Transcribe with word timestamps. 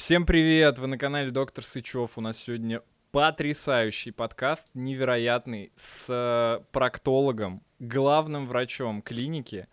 Всем 0.00 0.24
привет! 0.24 0.78
Вы 0.78 0.86
на 0.86 0.96
канале 0.96 1.30
Доктор 1.30 1.62
Сычев. 1.62 2.16
У 2.16 2.22
нас 2.22 2.38
сегодня 2.38 2.82
потрясающий 3.12 4.12
подкаст, 4.12 4.70
невероятный, 4.72 5.72
с 5.76 6.06
э, 6.08 6.64
проктологом, 6.72 7.62
главным 7.80 8.46
врачом 8.46 9.02
клиники 9.02 9.68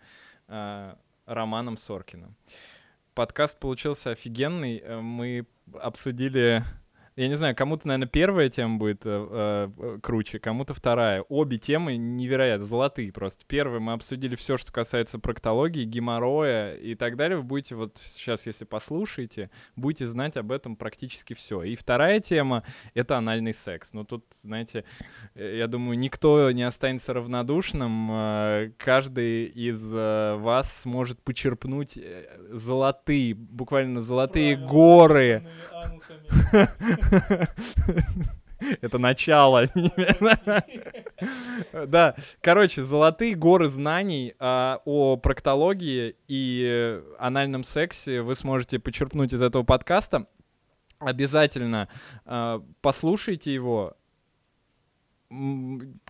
э, 0.46 0.94
Романом 1.24 1.78
Соркиным. 1.78 2.36
Подкаст 3.14 3.58
получился 3.58 4.10
офигенный. 4.10 4.82
Э, 4.84 5.00
мы 5.00 5.46
обсудили 5.80 6.62
я 7.18 7.26
не 7.26 7.36
знаю, 7.36 7.56
кому-то, 7.56 7.88
наверное, 7.88 8.06
первая 8.06 8.48
тема 8.48 8.78
будет 8.78 9.00
э, 9.04 9.10
э, 9.76 9.98
круче, 10.00 10.38
кому-то 10.38 10.72
вторая. 10.72 11.22
Обе 11.22 11.58
темы 11.58 11.96
невероятно, 11.96 12.64
золотые 12.64 13.10
просто. 13.10 13.44
Первая 13.44 13.80
мы 13.80 13.94
обсудили 13.94 14.36
все, 14.36 14.56
что 14.56 14.70
касается 14.70 15.18
проктологии, 15.18 15.82
геморроя 15.82 16.76
и 16.76 16.94
так 16.94 17.16
далее. 17.16 17.38
Вы 17.38 17.42
будете 17.42 17.74
вот 17.74 18.00
сейчас, 18.04 18.46
если 18.46 18.64
послушаете, 18.64 19.50
будете 19.74 20.06
знать 20.06 20.36
об 20.36 20.52
этом 20.52 20.76
практически 20.76 21.34
все. 21.34 21.64
И 21.64 21.74
вторая 21.74 22.20
тема— 22.20 22.62
это 22.94 23.18
анальный 23.18 23.52
секс. 23.52 23.92
Ну 23.92 24.04
тут, 24.04 24.24
знаете, 24.42 24.84
э, 25.34 25.56
я 25.56 25.66
думаю, 25.66 25.98
никто 25.98 26.52
не 26.52 26.62
останется 26.62 27.14
равнодушным. 27.14 28.12
Э, 28.12 28.70
каждый 28.76 29.46
из 29.46 29.80
э, 29.92 30.36
вас 30.36 30.82
сможет 30.82 31.20
почерпнуть 31.24 31.96
э, 31.96 32.28
золотые, 32.52 33.34
буквально 33.34 34.02
золотые 34.02 34.56
Правильно, 34.56 34.72
горы. 34.72 35.48
Это 38.80 38.98
начало. 38.98 39.68
Да, 41.72 42.14
короче, 42.40 42.84
золотые 42.84 43.34
горы 43.34 43.66
знаний 43.66 44.34
а, 44.38 44.80
о 44.84 45.16
проктологии 45.16 46.14
и 46.28 47.00
анальном 47.18 47.64
сексе 47.64 48.22
вы 48.22 48.36
сможете 48.36 48.78
почерпнуть 48.78 49.32
из 49.32 49.42
этого 49.42 49.64
подкаста. 49.64 50.28
Обязательно 51.00 51.88
а, 52.24 52.62
послушайте 52.80 53.52
его, 53.52 53.96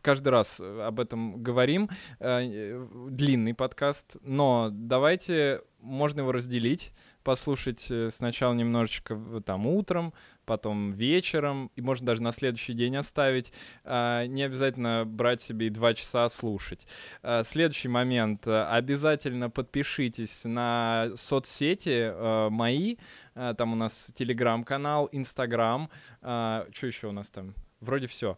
каждый 0.03 0.29
раз 0.29 0.61
об 0.61 1.01
этом 1.01 1.43
говорим. 1.43 1.89
Э, 2.21 2.87
длинный 3.09 3.55
подкаст, 3.55 4.17
но 4.23 4.69
давайте 4.71 5.63
можно 5.81 6.21
его 6.21 6.33
разделить 6.33 6.93
послушать 7.29 7.91
э, 7.91 8.09
сначала 8.11 8.55
немножечко 8.55 9.43
там 9.45 9.67
утром, 9.67 10.15
потом 10.49 10.93
вечером, 10.93 11.71
и 11.77 11.83
можно 11.83 12.07
даже 12.07 12.23
на 12.23 12.33
следующий 12.33 12.73
день 12.73 12.97
оставить. 12.97 13.53
А, 13.85 14.25
не 14.27 14.43
обязательно 14.43 15.05
брать 15.07 15.43
себе 15.43 15.67
и 15.67 15.71
два 15.71 15.93
часа 15.93 16.29
слушать. 16.31 16.87
А, 17.23 17.45
следующий 17.45 17.89
момент. 17.89 18.49
Обязательно 18.49 19.51
подпишитесь 19.51 20.45
на 20.45 21.11
соцсети 21.17 22.11
а, 22.11 22.49
мои. 22.49 22.97
Там 23.35 23.75
у 23.75 23.77
нас 23.77 24.11
телеграм-канал, 24.15 25.09
инстаграм. 25.13 25.91
Что 26.21 26.67
еще 26.83 27.07
у 27.07 27.13
нас 27.13 27.31
там? 27.31 27.55
Вроде 27.81 28.09
все. 28.09 28.37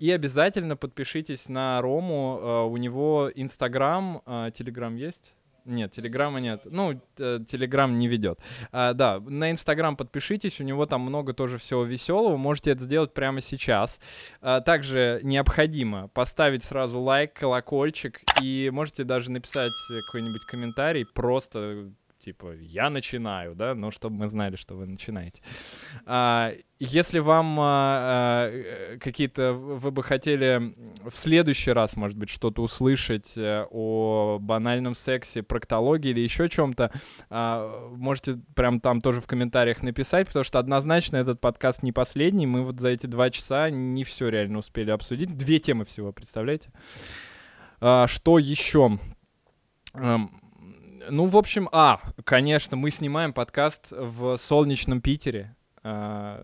И 0.00 0.10
обязательно 0.10 0.76
подпишитесь 0.76 1.48
на 1.48 1.80
Рому. 1.80 2.66
У 2.68 2.76
него 2.76 3.30
Инстаграм, 3.32 4.22
Телеграм 4.52 4.96
есть? 4.96 5.34
Нет, 5.64 5.92
Телеграма 5.92 6.40
нет. 6.40 6.62
Ну, 6.64 7.00
Телеграм 7.16 7.98
не 7.98 8.08
ведет. 8.08 8.40
А, 8.72 8.92
да, 8.92 9.20
на 9.20 9.50
Инстаграм 9.50 9.96
подпишитесь, 9.96 10.60
у 10.60 10.64
него 10.64 10.86
там 10.86 11.02
много 11.02 11.32
тоже 11.32 11.58
всего 11.58 11.84
веселого. 11.84 12.36
Можете 12.36 12.72
это 12.72 12.84
сделать 12.84 13.14
прямо 13.14 13.40
сейчас. 13.40 14.00
А, 14.40 14.60
также 14.60 15.20
необходимо 15.22 16.08
поставить 16.08 16.64
сразу 16.64 17.00
лайк, 17.00 17.32
колокольчик, 17.34 18.20
и 18.42 18.70
можете 18.72 19.04
даже 19.04 19.30
написать 19.30 19.72
какой-нибудь 20.06 20.44
комментарий, 20.46 21.04
просто 21.04 21.90
типа, 22.20 22.54
я 22.60 22.90
начинаю, 22.90 23.54
да, 23.54 23.74
ну, 23.74 23.90
чтобы 23.90 24.16
мы 24.16 24.28
знали, 24.28 24.56
что 24.56 24.76
вы 24.76 24.86
начинаете. 24.86 25.40
А, 26.06 26.52
если 26.78 27.18
вам 27.18 27.58
а, 27.58 28.50
а, 28.52 28.98
какие-то, 28.98 29.52
вы 29.54 29.90
бы 29.90 30.02
хотели 30.02 30.74
в 31.08 31.16
следующий 31.16 31.72
раз, 31.72 31.96
может 31.96 32.16
быть, 32.16 32.28
что-то 32.28 32.62
услышать 32.62 33.32
а, 33.36 33.66
о 33.70 34.38
банальном 34.40 34.94
сексе, 34.94 35.42
проктологии 35.42 36.10
или 36.10 36.20
еще 36.20 36.48
чем-то, 36.48 36.92
а, 37.30 37.88
можете 37.96 38.34
прям 38.54 38.80
там 38.80 39.00
тоже 39.00 39.20
в 39.20 39.26
комментариях 39.26 39.82
написать, 39.82 40.26
потому 40.26 40.44
что 40.44 40.58
однозначно 40.58 41.16
этот 41.16 41.40
подкаст 41.40 41.82
не 41.82 41.92
последний, 41.92 42.46
мы 42.46 42.62
вот 42.62 42.78
за 42.78 42.90
эти 42.90 43.06
два 43.06 43.30
часа 43.30 43.70
не 43.70 44.04
все 44.04 44.28
реально 44.28 44.58
успели 44.58 44.90
обсудить, 44.90 45.36
две 45.36 45.58
темы 45.58 45.84
всего, 45.84 46.12
представляете? 46.12 46.70
А, 47.80 48.06
что 48.06 48.38
еще? 48.38 48.98
Ну, 51.10 51.26
в 51.26 51.36
общем, 51.36 51.68
а, 51.72 52.00
конечно, 52.24 52.76
мы 52.76 52.90
снимаем 52.92 53.32
подкаст 53.32 53.88
в 53.90 54.36
солнечном 54.36 55.00
Питере. 55.00 55.56
А, 55.82 56.40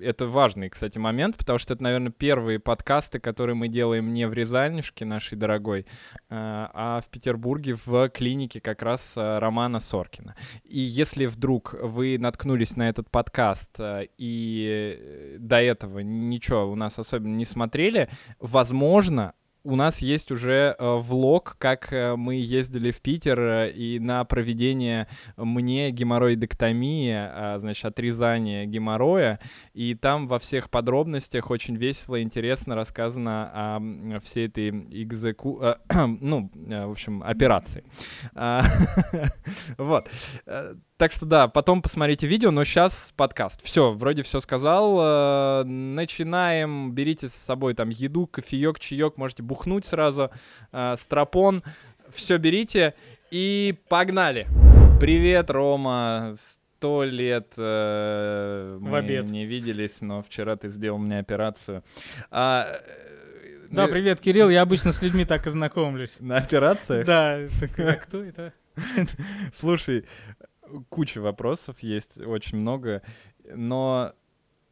это 0.00 0.26
важный, 0.26 0.68
кстати, 0.68 0.98
момент, 0.98 1.36
потому 1.38 1.58
что 1.58 1.72
это, 1.72 1.82
наверное, 1.82 2.12
первые 2.12 2.58
подкасты, 2.58 3.18
которые 3.20 3.56
мы 3.56 3.68
делаем 3.68 4.12
не 4.12 4.28
в 4.28 4.34
Рязанишке 4.34 5.06
нашей 5.06 5.36
дорогой, 5.36 5.86
а, 6.28 6.70
а 6.74 7.00
в 7.00 7.08
Петербурге 7.08 7.78
в 7.86 8.10
клинике 8.10 8.60
как 8.60 8.82
раз 8.82 9.14
а, 9.16 9.40
Романа 9.40 9.80
Соркина. 9.80 10.36
И 10.64 10.78
если 10.78 11.24
вдруг 11.24 11.74
вы 11.80 12.18
наткнулись 12.18 12.76
на 12.76 12.90
этот 12.90 13.10
подкаст 13.10 13.70
и 14.18 15.36
до 15.38 15.56
этого 15.56 16.00
ничего 16.00 16.70
у 16.70 16.74
нас 16.74 16.98
особенно 16.98 17.34
не 17.34 17.46
смотрели, 17.46 18.10
возможно, 18.40 19.32
у 19.68 19.76
нас 19.76 19.98
есть 19.98 20.30
уже 20.30 20.74
э, 20.78 20.94
влог, 20.96 21.56
как 21.58 21.92
э, 21.92 22.16
мы 22.16 22.36
ездили 22.36 22.90
в 22.90 23.02
Питер 23.02 23.38
э, 23.38 23.70
и 23.70 23.98
на 23.98 24.24
проведение 24.24 25.08
мне 25.36 25.90
геморроидектомии, 25.90 27.14
э, 27.14 27.58
значит, 27.58 27.84
отрезание 27.84 28.64
геморроя, 28.64 29.40
и 29.74 29.94
там 29.94 30.26
во 30.26 30.38
всех 30.38 30.70
подробностях 30.70 31.50
очень 31.50 31.76
весело 31.76 32.16
и 32.16 32.22
интересно 32.22 32.74
рассказано 32.74 33.50
о 33.52 34.20
всей 34.20 34.46
этой 34.46 34.70
экзеку... 34.70 35.60
Э, 35.62 35.76
ну, 36.20 36.50
э, 36.54 36.86
в 36.86 36.90
общем, 36.90 37.22
операции. 37.22 37.84
А, 38.34 38.62
вот. 39.76 40.08
Э, 40.98 41.04
так 41.04 41.12
что 41.12 41.26
да, 41.26 41.48
потом 41.48 41.80
посмотрите 41.80 42.26
видео, 42.26 42.50
но 42.50 42.64
сейчас 42.64 43.12
подкаст. 43.16 43.62
Все, 43.62 43.92
вроде 43.92 44.22
все 44.22 44.40
сказал. 44.40 44.98
Э, 45.00 45.64
начинаем. 45.64 46.92
Берите 46.92 47.28
с 47.28 47.34
собой 47.34 47.74
там 47.74 47.88
еду, 47.90 48.26
кофеек, 48.26 48.80
чаек, 48.80 49.16
можете 49.16 49.42
бухнуть 49.42 49.86
сразу. 49.86 50.30
Э, 50.72 50.96
стропон. 50.98 51.62
Все 52.12 52.38
берите 52.38 52.94
и 53.30 53.76
погнали. 53.88 54.46
Привет, 55.00 55.50
Рома. 55.50 56.34
Сто 56.36 57.04
лет 57.04 57.52
э, 57.56 58.76
в 58.78 58.82
мы 58.82 58.98
обед. 58.98 59.26
не 59.26 59.46
виделись, 59.46 60.00
но 60.00 60.22
вчера 60.22 60.56
ты 60.56 60.68
сделал 60.68 60.98
мне 60.98 61.18
операцию. 61.18 61.82
А, 62.30 62.80
да, 63.70 63.86
ну, 63.86 63.92
привет, 63.92 64.20
Кирилл. 64.20 64.48
Я 64.48 64.62
обычно 64.62 64.92
с 64.92 65.02
людьми 65.02 65.24
так 65.24 65.46
и 65.46 65.50
знакомлюсь. 65.50 66.16
На 66.20 66.38
операциях? 66.38 67.06
Да. 67.06 67.40
Так, 67.60 67.78
а 67.78 67.92
кто 67.94 68.22
это? 68.22 68.52
Слушай, 69.52 70.04
куча 70.88 71.20
вопросов 71.20 71.80
есть, 71.80 72.18
очень 72.18 72.58
много, 72.58 73.02
но 73.44 74.14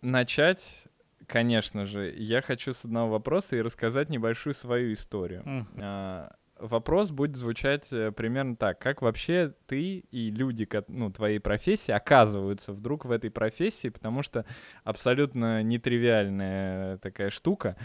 начать, 0.01 0.85
конечно 1.27 1.87
же, 1.87 2.13
я 2.17 2.43
хочу 2.43 2.73
с 2.73 2.85
одного 2.85 3.13
вопроса 3.13 3.57
и 3.57 3.61
рассказать 3.61 4.09
небольшую 4.09 4.55
свою 4.55 4.93
историю. 4.93 5.43
Mm. 5.45 5.67
А, 5.81 6.37
вопрос 6.59 7.11
будет 7.11 7.37
звучать 7.37 7.93
э, 7.93 8.13
примерно 8.13 8.57
так. 8.57 8.79
Как 8.79 9.03
вообще 9.03 9.55
ты 9.67 9.99
и 9.99 10.31
люди, 10.31 10.69
ну, 10.89 11.11
твоей 11.11 11.39
профессии 11.39 11.93
оказываются 11.93 12.73
вдруг 12.73 13.05
в 13.05 13.11
этой 13.11 13.31
профессии, 13.31 13.89
потому 13.89 14.23
что 14.23 14.45
абсолютно 14.85 15.63
нетривиальная 15.63 16.99
такая 16.99 17.31
штука. 17.31 17.77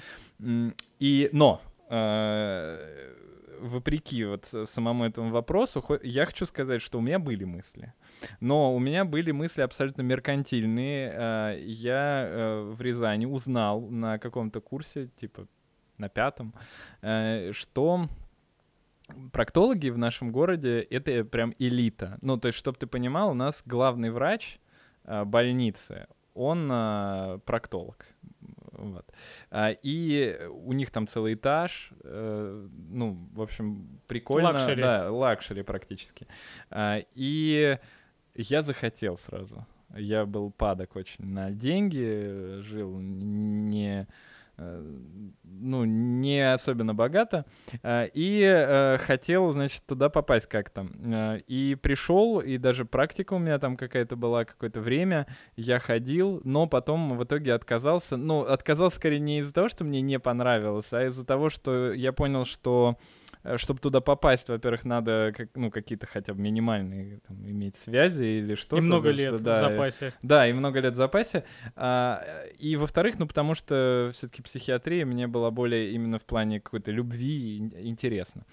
И, 1.00 1.30
но, 1.32 1.62
э, 1.90 3.14
вопреки 3.62 4.26
вот 4.26 4.46
самому 4.46 5.06
этому 5.06 5.32
вопросу, 5.32 5.84
я 6.04 6.26
хочу 6.26 6.46
сказать, 6.46 6.82
что 6.82 6.98
у 6.98 7.02
меня 7.02 7.20
были 7.20 7.44
мысли. 7.44 7.94
Но 8.40 8.76
у 8.76 8.80
меня 8.80 9.06
были 9.06 9.32
мысли 9.32 9.62
абсолютно 9.62 10.02
меркантильные. 10.02 11.14
А, 11.14 11.56
я 11.58 12.26
э, 12.28 12.62
в 12.76 12.82
Рязани 12.82 13.26
узнал 13.26 13.82
на 13.82 14.20
каком-то 14.20 14.62
курсе, 14.62 15.08
типа 15.20 15.48
на 15.98 16.10
пятом, 16.10 16.54
э, 17.02 17.52
что 17.54 18.08
проктологи 19.32 19.90
в 19.90 19.98
нашем 19.98 20.32
городе— 20.32 20.82
это 20.90 21.24
прям 21.24 21.54
элита. 21.60 22.18
Ну, 22.22 22.38
то 22.38 22.48
есть, 22.48 22.58
чтобы 22.58 22.78
ты 22.78 22.88
понимал, 22.88 23.32
у 23.32 23.36
нас 23.36 23.62
главный 23.66 24.10
врач 24.10 24.60
э, 25.04 25.24
больницы, 25.24 26.08
он 26.34 26.70
проктолог. 27.46 28.08
Вот. 28.82 29.06
А, 29.52 29.72
и 29.72 30.40
у 30.50 30.74
них 30.74 30.90
там 30.92 31.08
целый 31.08 31.36
этаж, 31.36 31.92
э, 32.04 32.68
ну, 32.90 33.30
в 33.34 33.42
общем, 33.42 34.00
прикольно. 34.08 34.50
Luxury. 34.52 34.82
Да, 34.82 35.12
luxury 35.12 35.64
практически. 35.64 36.28
А, 36.70 37.02
и 37.14 37.78
я 38.36 38.64
захотел 38.64 39.18
сразу. 39.18 39.66
Я 39.96 40.26
был 40.26 40.52
падок 40.52 40.96
очень 40.96 41.26
на 41.26 41.52
деньги, 41.52 42.60
жил 42.62 42.98
не 43.00 44.08
ну, 45.62 45.86
не 45.86 46.54
особенно 46.54 46.94
богато, 46.94 47.46
э, 47.84 48.08
и 48.14 48.42
э, 48.42 48.98
хотел, 48.98 49.52
значит, 49.52 49.84
туда 49.86 50.10
попасть 50.10 50.48
как-то. 50.48 50.88
Э, 51.04 51.40
и 51.48 51.76
пришел, 51.76 52.40
и 52.40 52.58
даже 52.58 52.86
практика 52.86 53.34
у 53.34 53.40
меня 53.40 53.60
там 53.60 53.78
какая-то 53.78 54.16
была 54.16 54.46
какое-то 54.46 54.82
время, 54.82 55.28
я 55.56 55.80
ходил, 55.80 56.42
но 56.44 56.68
потом 56.68 57.18
в 57.18 57.24
итоге 57.24 57.54
отказался. 57.54 58.18
Ну, 58.18 58.42
отказался 58.42 58.98
скорее 58.98 59.20
не 59.20 59.40
из-за 59.40 59.54
того, 59.54 59.70
что 59.70 59.84
мне 59.84 60.02
не 60.02 60.20
понравилось, 60.20 60.92
а 60.92 61.06
из-за 61.06 61.26
того, 61.26 61.50
что 61.50 61.94
я 61.94 62.12
понял, 62.12 62.46
что 62.46 62.98
чтобы 63.58 63.80
туда 63.80 64.02
попасть, 64.02 64.50
во-первых, 64.50 64.86
надо 64.86 65.34
как, 65.36 65.50
ну, 65.56 65.72
какие-то 65.72 66.08
хотя 66.08 66.34
бы 66.34 66.42
минимальные 66.42 67.20
там, 67.28 67.38
иметь 67.50 67.76
связи 67.76 68.24
или 68.24 68.56
что-то. 68.56 68.78
И 68.78 68.82
много 68.82 69.10
лет 69.10 69.36
что, 69.36 69.44
да, 69.44 69.56
в 69.56 69.60
запасе. 69.60 70.14
Да, 70.22 70.48
и 70.48 70.54
много 70.54 70.80
лет 70.80 70.94
в 70.94 70.98
запасе. 70.98 71.44
А, 71.76 72.24
и 72.60 72.76
во-вторых, 72.76 73.18
ну, 73.20 73.28
потому 73.28 73.56
что 73.56 74.10
все-таки 74.14 74.42
психиатрия 74.42 75.06
мне 75.06 75.28
была 75.28 75.52
более 75.52 75.92
именно 75.92 76.20
в 76.20 76.26
плане 76.26 76.60
какой-то 76.60 76.92
любви 76.92 77.58
интересна. 77.58 78.46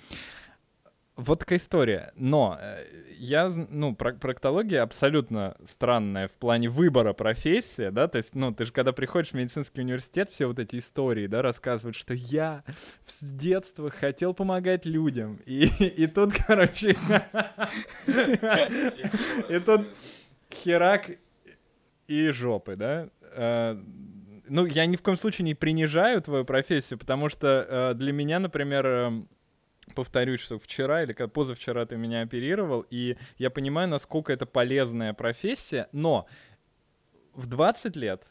Вот 1.18 1.40
такая 1.40 1.58
история. 1.58 2.12
Но 2.14 2.56
э, 2.60 2.84
я, 3.18 3.48
ну, 3.48 3.96
проктология 3.96 4.82
абсолютно 4.82 5.56
странная 5.64 6.28
в 6.28 6.34
плане 6.34 6.68
выбора 6.68 7.12
профессии, 7.12 7.90
да, 7.90 8.06
то 8.06 8.18
есть, 8.18 8.36
ну, 8.36 8.54
ты 8.54 8.66
же 8.66 8.72
когда 8.72 8.92
приходишь 8.92 9.30
в 9.30 9.34
медицинский 9.34 9.80
университет, 9.80 10.30
все 10.30 10.46
вот 10.46 10.60
эти 10.60 10.76
истории, 10.76 11.26
да, 11.26 11.42
рассказывают, 11.42 11.96
что 11.96 12.14
я 12.14 12.62
с 13.04 13.24
детства 13.24 13.90
хотел 13.90 14.32
помогать 14.32 14.86
людям, 14.86 15.40
и, 15.44 15.66
и 15.66 16.06
тут, 16.06 16.34
короче, 16.46 16.96
и 19.48 19.58
тут 19.58 19.88
херак 20.54 21.10
и 22.06 22.28
жопы, 22.28 22.76
да, 22.76 23.08
э, 23.32 23.76
ну, 24.48 24.66
я 24.66 24.86
ни 24.86 24.94
в 24.94 25.02
коем 25.02 25.16
случае 25.16 25.46
не 25.46 25.56
принижаю 25.56 26.22
твою 26.22 26.44
профессию, 26.44 26.96
потому 26.96 27.28
что 27.28 27.66
э, 27.68 27.94
для 27.94 28.12
меня, 28.12 28.38
например, 28.38 28.86
эм, 28.86 29.28
повторюсь, 29.98 30.38
что 30.38 30.60
вчера 30.60 31.02
или 31.02 31.12
позавчера 31.12 31.84
ты 31.84 31.96
меня 31.96 32.22
оперировал, 32.22 32.86
и 32.88 33.16
я 33.36 33.50
понимаю, 33.50 33.88
насколько 33.88 34.32
это 34.32 34.46
полезная 34.46 35.12
профессия, 35.12 35.88
но 35.90 36.28
в 37.34 37.48
20 37.48 37.96
лет, 37.96 38.24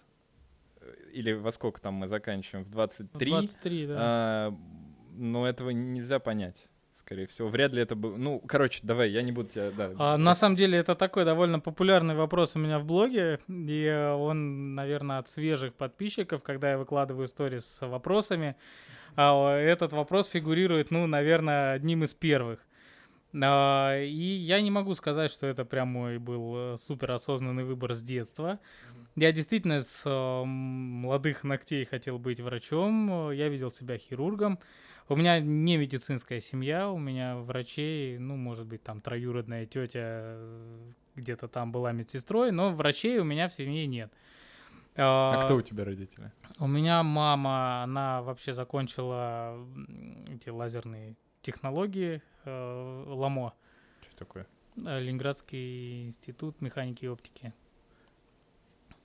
э, 0.80 0.94
или 1.12 1.34
во 1.34 1.52
сколько 1.52 1.82
там 1.82 1.96
мы 1.96 2.08
заканчиваем, 2.08 2.64
в 2.64 2.70
23, 2.70 3.32
23 3.32 3.88
да. 3.88 3.96
а, 4.00 4.58
ну, 5.18 5.44
этого 5.44 5.72
нельзя 5.72 6.20
понять 6.20 6.70
скорее 6.94 7.28
всего. 7.28 7.50
Вряд 7.50 7.74
ли 7.74 7.82
это 7.82 7.96
было... 7.96 8.16
Ну, 8.16 8.40
короче, 8.48 8.80
давай, 8.84 9.10
я 9.12 9.22
не 9.22 9.34
буду 9.34 9.50
тебя... 9.50 9.72
Да, 9.72 9.92
а, 9.98 10.18
на 10.18 10.34
самом 10.34 10.56
деле, 10.56 10.78
это 10.78 10.96
такой 10.96 11.26
довольно 11.26 11.60
популярный 11.60 12.16
вопрос 12.16 12.56
у 12.56 12.60
меня 12.60 12.80
в 12.80 12.86
блоге, 12.86 13.40
и 13.50 13.84
э, 13.84 14.14
он, 14.14 14.74
наверное, 14.74 15.18
от 15.18 15.28
свежих 15.28 15.74
подписчиков, 15.74 16.44
когда 16.44 16.72
я 16.72 16.78
выкладываю 16.78 17.26
истории 17.26 17.60
с 17.60 17.86
вопросами, 17.86 18.56
а, 19.18 19.58
этот 19.58 19.94
вопрос 19.94 20.28
фигурирует, 20.28 20.92
ну, 20.92 21.08
наверное, 21.08 21.74
одним 21.74 22.04
из 22.04 22.14
первых. 22.14 22.60
А, 23.34 24.00
и 24.00 24.36
я 24.36 24.62
не 24.62 24.70
могу 24.72 24.94
сказать, 24.94 25.32
что 25.32 25.48
это 25.48 25.66
прям 25.66 25.90
мой 25.90 26.20
был 26.20 26.56
э, 26.56 26.78
супер 26.78 27.12
осознанный 27.12 27.64
выбор 27.64 27.94
с 27.94 28.02
детства. 28.04 28.60
Я 29.16 29.32
действительно 29.32 29.82
с 29.82 30.04
э, 30.06 30.44
молодых 30.46 31.44
ногтей 31.44 31.84
хотел 31.86 32.20
быть 32.20 32.40
врачом, 32.40 33.32
я 33.32 33.50
видел 33.50 33.72
себя 33.72 33.98
хирургом. 33.98 34.60
У 35.10 35.16
меня 35.16 35.40
не 35.40 35.78
медицинская 35.78 36.40
семья, 36.40 36.90
у 36.90 37.00
меня 37.00 37.38
врачей, 37.38 38.20
ну, 38.20 38.36
может 38.36 38.68
быть, 38.68 38.84
там 38.84 39.02
троюродная 39.02 39.66
тетя 39.66 40.00
э, 40.04 40.92
где-то 41.16 41.48
там 41.48 41.72
была 41.72 41.92
медсестрой, 41.92 42.52
но 42.52 42.72
врачей 42.72 43.18
у 43.18 43.24
меня 43.24 43.50
в 43.50 43.54
семье 43.54 43.88
нет. 43.88 44.12
А, 44.14 44.37
а 44.98 45.44
кто 45.44 45.56
у 45.56 45.62
тебя 45.62 45.86
родители? 45.86 46.32
У 46.60 46.68
меня 46.68 47.04
мама, 47.04 47.84
она 47.84 48.22
вообще 48.22 48.54
закончила 48.54 49.58
эти 50.28 50.50
лазерные 50.50 51.16
технологии, 51.42 52.22
э, 52.46 53.04
ЛАМО. 53.08 53.54
Что 54.02 54.18
такое? 54.18 54.48
Э, 54.86 55.00
Ленинградский 55.00 56.06
институт 56.06 56.62
механики 56.62 57.06
и 57.06 57.08
оптики. 57.08 57.54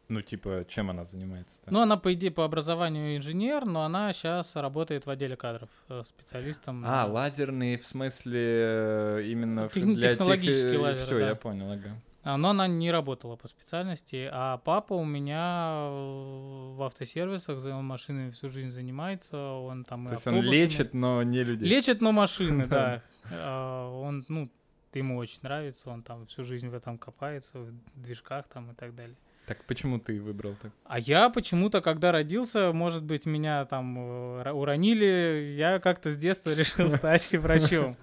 Ну, 0.08 0.20
типа, 0.20 0.66
чем 0.68 0.90
она 0.90 1.04
занимается? 1.04 1.60
Ну, 1.66 1.80
она, 1.80 1.96
по 1.96 2.12
идее, 2.12 2.30
по 2.30 2.44
образованию 2.44 3.16
инженер, 3.16 3.64
но 3.64 3.84
она 3.84 4.12
сейчас 4.12 4.56
работает 4.56 5.06
в 5.06 5.10
отделе 5.10 5.36
кадров 5.36 5.70
э, 5.88 6.02
специалистом. 6.04 6.84
А, 6.86 7.06
лазерные, 7.06 7.78
в 7.78 7.86
смысле, 7.86 9.24
именно 9.24 9.68
Тех... 9.68 9.84
для 9.94 10.10
технологический 10.12 10.70
тех... 10.70 10.80
лазер, 10.80 11.04
Все, 11.04 11.18
да. 11.18 11.28
я 11.28 11.34
понял, 11.34 11.70
ага. 11.70 11.96
Но 12.24 12.50
она 12.50 12.68
не 12.68 12.90
работала 12.92 13.36
по 13.36 13.48
специальности, 13.48 14.28
а 14.30 14.58
папа 14.58 14.94
у 14.94 15.04
меня 15.04 15.88
в 15.90 16.82
автосервисах 16.82 17.58
за 17.58 17.74
машинами 17.74 18.30
всю 18.30 18.48
жизнь 18.48 18.70
занимается, 18.70 19.36
он 19.36 19.84
там 19.84 20.06
То 20.06 20.14
есть 20.14 20.26
он 20.26 20.40
лечит, 20.40 20.94
но 20.94 21.22
не 21.22 21.42
людей. 21.42 21.68
Лечит, 21.68 22.00
но 22.00 22.12
машины, 22.12 22.66
да. 22.70 23.02
А, 23.30 23.90
он, 23.90 24.22
ну, 24.28 24.48
ему 24.94 25.16
очень 25.16 25.40
нравится, 25.42 25.90
он 25.90 26.02
там 26.02 26.26
всю 26.26 26.44
жизнь 26.44 26.68
в 26.68 26.74
этом 26.74 26.98
копается, 26.98 27.58
в 27.58 27.72
движках 27.96 28.46
там 28.48 28.70
и 28.70 28.74
так 28.74 28.94
далее. 28.94 29.16
Так 29.46 29.64
почему 29.64 29.98
ты 29.98 30.20
выбрал 30.20 30.54
так? 30.62 30.70
А 30.84 31.00
я 31.00 31.28
почему-то, 31.28 31.80
когда 31.80 32.12
родился, 32.12 32.72
может 32.72 33.02
быть, 33.02 33.26
меня 33.26 33.64
там 33.64 33.98
э, 33.98 34.52
уронили, 34.52 35.54
я 35.58 35.80
как-то 35.80 36.12
с 36.12 36.16
детства 36.16 36.50
решил 36.54 36.88
стать 36.88 37.32
врачом. 37.32 37.96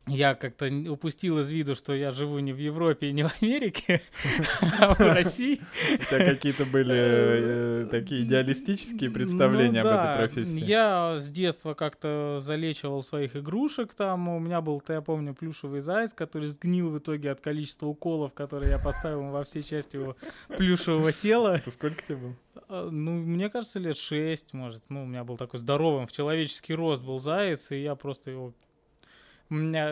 Э, 0.07 0.11
я 0.11 0.35
как-то 0.35 0.71
упустил 0.91 1.39
из 1.41 1.51
виду, 1.51 1.75
что 1.75 1.95
я 1.95 2.13
живу 2.13 2.39
не 2.39 2.53
в 2.53 2.59
Европе 2.59 3.09
и 3.09 3.13
не 3.13 3.25
в 3.25 3.33
Америке, 3.41 4.03
а 4.81 4.95
в 4.95 5.01
России. 5.01 5.61
У 5.95 6.05
тебя 6.05 6.25
какие-то 6.25 6.67
были 6.67 6.95
э, 6.97 7.87
такие 7.91 8.23
идеалистические 8.23 9.11
ну 9.11 9.15
представления 9.15 9.81
об 9.81 9.87
этой 9.87 10.17
профессии? 10.17 10.65
Я 10.65 11.19
с 11.19 11.29
детства 11.29 11.75
как-то 11.75 12.39
залечивал 12.41 13.03
своих 13.03 13.37
игрушек 13.37 13.95
там. 13.95 14.29
У 14.29 14.39
меня 14.39 14.61
был, 14.61 14.83
я 14.89 15.01
помню, 15.01 15.35
плюшевый 15.35 15.81
заяц, 15.81 16.13
который 16.13 16.49
сгнил 16.49 16.91
в 16.91 16.99
итоге 16.99 17.31
от 17.31 17.41
количества 17.41 17.87
уколов, 17.87 18.35
которые 18.35 18.73
я 18.73 18.79
поставил 18.79 19.31
во 19.31 19.45
все 19.45 19.63
части 19.63 19.97
его 19.97 20.17
плюшевого 20.49 21.13
тела. 21.13 21.61
Сколько 21.71 22.03
тебе 22.03 22.17
было? 22.17 22.37
А, 22.69 22.91
ну, 22.91 23.13
мне 23.13 23.49
кажется, 23.49 23.79
лет 23.79 23.97
шесть, 23.97 24.53
может. 24.53 24.83
Ну, 24.89 25.05
у 25.05 25.07
меня 25.07 25.25
был 25.25 25.37
такой 25.37 25.61
здоровым, 25.61 26.07
в 26.07 26.13
человеческий 26.13 26.75
рост 26.75 27.03
был 27.03 27.19
заяц, 27.19 27.71
и 27.71 27.83
я 27.83 27.95
просто 27.95 28.31
его 28.31 28.53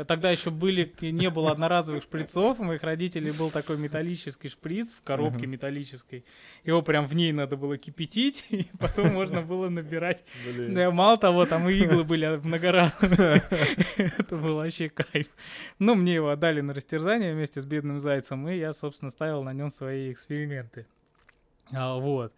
тогда 0.06 0.30
еще 0.30 0.50
были, 0.50 0.92
не 1.00 1.30
было 1.30 1.50
одноразовых 1.50 2.02
шприцов, 2.02 2.60
у 2.60 2.64
моих 2.64 2.82
родителей 2.82 3.30
был 3.32 3.50
такой 3.50 3.76
металлический 3.76 4.48
шприц 4.48 4.92
в 4.92 5.02
коробке 5.02 5.46
металлической. 5.46 6.24
Его 6.64 6.82
прям 6.82 7.06
в 7.06 7.14
ней 7.14 7.32
надо 7.32 7.56
было 7.56 7.78
кипятить, 7.78 8.46
и 8.50 8.66
потом 8.78 9.12
можно 9.12 9.42
было 9.42 9.68
набирать. 9.68 10.24
Да, 10.56 10.90
мало 10.90 11.16
того, 11.16 11.46
там 11.46 11.68
и 11.68 11.74
иглы 11.74 12.04
были 12.12 12.40
многоразовые. 12.42 13.42
Это 13.96 14.36
был 14.36 14.56
вообще 14.56 14.88
кайф. 14.88 15.26
Ну, 15.78 15.94
мне 15.94 16.14
его 16.14 16.30
отдали 16.30 16.60
на 16.60 16.74
растерзание 16.74 17.34
вместе 17.34 17.60
с 17.60 17.64
бедным 17.64 18.00
зайцем, 18.00 18.48
и 18.48 18.56
я, 18.56 18.72
собственно, 18.72 19.10
ставил 19.10 19.42
на 19.42 19.52
нем 19.52 19.70
свои 19.70 20.12
эксперименты. 20.12 20.86
А, 21.72 21.96
вот. 21.96 22.32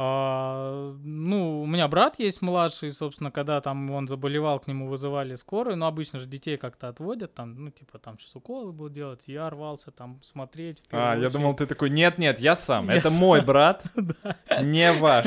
А, 0.00 0.94
ну, 1.02 1.62
у 1.62 1.66
меня 1.66 1.88
брат 1.88 2.20
есть 2.20 2.40
младший, 2.40 2.92
собственно, 2.92 3.32
когда 3.32 3.60
там 3.60 3.90
он 3.90 4.06
заболевал, 4.06 4.60
к 4.60 4.68
нему 4.68 4.86
вызывали 4.86 5.34
скорую, 5.34 5.76
но 5.76 5.88
обычно 5.88 6.20
же 6.20 6.26
детей 6.26 6.56
как-то 6.56 6.86
отводят, 6.86 7.34
там, 7.34 7.64
ну, 7.64 7.70
типа, 7.72 7.98
там 7.98 8.16
сейчас 8.16 8.36
уколы 8.36 8.70
будут 8.70 8.92
делать, 8.92 9.22
я 9.26 9.50
рвался 9.50 9.90
там 9.90 10.20
смотреть. 10.22 10.80
А, 10.92 11.16
я 11.16 11.30
думал, 11.30 11.54
ты 11.54 11.66
такой, 11.66 11.90
нет-нет, 11.90 12.38
я 12.38 12.54
сам, 12.54 12.90
это 12.90 13.10
мой 13.10 13.40
брат, 13.40 13.82
не 14.62 14.92
ваш. 14.92 15.26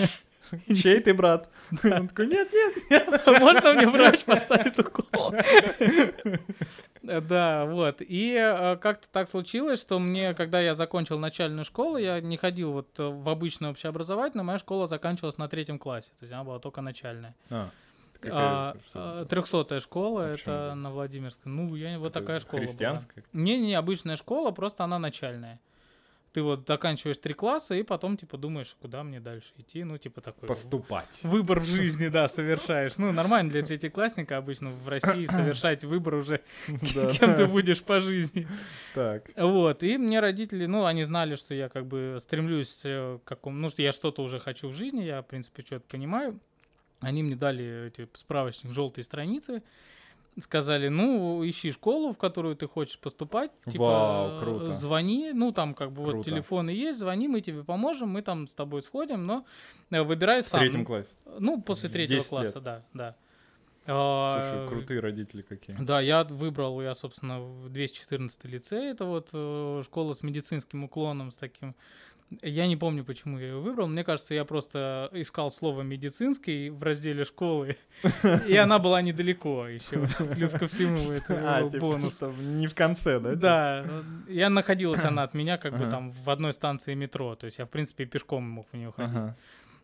Чей 0.73 0.99
ты 1.01 1.13
брат? 1.13 1.49
Он 1.83 2.07
такой, 2.07 2.27
нет, 2.27 2.47
нет, 2.53 2.75
нет. 2.89 3.25
Можно 3.39 3.73
мне 3.73 3.87
врач 3.87 4.23
поставить 4.23 4.77
укол? 4.79 5.33
Да, 7.01 7.65
вот. 7.65 8.01
И 8.01 8.33
э, 8.33 8.77
как-то 8.77 9.07
так 9.11 9.27
случилось, 9.27 9.81
что 9.81 9.99
мне, 9.99 10.33
когда 10.33 10.61
я 10.61 10.75
закончил 10.75 11.17
начальную 11.17 11.65
школу, 11.65 11.97
я 11.97 12.21
не 12.21 12.37
ходил 12.37 12.73
вот 12.73 12.99
э, 12.99 13.07
в 13.07 13.27
обычную 13.27 13.71
общеобразовательную, 13.71 14.45
моя 14.45 14.59
школа 14.59 14.85
заканчивалась 14.85 15.37
на 15.37 15.47
третьем 15.47 15.79
классе, 15.79 16.11
то 16.19 16.23
есть 16.23 16.33
она 16.33 16.43
была 16.43 16.59
только 16.59 16.81
начальная. 16.81 17.35
А. 17.49 17.69
А, 18.29 18.75
а 18.93 19.25
трехсотая 19.25 19.79
школа, 19.79 20.25
а 20.25 20.27
это 20.27 20.75
на 20.75 20.91
Владимирской. 20.91 21.51
Ну, 21.51 21.73
я 21.75 21.97
вот 21.97 22.13
такая 22.13 22.39
школа. 22.39 22.59
Христианская? 22.59 23.23
Не, 23.33 23.57
не 23.57 23.73
обычная 23.73 24.15
школа, 24.15 24.51
просто 24.51 24.83
она 24.83 24.99
начальная 24.99 25.59
ты 26.33 26.41
вот 26.41 26.67
заканчиваешь 26.67 27.17
три 27.17 27.33
класса, 27.33 27.75
и 27.75 27.83
потом, 27.83 28.17
типа, 28.17 28.37
думаешь, 28.37 28.75
куда 28.81 29.03
мне 29.03 29.19
дальше 29.19 29.53
идти, 29.57 29.83
ну, 29.83 29.97
типа, 29.97 30.21
такой... 30.21 30.47
Поступать. 30.47 31.07
Выбор 31.23 31.59
в 31.59 31.65
жизни, 31.65 32.07
да, 32.07 32.27
совершаешь. 32.27 32.93
Ну, 32.97 33.11
нормально 33.11 33.51
для 33.51 33.63
третьеклассника 33.63 34.37
обычно 34.37 34.69
в 34.69 34.87
России 34.87 35.25
совершать 35.25 35.83
выбор 35.83 36.15
уже, 36.15 36.41
кем 36.67 37.35
ты 37.35 37.45
будешь 37.45 37.83
по 37.83 37.99
жизни. 37.99 38.47
Так. 38.93 39.29
Вот, 39.35 39.83
и 39.83 39.97
мне 39.97 40.19
родители, 40.19 40.65
ну, 40.65 40.85
они 40.85 41.03
знали, 41.03 41.35
что 41.35 41.53
я 41.53 41.69
как 41.69 41.85
бы 41.85 42.17
стремлюсь 42.21 42.81
к 42.81 43.19
какому... 43.25 43.57
Ну, 43.57 43.69
что 43.69 43.81
я 43.81 43.91
что-то 43.91 44.23
уже 44.23 44.39
хочу 44.39 44.69
в 44.69 44.73
жизни, 44.73 45.03
я, 45.03 45.21
в 45.21 45.27
принципе, 45.27 45.63
что-то 45.63 45.85
понимаю. 45.87 46.39
Они 47.01 47.23
мне 47.23 47.35
дали 47.35 47.87
эти 47.87 48.07
справочник 48.13 48.71
желтые 48.71 49.03
страницы, 49.03 49.63
сказали, 50.39 50.87
ну, 50.87 51.41
ищи 51.47 51.71
школу, 51.71 52.11
в 52.13 52.17
которую 52.17 52.55
ты 52.55 52.67
хочешь 52.67 52.97
поступать. 52.99 53.51
Типа, 53.65 53.83
Вау, 53.83 54.39
круто. 54.39 54.71
Звони, 54.71 55.31
ну, 55.33 55.51
там 55.51 55.73
как 55.73 55.91
бы 55.91 56.03
вот 56.03 56.11
Круто. 56.13 56.29
телефоны 56.29 56.69
есть, 56.69 56.99
звони, 56.99 57.27
мы 57.27 57.41
тебе 57.41 57.63
поможем, 57.63 58.09
мы 58.09 58.21
там 58.21 58.47
с 58.47 58.53
тобой 58.53 58.81
сходим, 58.81 59.25
но 59.25 59.45
э, 59.89 60.01
выбирай 60.01 60.41
В 60.41 60.45
сам. 60.47 60.61
третьем 60.61 60.85
классе. 60.85 61.09
Ну, 61.39 61.61
после 61.61 61.89
В 61.89 61.91
третьего 61.91 62.19
10 62.19 62.29
класса, 62.29 62.55
лет. 62.55 62.63
да, 62.63 62.83
да. 62.93 63.15
А, 63.87 64.39
Слушай, 64.39 64.67
крутые 64.69 64.99
родители 64.99 65.41
какие. 65.41 65.75
Да, 65.79 65.99
я 65.99 66.23
выбрал, 66.23 66.81
я, 66.81 66.93
собственно, 66.93 67.41
в 67.41 67.69
214 67.69 68.45
лицей, 68.45 68.91
это 68.91 69.05
вот 69.05 69.29
э, 69.33 69.81
школа 69.83 70.13
с 70.13 70.21
медицинским 70.23 70.83
уклоном, 70.83 71.31
с 71.31 71.37
таким... 71.37 71.75
Я 72.41 72.65
не 72.67 72.77
помню, 72.77 73.03
почему 73.03 73.37
я 73.39 73.47
ее 73.47 73.59
выбрал. 73.59 73.87
Мне 73.87 74.03
кажется, 74.05 74.33
я 74.33 74.45
просто 74.45 75.09
искал 75.11 75.51
слово 75.51 75.81
«медицинский» 75.81 76.69
в 76.69 76.81
разделе 76.81 77.25
школы, 77.25 77.75
и 78.47 78.55
она 78.55 78.79
была 78.79 79.01
недалеко 79.01 79.67
еще. 79.67 80.07
Плюс 80.35 80.51
ко 80.51 80.67
всему, 80.67 81.11
это 81.11 81.57
А, 81.57 81.61
был 81.61 81.71
типа, 81.71 81.81
бонус. 81.81 82.21
не 82.39 82.67
в 82.67 82.73
конце, 82.75 83.19
да? 83.19 83.35
Да, 83.35 83.85
я 84.29 84.49
находилась 84.49 85.03
она 85.03 85.23
от 85.23 85.33
меня 85.33 85.57
как 85.57 85.77
бы 85.77 85.85
там 85.87 86.11
в 86.11 86.29
одной 86.29 86.53
станции 86.53 86.93
метро, 86.93 87.35
то 87.35 87.45
есть 87.47 87.59
я, 87.59 87.65
в 87.65 87.69
принципе, 87.69 88.05
пешком 88.05 88.43
мог 88.49 88.65
в 88.71 88.77
нее 88.77 88.93
ходить. 88.95 89.33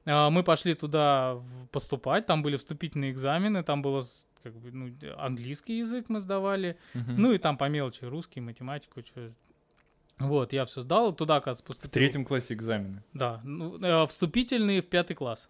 А, 0.06 0.30
Мы 0.30 0.44
пошли 0.44 0.74
туда 0.74 1.38
поступать, 1.74 2.26
там 2.28 2.44
были 2.44 2.56
вступительные 2.56 3.12
экзамены, 3.12 3.62
там 3.64 3.82
было 3.82 4.06
как 4.42 4.56
бы, 4.56 4.72
ну, 4.72 4.90
английский 5.18 5.80
язык 5.80 6.06
мы 6.08 6.22
сдавали, 6.22 6.78
Мгм. 6.94 7.16
ну 7.22 7.34
и 7.34 7.38
там 7.40 7.58
по 7.58 7.68
мелочи 7.68 8.06
русский, 8.06 8.40
математику, 8.40 9.02
что 9.06 9.32
Вот, 10.20 10.52
я 10.54 10.66
все 10.66 10.82
сдал, 10.82 11.14
туда, 11.14 11.40
В 11.40 11.44
поступил. 11.44 11.92
третьем 11.92 12.26
классе 12.26 12.54
экзамены. 12.56 13.04
Да, 13.14 13.40
ну, 13.44 13.78
э, 13.80 14.06
вступительные 14.08 14.82
в 14.82 14.88
пятый 14.88 15.14
класс. 15.14 15.50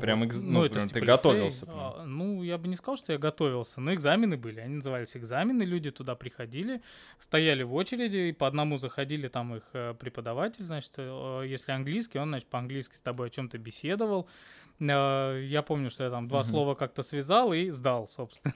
Прям 0.00 0.22
экз- 0.22 0.40
ну, 0.40 0.62
это 0.62 0.74
прям 0.74 0.88
ж 0.88 0.92
ты 0.92 1.00
типа 1.00 1.06
готовился 1.06 1.60
лицей. 1.62 1.66
прям. 1.66 1.78
А, 1.80 2.04
ну, 2.04 2.42
я 2.44 2.56
бы 2.58 2.68
не 2.68 2.76
сказал, 2.76 2.96
что 2.96 3.12
я 3.12 3.18
готовился, 3.18 3.80
но 3.80 3.92
экзамены 3.92 4.36
были, 4.36 4.60
они 4.60 4.76
назывались 4.76 5.16
экзамены, 5.16 5.64
люди 5.64 5.90
туда 5.90 6.14
приходили, 6.14 6.82
стояли 7.18 7.64
в 7.64 7.74
очереди, 7.74 8.28
и 8.28 8.32
по 8.32 8.46
одному 8.46 8.76
заходили, 8.76 9.26
там 9.26 9.56
их 9.56 9.64
э, 9.72 9.94
преподаватель, 9.98 10.64
значит, 10.64 10.92
э, 10.98 11.42
если 11.48 11.72
английский, 11.72 12.20
он, 12.20 12.28
значит, 12.28 12.46
по-английски 12.48 12.94
с 12.94 13.00
тобой 13.00 13.26
о 13.26 13.30
чем-то 13.30 13.58
беседовал. 13.58 14.28
Я 14.78 15.64
помню, 15.66 15.90
что 15.90 16.04
я 16.04 16.10
там 16.10 16.28
два 16.28 16.40
Мгм. 16.40 16.48
слова 16.48 16.74
как-то 16.76 17.02
связал 17.02 17.52
и 17.52 17.70
сдал, 17.70 18.06
собственно. 18.06 18.54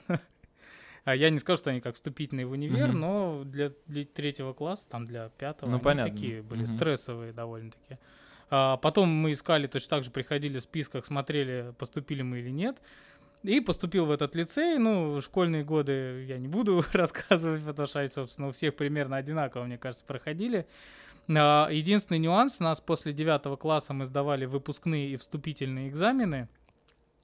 А 1.05 1.15
я 1.15 1.29
не 1.29 1.39
скажу, 1.39 1.57
что 1.59 1.69
они 1.69 1.81
как 1.81 1.95
вступительные 1.95 2.45
в 2.45 2.51
универ, 2.51 2.89
Мгм. 2.89 2.99
но 2.99 3.43
для, 3.45 3.71
для 3.87 4.05
третьего 4.05 4.53
класса, 4.53 4.87
там 4.89 5.05
для 5.05 5.29
пятого, 5.29 5.69
Ну, 5.69 5.75
они 5.75 5.83
понятно. 5.83 6.11
такие 6.11 6.41
были 6.41 6.63
Мгм. 6.63 6.67
стрессовые 6.67 7.33
довольно-таки. 7.33 7.97
А, 8.49 8.77
потом 8.77 9.09
мы 9.09 9.33
искали, 9.33 9.67
точно 9.67 9.89
так 9.97 10.03
же 10.05 10.11
приходили 10.11 10.59
в 10.59 10.61
списках, 10.63 11.05
смотрели, 11.05 11.73
поступили 11.77 12.21
мы 12.21 12.39
или 12.39 12.51
нет. 12.51 12.77
И 13.41 13.59
поступил 13.59 14.05
в 14.05 14.11
этот 14.11 14.35
лицей. 14.35 14.77
Ну, 14.77 15.19
школьные 15.19 15.65
годы 15.65 16.23
я 16.25 16.37
не 16.37 16.47
буду 16.47 16.81
рассказывать, 16.93 17.63
потому 17.65 17.87
что 17.87 17.99
они, 17.99 18.07
собственно, 18.07 18.47
у 18.47 18.51
всех 18.51 18.75
примерно 18.75 19.17
одинаково, 19.17 19.65
мне 19.65 19.77
кажется, 19.77 20.05
проходили. 20.05 20.65
А, 21.27 21.67
Единственный 21.69 22.19
нюанс, 22.19 22.61
у 22.61 22.63
нас 22.63 22.79
после 22.79 23.11
девятого 23.11 23.57
класса 23.57 23.93
мы 23.93 24.05
сдавали 24.05 24.45
выпускные 24.45 25.09
и 25.09 25.15
вступительные 25.17 25.89
экзамены. 25.89 26.47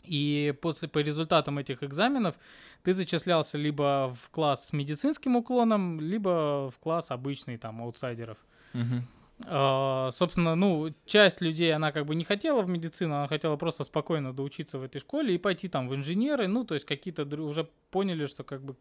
И 0.04 0.54
после, 0.62 0.88
по 0.88 1.00
результатам 1.00 1.60
этих 1.60 1.84
экзаменов 1.84 2.36
ты 2.84 2.94
зачислялся 2.94 3.58
либо 3.58 4.14
в 4.16 4.30
класс 4.30 4.70
с 4.70 4.74
медицинским 4.74 5.36
уклоном, 5.36 6.00
либо 6.00 6.72
в 6.72 6.80
класс 6.80 7.12
обычный, 7.12 7.58
там, 7.58 7.82
аутсайдеров. 7.82 8.38
Мгм. 8.74 9.08
А, 9.46 10.10
собственно, 10.12 10.56
ну, 10.56 10.90
часть 11.06 11.40
людей, 11.42 11.74
она 11.74 11.92
как 11.92 12.06
бы 12.06 12.16
не 12.16 12.26
хотела 12.26 12.62
в 12.62 12.70
медицину, 12.70 13.16
она 13.16 13.28
хотела 13.28 13.56
просто 13.56 13.84
спокойно 13.86 14.34
доучиться 14.34 14.78
в 14.78 14.84
этой 14.84 15.00
школе 15.00 15.36
и 15.36 15.38
пойти 15.38 15.70
там 15.70 15.88
в 15.88 15.96
инженеры, 15.96 16.48
ну, 16.48 16.66
то 16.66 16.74
есть 16.74 16.86
какие-то 16.86 17.24
уже 17.42 17.70
поняли, 17.90 18.26
что 18.26 18.44
как 18.44 18.62
бы 18.62 18.76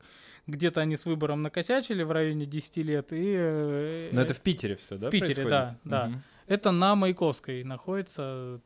где-то 0.46 0.80
они 0.80 0.96
с 0.96 1.04
выбором 1.04 1.42
накосячили 1.42 2.02
в 2.02 2.10
районе 2.10 2.44
10 2.44 2.76
лет, 2.78 3.12
и... 3.12 3.34
э, 3.38 4.08
Но 4.12 4.20
это 4.20 4.34
в 4.34 4.40
Питере 4.40 4.76
все, 4.76 4.96
да? 4.98 5.08
в 5.08 5.10
Питере, 5.10 5.46
происходит? 5.46 5.50
да, 5.50 5.78
да. 5.84 6.08
Мгм. 6.08 6.22
это 6.48 6.70
на 6.72 6.94
Маяковской 6.96 7.62
находится, 7.62 8.60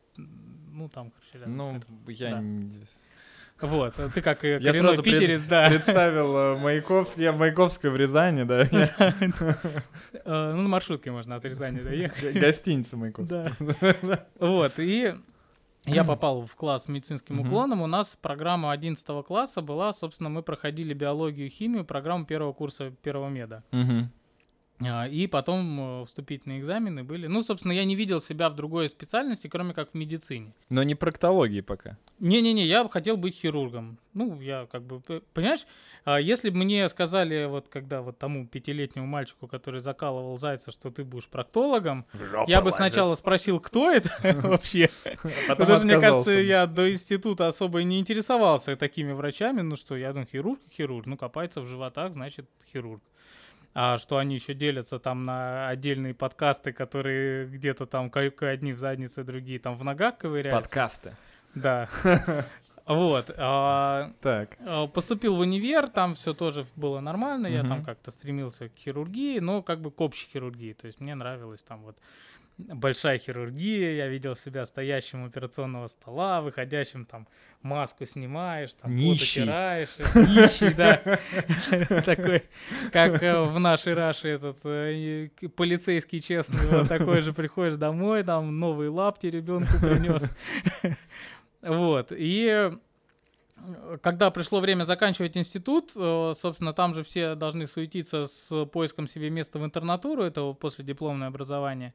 ну, 0.72 0.88
там, 0.88 1.10
короче, 1.10 1.38
рядом 1.38 1.56
Ну, 1.56 1.80
я 2.08 2.30
Да. 2.30 2.40
не- 2.40 2.80
Вот, 3.60 3.94
ты 4.14 4.20
как 4.22 4.44
э, 4.44 4.58
Я 4.60 4.72
сразу 4.72 5.02
пред- 5.02 5.14
питерец, 5.14 5.44
да. 5.44 5.68
представил 5.68 6.36
э, 6.36 6.58
Маяковский. 6.58 7.22
Я 7.22 7.32
в 7.32 7.38
Маяковской 7.38 7.90
в 7.90 7.96
Рязани, 7.96 8.42
да. 8.42 8.62
Э, 10.24 10.52
Ну, 10.54 10.62
на 10.62 10.68
маршрутке 10.68 11.10
можно 11.12 11.36
от 11.36 11.44
Рязани 11.44 11.80
доехать. 11.80 12.34
Гостиница 12.34 12.96
Маяковская. 12.96 13.52
Вот, 14.40 14.78
и 14.78 15.14
я 15.84 16.04
попал 16.04 16.44
в 16.44 16.54
класс 16.56 16.84
с 16.84 16.88
медицинским 16.88 17.40
уклоном. 17.40 17.82
У 17.82 17.86
нас 17.86 18.16
программа 18.20 18.72
11 18.72 19.06
класса 19.24 19.62
была, 19.62 19.92
собственно, 19.92 20.28
мы 20.28 20.42
проходили 20.42 20.92
биологию, 20.94 21.48
химию, 21.48 21.84
программу 21.84 22.24
первого 22.26 22.52
курса 22.52 22.90
первого 23.02 23.28
меда. 23.28 23.62
А, 24.88 25.06
И 25.06 25.26
потом 25.26 26.02
э, 26.02 26.04
вступительные 26.06 26.60
экзамены 26.60 27.04
были. 27.04 27.26
Ну, 27.26 27.42
собственно, 27.42 27.72
я 27.72 27.84
не 27.84 27.94
видел 27.94 28.20
себя 28.20 28.48
в 28.48 28.54
другой 28.54 28.88
специальности, 28.88 29.48
кроме 29.48 29.74
как 29.74 29.90
в 29.90 29.94
медицине. 29.94 30.54
Но 30.68 30.82
не 30.82 30.94
проктологии 30.94 31.60
пока. 31.60 31.98
Не-не-не, 32.18 32.64
я 32.64 32.84
бы 32.84 32.90
хотел 32.90 33.16
быть 33.16 33.34
хирургом. 33.34 33.98
Ну, 34.14 34.40
я 34.40 34.66
как 34.70 34.82
бы, 34.82 35.00
понимаешь, 35.32 35.66
а 36.04 36.20
если 36.20 36.50
бы 36.50 36.58
мне 36.58 36.88
сказали, 36.88 37.46
вот 37.46 37.68
когда 37.68 38.02
вот 38.02 38.18
тому 38.18 38.46
пятилетнему 38.46 39.06
мальчику, 39.06 39.46
который 39.46 39.80
закалывал 39.80 40.38
зайца, 40.38 40.72
что 40.72 40.90
ты 40.90 41.04
будешь 41.04 41.28
проктологом, 41.28 42.06
я 42.46 42.60
бы 42.60 42.72
сначала 42.72 43.14
спросил, 43.14 43.60
кто 43.60 43.90
это 43.90 44.10
вообще. 44.42 44.90
Потому 45.48 45.76
что, 45.76 45.84
мне 45.84 46.00
кажется, 46.00 46.32
я 46.32 46.66
до 46.66 46.92
института 46.92 47.46
особо 47.46 47.80
и 47.80 47.84
не 47.84 48.00
интересовался 48.00 48.76
такими 48.76 49.12
врачами. 49.12 49.60
Ну 49.60 49.76
что, 49.76 49.96
я 49.96 50.10
думаю, 50.10 50.26
хирург, 50.26 50.60
хирург. 50.70 51.06
Ну, 51.06 51.16
копается 51.16 51.60
в 51.60 51.66
животах, 51.66 52.12
значит, 52.12 52.46
хирург. 52.72 53.02
А 53.74 53.96
что 53.96 54.18
они 54.18 54.34
еще 54.34 54.52
делятся 54.54 54.98
там 54.98 55.24
на 55.24 55.68
отдельные 55.68 56.14
подкасты, 56.14 56.72
которые 56.72 57.46
где-то 57.46 57.86
там 57.86 58.10
одни 58.50 58.72
в 58.72 58.78
заднице, 58.78 59.24
другие 59.24 59.58
там 59.58 59.76
в 59.76 59.84
ногах 59.84 60.18
ковыряются. 60.18 60.60
Подкасты. 60.62 61.16
Да. 61.54 61.88
Вот. 62.84 63.32
а, 63.38 64.12
Так. 64.20 64.56
а, 64.66 64.88
Поступил 64.88 65.36
в 65.36 65.40
универ, 65.40 65.88
там 65.88 66.14
все 66.14 66.34
тоже 66.34 66.66
было 66.74 66.98
нормально, 67.00 67.46
я 67.46 67.62
там 67.62 67.84
как-то 67.84 68.10
стремился 68.10 68.68
к 68.68 68.76
хирургии, 68.76 69.38
но 69.38 69.62
как 69.62 69.80
бы 69.80 69.92
к 69.92 70.00
общей 70.00 70.26
хирургии. 70.26 70.72
То 70.72 70.86
есть 70.86 71.00
мне 71.00 71.14
нравилось 71.14 71.62
там 71.62 71.82
вот 71.82 71.96
большая 72.58 73.18
хирургия, 73.18 73.94
я 73.94 74.08
видел 74.08 74.36
себя 74.36 74.66
стоящим 74.66 75.22
у 75.22 75.26
операционного 75.26 75.86
стола, 75.88 76.40
выходящим 76.40 77.04
там 77.04 77.26
маску 77.62 78.06
снимаешь, 78.06 78.70
там 78.80 78.94
Нищий. 78.94 79.42
утираешь, 79.42 79.88
э, 79.98 80.20
нищий, 80.20 80.74
да, 80.74 81.00
такой, 82.02 82.42
как 82.92 83.22
э, 83.22 83.42
в 83.42 83.58
нашей 83.58 83.94
Раше 83.94 84.28
этот 84.28 84.58
э, 84.64 85.28
полицейский 85.56 86.20
честный, 86.20 86.66
вот 86.70 86.88
такой 86.88 87.20
же 87.20 87.32
приходишь 87.32 87.76
домой, 87.76 88.24
там 88.24 88.58
новые 88.58 88.90
лапти 88.90 89.26
ребенку 89.26 89.72
принес, 89.80 90.30
вот, 91.62 92.08
и 92.10 92.72
когда 94.02 94.32
пришло 94.32 94.58
время 94.58 94.82
заканчивать 94.82 95.36
институт, 95.36 95.92
собственно, 95.92 96.72
там 96.72 96.94
же 96.94 97.04
все 97.04 97.36
должны 97.36 97.68
суетиться 97.68 98.26
с 98.26 98.66
поиском 98.66 99.06
себе 99.06 99.30
места 99.30 99.60
в 99.60 99.64
интернатуру, 99.64 100.24
это 100.24 100.52
после 100.52 100.84
дипломное 100.84 101.28
образование. 101.28 101.94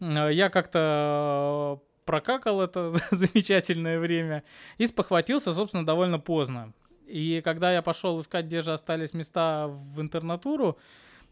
Я 0.00 0.48
как-то 0.48 1.78
э, 1.78 2.04
прокакал 2.06 2.62
это 2.62 2.94
замечательное 3.10 3.98
время 3.98 4.42
и 4.78 4.86
спохватился, 4.86 5.52
собственно, 5.52 5.84
довольно 5.84 6.18
поздно. 6.18 6.72
И 7.06 7.42
когда 7.44 7.72
я 7.72 7.82
пошел 7.82 8.20
искать, 8.20 8.46
где 8.46 8.62
же 8.62 8.72
остались 8.72 9.12
места 9.12 9.68
в 9.68 10.00
интернатуру, 10.00 10.78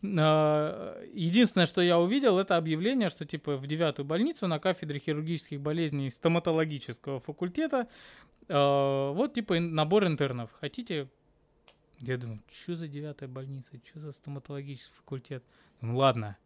э, 0.03 1.09
единственное, 1.15 1.67
что 1.67 1.81
я 1.81 1.99
увидел, 1.99 2.39
это 2.39 2.57
объявление, 2.57 3.09
что 3.09 3.25
типа 3.25 3.57
в 3.57 3.67
девятую 3.67 4.05
больницу 4.05 4.47
на 4.47 4.59
кафедре 4.59 4.99
хирургических 4.99 5.61
болезней 5.61 6.11
стоматологического 6.11 7.21
факультета 7.21 7.89
э, 8.49 9.13
вот 9.15 9.33
типа 9.35 9.59
набор 9.61 10.07
интернов. 10.07 10.51
Хотите? 10.61 11.09
Я 12.01 12.17
думаю, 12.19 12.43
что 12.53 12.77
за 12.77 12.87
девятая 12.87 13.29
больница, 13.29 13.71
что 13.85 14.01
за 14.01 14.13
стоматологический 14.13 14.95
факультет? 14.95 15.43
Ну 15.81 15.97
ладно, 15.97 16.37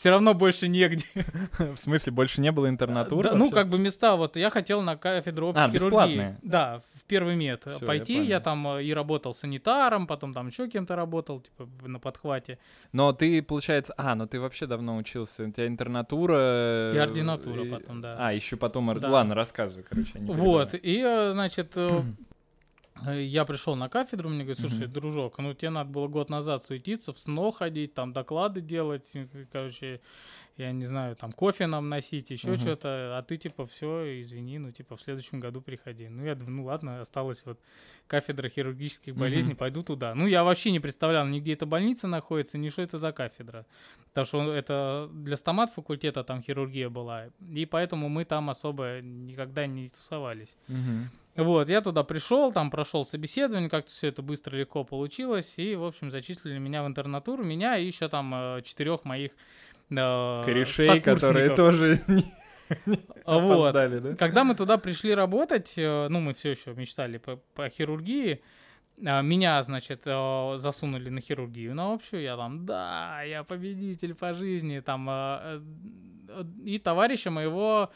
все 0.00 0.08
равно 0.08 0.32
больше 0.32 0.66
негде. 0.66 1.04
В 1.58 1.76
смысле, 1.76 2.10
больше 2.10 2.40
не 2.40 2.50
было 2.50 2.70
интернатуры? 2.70 3.28
Да, 3.28 3.36
ну, 3.36 3.50
как 3.50 3.68
бы 3.68 3.78
места, 3.78 4.16
вот 4.16 4.34
я 4.36 4.48
хотел 4.48 4.80
на 4.80 4.96
кафедру 4.96 5.48
общей 5.48 5.60
А, 5.60 5.68
хирургии. 5.68 5.84
бесплатные? 5.84 6.38
Да, 6.40 6.80
в 6.94 7.04
первый 7.04 7.36
мед 7.36 7.64
Всё, 7.66 7.84
пойти. 7.84 8.24
Я, 8.24 8.40
там 8.40 8.66
э, 8.66 8.84
и 8.84 8.94
работал 8.94 9.34
санитаром, 9.34 10.06
потом 10.06 10.32
там 10.32 10.46
еще 10.46 10.68
кем-то 10.70 10.96
работал, 10.96 11.40
типа 11.42 11.68
на 11.86 11.98
подхвате. 11.98 12.58
Но 12.92 13.12
ты, 13.12 13.42
получается... 13.42 13.92
А, 13.98 14.14
ну 14.14 14.26
ты 14.26 14.40
вообще 14.40 14.66
давно 14.66 14.96
учился. 14.96 15.44
У 15.44 15.50
тебя 15.50 15.66
интернатура... 15.66 16.92
И 16.94 16.96
э, 16.96 17.02
ординатура 17.02 17.62
и- 17.62 17.70
потом, 17.70 18.00
да. 18.00 18.16
А, 18.18 18.32
еще 18.32 18.56
потом... 18.56 18.98
Да. 18.98 19.10
Ладно, 19.10 19.34
рассказывай, 19.34 19.84
короче. 19.86 20.12
Вот, 20.14 20.72
и, 20.72 21.02
э, 21.04 21.32
значит, 21.32 21.74
Я 23.06 23.44
пришел 23.44 23.76
на 23.76 23.88
кафедру, 23.88 24.28
мне 24.28 24.44
говорят, 24.44 24.58
слушай, 24.58 24.84
Мгм. 24.86 24.92
дружок, 24.92 25.38
ну 25.38 25.54
тебе 25.54 25.70
надо 25.70 25.90
было 25.90 26.08
год 26.08 26.30
назад 26.30 26.64
суетиться, 26.64 27.12
в 27.12 27.18
СНО 27.18 27.52
ходить, 27.52 27.94
там 27.94 28.12
доклады 28.12 28.60
делать, 28.60 29.10
э, 29.14 29.26
короче, 29.52 30.00
я 30.56 30.72
не 30.72 30.84
знаю, 30.84 31.16
там 31.16 31.32
кофе 31.32 31.66
нам 31.66 31.88
носить, 31.88 32.30
еще 32.30 32.50
Мгм. 32.50 32.58
что-то, 32.58 33.18
а 33.18 33.22
ты 33.22 33.36
типа 33.36 33.66
все, 33.66 34.20
извини, 34.20 34.58
ну 34.58 34.72
типа 34.72 34.96
в 34.96 35.00
следующем 35.00 35.38
году 35.38 35.60
приходи. 35.60 36.08
Ну 36.08 36.24
я 36.24 36.34
думаю, 36.34 36.56
ну 36.56 36.64
ладно, 36.64 37.00
осталась 37.00 37.44
вот 37.44 37.58
кафедра 38.06 38.48
хирургических 38.48 39.14
болезней, 39.14 39.54
пойду 39.54 39.82
туда. 39.82 40.14
Ну 40.14 40.26
я 40.26 40.44
вообще 40.44 40.70
не 40.70 40.80
представлял, 40.80 41.26
ни 41.26 41.40
где 41.40 41.54
эта 41.54 41.66
больница 41.66 42.08
находится, 42.08 42.58
ни 42.58 42.68
что 42.68 42.82
это 42.82 42.98
за 42.98 43.12
кафедра. 43.12 43.66
Потому 44.08 44.26
что 44.26 44.52
это 44.52 45.08
для 45.12 45.36
стомат 45.36 45.70
факультета 45.70 46.24
там 46.24 46.42
хирургия 46.42 46.88
была, 46.88 47.28
и 47.48 47.64
поэтому 47.66 48.08
мы 48.08 48.24
там 48.24 48.50
особо 48.50 49.00
никогда 49.00 49.66
не 49.66 49.88
тусовались. 49.88 50.56
Мгм. 50.68 51.10
Вот, 51.36 51.68
я 51.68 51.80
туда 51.80 52.02
пришел, 52.02 52.52
там 52.52 52.70
прошел 52.70 53.04
собеседование, 53.04 53.70
как-то 53.70 53.92
все 53.92 54.08
это 54.08 54.20
быстро, 54.20 54.56
легко 54.56 54.82
получилось, 54.84 55.54
и, 55.56 55.76
в 55.76 55.84
общем, 55.84 56.10
зачислили 56.10 56.58
меня 56.58 56.82
в 56.82 56.88
интернатуру, 56.88 57.44
меня 57.44 57.78
и 57.78 57.86
еще 57.86 58.08
там 58.08 58.34
э, 58.34 58.62
четырех 58.62 59.04
моих 59.04 59.32
Корешей, 60.44 61.00
которые 61.00 61.54
тоже 61.54 62.00
Вот. 63.26 63.72
да? 63.72 64.14
Когда 64.16 64.44
мы 64.44 64.54
туда 64.54 64.78
пришли 64.78 65.14
работать, 65.14 65.74
э, 65.76 66.08
ну, 66.08 66.20
мы 66.20 66.34
все 66.34 66.50
еще 66.50 66.72
мечтали 66.74 67.18
по, 67.18 67.36
по 67.54 67.68
хирургии, 67.68 68.40
а, 69.04 69.22
меня, 69.22 69.62
значит, 69.62 70.02
э, 70.04 70.52
засунули 70.56 71.08
на 71.08 71.20
хирургию 71.20 71.74
на 71.74 71.92
общую, 71.92 72.22
я 72.22 72.36
там, 72.36 72.66
да, 72.66 73.22
я 73.22 73.44
победитель 73.44 74.14
по 74.14 74.34
жизни, 74.34 74.80
там, 74.80 75.08
э, 75.08 75.62
э, 76.28 76.44
и 76.64 76.78
товарища 76.78 77.30
моего, 77.30 77.90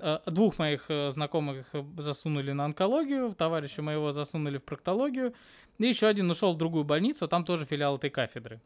э, 0.00 0.18
двух 0.26 0.58
моих 0.58 0.86
э, 0.88 1.10
знакомых 1.10 1.66
э, 1.72 1.84
засунули 1.98 2.52
на 2.52 2.66
онкологию, 2.66 3.34
товарища 3.34 3.82
моего 3.82 4.12
засунули 4.12 4.58
в 4.58 4.64
проктологию, 4.64 5.34
и 5.78 5.86
еще 5.86 6.06
один 6.06 6.30
ушел 6.30 6.52
в 6.52 6.56
другую 6.56 6.84
больницу, 6.84 7.26
там 7.26 7.44
тоже 7.44 7.66
филиал 7.66 7.96
этой 7.96 8.10
кафедры. 8.10 8.60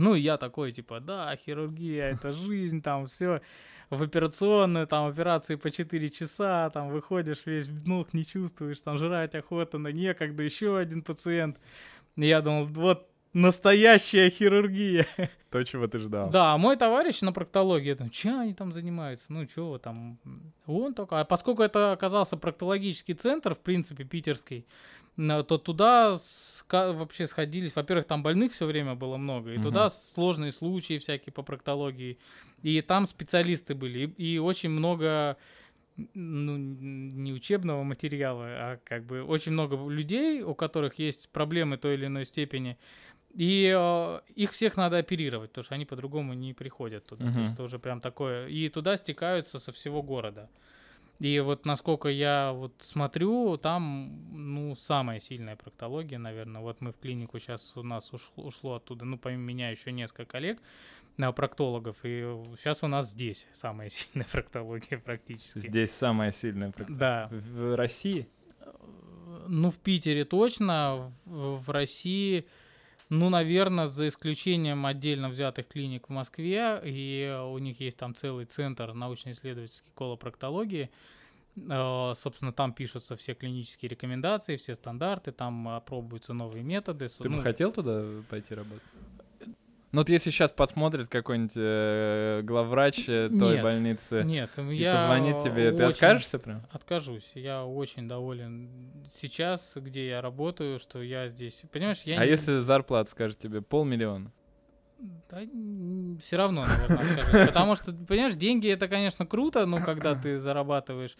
Ну, 0.00 0.14
и 0.14 0.20
я 0.20 0.38
такой, 0.38 0.72
типа, 0.72 1.00
да, 1.00 1.36
хирургия, 1.36 2.12
это 2.12 2.32
жизнь, 2.32 2.80
там 2.80 3.06
все 3.06 3.42
в 3.90 4.02
операционную, 4.02 4.86
там 4.86 5.06
операции 5.06 5.56
по 5.56 5.70
4 5.70 6.08
часа, 6.08 6.70
там 6.70 6.88
выходишь 6.88 7.42
весь 7.44 7.68
ног 7.84 8.14
не 8.14 8.24
чувствуешь, 8.24 8.80
там 8.80 8.96
жрать 8.96 9.34
охота, 9.34 9.76
на 9.76 9.88
некогда, 9.88 10.42
еще 10.42 10.78
один 10.78 11.02
пациент. 11.02 11.58
Я 12.16 12.40
думал, 12.40 12.64
вот 12.64 13.10
настоящая 13.34 14.30
хирургия. 14.30 15.06
То, 15.50 15.62
чего 15.64 15.86
ты 15.86 15.98
ждал. 15.98 16.30
Да, 16.30 16.54
а 16.54 16.56
мой 16.56 16.76
товарищ 16.76 17.20
на 17.20 17.32
проктологии, 17.32 17.92
думаю, 17.92 18.10
чем 18.10 18.40
они 18.40 18.54
там 18.54 18.72
занимаются? 18.72 19.26
Ну, 19.28 19.44
чего 19.44 19.76
там? 19.78 20.18
Он 20.66 20.94
только... 20.94 21.20
А 21.20 21.24
поскольку 21.24 21.62
это 21.62 21.92
оказался 21.92 22.38
проктологический 22.38 23.14
центр, 23.14 23.54
в 23.54 23.60
принципе, 23.60 24.04
питерский, 24.04 24.64
то 25.16 25.58
туда 25.58 26.16
вообще 26.70 27.26
сходились. 27.26 27.76
Во-первых, 27.76 28.06
там 28.06 28.22
больных 28.22 28.52
все 28.52 28.66
время 28.66 28.94
было 28.94 29.16
много, 29.16 29.50
и 29.50 29.54
Мгм. 29.54 29.62
туда 29.62 29.90
сложные 29.90 30.52
случаи 30.52 30.98
всякие 30.98 31.32
по 31.32 31.42
проктологии. 31.42 32.18
И 32.62 32.80
там 32.82 33.06
специалисты 33.06 33.74
были, 33.74 34.12
и, 34.16 34.34
и 34.34 34.38
очень 34.38 34.70
много 34.70 35.36
ну, 36.14 36.56
не 36.56 37.32
учебного 37.32 37.82
материала, 37.82 38.44
а 38.46 38.80
как 38.84 39.04
бы 39.04 39.22
очень 39.22 39.52
много 39.52 39.76
людей, 39.88 40.42
у 40.42 40.54
которых 40.54 40.98
есть 40.98 41.28
проблемы 41.28 41.76
той 41.76 41.94
или 41.94 42.06
иной 42.06 42.24
степени, 42.24 42.78
и 43.34 43.72
э, 43.76 44.20
их 44.34 44.52
всех 44.52 44.76
надо 44.76 44.98
оперировать, 44.98 45.50
потому 45.50 45.64
что 45.64 45.74
они 45.74 45.84
по-другому 45.84 46.34
не 46.34 46.52
приходят 46.54 47.06
туда. 47.06 47.24
То 47.24 47.30
Мгм. 47.30 47.40
есть 47.42 47.54
это 47.54 47.62
уже 47.62 47.78
прям 47.78 48.00
такое. 48.00 48.48
И 48.48 48.68
туда 48.68 48.96
стекаются 48.96 49.58
со 49.58 49.72
всего 49.72 50.02
города. 50.02 50.48
И 51.20 51.38
вот 51.40 51.66
насколько 51.66 52.08
я 52.08 52.52
вот 52.52 52.72
смотрю, 52.80 53.58
там, 53.58 54.18
ну, 54.32 54.74
самая 54.74 55.20
сильная 55.20 55.54
проктология, 55.54 56.18
наверное. 56.18 56.62
Вот 56.62 56.80
мы 56.80 56.92
в 56.92 56.98
клинику 56.98 57.38
сейчас 57.38 57.72
у 57.76 57.82
нас 57.82 58.10
ушло, 58.14 58.44
ушло 58.44 58.74
оттуда, 58.76 59.04
ну, 59.04 59.18
помимо 59.18 59.42
меня 59.42 59.68
еще 59.68 59.92
несколько 59.92 60.24
коллег, 60.24 60.62
э, 61.18 61.32
проктологов, 61.32 61.98
и 62.04 62.22
сейчас 62.56 62.82
у 62.82 62.86
нас 62.86 63.10
здесь 63.10 63.46
самая 63.52 63.90
сильная 63.90 64.26
проктология 64.32 64.98
практически. 64.98 65.58
Здесь 65.58 65.90
самая 65.90 66.32
сильная 66.32 66.70
практика. 66.70 66.98
Да. 66.98 67.28
В 67.30 67.76
России? 67.76 68.26
Ну, 69.46 69.70
в 69.70 69.78
Питере 69.78 70.24
точно, 70.24 71.12
в, 71.26 71.58
в 71.58 71.68
России, 71.68 72.46
ну, 73.10 73.28
наверное, 73.28 73.86
за 73.86 74.08
исключением 74.08 74.86
отдельно 74.86 75.28
взятых 75.28 75.68
клиник 75.68 76.08
в 76.08 76.12
Москве, 76.12 76.80
и 76.84 77.38
у 77.44 77.58
них 77.58 77.80
есть 77.80 77.98
там 77.98 78.14
целый 78.14 78.46
центр 78.46 78.94
научно-исследовательской 78.94 79.90
колопроктологии. 79.94 80.88
Э, 81.56 82.14
Собственно, 82.16 82.52
там 82.52 82.72
пишутся 82.72 83.16
все 83.16 83.34
клинические 83.34 83.90
рекомендации, 83.90 84.56
все 84.56 84.74
стандарты, 84.74 85.32
там 85.32 85.68
опробуются 85.68 86.32
новые 86.32 86.62
методы. 86.62 87.08
Ты 87.08 87.28
Ну, 87.28 87.36
бы 87.36 87.42
хотел 87.42 87.72
туда 87.72 88.22
пойти 88.30 88.54
работать? 88.54 88.82
Ну 89.92 90.00
вот 90.00 90.08
если 90.08 90.30
сейчас 90.30 90.52
подсмотрит 90.52 91.08
какой-нибудь 91.08 91.52
э, 91.56 92.42
главврач 92.44 93.08
э, 93.08 93.28
той 93.28 93.54
Нет, 93.54 93.62
больницы 93.62 94.22
Нет, 94.24 94.50
и 94.56 94.74
я 94.76 94.94
позвонит 94.96 95.42
тебе, 95.42 95.72
ты 95.72 95.84
очень- 95.84 95.94
откажешься 95.94 96.38
прям? 96.38 96.62
Откажусь. 96.70 97.28
Я 97.34 97.64
очень 97.64 98.06
доволен 98.06 98.68
сейчас, 99.12 99.72
где 99.74 100.06
я 100.06 100.20
работаю, 100.20 100.78
что 100.78 101.02
я 101.02 101.26
здесь. 101.26 101.62
Понимаешь, 101.72 102.02
я 102.04 102.20
а 102.20 102.24
не- 102.24 102.30
если 102.30 102.60
зарплата 102.60 103.10
скажет 103.10 103.38
тебе 103.38 103.62
полмиллиона? 103.62 104.30
Да, 105.28 105.40
все 106.20 106.36
равно, 106.36 106.64
наверное, 106.66 106.98
откажусь. 106.98 107.48
Потому 107.48 107.74
что, 107.74 107.92
понимаешь, 107.92 108.34
деньги 108.34 108.68
это, 108.68 108.86
конечно, 108.86 109.26
круто, 109.26 109.66
ну, 109.66 109.78
когда 109.84 110.14
ты 110.14 110.38
зарабатываешь. 110.38 111.16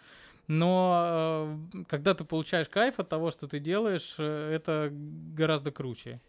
Но 0.46 1.56
э, 1.74 1.85
когда 1.88 2.14
ты 2.14 2.24
получаешь 2.24 2.68
кайф 2.68 2.98
от 2.98 3.09
того, 3.09 3.30
что 3.30 3.48
ты 3.48 3.59
делаешь, 3.59 4.14
э, 4.18 4.52
это 4.54 4.90
гораздо 4.92 5.70
круче. 5.70 6.20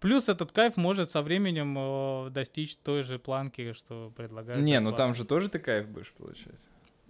Плюс 0.00 0.28
этот 0.28 0.50
кайф 0.50 0.76
может 0.76 1.10
со 1.10 1.22
временем 1.22 1.76
э, 1.78 2.30
достичь 2.30 2.76
той 2.76 3.02
же 3.02 3.18
планки, 3.18 3.72
что 3.72 4.12
предлагают. 4.16 4.62
Не, 4.64 4.80
ну 4.80 4.92
там 4.92 5.14
же 5.14 5.24
тоже 5.24 5.48
ты 5.48 5.58
кайф 5.58 5.86
будешь 5.88 6.12
получать. 6.12 6.60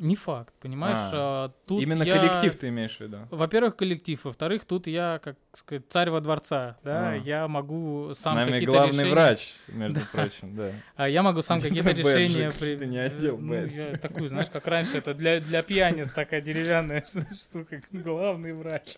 Не 0.01 0.17
факт, 0.17 0.55
понимаешь? 0.61 0.97
А, 1.13 1.45
а, 1.45 1.49
тут 1.67 1.83
Именно 1.83 2.05
я- 2.05 2.17
коллектив 2.17 2.57
ты 2.57 2.69
имеешь 2.69 2.97
в 2.97 3.01
виду? 3.01 3.19
Во-первых, 3.31 3.77
коллектив. 3.77 4.19
Во-вторых, 4.25 4.65
тут 4.65 4.87
я, 4.87 5.21
как 5.23 5.37
сказать, 5.53 5.85
царь 5.91 6.09
во 6.09 6.23
дворца, 6.23 6.79
да, 6.83 7.11
А. 7.11 7.17
я 7.17 7.47
могу 7.49 8.15
С 8.15 8.21
сам 8.21 8.37
нами 8.37 8.53
какие-то 8.53 8.73
главный 8.73 8.93
решения... 8.95 9.11
врач, 9.13 9.55
между 9.69 10.01
прочим, 10.13 10.57
да. 10.57 10.73
А 10.97 11.07
я 11.07 11.23
могу 11.23 11.43
сам 11.43 11.61
какие-то 11.61 11.91
решения... 11.91 12.51
ты 12.51 12.87
не 12.87 12.97
одел 12.97 13.37
ну, 13.37 13.53
я 13.55 13.99
такую, 13.99 14.31
знаешь, 14.31 14.49
как 14.49 14.67
раньше, 14.67 14.97
это 14.97 15.13
для, 15.13 15.39
для 15.41 15.63
пьяниц 15.63 16.11
такая 16.13 16.41
деревянная 16.41 17.05
штука, 17.35 17.83
главный 17.93 18.55
врач. 18.55 18.97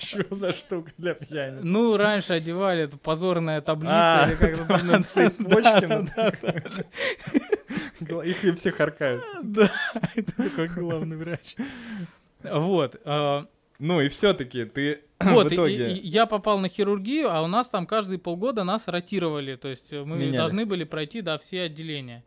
Что 0.00 0.34
за 0.34 0.52
штука 0.52 0.90
для 0.98 1.14
пьяниц? 1.14 1.60
Ну, 1.62 1.96
раньше 1.96 2.32
одевали, 2.34 2.82
это 2.84 2.96
позорная 2.96 3.60
таблица. 3.60 4.24
А, 4.24 4.28
или 4.28 4.34
как-то 4.36 4.64
там, 4.68 4.86
на 4.86 5.02
цепочке. 5.02 6.12
Их 8.24 8.44
и 8.44 8.52
все 8.52 8.72
харкают. 8.72 9.22
Да, 9.42 9.70
это 10.14 10.32
такой 10.36 10.68
главный 10.68 11.16
врач. 11.16 11.56
Вот. 12.42 12.96
а, 13.04 13.46
Ну 13.78 14.00
и 14.00 14.08
все-таки 14.08 14.64
ты 14.64 15.00
Вот, 15.20 15.50
в 15.50 15.54
итоге... 15.54 15.92
и- 15.92 15.96
и 15.98 16.08
я 16.08 16.26
попал 16.26 16.58
на 16.58 16.68
хирургию, 16.68 17.30
а 17.30 17.42
у 17.42 17.46
нас 17.46 17.68
там 17.68 17.86
каждые 17.86 18.18
полгода 18.18 18.64
нас 18.64 18.88
ротировали. 18.88 19.56
То 19.56 19.68
есть 19.68 19.92
мы 19.92 20.16
Меняли. 20.16 20.36
должны 20.38 20.64
были 20.66 20.84
пройти, 20.84 21.20
да, 21.20 21.36
все 21.38 21.62
отделения. 21.62 22.24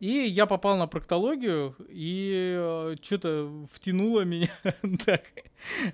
И 0.00 0.10
я 0.10 0.46
попал 0.46 0.76
на 0.76 0.86
проктологию, 0.86 1.74
и 1.88 2.94
что-то 3.02 3.66
втянуло 3.72 4.20
меня 4.20 4.50
так, 5.04 5.22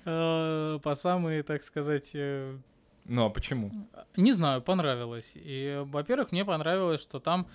э, 0.05 0.79
по 0.83 0.95
самые, 0.95 1.43
так 1.43 1.63
сказать, 1.63 2.11
э, 2.13 2.59
Ну 3.07 3.25
а 3.25 3.31
почему? 3.31 3.71
не 4.17 4.33
знаю, 4.33 4.61
понравилось. 4.61 5.33
И, 5.35 5.83
во-первых, 5.87 6.33
мне 6.33 6.45
понравилось, 6.45 7.01
что 7.01 7.19
там 7.19 7.49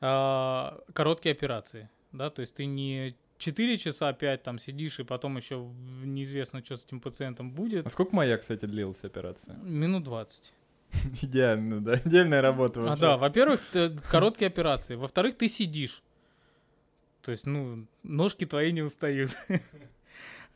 э, 0.00 0.70
короткие 0.94 1.32
операции, 1.32 1.90
да, 2.12 2.30
то 2.30 2.40
есть 2.40 2.54
ты 2.54 2.64
не 2.64 3.14
4 3.36 3.76
часа 3.78 4.12
5 4.12 4.42
там 4.42 4.58
сидишь, 4.58 5.00
и 5.00 5.04
потом 5.04 5.36
еще 5.36 5.56
неизвестно, 6.04 6.64
что 6.64 6.76
с 6.76 6.84
этим 6.84 7.00
пациентом 7.00 7.52
будет. 7.52 7.86
А 7.86 7.90
сколько 7.90 8.16
моя, 8.16 8.38
кстати, 8.38 8.64
длилась 8.64 9.04
операция? 9.04 9.56
Минут 9.56 10.04
20. 10.04 10.52
Идеально, 11.22 11.80
да? 11.80 12.00
Идеальная 12.04 12.40
работа 12.42 12.80
А, 12.80 12.82
вообще. 12.84 13.00
да, 13.02 13.16
во-первых, 13.16 13.60
короткие 14.10 14.48
операции. 14.48 14.94
Во-вторых, 14.96 15.36
ты 15.36 15.48
сидишь. 15.48 16.02
То 17.22 17.30
есть, 17.32 17.46
ну, 17.46 17.86
ножки 18.02 18.46
твои 18.46 18.72
не 18.72 18.82
устают. 18.82 19.30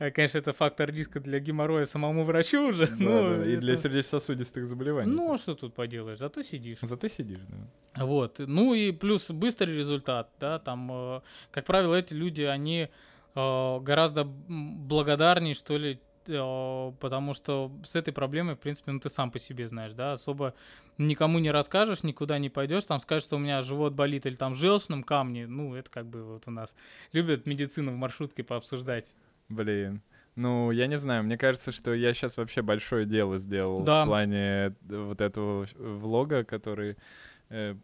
А, 0.00 0.10
Конечно, 0.10 0.38
это 0.38 0.52
фактор 0.52 0.90
риска 0.92 1.20
для 1.20 1.38
геморроя 1.38 1.84
самому 1.84 2.24
врачу 2.24 2.66
уже. 2.70 2.88
Да, 2.88 2.96
но 2.98 3.36
да, 3.36 3.46
И 3.46 3.56
для 3.58 3.74
это- 3.74 3.82
сердечно-сосудистых 3.82 4.66
заболеваний. 4.66 5.08
Ну, 5.12 5.38
что 5.38 5.54
тут 5.54 5.72
поделаешь, 5.72 6.18
зато 6.18 6.42
сидишь. 6.42 6.78
Зато 6.82 7.06
сидишь, 7.06 7.38
да. 7.48 8.04
Вот. 8.04 8.40
Ну 8.40 8.74
и 8.74 8.90
плюс 8.90 9.30
быстрый 9.30 9.76
результат, 9.76 10.30
да, 10.40 10.58
там, 10.58 10.90
э, 10.90 11.20
как 11.52 11.64
правило, 11.66 11.94
эти 11.94 12.12
люди, 12.12 12.42
они 12.42 12.88
э, 13.36 13.78
гораздо 13.82 14.24
благодарнее, 14.24 15.54
что 15.54 15.76
ли, 15.76 16.00
потому 16.26 17.34
что 17.34 17.70
с 17.84 17.96
этой 17.96 18.12
проблемой, 18.12 18.54
в 18.54 18.58
принципе, 18.58 18.92
ну 18.92 19.00
ты 19.00 19.08
сам 19.08 19.30
по 19.30 19.38
себе 19.38 19.68
знаешь, 19.68 19.92
да, 19.92 20.12
особо 20.12 20.54
никому 20.98 21.38
не 21.38 21.50
расскажешь, 21.50 22.02
никуда 22.02 22.38
не 22.38 22.50
пойдешь, 22.50 22.84
там 22.84 23.00
скажешь, 23.00 23.24
что 23.24 23.36
у 23.36 23.38
меня 23.38 23.62
живот 23.62 23.92
болит 23.94 24.26
или 24.26 24.34
там 24.34 24.54
в 24.54 24.56
желчном 24.56 25.02
камне, 25.02 25.46
ну 25.46 25.74
это 25.74 25.90
как 25.90 26.06
бы 26.06 26.22
вот 26.24 26.44
у 26.46 26.50
нас 26.50 26.74
любят 27.12 27.46
медицину 27.46 27.92
в 27.92 27.96
маршрутке 27.96 28.42
пообсуждать. 28.42 29.14
Блин. 29.48 30.02
Ну, 30.36 30.72
я 30.72 30.88
не 30.88 30.98
знаю, 30.98 31.22
мне 31.22 31.38
кажется, 31.38 31.70
что 31.70 31.94
я 31.94 32.12
сейчас 32.12 32.36
вообще 32.36 32.60
большое 32.62 33.04
дело 33.06 33.38
сделал 33.38 33.84
Да. 33.84 34.02
в 34.02 34.08
плане 34.08 34.38
э, 34.40 34.72
вот 34.88 35.20
этого 35.20 35.66
влога, 35.78 36.42
который 36.42 36.90
э, 36.92 36.96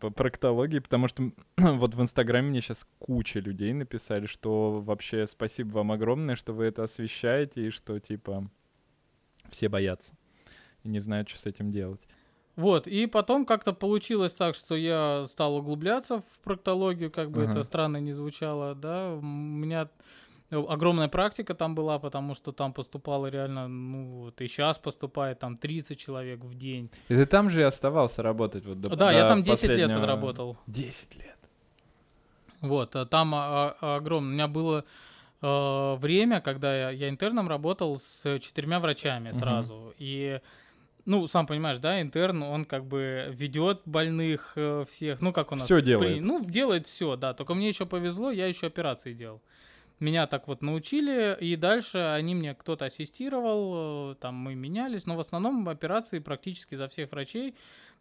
по 0.01 0.11
проктологии, 0.11 0.79
потому 0.79 1.09
что 1.09 1.33
вот 1.57 1.95
в 1.95 2.03
Инстаграме 2.03 2.49
мне 2.49 2.61
сейчас 2.61 2.87
куча 2.99 3.41
людей 3.41 3.73
написали, 3.73 4.27
что 4.27 4.81
вообще 4.81 5.27
спасибо 5.27 5.71
вам 5.71 5.93
огромное, 5.93 6.37
что 6.37 6.53
вы 6.53 6.65
это 6.65 6.83
освещаете, 6.83 7.67
и 7.67 7.71
что, 7.71 7.99
типа, 7.99 8.51
все 9.49 9.69
боятся 9.69 10.13
и 10.83 10.89
не 10.89 11.01
знают, 11.01 11.29
что 11.29 11.39
с 11.39 11.47
этим 11.47 11.71
делать. 11.71 12.07
Вот, 12.57 12.87
и 12.87 13.07
потом 13.07 13.47
как-то 13.47 13.73
получилось 13.73 14.35
так, 14.35 14.55
что 14.55 14.75
я 14.75 15.25
стал 15.29 15.57
углубляться 15.57 16.21
в 16.21 16.41
проктологию, 16.43 17.11
как 17.11 17.31
бы 17.31 17.45
Ага. 17.45 17.53
это 17.53 17.63
странно 17.63 17.99
не 17.99 18.13
звучало, 18.13 18.75
да. 18.75 19.15
У 19.15 19.23
меня 19.23 19.89
огромная 20.51 21.09
практика 21.09 21.55
там 21.55 21.75
была, 21.75 21.99
потому 21.99 22.35
что 22.35 22.53
там 22.53 22.73
поступало 22.73 23.27
реально, 23.29 23.69
ну, 23.69 24.25
вот 24.25 24.41
и 24.41 24.49
сейчас 24.49 24.79
поступает 24.79 25.39
там 25.39 25.57
30 25.57 25.99
человек 25.99 26.41
в 26.41 26.55
день. 26.55 26.91
И 27.09 27.15
ты 27.15 27.27
там 27.27 27.51
же 27.51 27.61
и 27.61 27.65
оставался 27.65 28.23
работать 28.23 28.65
вот 28.65 28.81
до 28.81 28.97
да, 28.97 29.13
я 29.13 29.23
до 29.23 29.29
там 29.29 29.43
10 29.43 29.63
лет 29.63 29.71
последнего- 29.71 30.01
отработал. 30.03 30.57
10 30.67 31.17
лет. 31.17 31.37
Вот, 32.61 32.95
а 32.97 33.07
там 33.07 33.35
а, 33.35 33.77
а, 33.81 33.97
огромное. 33.97 34.31
У 34.31 34.35
меня 34.35 34.49
было 34.49 34.85
э, 35.41 35.95
время, 35.99 36.41
когда 36.41 36.77
я, 36.77 36.91
я 36.91 37.09
интерном 37.09 37.49
работал 37.49 37.97
с 37.97 38.39
четырьмя 38.41 38.81
врачами 38.81 39.33
сразу. 39.33 39.95
И, 39.99 40.41
ну, 41.07 41.27
сам 41.27 41.47
понимаешь, 41.47 41.79
да, 41.79 42.03
интерн, 42.03 42.43
он 42.43 42.65
как 42.67 42.85
бы 42.85 43.29
ведет 43.31 43.81
больных 43.87 44.53
э, 44.57 44.85
всех. 44.91 45.23
Ну, 45.23 45.33
как 45.33 45.53
у 45.53 45.55
нас. 45.57 45.67
При- 45.67 45.81
делает. 45.81 46.23
ну, 46.23 46.45
делает 46.45 46.87
все, 46.87 47.17
да. 47.17 47.33
Только 47.33 47.55
мне 47.55 47.69
еще 47.69 47.87
повезло, 47.87 48.31
я 48.31 48.47
еще 48.47 48.67
операции 48.67 49.15
делал. 49.15 49.41
Меня 50.01 50.27
так 50.27 50.49
вот 50.49 50.63
научили, 50.63 51.37
и 51.41 51.57
дальше 51.57 51.99
они 51.99 52.35
мне 52.35 52.55
кто-то 52.55 52.87
ассистировал, 52.87 54.13
э, 54.13 54.15
там 54.17 54.35
мы 54.35 54.55
менялись, 54.55 55.07
но 55.07 55.15
в 55.15 55.21
основном 55.21 55.69
операции 55.69 56.21
практически 56.21 56.75
за 56.75 56.89
всех 56.89 57.13
врачей 57.13 57.55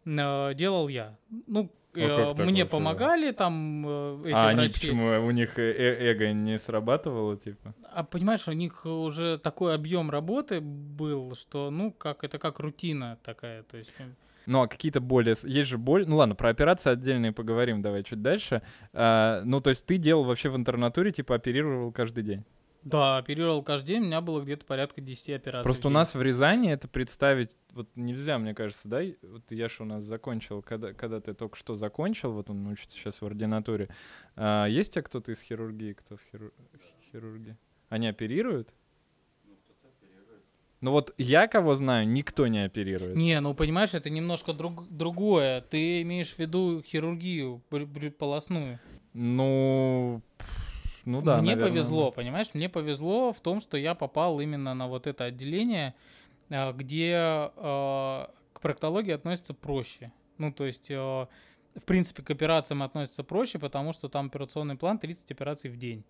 э, 0.06 0.54
делал 0.54 0.88
я. 0.88 1.18
Ну, 1.46 1.70
так 1.92 2.38
мне 2.38 2.64
помогали 2.64 3.32
там 3.32 3.86
эти 4.24 4.32
а 4.32 4.48
они 4.48 4.60
врачи. 4.60 4.72
почему? 4.80 5.26
У 5.26 5.30
них 5.30 5.58
э- 5.58 6.10
эго 6.10 6.32
не 6.32 6.58
срабатывало, 6.58 7.36
типа? 7.36 7.74
А 7.92 8.02
понимаешь, 8.02 8.48
у 8.48 8.52
них 8.52 8.86
уже 8.86 9.36
такой 9.38 9.74
объем 9.74 10.10
работы 10.10 10.60
был, 10.60 11.34
что, 11.34 11.70
ну, 11.70 11.92
как 11.92 12.24
это 12.24 12.38
как 12.38 12.60
рутина 12.60 13.18
такая, 13.22 13.62
то 13.64 13.76
есть. 13.76 13.92
Ну, 14.46 14.62
а 14.62 14.68
какие-то 14.68 15.00
боли... 15.00 15.34
с- 15.34 15.44
Есть 15.44 15.68
же 15.68 15.78
боль... 15.78 16.06
Ну, 16.08 16.16
ладно, 16.16 16.34
про 16.34 16.48
операции 16.50 16.90
отдельно 16.90 17.26
и 17.26 17.30
поговорим 17.30 17.82
давай 17.82 18.02
чуть 18.02 18.22
дальше. 18.22 18.62
А, 18.92 19.42
ну, 19.44 19.60
то 19.60 19.70
есть 19.70 19.86
ты 19.86 19.96
делал 19.98 20.24
вообще 20.24 20.48
в 20.48 20.56
интернатуре, 20.56 21.12
типа, 21.12 21.34
оперировал 21.36 21.92
каждый 21.92 22.24
день? 22.24 22.44
Да, 22.82 23.18
оперировал 23.18 23.62
каждый 23.62 23.88
день, 23.88 24.02
у 24.04 24.06
меня 24.06 24.22
было 24.22 24.40
где-то 24.40 24.64
порядка 24.64 25.02
10 25.02 25.28
операций. 25.30 25.64
Просто 25.64 25.88
у 25.88 25.90
нас 25.90 26.14
в 26.14 26.22
Рязани 26.22 26.72
это 26.72 26.88
представить 26.88 27.58
вот 27.72 27.90
нельзя, 27.94 28.38
мне 28.38 28.54
кажется, 28.54 28.88
да? 28.88 29.02
Вот 29.22 29.42
Яша 29.52 29.82
у 29.82 29.86
нас 29.86 30.02
закончил, 30.02 30.62
когда, 30.62 30.94
когда 30.94 31.20
ты 31.20 31.34
только 31.34 31.58
что 31.58 31.76
закончил, 31.76 32.32
вот 32.32 32.48
он 32.48 32.66
учится 32.68 32.96
сейчас 32.96 33.20
в 33.20 33.26
ординатуре. 33.26 33.90
А, 34.34 34.64
есть 34.64 34.88
у 34.90 34.92
тебя 34.94 35.02
кто-то 35.02 35.30
из 35.30 35.42
хирургии, 35.42 35.92
кто 35.92 36.16
в 36.16 36.20
хиру- 36.32 36.52
хи- 36.74 37.12
хирургии? 37.12 37.58
Они 37.90 38.08
оперируют? 38.08 38.72
Ну 40.80 40.92
вот 40.92 41.14
я 41.18 41.46
кого 41.46 41.74
знаю, 41.74 42.08
никто 42.08 42.46
не 42.46 42.64
оперирует. 42.64 43.14
Не, 43.16 43.40
ну 43.40 43.54
понимаешь, 43.54 43.92
это 43.92 44.08
немножко 44.08 44.54
друг- 44.54 44.88
другое. 44.88 45.60
Ты 45.60 46.00
имеешь 46.02 46.32
в 46.32 46.38
виду 46.38 46.82
хирургию 46.82 47.62
полостную. 48.18 48.80
Ну, 49.12 50.22
ну 51.04 51.20
да. 51.20 51.38
мне 51.38 51.50
наверное, 51.50 51.68
повезло, 51.68 52.12
понимаешь? 52.12 52.48
Мне 52.54 52.68
повезло 52.68 53.32
в 53.32 53.40
том, 53.40 53.60
что 53.60 53.76
я 53.76 53.94
попал 53.94 54.40
именно 54.40 54.72
на 54.72 54.86
вот 54.86 55.06
это 55.06 55.24
отделение, 55.24 55.94
а, 56.48 56.72
где 56.72 57.14
а, 57.16 58.30
к 58.54 58.60
проктологии 58.60 59.12
относятся 59.12 59.52
проще. 59.52 60.12
Ну, 60.38 60.52
то 60.52 60.64
есть, 60.64 60.90
а, 60.90 61.28
в 61.74 61.84
принципе, 61.84 62.22
к 62.22 62.30
операциям 62.30 62.82
относятся 62.82 63.22
проще, 63.22 63.58
потому 63.58 63.92
что 63.92 64.08
там 64.08 64.26
операционный 64.26 64.76
план 64.76 64.98
30 64.98 65.30
операций 65.30 65.68
в 65.68 65.76
день. 65.76 66.04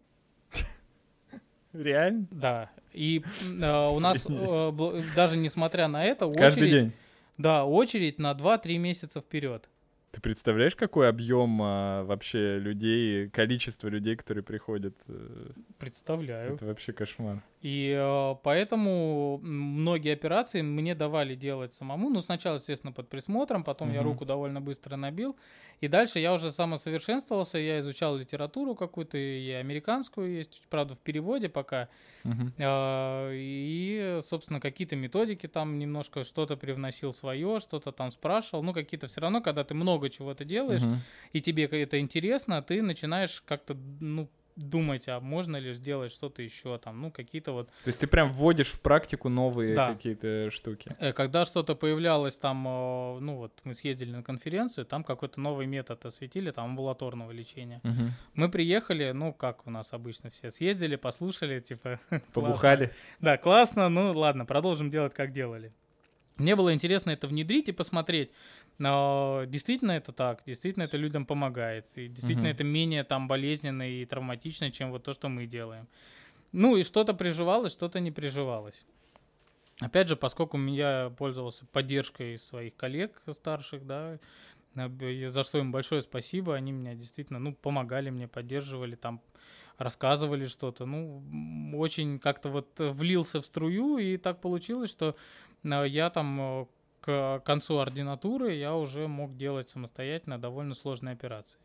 Реально? 1.73 2.27
Да. 2.31 2.71
И 2.93 3.23
а, 3.63 3.91
у 3.91 4.01
нас, 4.01 4.27
а, 4.29 4.71
бл- 4.71 5.05
даже 5.15 5.37
несмотря 5.37 5.89
на 5.89 6.05
это, 6.05 6.27
очередь... 6.27 6.41
Каждый 6.45 6.71
день. 6.71 6.93
Да, 7.39 7.65
очередь 7.65 8.19
на 8.19 8.33
2-3 8.33 8.77
месяца 8.79 9.21
вперед. 9.21 9.69
Ты 10.13 10.21
представляешь, 10.21 10.75
какой 10.75 11.09
объем 11.09 11.61
а, 11.63 12.03
вообще 12.03 12.59
людей, 12.59 13.29
количество 13.31 13.87
людей, 13.87 14.17
которые 14.17 14.43
приходят? 14.43 14.95
э, 15.07 15.51
Представляю. 15.79 16.55
Это 16.55 16.67
вообще 16.67 16.93
кошмар. 16.93 17.45
И 17.63 17.95
э, 17.97 18.35
поэтому 18.43 19.39
многие 19.43 20.13
операции 20.13 20.63
мне 20.63 20.97
давали 20.97 21.37
делать 21.37 21.75
самому. 21.75 22.11
Ну, 22.11 22.21
сначала, 22.23 22.57
естественно, 22.57 22.93
под 22.93 23.09
присмотром, 23.09 23.63
потом 23.63 23.93
я 23.93 24.01
Мгм. 24.01 24.11
руку 24.11 24.25
довольно 24.25 24.61
быстро 24.61 24.97
набил. 24.97 25.37
И 25.81 25.89
дальше 25.89 26.19
я 26.19 26.35
уже 26.35 26.51
самосовершенствовался, 26.53 27.59
я 27.59 27.81
изучал 27.81 28.17
литературу 28.17 28.75
какую-то, 28.75 29.17
и 29.17 29.51
американскую 29.53 30.31
есть, 30.33 30.63
правда, 30.69 30.95
в 30.95 31.01
переводе 31.01 31.49
пока. 31.49 31.89
А, 32.59 33.31
И, 33.33 34.21
собственно, 34.23 34.61
какие-то 34.61 34.97
методики 34.97 35.47
там 35.47 35.79
немножко 35.79 36.25
что-то 36.25 36.57
привносил 36.57 37.13
свое, 37.13 37.61
что-то 37.61 37.93
там 37.93 38.11
спрашивал. 38.13 38.63
Ну, 38.63 38.73
какие-то 38.73 39.07
все 39.07 39.21
равно, 39.21 39.41
когда 39.41 39.65
ты 39.65 39.75
много 39.75 40.11
чего-то 40.11 40.45
делаешь, 40.45 40.83
Мгм. 40.83 41.01
и 41.33 41.41
тебе 41.41 41.65
это 41.65 41.99
интересно, 41.99 42.61
ты 42.63 42.83
начинаешь 42.83 43.43
как-то, 43.47 43.75
ну, 44.01 44.29
думать, 44.57 45.09
а 45.09 45.21
можно 45.21 45.57
ли 45.57 45.73
сделать 45.75 46.13
что-то 46.13 46.43
еще 46.43 46.79
там, 46.79 47.01
ну, 47.01 47.11
какие-то 47.11 47.53
вот 47.53 47.69
То 47.85 47.89
есть 47.89 48.01
ты 48.01 48.07
прям 48.07 48.31
вводишь 48.31 48.69
в 48.69 48.81
практику 48.81 49.29
новые 49.29 49.75
Да. 49.75 49.93
какие-то 49.95 50.51
штуки. 50.51 50.95
Э, 50.99 51.13
Когда 51.13 51.45
что-то 51.45 51.75
появлялось 51.75 52.37
там, 52.37 52.67
э, 52.67 53.19
ну 53.21 53.37
вот 53.37 53.53
мы 53.65 53.75
съездили 53.75 54.13
на 54.13 54.23
конференцию, 54.23 54.85
там 54.87 55.05
какой-то 55.05 55.41
новый 55.41 55.67
метод 55.67 56.05
осветили, 56.07 56.51
там 56.51 56.67
амбулаторного 56.67 57.31
лечения. 57.31 57.81
Мгм. 57.83 58.13
Мы 58.35 58.49
приехали, 58.51 59.13
ну 59.13 59.33
как 59.33 59.67
у 59.67 59.71
нас 59.71 59.93
обычно 59.93 60.31
все, 60.31 60.51
съездили, 60.51 60.97
послушали, 60.97 61.59
типа. 61.61 62.01
Побухали. 62.33 62.91
Да, 63.21 63.37
классно, 63.37 63.89
ну 63.89 64.13
ладно, 64.13 64.45
продолжим 64.47 64.91
делать, 64.91 65.15
как 65.15 65.33
делали. 65.33 65.73
Мне 66.41 66.57
было 66.57 66.73
интересно 66.73 67.11
это 67.11 67.27
внедрить 67.27 67.69
и 67.69 67.73
посмотреть, 67.73 68.31
но 68.79 69.43
действительно 69.47 69.93
это 69.93 70.13
так, 70.13 70.43
действительно 70.47 70.85
это 70.85 70.97
людям 70.97 71.27
помогает, 71.27 71.87
и 71.97 72.09
действительно 72.09 72.49
Мгм. 72.49 72.55
это 72.55 72.65
менее 72.65 73.05
там 73.05 73.29
болезненно 73.29 73.89
и 73.89 74.07
травматично, 74.07 74.71
чем 74.71 74.91
вот 74.91 75.05
то, 75.05 75.13
что 75.13 75.29
мы 75.29 75.47
делаем. 75.47 75.87
Ну 76.53 76.77
и 76.77 76.83
что-то 76.83 77.15
приживалось, 77.15 77.73
что-то 77.73 78.01
не 78.01 78.11
приживалось. 78.11 78.87
Опять 79.81 80.09
же, 80.09 80.17
поскольку 80.17 80.59
я 80.59 81.13
пользовался 81.17 81.67
поддержкой 81.67 82.39
своих 82.39 82.75
коллег 82.77 83.23
старших, 83.33 83.87
да, 83.87 84.19
за 84.75 85.43
что 85.43 85.59
им 85.59 85.73
большое 85.73 86.01
спасибо, 86.03 86.55
они 86.55 86.73
меня 86.73 86.95
действительно, 86.95 87.39
ну, 87.39 87.55
помогали 87.55 88.11
мне, 88.11 88.29
поддерживали, 88.29 88.95
там, 88.95 89.21
рассказывали 89.79 90.47
что-то, 90.47 90.85
ну, 90.85 91.23
очень 91.75 92.19
как-то 92.19 92.51
вот 92.51 92.79
э, 92.81 92.91
влился 92.91 93.41
в 93.41 93.47
струю, 93.47 93.97
и 93.99 94.19
так 94.19 94.41
получилось, 94.41 94.91
что 94.91 95.17
я 95.63 96.11
там 96.11 96.41
э, 96.41 96.67
к 97.01 97.43
концу 97.45 97.79
ординатуры 97.79 98.55
я 98.55 98.75
уже 98.75 99.09
мог 99.09 99.37
делать 99.37 99.69
самостоятельно 99.69 100.39
довольно 100.39 100.75
сложные 100.75 101.13
операции. 101.13 101.59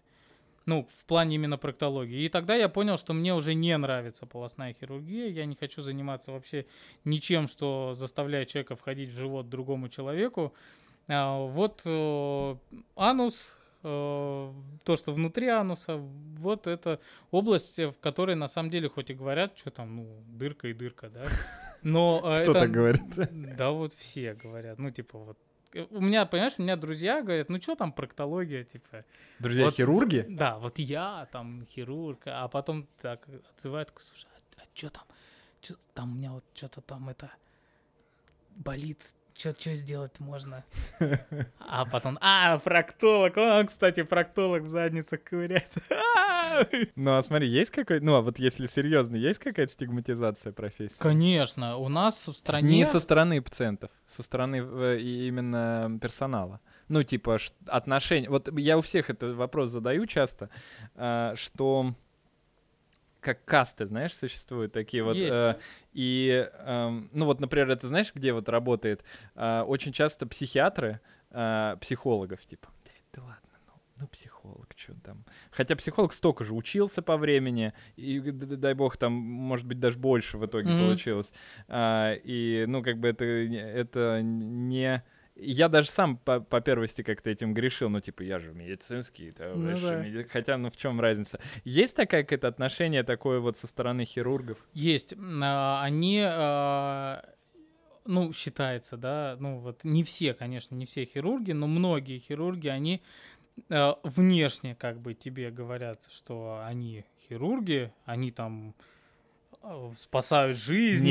Ну, 0.66 0.88
в 1.00 1.06
плане 1.06 1.36
именно 1.36 1.58
проктологии. 1.58 2.24
И 2.24 2.30
тогда 2.30 2.56
я 2.56 2.70
понял, 2.70 2.98
что 2.98 3.14
мне 3.14 3.36
уже 3.36 3.54
не 3.54 3.78
нравится 3.78 4.26
полостная 4.26 4.74
хирургия. 4.74 5.28
Я 5.28 5.46
не 5.46 5.56
хочу 5.56 5.82
заниматься 5.82 6.32
вообще 6.32 6.66
ничем, 7.04 7.48
что 7.48 7.94
заставляет 7.94 8.50
человека 8.50 8.76
входить 8.76 9.12
в 9.12 9.18
живот 9.18 9.48
другому 9.48 9.90
человеку. 9.90 10.54
А, 11.08 11.38
вот 11.46 11.84
э, 11.86 12.56
анус, 12.96 13.56
э, 13.84 14.54
то, 14.84 14.96
что 14.96 15.12
внутри 15.12 15.50
ануса, 15.50 15.98
вот 15.98 16.66
это 16.66 17.00
область, 17.30 17.78
э, 17.78 17.92
в 17.92 18.00
которой 18.00 18.36
на 18.36 18.48
самом 18.48 18.72
деле, 18.72 18.90
хоть 18.90 19.12
и 19.12 19.14
говорят, 19.14 19.56
что 19.56 19.70
там, 19.70 19.96
ну, 19.98 20.24
дырка 20.26 20.68
и 20.70 20.74
дырка, 20.74 21.10
да, 21.10 21.26
но 21.86 22.20
э, 22.24 22.42
Кто 22.42 22.52
это... 22.52 22.60
так 22.62 22.72
говорит? 22.72 23.02
Да 23.58 23.70
вот 23.70 23.94
все 23.94 24.34
говорят, 24.34 24.80
ну, 24.80 24.90
типа, 24.90 25.20
вот. 25.20 25.38
У 25.92 26.02
меня, 26.02 26.26
понимаешь, 26.26 26.54
у 26.58 26.64
меня 26.64 26.76
друзья 26.78 27.22
говорят, 27.22 27.50
ну, 27.50 27.62
что 27.62 27.76
там 27.76 27.92
проктология, 27.92 28.64
типа. 28.64 29.06
Друзья, 29.40 29.66
Вот- 29.66 29.76
хирурги? 29.76 30.26
Да, 30.28 30.58
вот 30.58 30.80
я 30.80 31.28
там 31.32 31.64
хирург, 31.70 32.22
а 32.26 32.48
потом 32.48 32.88
так 33.02 33.28
отзывают, 33.56 33.94
слушай, 34.00 34.28
а, 34.58 34.62
что 34.74 34.90
там? 34.90 35.04
Чё, 35.62 35.76
там 35.94 36.14
у 36.14 36.16
меня 36.16 36.32
вот 36.32 36.44
что-то 36.56 36.82
там 36.82 37.08
это 37.10 37.30
болит, 38.56 39.00
что 39.38 39.76
сделать 39.76 40.20
можно? 40.20 40.64
А 41.68 41.86
потом, 41.86 42.18
а, 42.22 42.58
проктолог, 42.60 43.38
он, 43.38 43.68
кстати, 43.68 44.04
проктолог 44.04 44.64
в 44.64 44.70
задницах 44.70 45.24
ковыряется. 45.24 45.82
Ну, 46.96 47.18
а 47.18 47.22
смотри, 47.24 47.50
есть 47.50 47.72
какой-то... 47.72 48.06
Ну, 48.06 48.16
а 48.16 48.22
вот 48.22 48.40
если 48.40 48.68
серьезно, 48.68 49.16
есть 49.16 49.40
какая-то 49.40 49.74
стигматизация 49.74 50.54
профессии? 50.54 50.96
Конечно, 51.00 51.78
у 51.78 51.90
нас 51.90 52.28
в 52.28 52.34
стране... 52.34 52.78
Не 52.78 52.86
со 52.86 53.00
стороны 53.00 53.42
пациентов, 53.42 53.92
со 54.08 54.24
стороны 54.24 54.58
именно 54.58 55.98
персонала. 56.02 56.62
Ну, 56.88 57.04
типа, 57.04 57.40
отношения. 57.68 58.30
Вот 58.30 58.48
я 58.58 58.78
у 58.78 58.82
всех 58.82 59.10
этот 59.10 59.36
вопрос 59.36 59.70
задаю 59.70 60.06
часто, 60.06 60.50
а, 60.96 61.36
что 61.36 61.96
как 63.26 63.44
касты, 63.44 63.88
знаешь, 63.88 64.16
существуют 64.16 64.72
такие 64.72 65.04
вот. 65.04 65.18
Есть. 65.18 65.36
э, 65.36 65.58
и, 65.94 66.48
эм, 66.60 67.10
ну 67.12 67.26
вот, 67.26 67.42
например, 67.42 67.72
это 67.72 67.88
знаешь, 67.88 68.14
где 68.14 68.32
вот 68.34 68.48
работает? 68.50 69.04
Э, 69.34 69.62
очень 69.62 69.92
часто 69.92 70.28
психиатры, 70.28 71.02
э, 71.32 71.76
психологов, 71.82 72.46
типа, 72.46 72.70
да, 72.86 72.92
да 73.14 73.22
ладно, 73.24 73.60
ну, 73.68 73.74
ну 74.00 74.08
психолог, 74.08 74.68
что 74.78 74.94
там. 75.04 75.26
Хотя 75.50 75.76
психолог 75.76 76.14
столько 76.14 76.44
же 76.44 76.54
учился 76.54 77.02
по 77.02 77.18
времени, 77.18 77.74
и 77.96 78.20
дай 78.20 78.76
бог 78.76 78.96
там, 78.98 79.14
может 79.14 79.66
быть, 79.66 79.80
даже 79.80 79.98
больше 79.98 80.38
в 80.38 80.46
итоге 80.46 80.70
Мгм. 80.70 80.80
получилось. 80.80 81.34
А, 81.68 82.14
и, 82.14 82.66
ну, 82.68 82.84
как 82.84 83.00
бы 83.00 83.08
это, 83.08 83.26
это 83.26 84.22
не... 84.22 85.04
Я 85.38 85.68
даже 85.68 85.90
сам 85.90 86.18
по, 86.18 86.40
по 86.40 86.62
первости 86.62 87.02
как-то 87.04 87.30
этим 87.30 87.54
грешил, 87.54 87.90
ну, 87.90 88.00
типа, 88.00 88.22
я 88.24 88.40
же 88.40 88.54
медицинский, 88.54 89.32
да, 89.32 89.54
Ну 89.54 89.76
да. 89.76 90.04
меди- 90.04 90.28
хотя, 90.30 90.58
ну, 90.58 90.70
в 90.70 90.78
чем 90.78 91.02
разница? 91.02 91.40
Есть 91.66 91.96
такая 91.96 92.24
какое-то 92.24 92.48
отношение 92.48 93.04
такое 93.04 93.40
вот 93.42 93.58
со 93.58 93.68
стороны 93.68 94.06
хирургов? 94.06 94.58
Есть. 94.74 95.14
А, 95.20 95.84
Они, 95.84 96.22
а, 96.24 97.26
ну, 98.06 98.32
считается, 98.32 98.96
да, 98.98 99.36
ну 99.40 99.60
вот 99.60 99.84
не 99.84 100.04
все, 100.04 100.34
конечно, 100.34 100.74
не 100.76 100.86
все 100.86 101.04
хирурги, 101.06 101.52
но 101.52 101.68
многие 101.68 102.20
хирурги, 102.20 102.70
они 102.70 103.02
а, 103.70 104.00
внешне 104.04 104.74
как 104.76 105.02
бы 105.02 105.16
тебе 105.16 105.52
говорят, 105.52 106.08
что 106.12 106.64
они 106.66 107.04
хирурги, 107.28 107.92
они 108.06 108.32
там 108.32 108.74
спасают 109.98 110.58
жизни, 110.58 111.10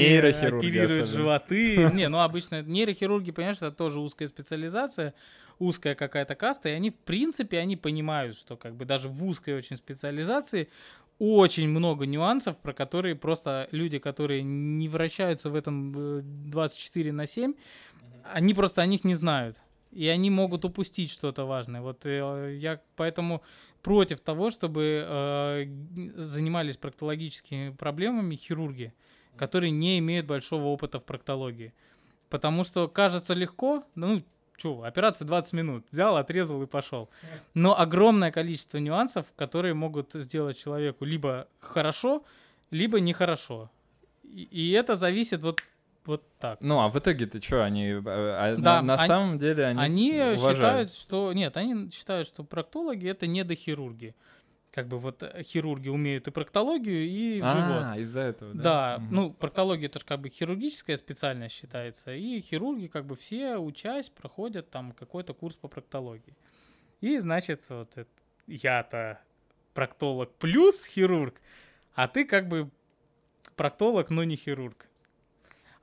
оперируют 0.58 1.08
животы. 1.08 1.90
Не, 1.94 2.08
ну 2.08 2.20
обычно 2.20 2.62
нейрохирурги, 2.62 3.32
понимаешь, 3.32 3.56
это 3.56 3.72
тоже 3.72 4.00
узкая 4.00 4.28
специализация, 4.28 5.14
узкая 5.58 5.94
какая-то 5.94 6.34
каста, 6.34 6.68
и 6.68 6.72
они, 6.72 6.90
в 6.90 6.96
принципе, 6.96 7.58
они 7.58 7.76
понимают, 7.76 8.36
что 8.36 8.56
как 8.56 8.74
бы 8.74 8.84
даже 8.84 9.08
в 9.08 9.24
узкой 9.24 9.56
очень 9.56 9.76
специализации 9.76 10.68
очень 11.18 11.68
много 11.68 12.06
нюансов, 12.06 12.56
про 12.58 12.72
которые 12.72 13.14
просто 13.14 13.68
люди, 13.70 13.98
которые 13.98 14.42
не 14.42 14.88
вращаются 14.88 15.48
в 15.48 15.54
этом 15.54 16.18
э, 16.18 16.20
24 16.22 17.12
на 17.12 17.26
7, 17.26 17.54
они 18.32 18.54
просто 18.54 18.82
о 18.82 18.86
них 18.86 19.04
не 19.04 19.14
знают. 19.14 19.58
И 19.92 20.08
они 20.08 20.28
могут 20.30 20.64
упустить 20.64 21.10
что-то 21.10 21.44
важное. 21.44 21.82
Вот 21.82 22.04
э, 22.04 22.56
я 22.58 22.80
поэтому 22.96 23.42
против 23.84 24.20
того, 24.20 24.50
чтобы 24.50 25.04
э, 25.06 25.66
занимались 26.16 26.78
проктологическими 26.78 27.70
проблемами 27.70 28.34
хирурги, 28.34 28.94
которые 29.36 29.72
не 29.72 29.98
имеют 29.98 30.26
большого 30.26 30.64
опыта 30.64 30.98
в 30.98 31.04
проктологии. 31.04 31.74
Потому 32.30 32.64
что 32.64 32.88
кажется 32.88 33.34
легко, 33.34 33.84
ну, 33.94 34.24
что, 34.56 34.84
операция 34.84 35.26
20 35.26 35.52
минут, 35.52 35.84
взял, 35.90 36.16
отрезал 36.16 36.62
и 36.62 36.66
пошел. 36.66 37.10
Но 37.52 37.78
огромное 37.78 38.32
количество 38.32 38.78
нюансов, 38.78 39.26
которые 39.36 39.74
могут 39.74 40.12
сделать 40.14 40.58
человеку 40.58 41.04
либо 41.04 41.46
хорошо, 41.60 42.24
либо 42.70 43.00
нехорошо. 43.00 43.70
И, 44.22 44.48
и 44.50 44.70
это 44.70 44.96
зависит 44.96 45.42
вот, 45.42 45.60
вот 46.06 46.22
так. 46.38 46.60
Ну, 46.60 46.80
а 46.80 46.88
в 46.88 46.98
итоге 46.98 47.26
ты 47.26 47.40
что, 47.40 47.64
они... 47.64 47.88
э, 47.88 48.02
а 48.06 48.56
Да, 48.56 48.82
на, 48.82 48.82
на 48.82 48.94
они- 49.02 49.06
самом 49.08 49.38
деле 49.38 49.64
они, 49.66 49.80
Они 49.80 50.10
уважают. 50.12 50.56
считают, 50.56 50.92
что... 50.94 51.32
Нет, 51.32 51.56
они 51.56 51.90
считают, 51.90 52.26
что 52.28 52.44
проктологи— 52.44 53.08
это 53.10 53.26
недохирурги. 53.26 54.14
Как 54.70 54.88
бы 54.88 54.98
вот 54.98 55.22
э, 55.22 55.42
хирурги 55.44 55.88
умеют 55.88 56.26
и 56.26 56.30
проктологию, 56.32 57.04
и 57.08 57.40
в 57.40 57.44
живот. 57.46 57.82
А, 57.84 57.96
из-за 57.98 58.20
этого, 58.20 58.54
да? 58.54 58.62
Да, 58.62 58.98
Мгм. 58.98 59.14
ну, 59.14 59.32
проктология 59.32 59.86
это 59.86 60.00
же 60.00 60.04
как 60.04 60.20
бы 60.20 60.28
хирургическая 60.30 60.96
специальность 60.96 61.54
считается, 61.54 62.12
и 62.12 62.40
хирурги 62.40 62.88
как 62.88 63.06
бы 63.06 63.14
все, 63.14 63.56
учась, 63.56 64.08
проходят 64.08 64.70
там 64.70 64.90
какой-то 64.92 65.32
курс 65.32 65.54
по 65.56 65.68
проктологии. 65.68 66.36
И, 67.00 67.18
значит, 67.20 67.62
вот 67.68 67.90
это- 67.96 68.10
я-то 68.48 69.20
проктолог 69.74 70.32
плюс 70.38 70.84
хирург, 70.86 71.40
а 71.94 72.08
ты 72.08 72.24
как 72.24 72.48
бы 72.48 72.68
проктолог, 73.56 74.10
но 74.10 74.24
не 74.24 74.36
хирург. 74.36 74.88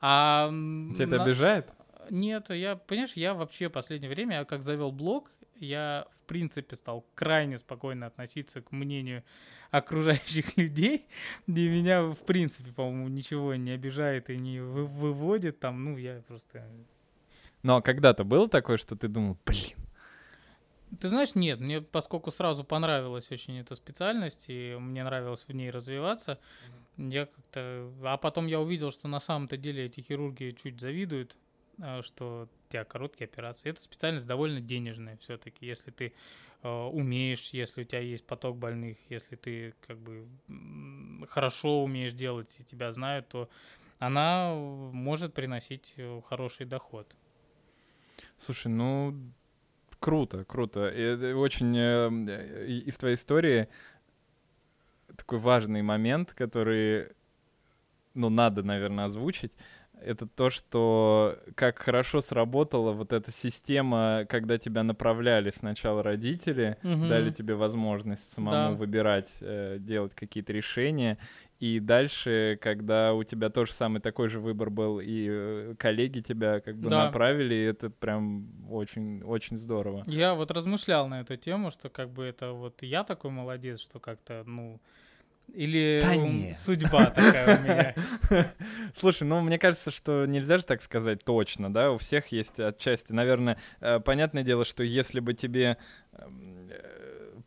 А, 0.02 0.50
Тебя 0.50 1.06
это 1.06 1.18
на- 1.18 1.24
обижает? 1.24 1.72
Нет, 2.10 2.50
я, 2.50 2.76
понимаешь, 2.76 3.14
я 3.14 3.34
вообще 3.34 3.70
последнее 3.70 4.10
время, 4.10 4.40
я 4.40 4.46
как 4.46 4.64
завел 4.64 4.92
блог, 4.92 5.32
я 5.56 6.08
в 6.18 6.24
принципе 6.24 6.76
стал 6.76 7.06
крайне 7.16 7.58
спокойно 7.60 8.08
относиться 8.08 8.62
к 8.62 8.72
мнению 8.72 9.24
окружающих 9.72 10.58
людей, 10.58 11.08
и 11.48 11.52
меня 11.70 12.02
в 12.04 12.16
принципе, 12.26 12.72
по-моему, 12.72 13.08
ничего 13.08 13.56
не 13.56 13.72
обижает 13.72 14.30
и 14.30 14.38
не 14.38 14.60
вы- 14.60 14.86
выводит 14.88 15.60
там, 15.60 15.84
ну, 15.86 15.98
я 15.98 16.22
просто... 16.28 16.68
Но 17.64 17.82
когда-то 17.82 18.24
было 18.24 18.48
такое, 18.50 18.78
что 18.78 18.96
ты 18.96 19.08
думал, 19.08 19.38
блин, 19.46 19.78
Ты 21.02 21.08
знаешь, 21.08 21.34
нет, 21.34 21.60
мне 21.60 21.82
поскольку 21.82 22.30
сразу 22.30 22.64
понравилась 22.64 23.32
очень 23.32 23.58
эта 23.58 23.74
специальность, 23.74 24.46
и 24.50 24.78
мне 24.80 25.04
нравилось 25.04 25.46
в 25.48 25.52
ней 25.52 25.72
развиваться, 25.72 26.38
я 26.96 27.26
как-то... 27.26 27.92
А 28.04 28.18
потом 28.18 28.46
я 28.46 28.60
увидел, 28.60 28.92
что 28.92 29.08
на 29.08 29.20
самом-то 29.20 29.58
деле 29.58 29.86
эти 29.86 30.02
хирурги 30.02 30.56
чуть 30.62 30.80
завидуют, 30.80 31.36
а, 31.82 32.04
что 32.04 32.48
у 32.68 32.72
тебя 32.72 32.84
короткие 32.84 33.26
операции. 33.26 33.72
Эта 33.72 33.82
специальность 33.82 34.28
довольно 34.28 34.62
денежная 34.62 35.18
все-таки, 35.18 35.66
если 35.66 35.90
ты 35.90 36.14
э, 36.62 36.70
умеешь, 36.70 37.50
если 37.50 37.82
у 37.82 37.84
тебя 37.84 38.02
есть 38.02 38.28
поток 38.28 38.58
больных, 38.58 39.00
если 39.10 39.36
ты 39.36 39.74
как 39.88 39.98
бы 39.98 40.28
хорошо 41.30 41.84
умеешь 41.84 42.14
делать 42.14 42.56
и 42.60 42.64
тебя 42.64 42.92
знают, 42.92 43.28
то 43.28 43.50
она 43.98 44.52
э, 44.52 44.56
может 44.56 45.34
приносить 45.34 45.96
э, 45.98 46.22
хороший 46.30 46.68
доход. 46.68 47.12
Слушай, 48.38 48.68
ну 48.68 49.16
круто, 50.02 50.44
круто. 50.44 50.90
И 50.90 51.32
очень 51.34 51.78
э, 51.78 52.68
из 52.68 52.98
твоей 52.98 53.16
истории 53.16 53.70
такой 55.16 55.40
важный 55.40 55.82
момент, 55.82 56.34
который, 56.34 57.08
ну, 58.14 58.30
надо, 58.30 58.64
наверное, 58.64 59.06
озвучить. 59.06 59.52
Это 60.04 60.26
то, 60.26 60.50
что 60.50 61.38
как 61.56 61.78
хорошо 61.78 62.22
сработала 62.22 62.92
вот 62.92 63.14
эта 63.14 63.32
система, 63.32 64.26
когда 64.28 64.58
тебя 64.58 64.82
направляли 64.84 65.52
сначала 65.52 66.02
родители, 66.02 66.78
Мгм. 66.82 67.08
дали 67.08 67.30
тебе 67.30 67.54
возможность 67.54 68.34
самому 68.34 68.72
Да. 68.72 68.78
выбирать, 68.78 69.30
э, 69.42 69.78
делать 69.80 70.16
какие-то 70.16 70.54
решения. 70.54 71.20
И 71.62 71.80
дальше, 71.80 72.58
когда 72.60 73.13
у 73.13 73.24
тебя 73.24 73.52
тоже 73.52 73.71
самый 73.74 74.02
такой 74.02 74.30
же 74.30 74.39
выбор 74.39 74.71
был, 74.71 75.00
и 75.00 75.28
э, 75.30 75.76
коллеги 75.78 76.21
тебя 76.21 76.60
как 76.60 76.76
бы 76.76 76.89
Да. 76.89 77.06
направили, 77.06 77.56
это 77.56 77.91
прям 77.91 78.47
очень, 78.71 79.21
очень 79.21 79.60
здорово. 79.60 80.04
Я 80.08 80.34
вот 80.34 80.50
размышлял 80.50 81.08
на 81.08 81.21
эту 81.21 81.36
тему, 81.38 81.69
что 81.69 81.89
как 81.89 82.10
бы 82.10 82.24
это 82.24 82.54
вот 82.54 82.82
я 82.82 83.04
такой 83.04 83.30
молодец, 83.30 83.80
что 83.80 84.00
как-то, 84.00 84.41
ну, 84.47 84.82
или 85.54 86.00
Да 86.02 86.13
ум, 86.15 86.39
не. 86.47 86.54
судьба 86.56 87.12
такая 87.12 87.60
у 87.60 87.62
меня. 87.62 87.95
Слушай, 89.00 89.24
ну 89.28 89.41
мне 89.41 89.60
кажется, 89.60 89.91
что 89.91 90.26
нельзя 90.26 90.58
же 90.58 90.65
так 90.65 90.82
сказать 90.82 91.24
точно, 91.24 91.71
да, 91.71 91.91
у 91.91 92.00
всех 92.00 92.28
есть 92.32 92.60
отчасти. 92.60 93.12
Наверное, 93.12 93.58
э, 93.82 94.00
понятное 94.00 94.41
дело, 94.43 94.65
что 94.65 94.84
если 94.84 95.19
бы 95.19 95.36
тебе 95.36 95.78
эм, 96.13 96.71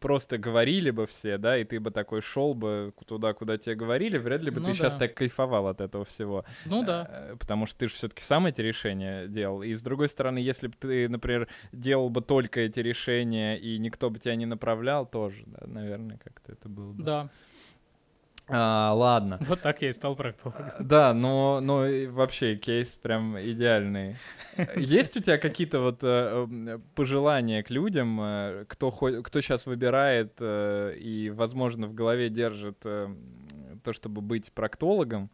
просто 0.04 0.36
говорили 0.36 0.90
бы 0.90 1.06
все, 1.06 1.38
да, 1.38 1.56
и 1.56 1.64
ты 1.64 1.80
бы 1.80 1.90
такой 1.90 2.20
шел 2.20 2.52
бы 2.52 2.92
туда, 3.06 3.32
куда 3.32 3.56
тебе 3.56 3.74
говорили, 3.74 4.18
вряд 4.18 4.42
ли 4.42 4.50
бы 4.50 4.60
Ну 4.60 4.66
ты 4.66 4.74
сейчас 4.74 4.92
да. 4.92 4.98
так 4.98 5.14
кайфовал 5.14 5.66
от 5.66 5.80
этого 5.80 6.04
всего. 6.04 6.44
Ну 6.66 6.84
да. 6.84 7.08
Э, 7.08 7.36
Потому 7.40 7.64
что 7.64 7.78
ты 7.78 7.88
же 7.88 7.94
все-таки 7.94 8.22
сам 8.22 8.44
эти 8.44 8.60
решения 8.60 9.26
делал. 9.28 9.62
И 9.62 9.72
с 9.72 9.80
другой 9.80 10.10
стороны, 10.10 10.36
если 10.36 10.66
бы 10.66 10.74
ты, 10.78 11.08
например, 11.08 11.48
делал 11.72 12.10
бы 12.10 12.20
только 12.20 12.60
эти 12.60 12.80
решения, 12.80 13.56
и 13.56 13.78
никто 13.78 14.10
бы 14.10 14.18
тебя 14.18 14.34
не 14.36 14.44
направлял, 14.44 15.06
тоже, 15.06 15.42
да, 15.46 15.66
наверное, 15.66 16.18
как-то 16.18 16.52
это 16.52 16.68
было 16.68 16.92
бы. 16.92 17.02
Да. 17.02 17.30
А, 18.48 18.92
ладно. 18.92 19.38
Вот 19.40 19.62
так 19.62 19.80
я 19.80 19.90
и 19.90 19.92
стал 19.92 20.16
проктологом. 20.16 20.72
Да, 20.78 21.14
но, 21.14 21.60
но 21.60 21.86
вообще 22.10 22.56
кейс 22.56 22.94
прям 22.96 23.38
идеальный. 23.40 24.16
Есть 24.76 25.16
у 25.16 25.20
тебя 25.20 25.38
какие-то 25.38 25.80
вот 25.80 26.00
э, 26.02 26.78
пожелания 26.94 27.62
к 27.62 27.70
людям, 27.70 28.20
э, 28.20 28.64
кто, 28.68 28.90
кто 28.90 29.40
сейчас 29.40 29.64
выбирает 29.64 30.34
э, 30.40 30.94
и, 30.98 31.30
возможно, 31.30 31.86
в 31.86 31.94
голове 31.94 32.28
держит 32.28 32.78
то, 32.80 33.92
чтобы 33.92 34.20
быть 34.20 34.52
проктологом? 34.52 35.30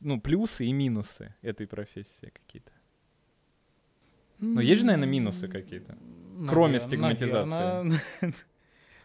Ну, 0.00 0.20
плюсы 0.20 0.66
и 0.66 0.72
минусы 0.72 1.34
этой 1.42 1.66
профессии 1.66 2.30
какие-то. 2.32 2.70
Но 4.38 4.60
есть 4.60 4.80
же, 4.80 4.86
наверное, 4.86 5.08
минусы 5.08 5.48
какие-то. 5.48 5.96
Кроме 6.48 6.78
стигматизации. 6.78 8.00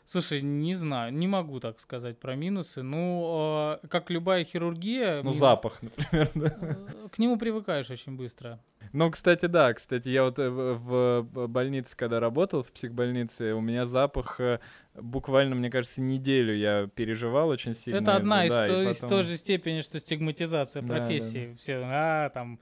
Слушай, 0.08 0.42
не 0.42 0.76
знаю, 0.76 1.12
не 1.14 1.28
могу 1.28 1.60
так 1.60 1.80
сказать 1.80 2.20
про 2.20 2.36
минусы. 2.36 2.84
Ну, 2.84 3.80
э, 3.84 3.88
как 3.88 4.12
любая 4.12 4.44
хирургия, 4.46 5.24
Ну, 5.24 5.32
ми- 5.32 5.36
запах, 5.36 5.80
например, 5.82 6.30
да. 6.36 6.56
э, 6.62 7.08
к 7.12 7.18
нему 7.18 7.38
привыкаешь 7.38 7.90
очень 7.90 8.16
быстро. 8.16 8.60
Ну, 8.94 9.10
кстати, 9.10 9.48
да, 9.48 9.74
кстати, 9.74 10.08
я 10.10 10.24
вот 10.24 10.38
э, 10.38 10.48
в, 10.50 11.24
больнице, 11.48 11.98
когда 11.98 12.20
работал, 12.20 12.62
в 12.64 12.72
психбольнице, 12.72 13.54
у 13.54 13.62
меня 13.62 13.88
запах 13.88 14.40
э, 14.40 14.60
буквально, 14.94 15.56
мне 15.56 15.72
кажется, 15.72 16.02
неделю 16.02 16.56
я 16.56 16.88
переживал 16.94 17.50
очень 17.50 17.74
сильно. 17.74 17.98
Это 17.98 18.16
одна 18.16 18.46
из, 18.46 18.54
да, 18.54 18.68
то- 18.68 18.82
из 18.84 18.98
потом- 18.98 19.10
той 19.10 19.24
же 19.24 19.38
степени, 19.38 19.82
что 19.82 20.00
стигматизация 20.00 20.84
Да, 20.84 20.88
да, 20.88 20.94
профессии. 21.00 21.56
Все, 21.60 21.82
а, 21.84 22.30
там. 22.30 22.60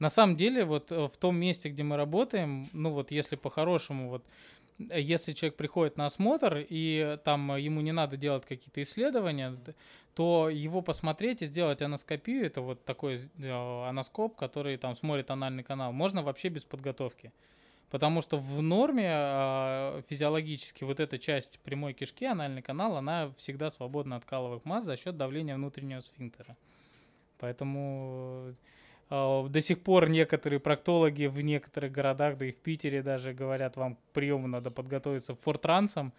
На 0.00 0.08
самом 0.08 0.34
деле, 0.36 0.64
вот 0.64 0.90
в 0.90 1.12
том 1.18 1.36
месте, 1.36 1.68
где 1.68 1.82
мы 1.82 1.96
работаем, 1.96 2.68
ну 2.72 2.90
вот 2.90 3.10
если 3.10 3.36
по-хорошему, 3.36 4.08
вот 4.08 4.24
если 4.92 5.32
человек 5.32 5.56
приходит 5.56 5.96
на 5.96 6.06
осмотр, 6.06 6.64
и 6.68 7.18
там 7.24 7.56
ему 7.56 7.80
не 7.80 7.92
надо 7.92 8.16
делать 8.16 8.46
какие-то 8.46 8.82
исследования, 8.82 9.56
то 10.14 10.48
его 10.48 10.82
посмотреть 10.82 11.42
и 11.42 11.46
сделать 11.46 11.82
аноскопию, 11.82 12.46
это 12.46 12.60
вот 12.60 12.84
такой 12.84 13.20
э, 13.38 13.88
аноскоп, 13.88 14.36
который 14.36 14.76
там 14.76 14.94
смотрит 14.96 15.30
анальный 15.30 15.62
канал, 15.62 15.92
можно 15.92 16.22
вообще 16.22 16.48
без 16.48 16.64
подготовки. 16.64 17.32
Потому 17.90 18.20
что 18.20 18.36
в 18.38 18.62
норме 18.62 19.10
э, 19.10 20.02
физиологически 20.08 20.84
вот 20.84 21.00
эта 21.00 21.18
часть 21.18 21.58
прямой 21.60 21.92
кишки, 21.92 22.24
анальный 22.24 22.62
канал, 22.62 22.96
она 22.96 23.30
всегда 23.36 23.70
свободна 23.70 24.16
от 24.16 24.24
каловых 24.24 24.64
масс 24.64 24.84
за 24.84 24.96
счет 24.96 25.16
давления 25.16 25.56
внутреннего 25.56 26.00
сфинктера. 26.00 26.56
Поэтому 27.38 28.46
э, 28.48 28.54
до 29.10 29.60
сих 29.60 29.82
пор 29.82 30.08
некоторые 30.08 30.60
проктологи 30.60 31.26
в 31.26 31.40
некоторых 31.40 31.90
городах, 31.90 32.38
да 32.38 32.46
и 32.46 32.52
в 32.52 32.60
Питере 32.60 33.02
даже 33.02 33.34
говорят, 33.34 33.76
вам 33.76 33.96
к 33.96 33.98
приему 34.12 34.46
надо 34.46 34.70
подготовиться 34.70 35.34
фортрансом, 35.34 36.12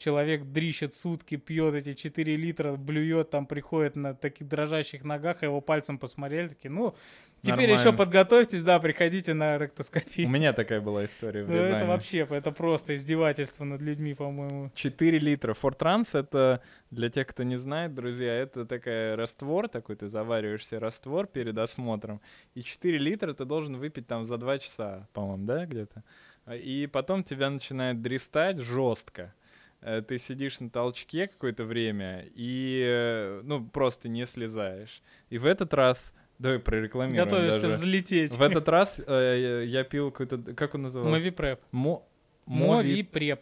человек 0.00 0.44
дрищет 0.44 0.94
сутки, 0.94 1.36
пьет 1.36 1.74
эти 1.74 1.92
4 1.92 2.36
литра, 2.36 2.72
блюет, 2.72 3.30
там 3.30 3.46
приходит 3.46 3.96
на 3.96 4.14
таких 4.14 4.48
дрожащих 4.48 5.04
ногах, 5.04 5.42
а 5.42 5.46
его 5.46 5.60
пальцем 5.60 5.98
посмотрели, 5.98 6.48
такие, 6.48 6.70
ну, 6.70 6.94
теперь 7.42 7.68
Нормально. 7.68 7.80
еще 7.80 7.92
подготовьтесь, 7.92 8.62
да, 8.62 8.80
приходите 8.80 9.34
на 9.34 9.58
ректоскопию. 9.58 10.26
У 10.26 10.30
меня 10.30 10.54
такая 10.54 10.80
была 10.80 11.04
история 11.04 11.44
в 11.44 11.48
Ну, 11.50 11.54
это 11.54 11.66
Рязани. 11.74 11.88
вообще, 11.88 12.26
это 12.30 12.50
просто 12.50 12.96
издевательство 12.96 13.64
над 13.64 13.82
людьми, 13.82 14.14
по-моему. 14.14 14.70
4 14.74 15.18
литра. 15.18 15.52
Фортранс 15.52 16.14
это, 16.14 16.62
для 16.90 17.10
тех, 17.10 17.26
кто 17.26 17.42
не 17.42 17.56
знает, 17.58 17.94
друзья, 17.94 18.32
это 18.34 18.64
такая 18.64 19.16
раствор, 19.16 19.68
такой 19.68 19.96
ты 19.96 20.08
завариваешь 20.08 20.66
себе 20.66 20.78
раствор 20.78 21.26
перед 21.26 21.58
осмотром, 21.58 22.22
и 22.54 22.62
4 22.62 22.96
литра 22.96 23.34
ты 23.34 23.44
должен 23.44 23.76
выпить 23.76 24.06
там 24.06 24.24
за 24.24 24.38
2 24.38 24.58
часа, 24.60 25.06
по-моему, 25.12 25.44
да, 25.44 25.66
где-то? 25.66 26.02
А, 26.46 26.56
И 26.56 26.86
потом 26.86 27.22
тебя 27.22 27.50
начинает 27.50 28.00
дрестать 28.00 28.58
жестко. 28.60 29.34
Э, 29.82 30.02
Ты 30.02 30.18
сидишь 30.18 30.60
на 30.60 30.68
толчке 30.70 31.26
какое-то 31.28 31.64
время 31.64 32.26
и, 32.34 32.82
э, 32.86 33.40
ну, 33.44 33.66
просто 33.66 34.08
не 34.08 34.26
слезаешь. 34.26 35.02
И 35.30 35.38
в 35.38 35.46
этот 35.46 35.72
раз, 35.74 36.12
давай 36.38 36.58
прорекламируем 36.58 37.24
Готовишься 37.28 37.62
даже. 37.62 37.74
взлететь. 37.74 38.32
В 38.32 38.42
этот 38.42 38.68
раз 38.68 39.00
э, 39.06 39.64
я 39.66 39.84
пил 39.84 40.10
какой-то, 40.10 40.54
как 40.54 40.74
он 40.74 40.82
назывался? 40.82 41.10
Мовипреп. 41.10 41.60
Мо- 41.72 42.02
Мови 42.46 42.88
Мовипреп. 42.92 43.40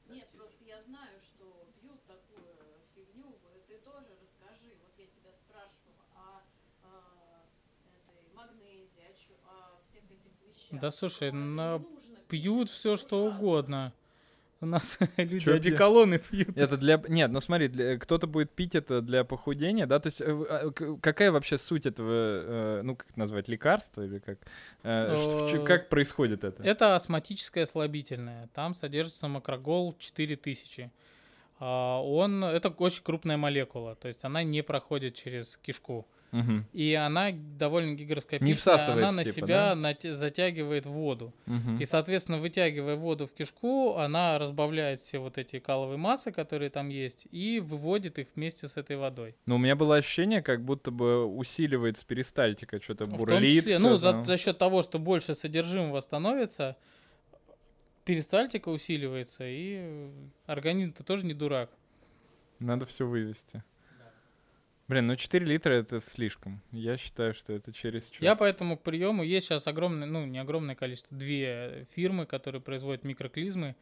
Нет, 0.08 0.28
просто 0.36 0.64
я 0.66 0.82
знаю, 0.82 1.18
что 1.22 1.44
пьют 1.80 2.00
такую 2.06 2.46
фигню. 2.94 3.26
Вот 3.26 3.66
Ты 3.68 3.74
тоже 3.84 4.16
расскажи. 4.22 4.72
Вот 4.80 4.92
я 4.98 5.06
тебя 5.06 5.32
спрашивала 5.44 6.42
о, 6.84 6.86
этой 8.08 8.34
магнезии, 8.34 9.04
о, 9.04 9.12
чё- 9.14 9.40
о 9.46 9.78
всех 9.88 10.02
этих 10.04 10.32
вещах. 10.46 10.80
Да, 10.80 10.90
слушай, 10.90 11.32
на- 11.32 11.78
не 11.78 11.84
Пьют 12.28 12.70
все 12.70 12.96
что 12.96 13.26
угодно. 13.26 13.92
У 14.62 14.66
нас 14.66 14.96
люди 15.16 15.40
Чё 15.40 15.52
пьют? 15.52 15.66
одеколоны 15.66 16.18
пьют. 16.30 16.56
Это 16.56 16.76
для... 16.76 17.02
Нет, 17.08 17.30
ну 17.32 17.40
смотри, 17.40 17.66
для- 17.68 17.98
кто-то 17.98 18.26
будет 18.28 18.52
пить 18.52 18.74
это 18.76 19.02
для 19.02 19.24
похудения, 19.24 19.86
да? 19.86 19.98
То 19.98 20.06
есть 20.06 20.20
э, 20.20 20.24
а, 20.26 20.70
какая 21.02 21.32
вообще 21.32 21.58
суть 21.58 21.84
этого, 21.84 22.10
э, 22.78 22.82
ну, 22.82 22.94
как 22.96 23.16
назвать, 23.16 23.48
лекарства 23.48 24.02
или 24.02 24.20
как? 24.20 24.38
Э, 24.84 25.64
Как 25.66 25.88
происходит 25.88 26.44
это? 26.44 26.62
Это 26.62 26.94
астматическое 26.94 27.66
слабительное. 27.66 28.48
Там 28.54 28.74
содержится 28.76 29.26
макрогол 29.26 29.94
4000. 29.98 30.90
А, 31.58 32.00
Он, 32.00 32.44
это 32.44 32.68
очень 32.68 33.02
крупная 33.02 33.36
молекула, 33.36 33.96
то 33.96 34.08
есть 34.08 34.24
она 34.24 34.42
не 34.44 34.62
проходит 34.62 35.14
через 35.14 35.56
кишку. 35.56 36.06
Мгм, 36.32 36.64
И 36.72 36.94
она 36.94 37.30
довольно 37.30 37.94
гигроскопичная. 37.94 38.48
Не 38.48 38.54
всасывается, 38.54 39.08
Она 39.08 39.12
на 39.12 39.22
типа, 39.24 39.34
себя 39.36 39.74
да? 39.74 40.14
затягивает 40.14 40.86
воду. 40.86 41.34
мгм. 41.44 41.76
И, 41.78 41.84
соответственно, 41.84 42.38
вытягивая 42.38 42.96
воду 42.96 43.26
в 43.26 43.32
кишку, 43.32 43.96
она 43.98 44.38
разбавляет 44.38 45.02
все 45.02 45.18
вот 45.18 45.36
эти 45.36 45.58
каловые 45.58 45.98
массы, 45.98 46.32
которые 46.32 46.70
там 46.70 46.88
есть, 46.88 47.26
и 47.30 47.60
выводит 47.60 48.18
их 48.18 48.28
вместе 48.34 48.66
с 48.66 48.78
этой 48.78 48.96
водой. 48.96 49.36
Ну, 49.44 49.56
у 49.56 49.58
меня 49.58 49.76
было 49.76 49.96
ощущение, 49.96 50.40
как 50.40 50.64
будто 50.64 50.90
бы 50.90 51.26
усиливается 51.26 52.06
перистальтика, 52.06 52.80
что-то 52.82 53.04
В 53.04 53.08
том 53.08 53.18
бурлит. 53.18 53.64
числе, 53.64 53.78
ну, 53.78 53.98
за, 53.98 54.24
за 54.24 54.38
счет 54.38 54.56
того, 54.56 54.80
что 54.80 54.98
больше 54.98 55.34
содержимого 55.34 56.00
становится, 56.00 56.76
перистальтика 58.06 58.70
усиливается, 58.70 59.44
и 59.46 60.08
организм-то 60.46 61.04
тоже 61.04 61.26
не 61.26 61.34
дурак. 61.34 61.70
Надо 62.58 62.86
все 62.86 63.06
вывести. 63.06 63.62
Блин, 64.88 65.06
ну 65.06 65.16
4 65.16 65.46
литра 65.46 65.72
это 65.72 66.00
слишком. 66.00 66.60
Я 66.70 66.96
считаю, 66.96 67.34
что 67.34 67.52
это 67.52 67.72
через 67.72 68.12
Я 68.20 68.34
поэтому 68.36 68.76
к 68.76 68.82
приему 68.82 69.22
есть 69.22 69.46
сейчас 69.46 69.66
огромное, 69.66 70.06
ну, 70.06 70.26
не 70.26 70.38
огромное 70.38 70.74
количество, 70.74 71.16
две 71.16 71.86
фирмы, 71.94 72.26
которые 72.26 72.60
производят 72.60 73.04
микроклизмы. 73.04 73.76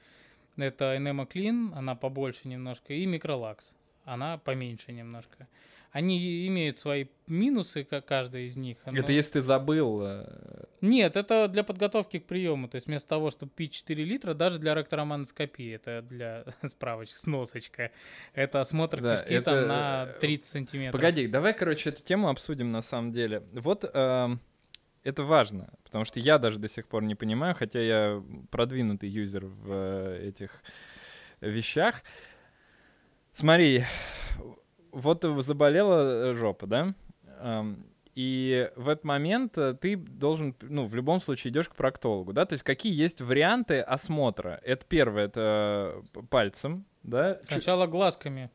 Это 0.57 0.97
Enema 0.97 1.27
Clean, 1.27 1.73
она 1.75 1.95
побольше 1.95 2.49
немножко, 2.49 2.93
и 2.93 3.07
Microlax, 3.07 3.73
она 4.05 4.39
поменьше 4.39 4.93
немножко. 4.93 5.49
Они 5.93 6.47
имеют 6.47 6.79
свои 6.79 7.07
минусы, 7.27 7.83
как 7.83 8.07
каждый 8.07 8.47
из 8.47 8.57
них. 8.57 8.79
но- 8.87 8.97
Это 8.99 9.11
если 9.11 9.33
ты 9.33 9.43
забыл. 9.43 10.03
э, 10.05 10.65
Нет, 10.81 11.17
это 11.17 11.49
для 11.49 11.65
подготовки 11.65 12.21
к 12.21 12.27
приему. 12.27 12.69
То 12.69 12.77
есть 12.77 12.87
вместо 12.87 13.09
того, 13.09 13.31
чтобы 13.31 13.51
пить 13.51 13.73
4 13.73 14.05
литра, 14.05 14.35
даже 14.35 14.59
для 14.59 14.75
ректороманоскопии, 14.77 15.75
это 15.75 16.03
для 16.03 16.45
справочки, 16.69 17.17
сносочка. 17.17 17.91
Это 18.35 18.61
осмотр 18.61 19.01
Да, 19.01 19.17
кишки 19.17 19.35
это, 19.35 19.45
там 19.57 19.69
на 19.69 20.05
э, 20.17 20.21
30 20.21 20.45
сантиметров. 20.49 20.93
Погоди, 21.01 21.27
давай, 21.27 21.55
короче, 21.55 21.89
эту 21.91 22.03
тему 22.03 22.29
обсудим 22.29 22.71
на 22.71 22.83
самом 22.83 23.11
деле. 23.11 23.43
Вот 23.53 23.85
эм, 23.93 24.41
это 25.03 25.25
важно, 25.25 25.73
потому 25.83 26.05
что 26.05 26.21
я 26.21 26.39
даже 26.39 26.59
до 26.59 26.69
сих 26.69 26.87
пор 26.87 27.03
не 27.03 27.17
понимаю, 27.17 27.57
хотя 27.57 27.81
я 27.81 28.23
продвинутый 28.53 29.09
юзер 29.09 29.47
в 29.47 29.73
э, 29.73 30.29
этих 30.29 30.63
вещах. 31.41 32.03
Смотри, 33.33 33.85
вот 34.93 35.25
заболела 35.45 36.31
э, 36.31 36.35
жопа, 36.35 36.67
да? 36.67 36.95
И 38.17 38.69
в 38.75 38.89
этот 38.89 39.05
момент 39.05 39.57
э, 39.57 39.73
ты 39.81 39.97
должен, 39.97 40.55
ну, 40.63 40.85
в 40.85 40.95
любом 40.97 41.21
случае 41.21 41.53
идешь 41.53 41.69
к 41.69 41.77
проктологу, 41.77 42.33
да? 42.33 42.45
То 42.45 42.55
есть 42.55 42.65
какие 42.65 42.93
есть 42.93 43.21
варианты 43.21 43.81
осмотра? 43.81 44.61
Это 44.65 44.85
первое, 44.85 45.27
это 45.27 46.03
п- 46.13 46.23
пальцем, 46.23 46.85
да? 47.05 47.39
Сначала 47.45 47.87
глазками. 47.87 48.51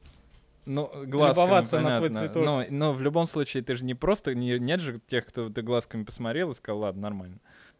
ну, 0.66 0.88
глазками, 1.06 1.46
Любоваться 1.46 1.80
на 1.80 1.98
твой 1.98 2.10
понятно. 2.10 2.28
цветок. 2.28 2.46
Но, 2.46 2.66
но 2.70 2.94
в 2.94 3.02
любом 3.02 3.28
случае 3.28 3.64
ты 3.64 3.76
же 3.78 3.86
не 3.86 3.96
просто, 3.96 4.36
не, 4.36 4.60
нет 4.60 4.82
же 4.82 5.00
тех, 5.08 5.26
кто 5.26 5.50
ты 5.50 5.62
глазками 5.62 6.04
посмотрел 6.04 6.52
и 6.52 6.54
сказал, 6.54 6.80
ладно, 6.80 7.04
нормально. 7.04 7.38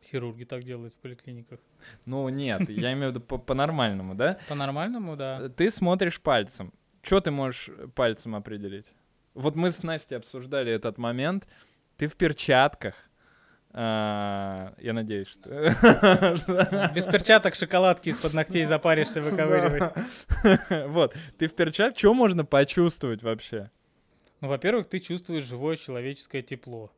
Хирурги 0.10 0.46
так 0.46 0.64
делают 0.64 0.94
в 0.94 1.00
поликлиниках. 1.00 1.60
Ну, 2.06 2.30
нет, 2.30 2.70
я 2.70 2.94
имею 2.94 3.08
в 3.12 3.16
виду 3.16 3.22
по- 3.22 3.38
по-нормальному, 3.38 4.16
да? 4.16 4.38
По-нормальному, 4.48 5.18
да. 5.18 5.50
Ты 5.50 5.70
смотришь 5.70 6.22
пальцем. 6.22 6.72
Что 7.06 7.22
ты 7.22 7.30
можешь 7.30 7.70
пальцем 7.94 8.36
определить? 8.36 8.92
Вот 9.36 9.56
мы 9.56 9.72
с 9.72 9.84
Настей 9.84 10.18
обсуждали 10.18 10.72
этот 10.72 10.98
момент. 10.98 11.48
Ты 11.98 12.08
в 12.08 12.16
перчатках. 12.16 12.96
А, 13.72 14.74
Я 14.80 14.94
надеюсь, 14.94 15.28
что... 15.28 15.50
Без 16.96 17.06
перчаток 17.06 17.54
шоколадки 17.54 18.10
из-под 18.10 18.34
ногтей 18.34 18.66
запаришься 18.66 19.22
выковыривать. 19.22 19.94
Вот, 20.88 21.16
ты 21.38 21.48
в 21.48 21.56
перчатках, 21.56 21.98
что 21.98 22.14
можно 22.14 22.44
почувствовать 22.44 23.22
вообще? 23.22 23.70
Ну, 24.42 24.48
во-первых, 24.48 24.88
ты 24.90 25.00
чувствуешь 25.00 25.44
живое 25.44 25.76
человеческое 25.76 26.42
тепло. 26.42 26.92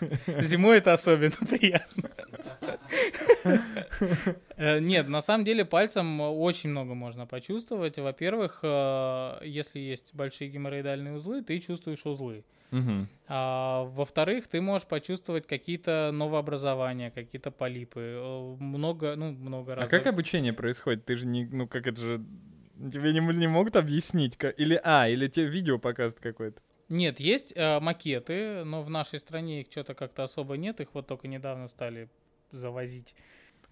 Зимой 0.26 0.78
это 0.78 0.92
особенно 0.92 1.36
приятно. 1.48 2.10
Э, 4.56 4.78
Нет, 4.80 5.08
на 5.08 5.20
самом 5.22 5.44
деле 5.44 5.64
пальцем 5.64 6.20
очень 6.20 6.70
много 6.70 6.94
можно 6.94 7.26
почувствовать. 7.26 7.98
Во-первых, 7.98 8.60
э, 8.62 9.38
если 9.44 9.80
есть 9.80 10.14
большие 10.14 10.50
геморроидальные 10.50 11.14
узлы, 11.14 11.42
ты 11.42 11.58
чувствуешь 11.58 12.04
узлы. 12.06 12.44
А, 13.28 13.84
во-вторых, 13.84 14.46
ты 14.48 14.62
можешь 14.62 14.88
почувствовать 14.88 15.46
какие-то 15.46 16.10
новообразования, 16.12 17.10
какие-то 17.10 17.50
полипы. 17.50 18.00
Э, 18.00 18.56
Много, 18.58 19.14
ну, 19.16 19.32
много 19.32 19.72
А 19.74 19.76
раз. 19.76 19.90
как 19.90 20.06
обучение 20.06 20.54
происходит? 20.54 21.04
Ты 21.04 21.16
же 21.16 21.26
не, 21.26 21.44
ну 21.44 21.68
как 21.68 21.86
это 21.86 22.00
же, 22.00 22.24
тебе 22.78 23.12
не, 23.12 23.20
не 23.36 23.46
могут 23.46 23.76
объяснить? 23.76 24.38
Или, 24.56 24.80
а, 24.82 25.06
или 25.08 25.28
тебе 25.28 25.46
видео 25.46 25.78
показывают 25.78 26.20
какое-то? 26.22 26.62
Нет, 26.88 27.20
есть 27.20 27.52
э, 27.56 27.78
макеты, 27.80 28.64
но 28.64 28.82
в 28.82 28.88
нашей 28.90 29.18
стране 29.18 29.60
их 29.62 29.66
что-то 29.70 29.94
как-то 29.94 30.24
особо 30.24 30.56
нет. 30.56 30.80
Их 30.80 30.88
вот 30.94 31.06
только 31.06 31.28
недавно 31.28 31.68
стали 31.68 32.08
завозить. 32.52 33.14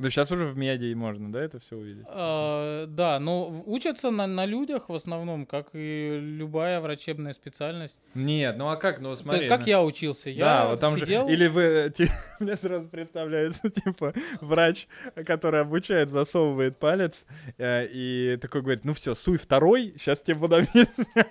Ну, 0.01 0.09
сейчас 0.09 0.33
уже 0.33 0.47
в 0.47 0.57
медиа 0.57 0.97
можно, 0.97 1.31
да, 1.31 1.43
это 1.43 1.61
все 1.61 1.77
увидеть? 1.77 2.07
А, 2.09 2.87
да, 2.87 3.21
но 3.21 3.51
учатся 3.67 4.11
на, 4.11 4.27
на 4.27 4.47
людях 4.47 4.89
в 4.89 4.95
основном, 4.95 5.45
как 5.45 5.69
и 5.75 6.19
любая 6.19 6.81
врачебная 6.81 7.35
специальность. 7.35 7.99
Нет, 8.15 8.57
ну 8.57 8.71
а 8.71 8.77
как, 8.77 9.01
ну 9.01 9.11
То 9.11 9.17
смотри. 9.17 9.43
есть, 9.43 9.53
как 9.53 9.61
ну- 9.61 9.67
я 9.67 9.83
учился? 9.83 10.31
Я 10.31 10.45
да, 10.45 10.69
вот 10.69 10.81
там 10.81 10.99
сидел... 10.99 11.27
же... 11.29 11.35
Или 11.35 11.49
вы... 11.49 11.93
Мне 12.41 12.57
сразу 12.57 12.89
представляется, 12.89 13.69
типа, 13.85 14.15
врач, 14.41 14.89
который 15.27 15.61
обучает, 15.61 16.09
засовывает 16.09 16.79
палец, 16.79 17.27
э, 17.59 17.87
и 17.93 18.39
такой 18.41 18.63
говорит, 18.63 18.87
ну 18.87 18.95
все, 18.95 19.15
суй 19.15 19.37
второй, 19.37 19.95
сейчас 19.99 20.23
тебе 20.23 20.37
буду 20.37 20.57
объяснять». 20.57 21.29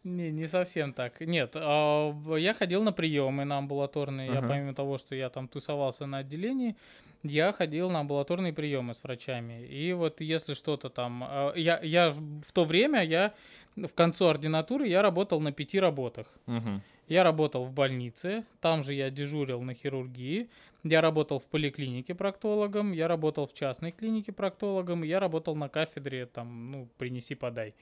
Не, 0.08 0.32
не 0.32 0.48
совсем 0.48 0.94
так. 0.94 1.20
Нет, 1.22 1.52
а, 1.56 2.14
я 2.38 2.54
ходил 2.54 2.84
на 2.84 2.92
приемы 2.94 3.46
на 3.46 3.58
амбулаторные. 3.58 4.28
Я 4.32 4.40
Ага. 4.40 4.48
помимо 4.48 4.74
того, 4.74 4.98
что 4.98 5.16
я 5.16 5.30
там 5.30 5.48
тусовался 5.48 6.06
на 6.06 6.20
отделении, 6.20 6.76
я 7.24 7.52
ходил 7.52 7.90
на 7.90 8.00
амбулаторные 8.00 8.54
приемы 8.54 8.94
с 8.94 9.04
врачами. 9.04 9.66
И 9.68 9.94
вот 9.94 10.22
если 10.22 10.54
что-то 10.54 10.90
там... 10.90 11.24
а, 11.24 11.54
Я, 11.56 11.80
я 11.84 12.12
в 12.12 12.52
то 12.54 12.64
время, 12.66 13.04
я 13.04 13.34
в 13.76 13.94
концу 13.94 14.28
ординатуры, 14.28 14.88
я 14.88 15.02
работал 15.02 15.42
на 15.42 15.52
пяти 15.52 15.80
работах. 15.80 16.28
Мгм. 16.46 16.82
Я 17.10 17.24
работал 17.24 17.64
в 17.66 17.74
больнице, 17.74 18.44
там 18.62 18.84
же 18.84 18.94
я 18.94 19.10
дежурил 19.10 19.62
на 19.62 19.74
хирургии, 19.74 20.50
я 20.84 21.02
работал 21.02 21.40
в 21.40 21.48
поликлинике 21.48 22.14
проктологом, 22.16 22.92
я 22.94 23.08
работал 23.08 23.46
в 23.46 23.54
частной 23.54 23.92
клинике 23.92 24.32
проктологом, 24.32 25.04
я 25.04 25.20
работал 25.20 25.56
на 25.56 25.70
кафедре, 25.70 26.26
там, 26.26 26.72
ну, 26.72 26.88
принеси-подай. 26.98 27.74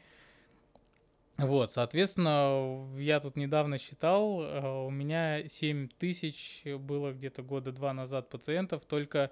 Вот, 1.37 1.71
соответственно, 1.71 2.87
я 2.97 3.19
тут 3.19 3.35
недавно 3.35 3.77
считал, 3.77 4.41
э, 4.41 4.85
у 4.85 4.89
меня 4.89 5.47
7 5.47 5.89
тысяч 5.99 6.63
было 6.65 7.11
где-то 7.11 7.41
года 7.43 7.71
два 7.73 7.93
назад 7.93 8.29
пациентов, 8.29 8.83
только, 8.85 9.31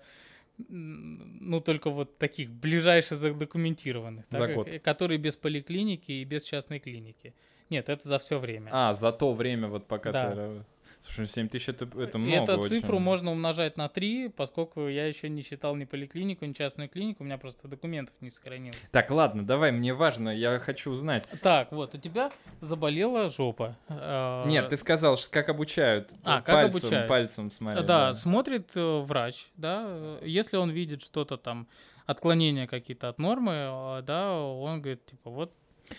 ну, 0.68 1.62
только 1.62 1.90
вот 1.90 2.18
таких 2.18 2.52
ближайших 2.52 3.18
задокументированных, 3.18 4.26
За 4.30 4.38
так, 4.38 4.54
год. 4.54 4.68
э, 4.68 4.80
которые 4.80 5.18
без 5.18 5.38
поликлиники 5.38 6.12
и 6.12 6.24
без 6.26 6.44
частной 6.44 6.80
клиники. 6.80 7.34
Нет, 7.70 7.88
это 7.88 8.08
за 8.08 8.20
все 8.20 8.38
время. 8.38 8.70
А, 8.74 8.94
за 8.94 9.12
то 9.14 9.34
время 9.34 9.70
вот 9.70 9.88
пока 9.88 10.12
Да. 10.12 10.32
ты... 10.32 10.66
Слушай, 11.04 11.28
7 11.28 11.50
тысяч 11.50 11.70
это, 11.70 11.86
это 12.00 12.18
И 12.18 12.22
много 12.22 12.54
Эту 12.54 12.62
очень. 12.62 12.70
цифру 12.82 12.98
можно 13.00 13.32
умножать 13.32 13.76
на 13.78 13.90
3, 13.90 14.30
поскольку 14.30 14.88
я 14.88 15.06
еще 15.06 15.28
не 15.30 15.42
считал 15.42 15.76
ни 15.76 15.84
поликлинику, 15.86 16.46
ни 16.46 16.54
частную 16.54 16.88
клинику, 16.90 17.24
у 17.24 17.26
меня 17.26 17.38
просто 17.38 17.68
документов 17.68 18.16
не 18.22 18.30
сохранилось. 18.30 18.78
Так, 18.92 19.12
ладно, 19.12 19.46
давай, 19.46 19.72
мне 19.72 19.94
важно, 19.94 20.30
я 20.30 20.58
хочу 20.60 20.92
узнать. 20.92 21.28
Так, 21.42 21.72
вот, 21.72 21.94
у 21.94 21.98
тебя 21.98 22.32
заболела 22.62 23.30
жопа. 23.30 23.78
Э, 23.90 24.46
Нет, 24.48 24.70
ты 24.70 24.78
сказал, 24.78 25.18
что 25.18 25.30
как 25.30 25.50
обучают. 25.50 26.12
А, 26.24 26.42
как 26.42 26.56
пальцем, 26.56 26.80
обучают? 26.80 27.08
Пальцем 27.10 27.52
смотрят. 27.52 27.86
Да, 27.86 28.14
смотрит 28.14 28.70
э, 28.76 29.00
врач, 29.02 29.48
да, 29.58 29.84
э, 29.88 30.20
если 30.24 30.56
он 30.58 30.70
видит 30.70 31.02
что-то 31.02 31.38
там, 31.38 31.68
отклонения 32.06 32.66
какие-то 32.68 33.10
от 33.10 33.20
нормы, 33.20 33.52
э, 33.52 34.02
да, 34.04 34.34
он 34.40 34.82
говорит, 34.82 35.06
типа, 35.06 35.30
вот, 35.30 35.54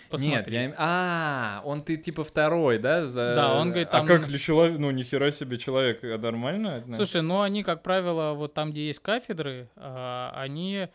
посмотри. 0.09 0.29
Нет, 0.29 0.47
я... 0.47 0.75
А, 0.77 1.61
он 1.65 1.83
ты 1.83 1.97
типа 1.97 2.23
второй, 2.23 2.79
да? 2.79 3.07
За... 3.07 3.35
Да, 3.35 3.59
он 3.59 3.69
говорит, 3.69 3.89
А 3.89 3.99
там- 3.99 4.07
как 4.07 4.27
для 4.27 4.37
человека? 4.39 4.79
Ну, 4.79 4.91
нихера 4.91 5.31
себе 5.31 5.57
человек, 5.57 6.03
а 6.03 6.17
нормально? 6.17 6.83
Слушай, 6.93 7.21
ну 7.21 7.41
они, 7.41 7.63
как 7.63 7.83
правило, 7.83 8.33
вот 8.33 8.53
там, 8.53 8.71
где 8.71 8.87
есть 8.87 8.99
кафедры, 8.99 9.69
а, 9.75 10.31
они 10.35 10.87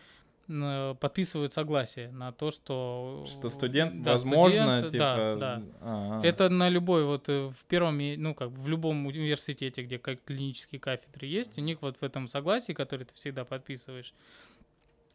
подписывают 1.00 1.52
согласие 1.52 2.10
на 2.10 2.32
то, 2.32 2.50
что... 2.50 3.24
Что 3.28 3.50
студент, 3.50 4.02
Да, 4.02 4.12
возможно, 4.12 4.80
студент, 4.80 4.90
типа... 4.90 5.36
Да, 5.38 5.56
да. 5.56 5.62
а, 5.80 6.20
Это 6.24 6.48
на 6.48 6.68
любой, 6.68 7.04
вот 7.04 7.28
э, 7.28 7.50
в 7.50 7.64
первом, 7.66 8.00
ну 8.20 8.34
как 8.34 8.50
в 8.50 8.66
любом 8.66 9.06
университете, 9.06 9.82
где 9.82 10.00
как 10.00 10.24
клинические 10.24 10.80
кафедры 10.80 11.28
есть, 11.28 11.56
у 11.56 11.60
них 11.60 11.82
вот 11.82 11.98
в 12.00 12.02
этом 12.02 12.26
согласии, 12.26 12.72
который 12.72 13.06
ты 13.06 13.14
всегда 13.14 13.44
подписываешь, 13.44 14.12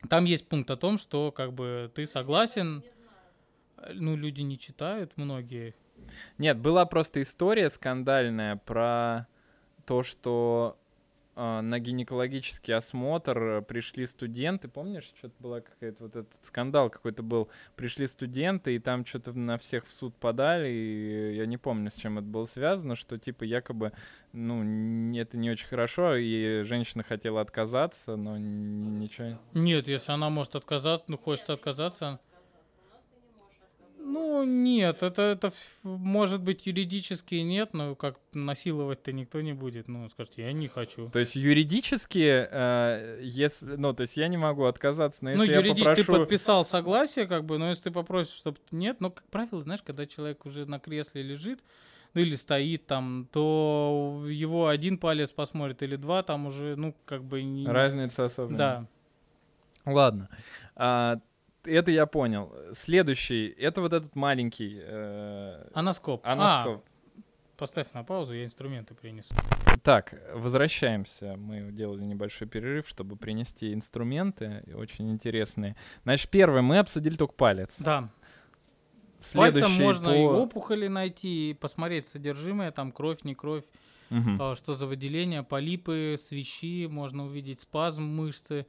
там 0.09 0.25
есть 0.25 0.47
пункт 0.47 0.69
о 0.71 0.77
том, 0.77 0.97
что 0.97 1.31
как 1.31 1.51
бы 1.53 1.91
ты 1.93 2.05
согласен, 2.07 2.83
ну 3.93 4.15
люди 4.15 4.41
не 4.41 4.57
читают, 4.57 5.13
многие. 5.15 5.75
Нет, 6.37 6.57
была 6.57 6.85
просто 6.85 7.21
история 7.21 7.69
скандальная 7.69 8.57
про 8.57 9.27
то, 9.85 10.03
что 10.03 10.77
а, 11.37 11.61
на 11.61 11.79
гинекологический 11.79 12.73
осмотр 12.73 13.37
э, 13.37 13.61
пришли 13.61 14.05
студенты, 14.05 14.69
помнишь, 14.69 15.11
что-то 15.17 15.33
была 15.39 15.59
какая-то 15.59 16.03
вот 16.03 16.15
этот 16.15 16.33
скандал 16.45 16.89
какой-то 16.89 17.23
был, 17.23 17.49
пришли 17.75 18.07
студенты 18.07 18.75
и 18.75 18.79
там 18.79 19.05
что-то 19.05 19.33
на 19.33 19.57
всех 19.57 19.85
в 19.85 19.91
суд 19.91 20.15
подали, 20.15 20.69
и 20.69 21.35
я 21.35 21.45
не 21.45 21.57
помню, 21.57 21.91
с 21.91 21.95
чем 21.95 22.19
это 22.19 22.27
было 22.27 22.45
связано, 22.45 22.95
что 22.95 23.17
типа 23.17 23.43
якобы, 23.43 23.91
ну, 24.31 25.13
это 25.13 25.37
не 25.37 25.51
очень 25.51 25.67
хорошо, 25.67 26.15
и 26.15 26.63
женщина 26.63 27.03
хотела 27.03 27.41
отказаться, 27.41 28.15
но 28.15 28.37
ничего. 28.37 29.37
Нет, 29.53 29.89
если 29.89 30.13
она 30.13 30.29
может 30.29 30.55
отказаться, 30.55 31.03
ну 31.09 31.17
хочет 31.17 31.49
отказаться. 31.49 32.21
Ну, 34.07 34.43
нет, 34.43 35.01
это, 35.01 35.23
это 35.23 35.51
может 35.83 36.39
быть 36.39 36.67
юридически 36.67 37.35
нет, 37.35 37.73
но 37.73 37.95
как 37.95 38.19
насиловать-то 38.33 39.11
никто 39.11 39.41
не 39.41 39.53
будет. 39.53 39.87
Ну, 39.87 40.07
скажет, 40.09 40.33
я 40.37 40.53
не 40.53 40.67
хочу. 40.67 41.09
То 41.09 41.17
есть 41.17 41.35
юридически, 41.35 42.47
э, 42.51 43.19
если, 43.23 43.65
ну, 43.65 43.93
то 43.93 44.01
есть 44.01 44.15
я 44.15 44.27
не 44.27 44.37
могу 44.37 44.65
отказаться, 44.65 45.23
но 45.23 45.31
если 45.31 45.45
ну, 45.45 45.51
я 45.51 45.59
юриди- 45.59 45.79
попрошу... 45.79 46.03
ты 46.03 46.19
подписал 46.19 46.65
согласие, 46.65 47.25
как 47.25 47.45
бы, 47.45 47.57
но 47.57 47.69
если 47.69 47.85
ты 47.85 47.91
попросишь, 47.91 48.35
чтобы 48.35 48.59
нет, 48.69 49.01
но, 49.01 49.09
как 49.09 49.27
правило, 49.29 49.63
знаешь, 49.63 49.81
когда 49.81 50.05
человек 50.05 50.45
уже 50.45 50.67
на 50.67 50.79
кресле 50.79 51.23
лежит, 51.23 51.61
ну 52.13 52.21
или 52.21 52.35
стоит 52.35 52.85
там, 52.85 53.27
то 53.31 54.23
его 54.29 54.67
один 54.67 54.99
палец 54.99 55.31
посмотрит 55.31 55.81
или 55.81 55.95
два, 55.95 56.21
там 56.21 56.45
уже, 56.45 56.75
ну, 56.75 56.95
как 57.05 57.23
бы... 57.23 57.41
Не... 57.41 57.65
Разница 57.65 58.25
особо. 58.25 58.49
нет. 58.49 58.57
Да. 58.59 58.87
Ладно. 59.85 60.29
А, 60.75 61.19
это 61.65 61.91
я 61.91 62.05
понял. 62.05 62.53
Следующий, 62.73 63.47
это 63.47 63.81
вот 63.81 63.93
этот 63.93 64.15
маленький 64.15 64.79
э, 64.81 65.67
Аноскоп. 65.73 66.25
аноскоп. 66.25 66.83
А, 66.85 67.19
поставь 67.57 67.91
на 67.93 68.03
паузу, 68.03 68.33
я 68.33 68.45
инструменты 68.45 68.93
принесу. 68.95 69.33
Так, 69.83 70.13
возвращаемся. 70.33 71.35
Мы 71.37 71.71
делали 71.71 72.03
небольшой 72.03 72.47
перерыв, 72.47 72.87
чтобы 72.87 73.15
принести 73.15 73.73
инструменты 73.73 74.63
очень 74.75 75.11
интересные. 75.11 75.75
Значит, 76.03 76.29
первое, 76.29 76.61
мы 76.61 76.79
обсудили 76.79 77.15
только 77.15 77.33
палец. 77.33 77.75
Да, 77.79 78.09
Пальцем 79.33 79.63
Следующий 79.63 79.81
можно 79.81 80.09
по- 80.09 80.15
и 80.15 80.23
опухоли 80.23 80.87
найти, 80.87 81.49
и 81.49 81.53
посмотреть 81.53 82.07
содержимое, 82.07 82.71
там 82.71 82.91
кровь, 82.91 83.23
не 83.23 83.33
кровь, 83.33 83.63
а, 84.11 84.53
что 84.55 84.75
за 84.75 84.85
выделения, 84.85 85.41
полипы, 85.41 86.15
свищи, 86.19 86.87
можно 86.87 87.25
увидеть 87.25 87.61
спазм 87.61 88.03
мышцы, 88.03 88.67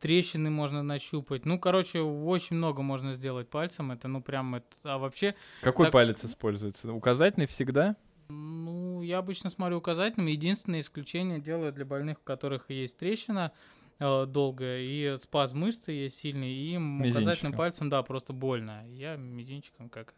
трещины 0.00 0.50
можно 0.50 0.82
нащупать. 0.82 1.44
Ну, 1.46 1.58
короче, 1.58 2.00
очень 2.00 2.56
много 2.56 2.82
можно 2.82 3.12
сделать 3.12 3.48
пальцем, 3.48 3.92
это 3.92 4.08
ну 4.08 4.20
прям, 4.22 4.56
это, 4.56 4.66
а 4.82 4.98
вообще, 4.98 5.34
Какой 5.62 5.86
так- 5.86 5.92
палец 5.92 6.24
используется? 6.24 6.92
Указательный 6.92 7.46
всегда? 7.46 7.96
ну, 8.28 9.02
я 9.02 9.18
обычно 9.18 9.50
смотрю 9.50 9.76
указательным, 9.78 10.26
единственное 10.26 10.80
исключение 10.80 11.38
делаю 11.38 11.72
для 11.72 11.84
больных, 11.84 12.18
у 12.18 12.24
которых 12.24 12.70
есть 12.70 12.98
трещина, 12.98 13.52
э, 14.00 14.26
долгая, 14.26 14.80
и 14.80 15.16
спазм 15.18 15.60
мышцы 15.60 15.92
есть 15.92 16.16
сильный, 16.18 16.50
и 16.52 16.74
им 16.74 17.02
указательным 17.02 17.52
пальцем, 17.52 17.88
да, 17.88 18.02
просто 18.02 18.32
больно. 18.32 18.84
Я 18.88 19.14
мизинчиком 19.14 19.88
как 19.88 20.12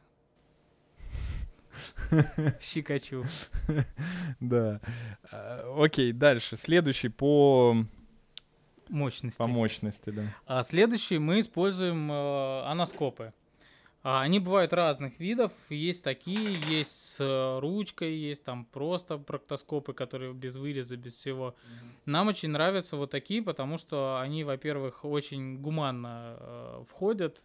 щекочу. 2.60 3.24
Да. 4.40 4.80
А, 5.30 5.74
Окей, 5.78 6.12
дальше. 6.12 6.56
Следующий 6.56 7.08
по, 7.08 7.76
Мощности. 8.89 9.39
по 9.39 9.47
мощности, 9.47 10.11
да. 10.11 10.22
А 10.47 10.62
следующий 10.62 11.18
мы 11.18 11.41
используем 11.41 12.11
э, 12.11 12.62
аноскопы. 12.64 13.32
А, 14.03 14.22
Они 14.22 14.39
бывают 14.39 14.72
разных 14.72 15.18
видов. 15.18 15.53
Есть 15.68 16.05
такие, 16.05 16.57
есть 16.68 17.16
с 17.16 17.20
э, 17.20 17.59
ручкой, 17.59 18.14
есть 18.14 18.45
там 18.45 18.64
просто 18.64 19.18
проктоскопы, 19.18 19.93
которые 19.93 20.32
без 20.32 20.57
выреза, 20.57 20.97
без 20.97 21.14
всего. 21.14 21.55
Нам 22.07 22.28
очень 22.28 22.51
нравятся 22.51 22.97
вот 22.97 23.11
такие, 23.11 23.43
потому 23.43 23.76
что 23.76 24.20
они, 24.20 24.45
во-первых, 24.45 25.05
очень 25.05 25.59
гуманно 25.59 26.36
э, 26.39 26.84
входят, 26.89 27.43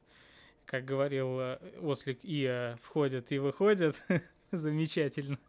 как 0.65 0.85
говорил 0.85 1.39
э, 1.39 1.59
Ослик 1.81 2.19
Ия, 2.23 2.77
входят 2.83 3.31
и 3.31 3.39
выходят. 3.39 3.99
Замечательно. 4.51 5.39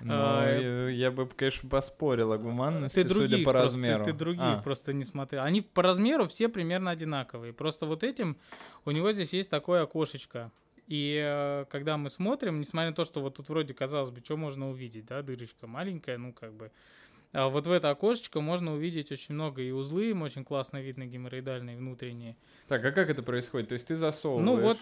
Но 0.00 0.14
А, 0.40 0.58
я, 0.58 0.88
я 0.88 1.10
бы, 1.10 1.26
конечно, 1.26 1.68
поспорил 1.68 2.32
о 2.32 2.38
гуманности, 2.38 2.94
Ты 2.94 3.04
других 3.04 3.30
судя 3.30 3.44
по 3.44 3.50
просто, 3.52 3.64
размеру. 3.66 4.04
Ты, 4.04 4.12
ты 4.12 4.18
других 4.18 4.42
А, 4.42 4.62
просто 4.62 4.92
не 4.92 5.04
смотрел. 5.04 5.42
Они 5.42 5.60
по 5.62 5.82
размеру 5.82 6.26
все 6.26 6.48
примерно 6.48 6.90
одинаковые. 6.90 7.52
Просто 7.52 7.86
вот 7.86 8.02
этим 8.02 8.36
у 8.84 8.90
него 8.90 9.12
здесь 9.12 9.32
есть 9.32 9.50
такое 9.50 9.82
окошечко. 9.82 10.50
И 10.86 11.18
э, 11.24 11.64
когда 11.70 11.96
мы 11.96 12.10
смотрим, 12.10 12.60
несмотря 12.60 12.90
на 12.90 12.94
то, 12.94 13.04
что 13.04 13.20
вот 13.20 13.36
тут 13.36 13.48
вроде 13.48 13.72
казалось 13.72 14.10
бы, 14.10 14.20
что 14.22 14.36
можно 14.36 14.68
увидеть, 14.68 15.06
да, 15.06 15.22
дырочка 15.22 15.66
маленькая, 15.66 16.18
ну 16.18 16.32
как 16.32 16.52
бы. 16.52 16.70
А 17.32 17.48
вот 17.48 17.66
в 17.66 17.70
это 17.72 17.90
окошечко 17.90 18.40
можно 18.40 18.74
увидеть 18.74 19.10
очень 19.10 19.34
много 19.34 19.62
и 19.62 19.70
узлы, 19.70 20.10
им 20.10 20.22
очень 20.22 20.44
классно 20.44 20.80
видно 20.80 21.04
геморроидальные 21.06 21.76
внутренние. 21.76 22.36
Так, 22.68 22.84
а 22.84 22.92
как 22.92 23.08
это 23.10 23.22
происходит? 23.22 23.68
То 23.70 23.74
есть 23.74 23.86
ты 23.86 23.96
засовываешь 23.96 24.44
Ну 24.46 24.60
вот, 24.60 24.78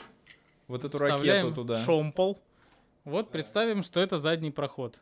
вот 0.69 0.85
эту 0.85 0.99
ракету 0.99 1.55
туда. 1.55 1.83
шомпол. 1.85 2.39
Вот 3.05 3.31
представим, 3.31 3.83
что 3.83 4.01
это 4.01 4.19
задний 4.19 4.51
проход. 4.51 5.01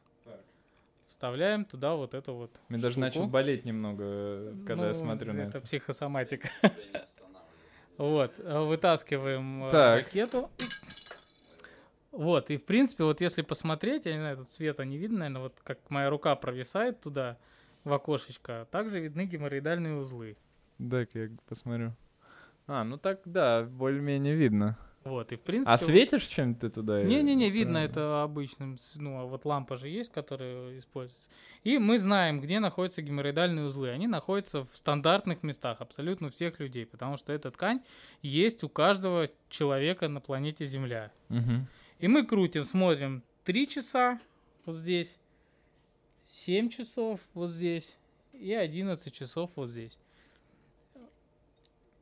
вставляем 1.08 1.66
туда 1.66 1.96
вот 1.96 2.14
эту 2.14 2.32
вот 2.34 2.50
Мне 2.70 2.78
даже 2.78 2.92
штуку. 2.92 3.00
начал 3.04 3.26
болеть 3.26 3.66
немного, 3.66 4.04
э, 4.06 4.54
когда 4.66 4.86
я 4.88 4.92
Ну, 4.94 4.98
смотрю 4.98 5.32
на 5.34 5.40
это. 5.40 5.58
это. 5.58 5.66
психосоматика. 5.66 6.48
Вот, 7.98 8.32
э, 8.38 8.60
вытаскиваем 8.60 9.64
э, 9.64 9.70
Так. 9.70 9.96
ракету. 10.06 10.50
Вот, 12.12 12.48
и 12.50 12.56
в 12.56 12.64
принципе, 12.64 13.04
вот 13.04 13.20
если 13.20 13.42
посмотреть, 13.42 14.06
я 14.06 14.14
не 14.14 14.20
знаю, 14.20 14.38
тут 14.38 14.48
света 14.48 14.86
не 14.86 14.96
видно, 14.96 15.18
наверное, 15.18 15.42
вот 15.42 15.60
как 15.62 15.78
моя 15.90 16.08
рука 16.08 16.34
провисает 16.36 17.00
туда, 17.02 17.36
в 17.84 17.92
окошечко, 17.92 18.66
также 18.70 19.00
видны 19.00 19.26
геморроидальные 19.26 19.96
узлы. 19.96 20.38
Дай-ка 20.78 21.18
я 21.18 21.30
посмотрю. 21.46 21.92
А, 22.66 22.84
ну 22.84 22.96
так, 22.96 23.20
да, 23.26 23.64
более-менее 23.64 24.34
видно. 24.34 24.78
Вот, 25.04 25.32
и 25.32 25.36
в 25.36 25.40
принципе... 25.40 25.72
А 25.72 25.78
светишь 25.78 26.26
чем-то 26.26 26.68
ты 26.68 26.74
туда? 26.74 27.02
Не-не-не, 27.02 27.48
видно 27.48 27.78
это 27.78 28.22
обычным, 28.22 28.76
ну, 28.96 29.20
а 29.20 29.24
вот 29.24 29.46
лампа 29.46 29.78
же 29.78 29.88
есть, 29.88 30.12
которая 30.12 30.78
используется. 30.78 31.26
И 31.64 31.78
мы 31.78 31.98
знаем, 31.98 32.40
где 32.40 32.60
находятся 32.60 33.00
геморроидальные 33.00 33.64
узлы. 33.64 33.90
Они 33.90 34.06
находятся 34.06 34.62
в 34.62 34.68
стандартных 34.74 35.42
местах 35.42 35.80
абсолютно 35.80 36.28
всех 36.28 36.60
людей, 36.60 36.84
потому 36.84 37.16
что 37.16 37.32
эта 37.32 37.50
ткань 37.50 37.82
есть 38.20 38.62
у 38.62 38.68
каждого 38.68 39.30
человека 39.48 40.08
на 40.08 40.20
планете 40.20 40.64
Земля. 40.66 41.12
мгм. 41.28 41.66
И 41.98 42.08
мы 42.08 42.24
крутим, 42.24 42.64
смотрим 42.64 43.22
3 43.44 43.68
часа 43.68 44.20
вот 44.64 44.74
здесь, 44.74 45.18
7 46.26 46.70
часов 46.70 47.20
вот 47.34 47.50
здесь 47.50 47.94
и 48.32 48.52
11 48.54 49.12
часов 49.12 49.50
вот 49.56 49.68
здесь. 49.68 49.98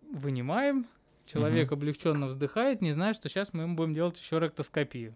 Вынимаем. 0.03 0.87
Человек 1.33 1.71
облегченно 1.73 2.27
вздыхает, 2.27 2.81
не 2.81 2.93
зная, 2.93 3.13
что 3.15 3.29
сейчас 3.29 3.53
мы 3.53 3.65
ему 3.65 3.77
будем 3.77 3.95
делать 3.95 4.19
еще 4.19 4.39
ректоскопию. 4.39 5.15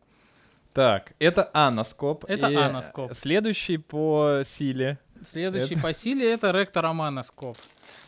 Так, 0.74 1.12
это 1.18 1.50
аноскоп. 1.52 2.24
Это 2.28 2.48
и 2.48 2.54
аноскоп. 2.54 3.12
Следующий 3.14 3.76
по 3.78 4.42
силе. 4.44 4.98
Следующий 5.22 5.76
по 5.76 5.92
силе 5.92 6.32
это 6.32 6.50
ректороманоскоп. 6.50 7.56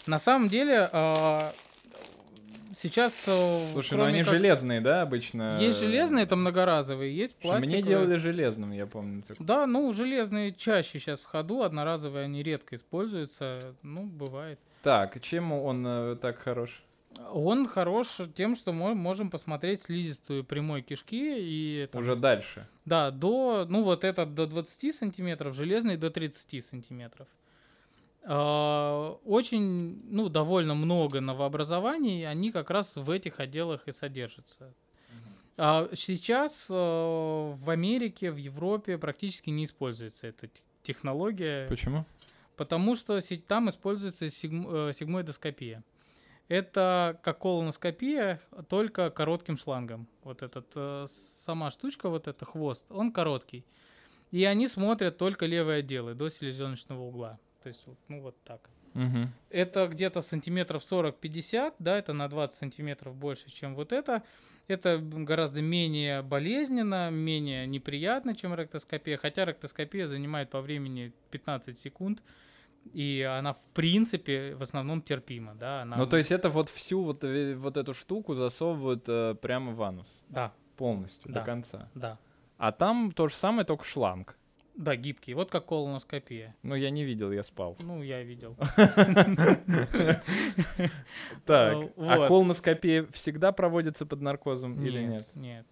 На 0.06 0.18
самом 0.18 0.48
деле 0.48 0.88
а, 0.92 1.52
сейчас 2.74 3.24
э, 3.26 3.66
Слушай, 3.72 3.96
ну 3.96 4.04
они 4.04 4.22
как- 4.24 4.34
железные, 4.34 4.80
да, 4.80 5.02
обычно? 5.02 5.56
есть 5.58 5.78
железные, 5.78 6.24
это 6.24 6.36
многоразовые, 6.36 7.14
есть 7.14 7.36
пластиковые. 7.36 7.82
Мне 7.82 7.88
делали 7.88 8.16
железным, 8.16 8.72
я 8.72 8.86
помню. 8.86 9.22
так. 9.26 9.36
Да, 9.40 9.66
ну 9.66 9.90
железные 9.92 10.52
чаще 10.52 10.98
сейчас 10.98 11.20
в 11.20 11.26
ходу, 11.26 11.62
одноразовые 11.62 12.24
они 12.24 12.42
редко 12.42 12.76
используются, 12.76 13.74
ну 13.82 14.02
бывает. 14.04 14.58
Так, 14.82 15.20
чем 15.22 15.52
он 15.52 15.86
э, 15.86 16.16
так 16.16 16.38
хорош? 16.38 16.83
Он 17.32 17.66
хорош 17.68 18.18
тем, 18.34 18.54
что 18.54 18.72
мы 18.72 18.94
можем 18.94 19.30
посмотреть 19.30 19.82
слизистую 19.82 20.44
прямой 20.44 20.82
кишки 20.82 21.36
и 21.38 21.86
там, 21.86 22.02
Уже 22.02 22.16
дальше. 22.16 22.66
да 22.84 23.10
до 23.10 23.66
ну 23.68 23.82
вот 23.82 24.04
этот 24.04 24.34
до 24.34 24.46
20 24.46 24.94
сантиметров, 24.94 25.54
железный 25.54 25.96
до 25.96 26.10
30 26.10 26.64
сантиметров. 26.64 27.28
А, 28.26 29.18
Очень, 29.24 30.00
ну, 30.10 30.28
довольно 30.28 30.74
много 30.74 31.20
новообразований, 31.20 32.26
они 32.26 32.50
как 32.52 32.70
раз 32.70 32.96
в 32.96 33.10
этих 33.10 33.38
отделах 33.40 33.86
и 33.86 33.92
содержатся. 33.92 34.72
А 35.56 35.88
Сейчас 35.92 36.66
э, 36.70 36.74
в 36.74 37.70
Америке, 37.70 38.30
в 38.32 38.36
Европе 38.38 38.98
практически 38.98 39.50
не 39.50 39.64
используется 39.66 40.26
эта 40.26 40.48
те- 40.48 40.62
технология. 40.82 41.68
Почему? 41.68 42.04
Потому 42.56 42.96
что 42.96 43.20
там 43.46 43.68
используется 43.68 44.26
сигм- 44.26 44.88
э, 44.88 44.92
сигмоидоскопия. 44.92 45.84
Это 46.48 47.18
как 47.22 47.38
колоноскопия, 47.38 48.40
только 48.68 49.10
коротким 49.10 49.56
шлангом. 49.56 50.08
Вот 50.22 50.42
этот 50.42 50.66
э, 50.76 51.06
сама 51.08 51.70
штучка, 51.70 52.08
вот 52.08 52.28
это 52.28 52.44
хвост, 52.44 52.84
он 52.90 53.12
короткий. 53.12 53.64
И 54.30 54.44
они 54.44 54.68
смотрят 54.68 55.16
только 55.16 55.46
левые 55.46 55.78
отделы 55.78 56.14
до 56.14 56.28
селезеночного 56.28 57.02
угла. 57.02 57.38
То 57.62 57.68
есть, 57.68 57.86
ну 58.08 58.20
вот 58.20 58.36
так. 58.44 58.68
Мгм. 58.94 59.32
Это 59.50 59.88
где-то 59.88 60.20
сантиметров 60.20 60.82
40-50, 60.82 61.74
да, 61.78 61.98
это 61.98 62.12
на 62.12 62.28
20 62.28 62.56
сантиметров 62.56 63.16
больше, 63.16 63.50
чем 63.50 63.74
вот 63.74 63.92
это. 63.92 64.22
Это 64.68 64.98
гораздо 64.98 65.62
менее 65.62 66.22
болезненно, 66.22 67.10
менее 67.10 67.66
неприятно, 67.66 68.34
чем 68.34 68.54
ректоскопия, 68.54 69.16
хотя 69.16 69.44
ректоскопия 69.44 70.06
занимает 70.06 70.50
по 70.50 70.60
времени 70.60 71.12
15 71.30 71.78
секунд, 71.78 72.22
и 72.92 73.22
она 73.22 73.52
в 73.52 73.64
принципе 73.74 74.54
в 74.54 74.62
основном 74.62 75.02
терпима, 75.02 75.54
да. 75.54 75.82
Она, 75.82 75.96
Ну, 75.96 76.06
то 76.06 76.16
есть 76.16 76.30
это 76.30 76.50
вот 76.50 76.68
всю 76.68 77.02
вот, 77.02 77.24
э, 77.24 77.54
вот 77.56 77.76
эту 77.76 77.94
штуку 77.94 78.34
засовывают 78.34 79.04
э, 79.08 79.34
прямо 79.40 79.72
в 79.72 79.82
анус. 79.82 80.06
Да, 80.28 80.52
Полностью, 80.76 81.32
Да. 81.32 81.40
до 81.40 81.46
конца. 81.46 81.88
да. 81.94 82.18
А 82.58 82.72
там 82.72 83.12
то 83.12 83.28
же 83.28 83.34
самое, 83.34 83.64
только 83.66 83.84
шланг. 83.84 84.36
Да, 84.76 84.96
гибкий, 84.96 85.34
вот 85.34 85.50
как 85.50 85.66
колоноскопия. 85.66 86.56
Ну, 86.64 86.74
я 86.74 86.90
не 86.90 87.04
видел, 87.04 87.30
я 87.30 87.44
спал. 87.44 87.76
Ну, 87.80 88.02
я 88.02 88.22
видел. 88.22 88.56
Так, 91.46 91.76
а 91.96 92.26
колоноскопия 92.26 93.06
всегда 93.12 93.52
проводится 93.52 94.06
под 94.06 94.20
наркозом 94.20 94.82
или 94.84 95.00
нет? 95.02 95.28
Нет. 95.34 95.66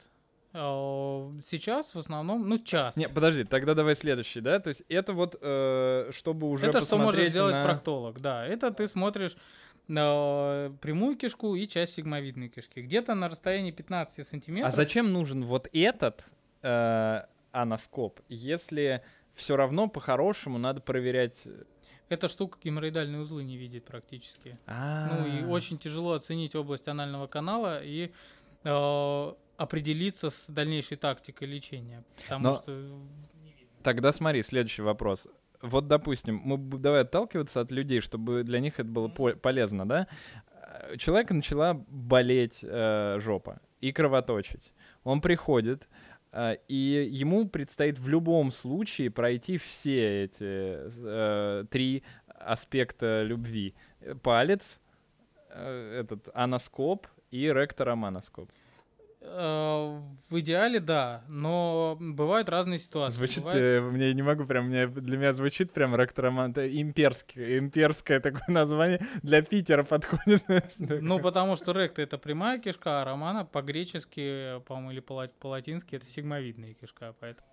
Э, 0.55 1.31
Сейчас 1.45 1.95
в 1.95 1.99
основном, 1.99 2.49
ну, 2.49 2.59
часто. 2.59 3.01
Не, 3.01 3.09
подожди, 3.09 3.45
тогда 3.45 3.75
давай 3.75 3.97
следующий, 3.97 4.41
да? 4.41 4.59
То 4.61 4.69
есть 4.69 4.83
это 4.89 5.13
вот, 5.13 5.37
э, 5.41 6.11
чтобы 6.13 6.49
уже 6.51 6.67
это 6.67 6.81
что 6.81 6.99
может 6.99 7.29
сделать 7.31 7.55
на- 7.55 7.65
проктолог, 7.65 8.21
да. 8.21 8.47
Это 8.47 8.71
ты 8.71 8.87
смотришь 8.87 9.37
на 9.89 10.73
прямую 10.81 11.17
кишку 11.17 11.55
и 11.55 11.67
часть 11.67 11.95
сигмовидной 11.95 12.49
кишки. 12.49 12.81
Где-то 12.81 13.15
на 13.15 13.29
расстоянии 13.29 13.71
15 13.73 14.21
А 14.21 14.25
сантиметров. 14.25 14.75
зачем 14.75 15.13
нужен 15.13 15.45
вот 15.45 15.69
этот 15.73 16.25
э, 16.63 17.23
аноскоп, 17.51 18.21
если 18.29 19.03
все 19.35 19.57
равно 19.57 19.89
по-хорошему 19.89 20.59
надо 20.59 20.81
проверять... 20.81 21.41
э, 21.47 21.65
Эта 22.09 22.29
штука 22.29 22.59
геморроидальные 22.63 23.21
узлы 23.23 23.43
не 23.43 23.57
видит 23.57 23.85
практически. 23.85 24.59
А, 24.67 25.09
Ну 25.09 25.27
и 25.27 25.45
очень 25.45 25.79
тяжело 25.79 26.13
оценить 26.13 26.55
область 26.55 26.87
анального 26.89 27.27
канала 27.27 27.83
и 27.83 28.13
э, 28.65 29.33
определиться 29.63 30.31
с 30.31 30.49
дальнейшей 30.49 30.97
тактикой 30.97 31.49
лечения. 31.49 32.05
Потому 32.25 32.45
Но- 32.51 32.57
что 32.57 33.01
Тогда 33.83 34.13
смотри, 34.13 34.43
следующий 34.43 34.83
вопрос. 34.83 35.29
Вот, 35.61 35.89
допустим, 35.89 36.41
мы 36.45 36.57
давай 36.79 37.01
отталкиваться 37.01 37.61
от 37.61 37.73
людей, 37.73 38.01
чтобы 38.01 38.45
для 38.45 38.61
них 38.61 38.79
это 38.81 38.89
было 38.89 39.09
по- 39.09 39.35
полезно, 39.35 39.89
да? 39.89 40.07
Э, 40.55 40.97
Человека 40.97 41.35
начала 41.35 41.75
болеть 41.89 42.61
э, 42.63 43.19
жопа 43.21 43.61
и 43.81 43.93
кровоточить. 43.93 44.73
Он 45.05 45.21
приходит, 45.21 45.89
э, 46.33 46.57
и 46.69 47.09
ему 47.11 47.49
предстоит 47.49 47.99
в 47.99 48.09
любом 48.09 48.53
случае 48.53 49.11
пройти 49.11 49.59
все 49.59 50.25
эти 50.25 50.79
э, 51.05 51.65
три 51.71 52.03
аспекта 52.27 53.23
любви. 53.25 53.75
Палец, 54.23 54.79
э, 55.51 56.01
этот 56.03 56.29
аноскоп 56.35 57.07
и 57.33 57.53
ректороманоскоп. 57.53 58.51
Э, 59.23 60.01
в 60.31 60.41
идеале 60.41 60.81
да, 60.81 61.23
но 61.29 61.97
бывают 62.01 62.49
разные 62.49 62.79
ситуации. 62.79 63.17
Звучит, 63.19 63.43
Бывает- 63.43 63.59
э, 63.63 63.81
мне 63.81 64.13
не 64.15 64.23
могу 64.23 64.45
прям, 64.45 64.67
мне, 64.67 64.87
для 64.87 65.17
меня 65.17 65.33
звучит 65.33 65.73
прям 65.73 65.95
ректороман, 65.97 66.51
это 66.51 66.69
имперский, 66.81 67.59
имперское 67.59 68.21
такое 68.21 68.45
название, 68.49 69.05
для 69.23 69.43
Питера 69.43 69.83
подходит. 69.85 70.43
Ну, 70.79 71.19
потому 71.21 71.57
что 71.57 71.73
ректа 71.73 72.03
это 72.03 72.19
прямая 72.19 72.59
кишка, 72.59 73.03
а 73.03 73.05
романа 73.05 73.45
по-гречески, 73.45 74.61
по-моему, 74.67 74.91
или 74.93 75.01
по- 75.01 75.29
по-латински 75.39 75.97
это 75.97 76.07
сигмовидная 76.07 76.75
кишка. 76.75 77.15
Поэтому... 77.21 77.47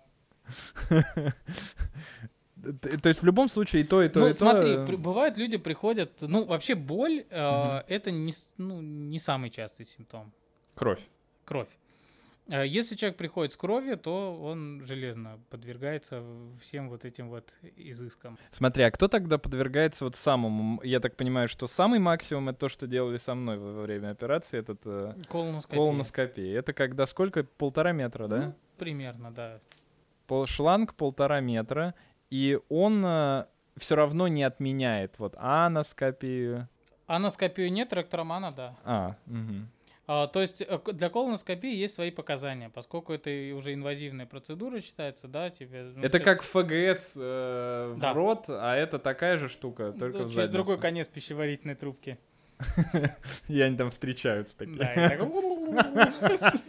То 3.02 3.08
есть 3.08 3.22
в 3.22 3.24
любом 3.26 3.48
случае 3.48 3.82
и 3.82 3.84
то, 3.84 4.02
и 4.02 4.08
то, 4.08 4.20
ну, 4.20 4.26
и 4.26 4.32
то. 4.32 4.38
смотри, 4.38 4.70
э, 4.72 4.96
бывает, 4.96 5.38
люди 5.38 5.56
приходят. 5.56 6.12
Ну, 6.20 6.44
вообще 6.44 6.74
боль 6.74 7.24
э, 7.30 7.82
это 7.88 8.10
не, 8.10 8.34
ну, 8.58 8.82
не 8.82 9.18
самый 9.18 9.48
частый 9.50 9.86
симптом. 9.86 10.32
Кровь. 10.74 11.00
Кровь. 11.50 11.68
Э, 12.48 12.64
Если 12.64 12.94
человек 12.94 13.18
приходит 13.18 13.52
с 13.52 13.56
кровью, 13.56 13.98
то 13.98 14.40
он 14.40 14.84
железно 14.86 15.40
подвергается 15.50 16.22
всем 16.60 16.88
вот 16.88 17.04
этим 17.04 17.28
вот 17.28 17.52
изыскам. 17.76 18.38
Смотри, 18.52 18.84
а 18.84 18.90
кто 18.92 19.08
тогда 19.08 19.36
подвергается 19.36 20.04
вот 20.04 20.14
самому, 20.14 20.80
я 20.84 21.00
так 21.00 21.16
понимаю, 21.16 21.48
что 21.48 21.66
самый 21.66 21.98
максимум 21.98 22.50
это 22.50 22.60
то, 22.60 22.68
что 22.68 22.86
делали 22.86 23.16
со 23.16 23.34
мной 23.34 23.58
во 23.58 23.82
время 23.82 24.10
операции, 24.10 24.60
этот 24.60 24.80
э, 24.84 25.14
Колоноскопия. 25.28 25.76
колоноскопия. 25.76 26.56
Это 26.56 26.72
когда 26.72 27.06
сколько? 27.06 27.42
Полтора 27.42 27.90
метра, 27.90 28.28
да? 28.28 28.38
Ну, 28.38 28.54
примерно, 28.78 29.32
да. 29.32 29.58
Пол, 30.28 30.46
шланг 30.46 30.94
полтора 30.94 31.40
метра, 31.40 31.96
и 32.30 32.60
он 32.68 33.00
все 33.76 33.96
равно 33.96 34.28
не 34.28 34.44
отменяет 34.44 35.18
вот 35.18 35.34
аноскопию. 35.36 36.68
Аноскопию 37.08 37.72
нет, 37.72 37.92
ректромана, 37.92 38.52
да. 38.52 38.76
А, 38.84 39.16
мгм. 39.26 39.68
А, 40.12 40.26
то 40.26 40.40
есть 40.40 40.60
э, 40.60 40.80
для 40.92 41.08
колоноскопии 41.08 41.72
есть 41.72 41.94
свои 41.94 42.10
показания, 42.10 42.68
поскольку 42.68 43.12
это 43.12 43.30
уже 43.54 43.72
инвазивная 43.74 44.26
процедура 44.26 44.80
считается, 44.80 45.28
да, 45.28 45.50
тебе... 45.50 45.84
ну, 45.94 46.02
Это 46.02 46.18
всё- 46.18 46.24
как 46.24 46.42
ФГС 46.42 47.12
э, 47.14 47.92
в 47.94 47.98
Да. 48.00 48.12
рот, 48.12 48.46
а 48.48 48.74
это 48.74 48.98
такая 48.98 49.38
же 49.38 49.48
штука, 49.48 49.92
только 49.92 50.18
Да, 50.18 50.24
в 50.24 50.30
через 50.30 50.34
задницу. 50.34 50.52
другой 50.52 50.78
конец 50.80 51.06
пищеварительной 51.06 51.76
трубки. 51.76 52.18
И 53.48 53.60
они 53.60 53.76
там 53.76 53.90
встречаются 53.90 54.56
такие. 54.56 54.78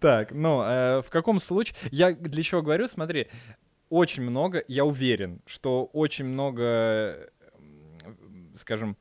Так- 0.00 0.32
ну, 0.32 0.60
э, 0.62 1.02
в 1.02 1.10
каком 1.10 1.38
случае... 1.38 1.76
Я 1.92 2.12
для 2.14 2.42
чего 2.42 2.62
говорю, 2.62 2.88
смотри, 2.88 3.28
очень 3.90 4.24
много, 4.24 4.64
я 4.66 4.84
уверен, 4.84 5.40
что 5.46 5.84
очень 5.92 6.24
много, 6.24 7.30
скажем, 8.56 8.96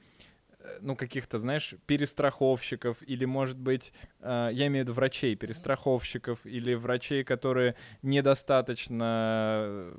ну, 0.84 0.96
каких-то, 0.96 1.40
знаешь, 1.40 1.76
перестраховщиков, 1.86 2.98
или, 3.02 3.26
может 3.26 3.58
быть, 3.58 3.94
э, 4.20 4.50
я 4.54 4.68
имею 4.68 4.86
в 4.86 4.88
виду 4.88 4.94
врачей, 4.94 5.36
перестраховщиков, 5.36 6.46
или 6.46 6.74
врачей, 6.74 7.24
которые 7.24 7.76
недостаточно 8.02 9.64
э, 9.66 9.98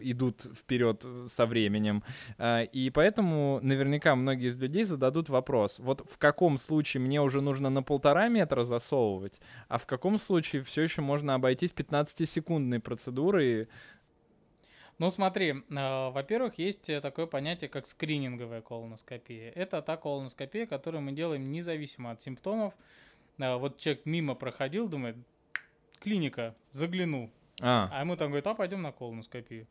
идут 0.00 0.42
вперед 0.54 1.04
со 1.28 1.46
временем. 1.46 2.02
А, 2.38 2.62
И 2.62 2.90
поэтому 2.90 3.60
наверняка 3.62 4.14
многие 4.14 4.48
из 4.48 4.56
людей 4.56 4.84
зададут 4.84 5.28
вопрос, 5.28 5.78
вот 5.78 6.08
в 6.10 6.18
каком 6.18 6.58
случае 6.58 7.00
мне 7.02 7.20
уже 7.20 7.40
нужно 7.40 7.70
на 7.70 7.82
полтора 7.82 8.28
метра 8.28 8.64
засовывать, 8.64 9.40
а 9.68 9.78
в 9.78 9.86
каком 9.86 10.18
случае 10.18 10.62
все 10.62 10.82
еще 10.82 11.02
можно 11.02 11.34
обойтись 11.34 11.70
15-секундной 11.70 12.80
процедурой. 12.80 13.68
Ну 14.98 15.10
смотри, 15.10 15.50
э, 15.50 16.10
во-первых, 16.10 16.58
есть 16.58 16.88
э, 16.88 17.00
такое 17.00 17.26
понятие, 17.26 17.68
как 17.68 17.86
скрининговая 17.86 18.62
колоноскопия. 18.62 19.50
Это 19.50 19.82
та 19.82 19.96
колоноскопия, 19.96 20.66
которую 20.66 21.02
мы 21.02 21.12
делаем 21.12 21.50
независимо 21.52 22.10
от 22.12 22.22
симптомов. 22.22 22.72
Э, 23.38 23.56
Вот 23.56 23.78
человек 23.78 24.06
мимо 24.06 24.34
проходил, 24.34 24.88
думает, 24.88 25.16
клиника, 26.00 26.54
загляну. 26.72 27.30
А, 27.60 27.88
А 27.92 28.00
ему 28.00 28.16
там 28.16 28.28
говорят, 28.28 28.46
а 28.46 28.54
пойдем 28.54 28.80
на 28.80 28.90
колоноскопию. 28.92 29.66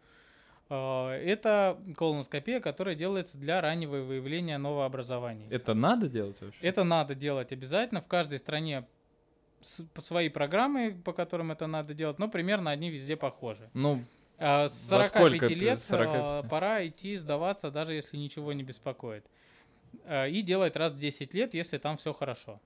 Э, 0.69 1.09
Это 1.09 1.79
колоноскопия, 1.97 2.59
которая 2.59 2.93
делается 2.93 3.39
для 3.39 3.61
раннего 3.61 3.97
выявления 4.03 4.59
новообразований. 4.59 5.47
это 5.49 5.73
надо 5.73 6.07
делать 6.07 6.39
вообще? 6.39 6.59
Это 6.61 6.83
надо 6.83 7.15
делать 7.15 7.51
обязательно. 7.51 7.99
В 8.01 8.07
каждой 8.07 8.37
стране 8.37 8.85
свои 9.61 10.29
программы, 10.29 10.95
по 11.03 11.13
которым 11.13 11.51
это 11.51 11.65
надо 11.65 11.95
делать, 11.95 12.19
но 12.19 12.27
примерно 12.29 12.69
они 12.69 12.91
везде 12.91 13.15
похожи. 13.15 13.71
Ну, 13.73 14.03
С 14.37 14.89
Во 14.89 15.03
45 15.03 15.07
сколько 15.09 15.47
ты- 15.47 15.53
лет 15.53 15.81
45? 15.81 16.15
а, 16.21 16.43
пора 16.43 16.85
идти 16.87 17.15
сдаваться, 17.17 17.71
даже 17.71 17.93
если 17.93 18.17
ничего 18.17 18.51
не 18.53 18.63
беспокоит. 18.63 19.25
А, 20.05 20.25
И 20.27 20.41
делать 20.41 20.75
раз 20.75 20.91
в 20.93 20.99
10 20.99 21.33
лет, 21.33 21.53
если 21.53 21.77
там 21.77 21.95
все 21.97 22.11
хорошо. 22.13 22.59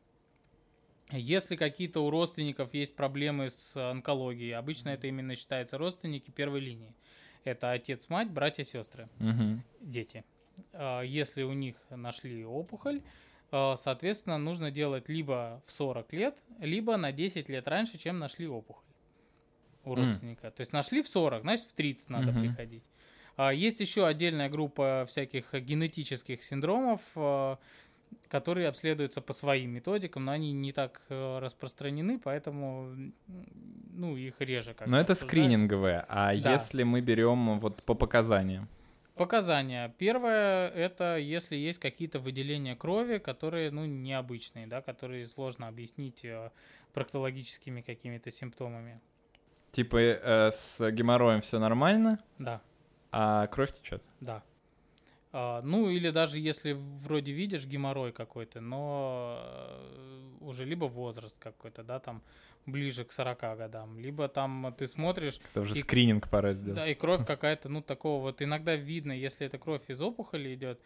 Если 1.12 1.56
какие-то 1.56 2.04
у 2.06 2.10
родственников 2.12 2.74
есть 2.74 2.96
проблемы 2.96 3.50
с 3.50 3.76
онкологией, 3.76 4.54
обычно 4.56 4.90
это 4.90 5.08
именно 5.08 5.36
считаются 5.36 5.78
родственники 5.78 6.30
первой 6.32 6.60
линии. 6.60 6.94
Это 7.46 7.72
отец, 7.72 8.10
мать, 8.10 8.30
братья, 8.30 8.64
сестры, 8.64 9.08
мгм. 9.20 9.64
дети. 9.82 10.24
Если 11.04 11.42
у 11.44 11.54
них 11.54 11.78
нашли 11.90 12.46
опухоль, 12.46 13.02
соответственно, 13.50 14.38
нужно 14.38 14.70
делать 14.72 15.10
либо 15.10 15.62
в 15.66 15.72
40 15.72 16.14
лет, 16.14 16.38
либо 16.60 16.96
на 16.98 17.12
10 17.12 17.50
лет 17.50 17.68
раньше, 17.68 17.98
чем 17.98 18.20
нашли 18.20 18.48
опухоль 18.48 18.84
у 19.86 19.96
родственника. 19.96 20.52
То 20.52 20.62
есть 20.62 20.74
нашли 20.74 21.02
в 21.02 21.08
40, 21.08 21.42
значит 21.42 21.66
в 21.66 21.74
30 21.74 22.10
надо 22.10 22.32
Мгм. 22.32 22.42
приходить. 22.42 22.84
А, 23.38 23.54
Есть 23.54 23.80
еще 23.80 24.06
отдельная 24.06 24.50
группа 24.50 25.06
всяких 25.08 25.54
генетических 25.54 26.44
синдромов, 26.44 27.02
а, 27.16 27.58
которые 28.28 28.68
обследуются 28.68 29.22
по 29.22 29.34
своим 29.34 29.72
методикам, 29.72 30.26
но 30.26 30.32
они 30.32 30.52
не 30.52 30.72
так 30.74 31.02
э, 31.10 31.40
распространены, 31.40 32.20
поэтому 32.20 32.92
ну, 33.94 34.18
их 34.18 34.42
реже. 34.42 34.74
как-то 34.74 34.90
Но 34.90 35.00
это 35.00 35.14
обсуждают. 35.14 35.44
скрининговое, 35.46 36.06
а 36.10 36.36
Да. 36.36 36.54
если 36.54 36.84
мы 36.84 37.02
берем 37.02 37.60
вот 37.60 37.84
по 37.84 37.94
показаниям? 37.94 38.68
Показания. 39.16 39.94
Первое 39.98 40.70
это 40.70 41.18
если 41.18 41.56
есть 41.58 41.80
какие-то 41.80 42.20
выделения 42.20 42.76
крови, 42.76 43.18
которые 43.18 43.70
ну 43.70 43.86
необычные, 43.86 44.66
да, 44.66 44.82
которые 44.82 45.26
сложно 45.28 45.68
объяснить 45.68 46.24
э, 46.24 46.52
проктологическими 46.94 47.82
какими-то 47.82 48.32
симптомами. 48.32 49.02
Типа 49.72 49.98
э, 49.98 50.52
с 50.52 50.92
геморроем 50.92 51.42
все 51.42 51.60
нормально, 51.60 52.20
Да, 52.40 52.62
а 53.12 53.48
кровь 53.48 53.72
течет. 53.72 54.04
да. 54.20 54.44
А, 55.32 55.62
ну 55.62 55.90
или 55.90 56.10
даже 56.10 56.40
если 56.40 56.72
вроде 56.74 57.32
видишь 57.34 57.66
геморрой 57.66 58.12
какой-то, 58.12 58.62
но 58.62 59.38
э, 59.44 60.22
уже 60.42 60.66
либо 60.66 60.86
возраст 60.86 61.38
какой-то, 61.38 61.84
да, 61.84 62.00
там 62.00 62.24
ближе 62.66 63.06
к 63.06 63.12
40 63.12 63.40
годам, 63.58 64.00
либо 64.00 64.28
там 64.28 64.74
ты 64.76 64.88
смотришь, 64.88 65.40
Это 65.52 65.62
уже 65.62 65.76
И- 65.76 65.82
скрининг 65.82 66.30
пора 66.30 66.54
сделать. 66.54 66.76
Да, 66.78 66.88
и 66.88 66.96
кровь 66.96 67.26
какая-то, 67.28 67.70
ну, 67.70 67.82
такого 67.84 68.22
вот 68.22 68.42
иногда 68.42 68.76
видно, 68.76 69.12
если 69.12 69.46
это 69.46 69.60
кровь 69.60 69.84
из 69.88 70.02
опухоли 70.02 70.56
идет, 70.56 70.80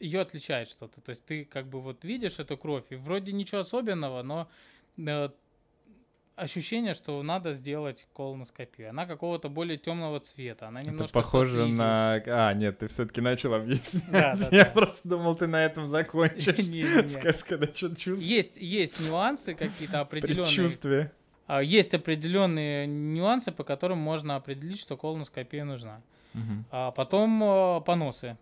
ее 0.00 0.20
отличает 0.20 0.68
что-то. 0.68 1.00
То 1.00 1.10
есть 1.10 1.24
ты 1.24 1.44
как 1.44 1.66
бы 1.68 1.80
вот 1.80 2.02
видишь 2.04 2.38
эту 2.38 2.56
кровь, 2.56 2.84
и 2.90 2.96
вроде 2.96 3.32
ничего 3.32 3.60
особенного, 3.60 4.22
но 4.22 4.48
э, 4.96 5.28
ощущение, 6.36 6.94
что 6.94 7.22
надо 7.22 7.52
сделать 7.52 8.06
колоноскопию. 8.14 8.90
Она 8.90 9.06
какого-то 9.06 9.48
более 9.48 9.78
темного 9.78 10.20
цвета, 10.20 10.68
она 10.68 10.80
Это 10.80 10.90
немножко 10.90 11.08
со 11.08 11.12
похоже 11.12 11.66
на... 11.66 12.14
А, 12.26 12.52
нет, 12.54 12.78
ты 12.78 12.88
все-таки 12.88 13.20
начал 13.20 13.54
объяснять. 13.54 14.10
Да, 14.10 14.36
да, 14.36 14.48
Я 14.56 14.64
да. 14.64 14.70
просто 14.70 15.08
думал, 15.08 15.36
ты 15.36 15.46
на 15.46 15.64
этом 15.64 15.86
закончишь. 15.86 16.46
Не-не-не. 16.58 17.08
Скажешь, 17.10 17.44
когда 17.44 17.66
что-то 17.66 17.96
чувствуешь. 17.96 18.28
Есть, 18.28 18.56
есть 18.56 19.00
нюансы 19.00 19.54
какие-то 19.54 20.00
определенные. 20.00 20.44
Предчувствие. 20.44 21.12
А, 21.46 21.62
Есть 21.62 21.92
определенные 21.94 22.86
нюансы, 22.86 23.52
по 23.52 23.64
которым 23.64 23.98
можно 23.98 24.36
определить, 24.36 24.80
что 24.80 24.96
колоноскопия 24.96 25.64
нужна. 25.64 26.00
Мгм. 26.34 26.64
А 26.70 26.90
потом 26.92 27.42
э, 27.42 27.80
поносы. 27.82 28.38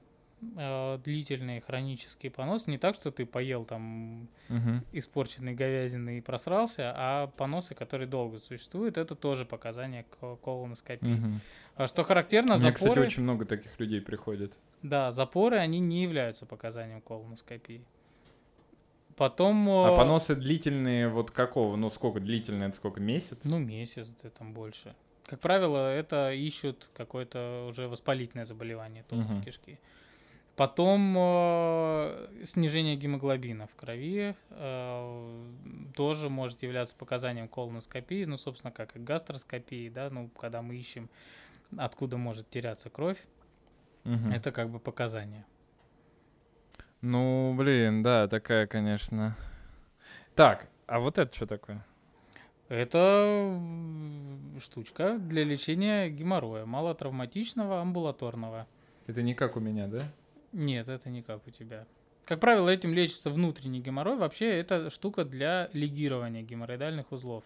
Э, 0.56 0.98
длительные 1.04 1.60
хронические 1.60 2.32
поносы. 2.32 2.70
Не 2.70 2.78
так, 2.78 2.94
что 2.94 3.10
ты 3.10 3.26
поел 3.26 3.64
там 3.64 4.26
Мгм. 4.48 4.84
испорченной 4.92 5.54
говядины 5.54 6.18
и 6.18 6.20
просрался, 6.20 6.92
а 6.96 7.26
поносы, 7.26 7.74
которые 7.74 8.08
долго 8.08 8.38
существуют, 8.38 8.96
это 8.96 9.14
тоже 9.14 9.44
показания 9.44 10.04
к 10.04 10.36
колоноскопии. 10.36 11.06
Мгм. 11.06 11.40
А 11.76 11.86
что 11.86 12.04
характерно, 12.04 12.54
У 12.54 12.58
меня, 12.58 12.72
кстати, 12.72 12.88
запоры, 12.88 13.06
очень 13.06 13.22
много 13.22 13.44
таких 13.44 13.78
людей 13.78 14.00
приходит. 14.00 14.56
да, 14.82 15.12
запоры, 15.12 15.58
они 15.58 15.78
не 15.78 16.02
являются 16.02 16.46
показанием 16.46 17.02
колоноскопии. 17.02 17.84
Потом... 19.16 19.68
А 19.68 19.92
э, 19.92 19.96
поносы 19.96 20.34
длительные, 20.34 21.08
вот 21.08 21.30
какого? 21.30 21.76
Ну, 21.76 21.90
сколько 21.90 22.20
длительные? 22.20 22.68
Это 22.70 22.76
сколько? 22.78 23.00
Месяц? 23.00 23.40
Ну, 23.44 23.58
месяц, 23.58 24.08
да 24.22 24.30
там 24.30 24.54
больше. 24.54 24.94
Как 25.26 25.40
правило, 25.40 25.92
это 25.92 26.32
ищут 26.32 26.88
какое-то 26.94 27.66
уже 27.68 27.86
воспалительное 27.88 28.46
заболевание 28.46 29.04
толстой 29.06 29.36
Мгм. 29.36 29.44
кишки. 29.44 29.78
Потом 30.60 31.14
э, 31.16 32.44
снижение 32.44 32.94
гемоглобина 32.94 33.66
в 33.66 33.74
крови 33.76 34.36
э, 34.50 35.50
тоже 35.96 36.28
может 36.28 36.62
являться 36.62 36.94
показанием 36.96 37.48
колоноскопии, 37.48 38.26
ну, 38.26 38.36
собственно, 38.36 38.70
как 38.70 38.94
и 38.94 38.98
гастроскопии, 38.98 39.88
да, 39.88 40.10
ну, 40.10 40.28
когда 40.38 40.60
мы 40.60 40.76
ищем, 40.76 41.08
откуда 41.78 42.18
может 42.18 42.50
теряться 42.50 42.90
кровь, 42.90 43.16
Мгм. 44.04 44.32
это 44.32 44.52
как 44.52 44.68
бы 44.68 44.80
показание. 44.80 45.46
Ну, 47.00 47.54
блин, 47.56 48.02
да, 48.02 48.28
такая, 48.28 48.66
конечно. 48.66 49.38
Так, 50.34 50.68
а 50.86 51.00
вот 51.00 51.16
это 51.16 51.34
что 51.34 51.46
такое? 51.46 51.86
Это 52.68 53.58
штучка 54.60 55.16
для 55.16 55.42
лечения 55.42 56.10
геморроя, 56.10 56.66
малотравматичного, 56.66 57.80
амбулаторного. 57.80 58.66
Это 59.06 59.22
не 59.22 59.32
как 59.32 59.56
у 59.56 59.60
меня, 59.60 59.86
да? 59.86 60.02
Нет, 60.52 60.88
это 60.88 61.08
не 61.10 61.22
как 61.22 61.46
у 61.46 61.50
тебя. 61.50 61.86
Как 62.24 62.40
правило, 62.40 62.68
этим 62.68 62.94
лечится 62.94 63.30
внутренний 63.30 63.80
геморрой. 63.80 64.16
Вообще, 64.16 64.46
это 64.60 64.90
штука 64.90 65.24
для 65.24 65.68
лигирования 65.72 66.42
геморроидальных 66.42 67.10
узлов. 67.12 67.44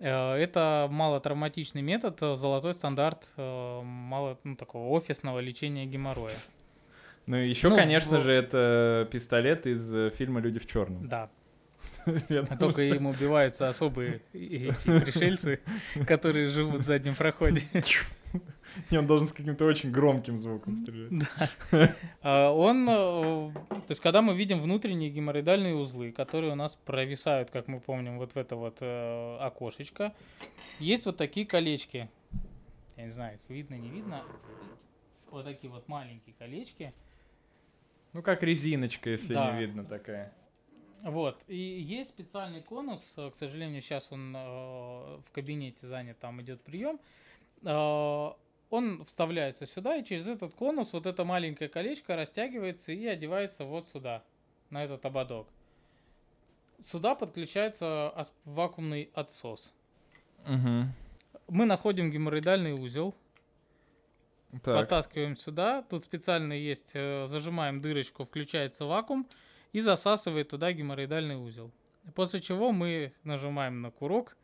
Э, 0.00 0.34
Это 0.34 0.86
малотравматичный 0.90 1.82
метод, 1.82 2.16
э, 2.22 2.34
золотой 2.36 2.74
стандарт 2.74 3.26
э, 3.36 3.80
мало, 3.82 4.38
ну, 4.44 4.56
такого 4.56 4.88
офисного 4.88 5.38
лечения 5.40 5.86
геморроя. 5.86 6.34
Ну, 7.26 7.36
еще, 7.36 7.68
Ну, 7.68 7.76
конечно 7.76 8.18
в- 8.20 8.22
же, 8.22 8.32
это 8.32 9.08
пистолет 9.10 9.66
из 9.66 10.12
фильма 10.14 10.40
Люди 10.40 10.58
в 10.58 10.66
черном. 10.66 11.08
Да, 11.08 11.30
только 12.58 12.82
им 12.82 13.06
убиваются 13.06 13.68
особые 13.68 14.20
и- 14.32 14.70
пришельцы, 14.84 15.60
которые 16.06 16.48
живут 16.48 16.80
в 16.80 16.82
заднем 16.84 17.14
проходе. 17.14 17.62
И 18.90 18.96
он 18.96 19.06
должен 19.06 19.28
с 19.28 19.32
каким-то 19.32 19.64
очень 19.66 19.90
громким 19.90 20.38
звуком 20.38 20.78
стрелять. 20.78 21.28
А, 22.22 22.50
Он, 22.52 22.88
э, 22.88 22.92
то 22.92 23.84
есть, 23.90 24.00
когда 24.00 24.22
мы 24.22 24.34
видим 24.34 24.60
внутренние 24.60 25.10
геморроидальные 25.10 25.74
узлы, 25.74 26.12
которые 26.12 26.52
у 26.52 26.56
нас 26.56 26.76
провисают, 26.76 27.50
как 27.50 27.68
мы 27.68 27.80
помним, 27.80 28.18
вот 28.18 28.34
в 28.34 28.36
это 28.38 28.56
вот 28.56 28.78
э, 28.80 29.36
окошечко, 29.40 30.14
есть 30.78 31.06
вот 31.06 31.16
такие 31.16 31.46
колечки. 31.46 32.08
Я 32.96 33.04
не 33.06 33.10
знаю, 33.12 33.34
их 33.36 33.40
видно, 33.48 33.74
не 33.74 33.88
видно. 33.88 34.22
Вот 35.30 35.44
такие 35.44 35.70
вот 35.70 35.88
маленькие 35.88 36.34
колечки. 36.38 36.92
Ну, 38.12 38.22
как 38.22 38.42
резиночка, 38.42 39.10
если 39.10 39.34
Да. 39.34 39.52
не 39.52 39.58
видно 39.60 39.84
такая. 39.84 40.32
Вот. 41.02 41.42
И 41.48 41.56
есть 41.56 42.10
специальный 42.10 42.62
конус. 42.62 43.12
э, 43.16 43.30
К 43.30 43.36
сожалению, 43.36 43.82
сейчас 43.82 44.10
он 44.10 44.34
э, 44.34 44.38
в 44.38 45.30
кабинете 45.32 45.86
занят, 45.86 46.18
там 46.18 46.40
идет 46.40 46.62
прием. 46.62 46.98
Э, 47.62 48.30
Он 48.74 49.04
вставляется 49.04 49.66
сюда, 49.66 49.96
и 49.96 50.04
через 50.04 50.26
этот 50.26 50.52
конус 50.54 50.92
вот 50.92 51.06
это 51.06 51.24
маленькое 51.24 51.70
колечко 51.70 52.16
растягивается 52.16 52.90
и 52.90 53.06
одевается 53.06 53.64
вот 53.64 53.86
сюда, 53.86 54.24
на 54.70 54.84
этот 54.84 55.06
ободок. 55.06 55.46
Сюда 56.80 57.14
подключается 57.14 58.12
вакуумный 58.44 59.10
отсос. 59.14 59.72
Мгм. 60.44 60.92
мы 61.46 61.66
находим 61.66 62.10
геморроидальный 62.10 62.72
узел, 62.72 63.14
Так. 64.64 64.88
Потаскиваем 64.88 65.36
сюда. 65.36 65.82
Тут 65.82 66.02
специально 66.02 66.52
есть, 66.52 66.92
э, 66.94 67.26
зажимаем 67.26 67.80
дырочку, 67.80 68.24
включается 68.24 68.86
вакуум 68.86 69.26
и 69.72 69.80
засасывает 69.80 70.48
туда 70.48 70.72
геморроидальный 70.72 71.36
узел. 71.36 71.70
После 72.14 72.40
чего 72.40 72.72
мы 72.72 73.12
нажимаем 73.22 73.82
на 73.82 73.90
курок, 73.92 74.36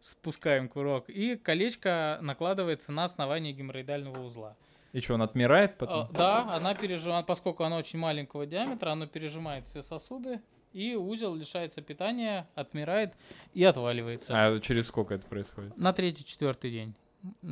спускаем 0.00 0.68
курок, 0.68 1.08
и 1.08 1.36
колечко 1.36 2.18
накладывается 2.22 2.92
на 2.92 3.04
основание 3.04 3.52
геморроидального 3.52 4.20
узла. 4.20 4.56
И 4.92 5.00
что, 5.00 5.14
он 5.14 5.22
отмирает 5.22 5.72
А, 5.72 5.74
потом? 5.76 6.08
Да, 6.12 6.54
она 6.54 6.74
пережимает, 6.74 7.26
поскольку 7.26 7.62
она 7.64 7.76
очень 7.76 7.98
маленького 7.98 8.46
диаметра, 8.46 8.90
она 8.90 9.06
пережимает 9.06 9.66
все 9.66 9.82
сосуды, 9.82 10.40
и 10.72 10.94
узел 10.94 11.34
лишается 11.34 11.82
питания, 11.82 12.48
отмирает 12.54 13.14
и 13.54 13.64
отваливается. 13.64 14.32
А 14.34 14.60
через 14.60 14.86
сколько 14.86 15.14
это 15.14 15.26
происходит? 15.26 15.76
На 15.76 15.92
третий-четвертый 15.92 16.70
день. 16.70 16.94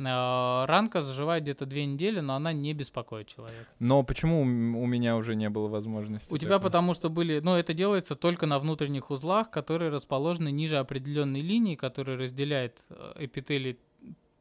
А, 0.05 0.65
Ранка 0.65 1.01
заживает 1.01 1.43
где-то 1.43 1.65
две 1.65 1.85
недели, 1.85 2.19
но 2.19 2.35
она 2.35 2.53
не 2.53 2.73
беспокоит 2.73 3.27
человека. 3.27 3.67
Но 3.79 4.03
почему 4.03 4.41
у 4.41 4.45
меня 4.45 5.15
уже 5.15 5.35
не 5.35 5.49
было 5.49 5.67
возможности? 5.67 6.33
У 6.33 6.37
тебя 6.37 6.55
такой? 6.55 6.65
потому 6.65 6.93
что 6.93 7.09
были, 7.09 7.39
ну 7.39 7.55
это 7.55 7.73
делается 7.73 8.15
только 8.15 8.45
на 8.45 8.59
внутренних 8.59 9.11
узлах, 9.11 9.51
которые 9.51 9.91
расположены 9.91 10.51
ниже 10.51 10.77
определенной 10.77 11.41
линии, 11.41 11.75
которая 11.75 12.17
разделяет 12.17 12.79
э, 12.89 13.13
эпителий 13.19 13.77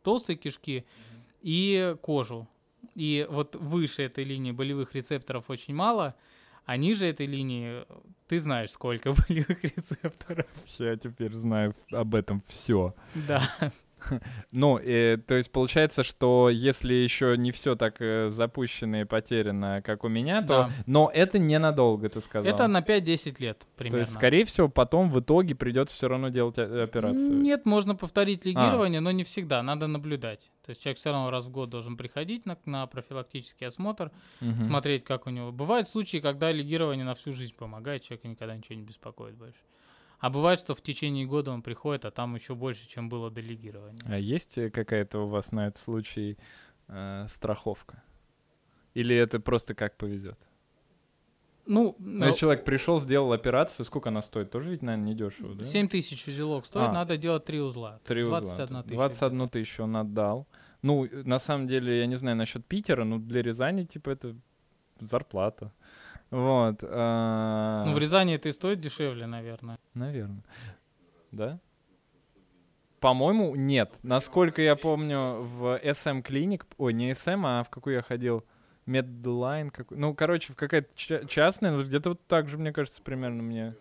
толстой 0.03 0.37
кишки 0.37 0.87
и 1.43 1.95
кожу. 2.01 2.49
И 2.95 3.27
вот 3.29 3.57
выше 3.57 4.03
этой 4.03 4.25
линии 4.25 4.53
болевых 4.53 4.95
рецепторов 4.95 5.51
очень 5.51 5.75
мало, 5.75 6.15
а 6.65 6.77
ниже 6.77 7.07
этой 7.07 7.27
линии 7.27 7.83
э, 7.83 7.85
ты 8.29 8.41
знаешь, 8.41 8.71
сколько 8.71 9.13
болевых 9.29 9.63
рецепторов. 9.63 10.47
Я 10.79 10.97
теперь 10.97 11.35
знаю 11.35 11.75
об 11.91 12.15
этом 12.15 12.43
все. 12.47 12.95
Да. 13.15 13.43
Ну, 14.51 14.79
э, 14.79 15.19
то 15.19 15.35
есть 15.35 15.53
получается, 15.53 16.03
что 16.03 16.49
если 16.51 16.95
еще 16.95 17.37
не 17.37 17.51
все 17.53 17.77
так 17.77 17.97
э, 18.01 18.31
запущено 18.31 19.01
и 19.03 19.05
потеряно, 19.05 19.83
как 19.83 20.05
у 20.05 20.09
меня, 20.09 20.41
то... 20.43 20.47
Да. 20.49 20.71
Но 20.87 21.11
это 21.13 21.39
ненадолго, 21.39 22.09
ты 22.09 22.21
сказал. 22.21 22.53
Это 22.53 22.67
на 22.67 22.81
5-10 22.81 23.37
лет 23.41 23.59
То 23.59 23.67
примерно. 23.77 24.01
есть, 24.01 24.13
скорее 24.15 24.45
всего, 24.45 24.69
потом 24.69 25.11
в 25.11 25.21
итоге 25.21 25.55
придется 25.55 25.95
все 25.95 26.09
равно 26.09 26.29
делать 26.31 26.59
о- 26.59 26.83
операцию. 26.85 27.37
Нет, 27.39 27.67
можно 27.67 27.95
повторить 27.95 28.45
А. 28.47 28.49
лигирование, 28.49 29.01
но 29.01 29.11
не 29.11 29.25
всегда, 29.25 29.63
надо 29.63 29.87
наблюдать. 29.87 30.51
То 30.65 30.71
есть 30.71 30.83
человек 30.83 30.99
все 30.99 31.11
равно 31.13 31.31
раз 31.31 31.45
в 31.47 31.51
год 31.51 31.71
должен 31.71 31.97
приходить 31.97 32.45
на, 32.47 32.57
на 32.67 32.87
профилактический 32.87 33.67
осмотр, 33.67 34.11
Мгм. 34.41 34.65
смотреть, 34.65 35.05
как 35.05 35.27
у 35.27 35.31
него. 35.31 35.51
Бывают 35.53 35.89
случаи, 35.89 36.19
когда 36.19 36.53
лигирование 36.53 37.05
на 37.05 37.15
всю 37.15 37.33
жизнь 37.33 37.55
помогает, 37.57 38.03
человека 38.03 38.29
никогда 38.29 38.57
ничего 38.57 38.77
не 38.77 38.83
беспокоит 38.83 39.35
больше. 39.37 39.59
А 40.19 40.31
бывает, 40.31 40.59
что 40.59 40.75
в 40.75 40.83
течение 40.83 41.27
года 41.27 41.53
он 41.53 41.63
приходит, 41.63 42.05
а 42.05 42.11
там 42.11 42.35
еще 42.35 42.55
больше, 42.55 42.89
чем 42.89 43.09
было 43.09 43.31
до 43.31 43.41
лигирования. 43.41 44.01
А 44.07 44.19
есть 44.19 44.59
э, 44.59 44.71
какая-то 44.71 45.21
у 45.21 45.29
вас 45.29 45.53
на 45.53 45.69
этот 45.69 45.81
случай 45.83 46.37
э, 46.89 47.27
страховка? 47.29 48.03
Или 48.95 49.15
это 49.15 49.39
просто 49.39 49.75
как 49.75 49.97
повезет? 49.97 50.39
Ну, 51.67 51.95
Ну, 51.99 52.25
если 52.27 52.41
человек 52.41 52.65
пришел, 52.65 52.99
сделал 52.99 53.33
операцию, 53.33 53.85
сколько 53.85 54.09
она 54.09 54.23
стоит? 54.23 54.51
Тоже 54.51 54.71
ведь, 54.71 54.83
наверное, 54.83 55.13
недешево, 55.13 55.55
да? 55.55 55.65
7 55.65 55.89
тысяч 55.89 56.27
узелок 56.27 56.67
стоит, 56.67 56.89
А. 56.89 56.93
надо 56.93 57.17
делать 57.19 57.45
три 57.45 57.61
узла. 57.61 58.01
Три 58.05 58.25
узла. 58.25 58.41
21 58.41 58.83
тысяча. 58.83 58.95
21 58.97 59.49
тысячу 59.51 59.83
он 59.85 59.97
отдал. 59.97 60.47
Ну, 60.83 61.07
на 61.25 61.39
самом 61.39 61.67
деле, 61.67 61.99
я 61.99 62.07
не 62.07 62.17
знаю 62.17 62.37
насчет 62.37 62.65
Питера, 62.65 63.05
но 63.05 63.19
для 63.19 63.43
Рязани, 63.43 63.85
типа, 63.85 64.11
это 64.11 64.35
зарплата. 64.99 65.73
Вот. 66.31 66.81
а, 66.83 67.85
Ну, 67.87 67.95
в 67.95 67.99
Рязани 67.99 68.35
это 68.35 68.49
и 68.49 68.53
стоит 68.53 68.81
дешевле, 68.81 69.27
наверное. 69.27 69.79
Наверное. 69.95 70.43
Да? 71.33 71.59
По-моему, 73.01 73.55
нет. 73.55 73.95
Насколько 74.03 74.61
я 74.61 74.75
помню, 74.77 75.43
в 75.43 75.79
SM 75.83 76.23
клиник, 76.23 76.67
ой, 76.79 76.93
не 76.93 77.13
SM, 77.13 77.43
а 77.45 77.63
в 77.65 77.71
какую 77.71 77.95
я 77.97 78.03
ходил, 78.03 78.45
Медлайн, 78.87 79.71
какой, 79.71 79.99
ну, 79.99 80.15
короче, 80.15 80.53
в 80.53 80.57
какая-то 80.57 80.89
ча- 80.95 81.25
частная, 81.27 81.71
но 81.73 81.83
где-то 81.85 82.11
вот 82.11 82.27
так 82.27 82.49
же, 82.49 82.59
мне 82.59 82.73
кажется, 82.73 83.01
примерно 83.03 83.43
мне. 83.43 83.75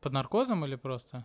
Под 0.00 0.12
наркозом 0.12 0.64
или 0.64 0.76
просто? 0.76 1.24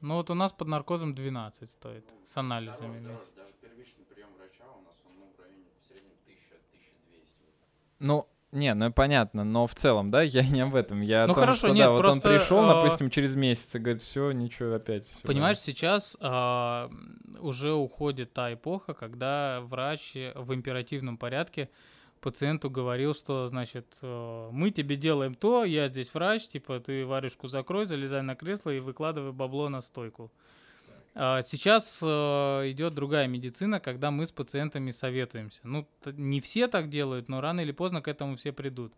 Ну 0.00 0.14
вот 0.14 0.30
у 0.30 0.34
нас 0.34 0.50
под 0.52 0.68
наркозом 0.68 1.14
12 1.14 1.68
стоит, 1.70 2.04
с 2.24 2.36
анализами 2.36 2.98
вместе. 2.98 3.30
Даже 3.36 3.52
первичный 3.60 4.04
прием 4.06 4.28
врача 4.38 4.64
у 4.72 4.80
нас 4.82 4.96
он 5.04 5.12
ну, 5.18 5.30
в 5.36 5.40
районе 5.40 5.64
в 5.78 5.84
среднем 5.86 6.12
1000-1200. 6.26 7.26
Ну, 8.00 8.26
не, 8.52 8.74
ну 8.74 8.92
понятно, 8.92 9.44
но 9.44 9.66
в 9.68 9.74
целом, 9.76 10.10
да, 10.10 10.22
я 10.22 10.42
не 10.42 10.60
об 10.60 10.74
этом. 10.74 11.02
Я 11.02 11.24
о 11.24 11.26
Ну, 11.28 11.34
том, 11.34 11.42
хорошо, 11.42 11.58
что, 11.58 11.68
нет, 11.68 11.86
да, 11.86 11.90
вот 11.92 12.04
он 12.04 12.20
пришел, 12.20 12.68
а, 12.68 12.82
допустим, 12.82 13.08
через 13.10 13.36
месяц 13.36 13.74
и 13.76 13.78
говорит, 13.78 14.02
все, 14.02 14.32
ничего, 14.32 14.74
опять. 14.74 15.04
всё, 15.06 15.20
Понимаешь, 15.22 15.58
сейчас 15.58 16.16
а, 16.20 16.90
уже 17.38 17.72
уходит 17.72 18.32
та 18.32 18.52
эпоха, 18.52 18.94
когда 18.94 19.60
врач 19.60 20.14
в 20.34 20.52
императивном 20.52 21.16
порядке 21.16 21.70
пациенту 22.20 22.68
говорил, 22.70 23.14
что, 23.14 23.46
значит, 23.46 23.96
э, 24.02 24.48
мы 24.52 24.70
тебе 24.70 24.96
делаем 24.96 25.34
то, 25.34 25.64
я 25.64 25.88
здесь 25.88 26.12
врач, 26.12 26.48
типа, 26.48 26.80
ты 26.80 27.06
варежку 27.06 27.48
закрой, 27.48 27.86
залезай 27.86 28.22
на 28.22 28.34
кресло 28.34 28.70
и 28.70 28.78
выкладывай 28.78 29.32
бабло 29.32 29.68
на 29.68 29.80
стойку. 29.80 30.30
А 31.22 31.42
Сейчас 31.42 31.98
э, 32.02 32.06
идет 32.70 32.94
другая 32.94 33.26
медицина, 33.26 33.78
когда 33.78 34.10
мы 34.10 34.24
с 34.24 34.32
пациентами 34.32 34.90
советуемся. 34.90 35.60
Ну, 35.64 35.86
не 36.06 36.40
все 36.40 36.66
так 36.66 36.88
делают, 36.88 37.28
но 37.28 37.42
рано 37.42 37.60
или 37.60 37.72
поздно 37.72 38.00
к 38.00 38.08
этому 38.08 38.36
все 38.36 38.52
придут. 38.52 38.94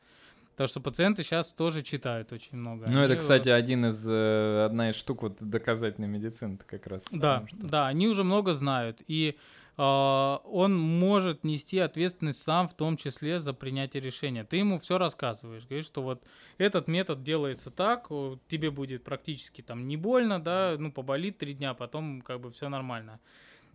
Потому 0.52 0.68
что 0.68 0.80
пациенты 0.80 1.24
сейчас 1.24 1.52
тоже 1.52 1.82
читают 1.82 2.32
очень 2.32 2.58
много. 2.58 2.84
Ну, 2.86 3.00
это, 3.00 3.04
Они, 3.06 3.14
э, 3.14 3.16
кстати, 3.16 3.48
один 3.48 3.86
из, 3.86 4.06
э, 4.06 4.64
одна 4.64 4.90
из 4.90 4.94
штук 4.94 5.22
вот 5.22 5.38
доказательной 5.40 6.06
медицины 6.06 6.58
как 6.64 6.86
раз. 6.86 7.02
Да, 7.10 7.40
потому 7.40 7.48
что- 7.48 7.66
да, 7.66 7.86
они 7.88 8.06
уже 8.06 8.22
много 8.22 8.52
знают. 8.52 9.02
И 9.08 9.36
он 9.76 10.78
может 10.78 11.44
нести 11.44 11.78
ответственность 11.78 12.42
сам, 12.42 12.68
в 12.68 12.74
том 12.74 12.96
числе 12.96 13.38
за 13.38 13.54
принятие 13.54 14.02
решения. 14.02 14.44
Ты 14.44 14.58
ему 14.58 14.78
все 14.78 14.98
рассказываешь, 14.98 15.64
говоришь, 15.66 15.86
что 15.86 16.02
вот 16.02 16.22
этот 16.58 16.88
метод 16.88 17.22
делается 17.22 17.70
так, 17.70 18.08
тебе 18.48 18.70
будет 18.70 19.02
практически 19.02 19.62
там 19.62 19.88
не 19.88 19.96
больно, 19.96 20.40
да, 20.42 20.76
ну 20.78 20.92
поболит 20.92 21.38
три 21.38 21.54
дня, 21.54 21.72
потом 21.72 22.20
как 22.20 22.40
бы 22.40 22.50
все 22.50 22.68
нормально. 22.68 23.18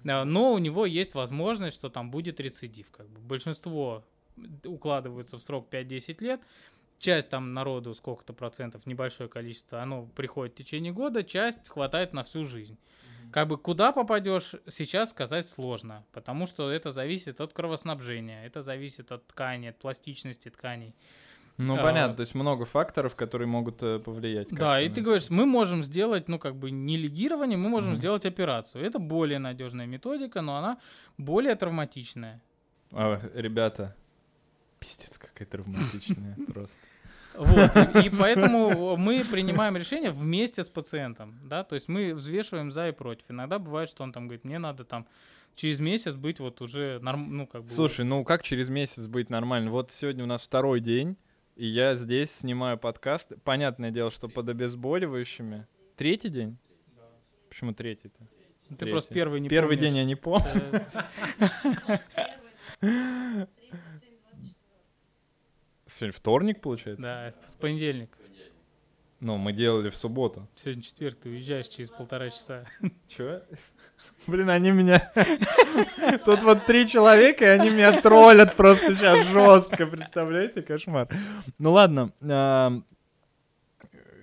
А, 0.05 0.25
Но 0.25 0.53
у 0.53 0.57
него 0.57 0.85
есть 0.85 1.15
возможность, 1.15 1.75
что 1.75 1.89
там 1.89 2.11
будет 2.11 2.39
рецидив. 2.39 2.89
Как 2.91 3.07
бы. 3.09 3.19
Большинство 3.19 4.03
укладываются 4.65 5.37
в 5.37 5.41
срок 5.41 5.67
5-10 5.71 6.23
лет, 6.23 6.41
часть 6.99 7.29
там 7.29 7.53
народу, 7.53 7.93
сколько-то 7.93 8.33
процентов, 8.33 8.85
небольшое 8.85 9.29
количество, 9.29 9.81
оно 9.81 10.05
приходит 10.15 10.53
в 10.53 10.57
течение 10.57 10.91
года, 10.93 11.23
часть 11.23 11.69
хватает 11.69 12.13
на 12.13 12.23
всю 12.23 12.43
жизнь. 12.43 12.77
Как 13.31 13.47
бы 13.47 13.57
куда 13.57 13.91
попадешь, 13.91 14.53
сейчас 14.69 15.09
сказать 15.09 15.47
сложно, 15.47 16.05
потому 16.13 16.47
что 16.47 16.71
это 16.71 16.91
зависит 16.91 17.41
от 17.41 17.53
кровоснабжения, 17.53 18.45
это 18.45 18.63
зависит 18.63 19.11
от 19.11 19.27
ткани, 19.27 19.67
от 19.67 19.77
пластичности 19.77 20.49
тканей. 20.49 20.95
Ну, 21.57 21.75
А, 21.75 21.81
понятно, 21.83 22.15
то 22.15 22.21
есть 22.21 22.35
много 22.35 22.65
факторов, 22.65 23.15
которые 23.15 23.47
могут 23.47 23.81
э, 23.81 23.97
повлиять. 23.99 24.49
Да, 24.51 24.79
и 24.79 24.89
ты 24.89 25.01
говоришь, 25.01 25.29
мы 25.31 25.45
можем 25.47 25.83
сделать, 25.83 26.27
ну, 26.29 26.37
как 26.37 26.55
бы 26.55 26.69
не 26.69 26.97
легирование, 26.97 27.57
мы 27.57 27.67
можем 27.67 27.91
Мгм. 27.93 27.99
сделать 27.99 28.25
операцию. 28.25 28.85
Это 28.85 28.99
более 28.99 29.39
надежная 29.39 29.87
методика, 29.87 30.41
но 30.41 30.57
она 30.57 30.77
более 31.17 31.55
травматичная. 31.55 32.41
А, 32.91 33.19
ребята, 33.33 33.95
пиздец, 34.87 35.17
какая 35.17 35.45
травматичная 35.45 36.37
просто. 36.47 36.79
Вот, 37.35 37.75
и, 38.03 38.09
поэтому 38.19 38.97
мы 38.97 39.23
принимаем 39.23 39.77
решение 39.77 40.11
вместе 40.11 40.63
с 40.63 40.69
пациентом, 40.69 41.39
да, 41.43 41.63
то 41.63 41.75
есть 41.75 41.87
мы 41.87 42.15
взвешиваем 42.15 42.71
за 42.71 42.89
и 42.89 42.91
против. 42.91 43.25
Иногда 43.29 43.59
бывает, 43.59 43.89
что 43.89 44.03
он 44.03 44.11
там 44.11 44.27
говорит, 44.27 44.43
мне 44.43 44.57
надо 44.57 44.85
там 44.85 45.05
через 45.53 45.79
месяц 45.79 46.15
быть 46.15 46.39
вот 46.39 46.61
уже, 46.61 46.99
норм, 47.01 47.35
ну, 47.35 47.45
как 47.45 47.63
бы... 47.63 47.69
Слушай, 47.69 48.05
ну 48.05 48.23
как 48.23 48.43
через 48.43 48.69
месяц 48.69 49.07
быть 49.07 49.29
нормально? 49.29 49.69
Вот 49.71 49.91
сегодня 49.91 50.23
у 50.23 50.27
нас 50.27 50.41
второй 50.41 50.79
день, 50.79 51.17
и 51.55 51.67
я 51.67 51.95
здесь 51.95 52.31
снимаю 52.31 52.77
подкаст. 52.77 53.33
Понятное 53.43 53.91
дело, 53.91 54.09
что 54.09 54.29
под 54.29 54.49
обезболивающими. 54.49 55.67
Третий 55.95 56.29
день? 56.29 56.57
Почему 57.49 57.73
третий-то? 57.73 58.27
ты 58.77 58.85
просто 58.87 59.09
третий. 59.09 59.21
первый 59.21 59.39
не 59.39 59.49
Первый 59.49 59.77
помнишь. 59.77 59.91
день 59.91 59.97
я 59.97 60.05
не 60.05 60.15
помню. 60.15 60.85
Сегодня 65.97 66.13
вторник, 66.13 66.61
получается? 66.61 67.01
Да, 67.01 67.33
в 67.55 67.57
понедельник. 67.57 68.15
Ну, 69.19 69.37
мы 69.37 69.51
делали 69.51 69.89
в 69.89 69.95
субботу. 69.97 70.47
Сегодня 70.55 70.83
четверг, 70.83 71.17
ты 71.17 71.29
уезжаешь 71.29 71.67
через 71.69 71.89
полтора 71.89 72.29
часа. 72.29 72.65
Чё? 73.07 73.41
Блин, 74.27 74.51
они 74.51 74.69
меня... 74.69 75.11
Тут 76.25 76.43
вот 76.43 76.67
три 76.67 76.87
человека, 76.87 77.45
и 77.45 77.47
они 77.47 77.71
меня 77.71 77.99
троллят 77.99 78.55
просто 78.55 78.95
сейчас 78.95 79.25
жестко, 79.29 79.87
представляете? 79.87 80.61
Кошмар. 80.61 81.07
Ну 81.57 81.71
ладно. 81.71 82.11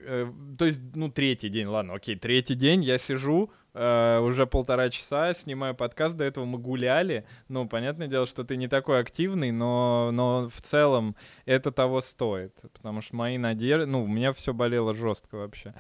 э, 0.07 0.27
То 0.57 0.65
есть, 0.65 0.81
ну, 0.95 1.11
третий 1.11 1.49
день, 1.49 1.67
ладно, 1.67 1.95
окей, 1.95 2.15
третий 2.15 2.55
день 2.55 2.85
я 2.85 2.99
сижу, 2.99 3.51
э, 3.75 4.19
уже 4.21 4.47
полтора 4.47 4.89
часа, 4.89 5.35
снимаю 5.35 5.75
подкаст, 5.75 6.17
до 6.17 6.25
этого 6.25 6.45
мы 6.45 6.59
гуляли. 6.59 7.27
Ну, 7.49 7.69
понятное 7.69 8.07
дело, 8.07 8.27
что 8.27 8.45
ты 8.45 8.57
не 8.57 8.69
такой 8.69 9.01
активный, 9.01 9.51
но, 9.51 10.11
но 10.13 10.49
в 10.49 10.61
целом 10.63 11.17
это 11.45 11.73
того 11.73 12.01
стоит, 12.01 12.55
потому 12.73 13.03
что 13.03 13.17
мои 13.17 13.37
надежды... 13.37 13.87
Ну, 13.87 14.05
у 14.05 14.09
меня 14.09 14.33
все 14.33 14.55
болело 14.55 14.95
жестко 14.95 15.37
вообще. 15.37 15.75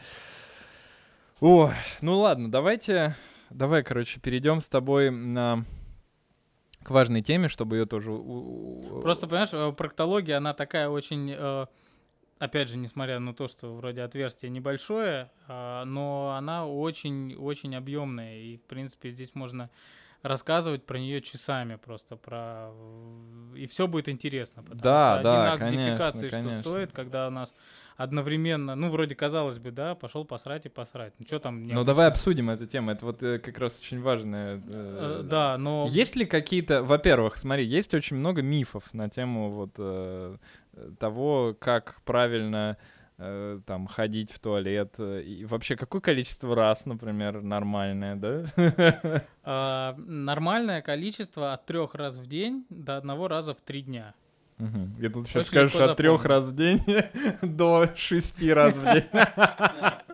Ой, 1.40 1.70
ну 2.00 2.18
ладно, 2.18 2.50
давайте, 2.50 3.16
давай, 3.50 3.82
короче, 3.82 4.20
перейдем 4.20 4.60
с 4.60 4.68
тобой 4.68 5.10
на 5.10 5.64
к 6.82 6.90
важной 6.90 7.22
теме, 7.22 7.48
чтобы 7.48 7.76
ее 7.76 7.86
тоже... 7.86 8.10
Просто, 8.10 9.26
понимаешь, 9.26 9.48
э, 9.52 9.72
проктология, 9.72 10.36
она 10.36 10.52
такая 10.52 10.88
очень... 10.90 11.34
э, 11.34 11.66
Опять 12.44 12.68
же, 12.68 12.76
несмотря 12.76 13.20
на 13.20 13.32
то, 13.32 13.48
что 13.48 13.74
вроде 13.74 14.02
отверстие 14.02 14.50
небольшое, 14.50 15.30
а, 15.48 15.86
но 15.86 16.34
она 16.36 16.66
очень-очень 16.66 17.74
объемная. 17.74 18.38
И, 18.38 18.58
в 18.58 18.62
принципе, 18.64 19.08
здесь 19.08 19.34
можно 19.34 19.70
рассказывать 20.20 20.84
про 20.84 20.98
нее 20.98 21.20
часами 21.20 21.76
просто 21.76 22.16
про 22.16 22.70
и 23.54 23.66
все 23.66 23.86
будет 23.86 24.08
интересно 24.08 24.62
потому 24.62 24.80
Да, 24.80 25.16
что 25.16 25.22
да, 25.22 25.42
один 25.42 25.52
акт 25.52 25.58
конечно, 25.60 25.86
дефекации 25.86 26.28
конечно. 26.30 26.52
что 26.52 26.60
стоит 26.62 26.92
когда 26.92 27.28
у 27.28 27.30
нас 27.30 27.54
одновременно 27.98 28.74
ну 28.74 28.88
вроде 28.88 29.14
казалось 29.14 29.58
бы 29.58 29.70
да 29.70 29.94
пошел 29.94 30.24
посрать 30.24 30.64
и 30.64 30.70
посрать 30.70 31.12
ну 31.18 31.26
что 31.26 31.40
там 31.40 31.66
Ну 31.66 31.84
давай 31.84 32.08
обсудим 32.08 32.48
эту 32.48 32.66
тему, 32.66 32.90
это 32.90 33.04
вот 33.04 33.22
э, 33.22 33.38
как 33.38 33.58
раз 33.58 33.78
очень 33.78 34.00
важная... 34.00 34.62
Э, 34.66 35.20
э, 35.20 35.22
да 35.24 35.58
но 35.58 35.86
Есть 35.90 36.16
ли 36.16 36.24
какие-то, 36.24 36.82
во-первых, 36.82 37.36
смотри, 37.36 37.66
есть 37.66 37.92
очень 37.92 38.16
много 38.16 38.40
мифов 38.40 38.94
на 38.94 39.10
тему 39.10 39.50
вот 39.50 39.74
э, 39.76 40.38
того, 40.98 41.56
как 41.58 42.00
правильно 42.04 42.76
э, 43.18 43.60
там 43.66 43.86
ходить 43.86 44.30
в 44.32 44.38
туалет 44.38 44.94
э, 44.98 45.22
и 45.22 45.44
вообще 45.44 45.76
какое 45.76 46.00
количество 46.00 46.54
раз, 46.54 46.86
например, 46.86 47.42
нормальное, 47.42 48.16
да? 48.16 49.22
а, 49.42 49.94
нормальное 49.98 50.82
количество 50.82 51.52
от 51.52 51.66
трех 51.66 51.94
раз 51.94 52.16
в 52.16 52.26
день 52.26 52.66
до 52.70 52.96
одного 52.96 53.28
раза 53.28 53.54
в 53.54 53.60
три 53.60 53.82
дня 53.82 54.14
Мгм. 54.58 54.94
И 55.00 55.08
тут 55.08 55.26
сейчас 55.26 55.42
Очень 55.42 55.48
скажешь 55.48 55.74
от 55.74 55.96
трех 55.96 56.24
раз 56.24 56.46
в 56.46 56.54
день 56.54 56.80
до 57.42 57.90
шести 57.96 58.52
раз 58.52 58.76
в 58.76 58.82
день. 58.82 59.04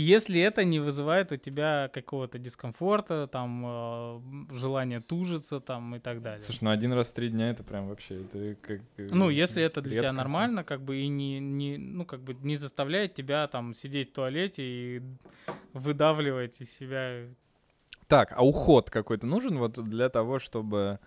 Если 0.00 0.40
это 0.40 0.64
не 0.64 0.78
вызывает 0.78 1.32
у 1.32 1.36
тебя 1.36 1.90
какого-то 1.92 2.38
дискомфорта, 2.38 3.26
там, 3.26 3.64
э, 3.66 4.54
желания 4.54 5.00
тужиться, 5.00 5.58
там, 5.60 5.96
и 5.96 5.98
так 5.98 6.22
далее. 6.22 6.42
Слушай, 6.42 6.64
ну 6.64 6.70
один 6.70 6.92
раз 6.92 7.08
в 7.08 7.14
три 7.14 7.30
дня 7.30 7.50
это 7.50 7.64
прям 7.64 7.88
вообще, 7.88 8.22
это 8.22 8.54
как... 8.62 8.80
э, 8.96 9.08
Ну, 9.10 9.28
если 9.28 9.60
это 9.60 9.80
для 9.80 9.92
тебя 9.92 10.02
редко. 10.02 10.16
нормально, 10.16 10.62
как 10.62 10.82
бы, 10.82 10.98
и 10.98 11.08
не, 11.08 11.40
не, 11.40 11.78
ну, 11.78 12.04
как 12.04 12.20
бы, 12.20 12.34
не 12.34 12.56
заставляет 12.56 13.14
тебя, 13.14 13.48
там, 13.48 13.74
сидеть 13.74 14.10
в 14.10 14.12
туалете 14.12 14.62
и 14.62 15.02
выдавливать 15.72 16.60
из 16.60 16.70
себя... 16.70 17.26
Так, 18.06 18.32
а 18.36 18.44
уход 18.44 18.90
какой-то 18.90 19.26
нужен 19.26 19.58
вот 19.58 19.82
для 19.82 20.08
того, 20.08 20.38
чтобы... 20.38 21.00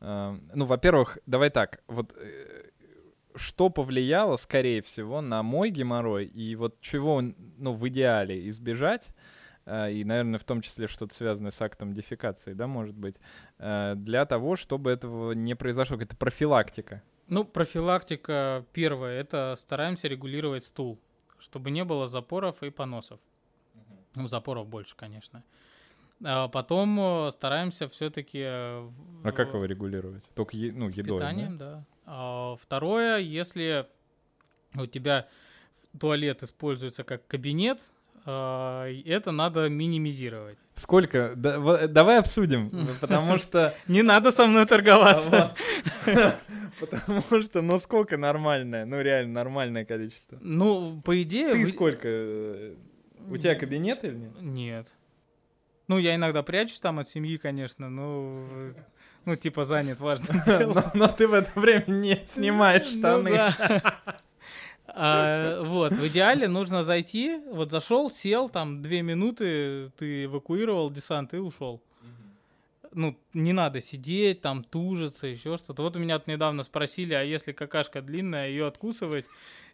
э, 0.00 0.38
ну, 0.54 0.66
во-первых, 0.66 1.18
давай 1.26 1.48
так, 1.48 1.82
вот 1.88 2.14
э, 2.16 2.63
что 3.34 3.68
повлияло, 3.68 4.36
скорее 4.36 4.82
всего, 4.82 5.20
на 5.20 5.42
мой 5.42 5.70
геморрой, 5.70 6.26
и 6.26 6.56
вот 6.56 6.80
чего, 6.80 7.20
ну, 7.20 7.72
в 7.72 7.88
идеале 7.88 8.48
избежать, 8.48 9.08
э, 9.66 9.92
и, 9.92 10.04
наверное, 10.04 10.38
в 10.38 10.44
том 10.44 10.60
числе 10.60 10.86
что-то 10.86 11.14
связанное 11.14 11.50
с 11.50 11.60
актом 11.60 11.94
дефекации, 11.94 12.52
да, 12.52 12.66
может 12.66 12.94
быть, 12.94 13.16
э, 13.58 13.94
для 13.96 14.24
того, 14.26 14.56
чтобы 14.56 14.90
этого 14.90 15.32
не 15.32 15.54
произошло, 15.54 15.96
это 15.96 16.16
профилактика. 16.16 17.02
Ну, 17.26 17.44
профилактика 17.44 18.64
первая, 18.72 19.20
это 19.20 19.54
стараемся 19.56 20.08
регулировать 20.08 20.64
стул, 20.64 20.98
чтобы 21.38 21.70
не 21.70 21.84
было 21.84 22.06
запоров 22.06 22.62
и 22.62 22.70
поносов. 22.70 23.20
Ну, 24.14 24.28
запоров 24.28 24.68
больше, 24.68 24.94
конечно. 24.96 25.42
А 26.22 26.48
потом 26.48 26.98
э, 27.00 27.30
стараемся 27.32 27.88
все-таки... 27.88 28.42
А 28.44 29.32
как 29.34 29.52
его 29.52 29.64
регулировать? 29.64 30.24
Только 30.34 30.56
е- 30.56 30.72
ну, 30.72 30.88
едой, 30.88 31.18
да? 31.18 31.30
Питанием, 31.30 31.58
да. 31.58 31.66
А, 31.74 31.84
второе, 32.04 33.18
если 33.18 33.86
у 34.76 34.86
тебя 34.86 35.28
туалет 35.98 36.42
используется 36.42 37.04
как 37.04 37.26
кабинет, 37.26 37.80
а, 38.26 38.88
это 39.04 39.32
надо 39.32 39.68
минимизировать. 39.68 40.58
Сколько? 40.74 41.34
Да- 41.36 41.86
давай 41.88 42.18
обсудим, 42.18 42.88
потому 43.00 43.38
что... 43.38 43.74
Не 43.86 44.02
надо 44.02 44.30
со 44.30 44.46
мной 44.46 44.66
торговаться. 44.66 45.54
Потому 46.80 47.40
что, 47.42 47.62
ну 47.62 47.78
сколько 47.78 48.16
нормальное, 48.16 48.84
ну 48.84 49.00
реально 49.00 49.32
нормальное 49.34 49.84
количество. 49.84 50.38
Ну, 50.42 51.00
по 51.02 51.22
идее... 51.22 51.52
Ты 51.52 51.66
сколько? 51.68 52.08
У 53.28 53.36
тебя 53.36 53.54
кабинет 53.54 54.04
или 54.04 54.16
нет? 54.16 54.32
Нет. 54.40 54.94
Ну, 55.86 55.98
я 55.98 56.16
иногда 56.16 56.42
прячусь 56.42 56.80
там 56.80 56.98
от 56.98 57.08
семьи, 57.08 57.36
конечно, 57.36 57.88
но... 57.88 58.72
Ну, 59.24 59.36
типа, 59.36 59.64
занят 59.64 60.00
важным 60.00 60.42
делом. 60.46 60.74
Но, 60.74 60.90
но 60.94 61.08
ты 61.08 61.26
в 61.26 61.32
это 61.32 61.50
время 61.58 61.84
не 61.88 62.20
снимаешь 62.28 62.86
Ну 62.92 62.98
штаны. 62.98 63.30
да. 63.32 64.00
А, 64.96 65.62
Вот, 65.62 65.92
в 65.92 66.06
идеале 66.06 66.46
нужно 66.46 66.84
зайти, 66.84 67.40
вот 67.50 67.70
зашел, 67.70 68.10
сел, 68.10 68.48
там 68.48 68.80
две 68.80 69.02
минуты, 69.02 69.90
ты 69.98 70.24
эвакуировал 70.24 70.88
десант 70.90 71.34
и 71.34 71.38
ушел. 71.38 71.80
Ну, 72.92 73.18
не 73.32 73.52
надо 73.52 73.80
сидеть, 73.80 74.40
там, 74.40 74.62
тужиться, 74.62 75.26
еще 75.26 75.56
что-то. 75.56 75.82
Вот 75.82 75.96
у 75.96 75.98
меня 75.98 76.18
тут 76.20 76.28
недавно 76.28 76.62
спросили, 76.62 77.12
а 77.12 77.22
если 77.22 77.50
какашка 77.50 78.02
длинная, 78.02 78.48
ее 78.50 78.66
откусывать 78.68 79.24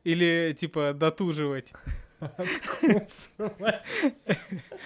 или, 0.04 0.56
типа, 0.58 0.94
дотуживать? 0.94 1.70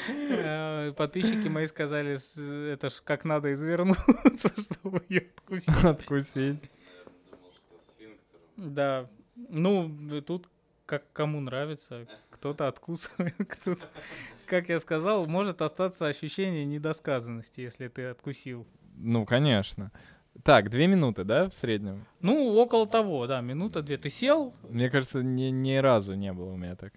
Э, 0.08 0.92
Подписчики 0.96 1.48
мои 1.48 1.66
сказали, 1.66 2.16
это 2.72 2.90
ж 2.90 3.02
как 3.04 3.24
надо 3.24 3.52
извернуться, 3.52 4.50
чтобы 4.58 5.02
ее 5.08 5.26
откусить. 5.36 5.84
Откусить. 5.84 6.34
Наверное, 6.36 7.14
думал, 7.30 7.52
что 7.52 7.80
сфинктером. 7.90 8.74
Да, 8.74 9.08
ну, 9.36 10.20
тут 10.22 10.48
как 10.86 11.10
кому 11.12 11.40
нравится, 11.40 12.06
кто-то 12.30 12.68
откусывает, 12.68 13.34
кто-то... 13.48 13.86
Как 14.46 14.68
я 14.68 14.78
сказал, 14.78 15.26
может 15.26 15.62
остаться 15.62 16.06
ощущение 16.06 16.66
недосказанности, 16.66 17.62
если 17.62 17.88
ты 17.88 18.04
откусил. 18.04 18.66
Ну, 18.96 19.24
конечно. 19.24 19.90
Так, 20.42 20.68
две 20.68 20.86
минуты, 20.86 21.24
да, 21.24 21.48
в 21.48 21.54
среднем? 21.54 22.04
Ну, 22.20 22.54
около 22.56 22.86
того, 22.86 23.26
да, 23.26 23.40
минута-две. 23.40 23.96
Ты 23.96 24.10
сел, 24.10 24.52
Мне 24.68 24.90
кажется, 24.90 25.22
ни, 25.22 25.44
ни 25.44 25.76
разу 25.76 26.14
не 26.14 26.32
было 26.32 26.52
у 26.52 26.56
меня 26.56 26.76
так. 26.76 26.92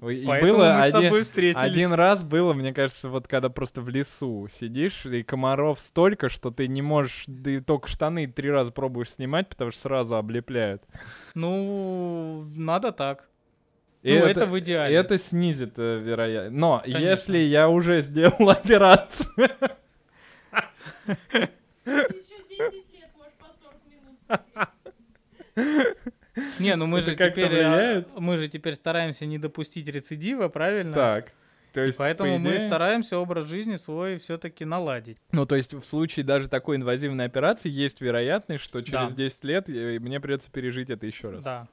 И 0.00 0.24
поэтому 0.26 0.52
было 0.54 0.72
мы 0.72 0.80
с 0.80 0.84
один, 0.84 1.02
тобой 1.02 1.22
встретились. 1.22 1.62
один 1.62 1.92
раз 1.92 2.24
было, 2.24 2.54
мне 2.54 2.72
кажется, 2.72 3.08
вот 3.08 3.28
когда 3.28 3.48
просто 3.50 3.82
в 3.82 3.88
лесу 3.88 4.48
сидишь, 4.50 5.06
и 5.06 5.22
комаров 5.22 5.78
столько, 5.78 6.28
что 6.28 6.50
ты 6.50 6.66
не 6.66 6.82
можешь, 6.82 7.26
ты 7.26 7.60
только 7.60 7.88
штаны 7.88 8.26
три 8.26 8.50
раза 8.50 8.72
пробуешь 8.72 9.10
снимать, 9.10 9.48
потому 9.48 9.70
что 9.70 9.82
сразу 9.82 10.16
облепляют. 10.16 10.82
Ну, 11.34 12.44
надо 12.54 12.90
так. 12.92 13.28
И 14.02 14.18
ну, 14.18 14.24
это, 14.24 14.46
в 14.46 14.58
идеале. 14.58 14.96
Это 14.96 15.18
снизит 15.18 15.78
вероятность. 15.78 16.56
Но 16.56 16.80
Конечно. 16.80 17.04
если 17.04 17.38
я 17.38 17.68
уже 17.68 18.00
сделал 18.02 18.50
операцию, 18.50 19.28
Еще 21.84 22.42
10 22.48 22.72
лет, 22.92 23.10
может, 23.16 23.34
по 23.34 23.46
40 23.62 23.76
минут. 25.56 25.98
Не, 26.58 26.76
ну 26.76 26.86
мы 26.86 27.00
это 27.00 27.10
же 27.10 27.14
теперь... 27.16 27.44
а, 27.46 27.48
влияет? 27.48 28.08
Мы 28.18 28.38
же 28.38 28.48
теперь 28.48 28.74
стараемся 28.74 29.26
не 29.26 29.38
допустить 29.38 29.86
рецидива, 29.88 30.48
правильно? 30.48 30.94
так. 30.94 31.32
То 31.72 31.82
И 31.82 31.86
есть, 31.86 31.96
поэтому 31.98 32.34
по 32.34 32.38
мы 32.38 32.50
идее- 32.56 32.66
стараемся 32.66 33.16
образ 33.18 33.46
жизни 33.46 33.76
свой 33.76 34.18
все-таки 34.18 34.66
наладить. 34.66 35.16
Ну, 35.32 35.46
то 35.46 35.54
есть 35.56 35.72
в 35.72 35.84
случае 35.84 36.22
даже 36.22 36.48
такой 36.48 36.76
инвазивной 36.76 37.24
операции 37.24 37.70
есть 37.70 38.02
вероятность, 38.02 38.62
что 38.62 38.82
через 38.82 39.10
Да. 39.12 39.16
10 39.16 39.44
лет 39.44 39.68
э, 39.70 39.98
мне 39.98 40.20
придется 40.20 40.50
пережить 40.50 40.90
это 40.90 41.06
еще 41.06 41.30
раз. 41.30 41.42
Да. 41.42 41.68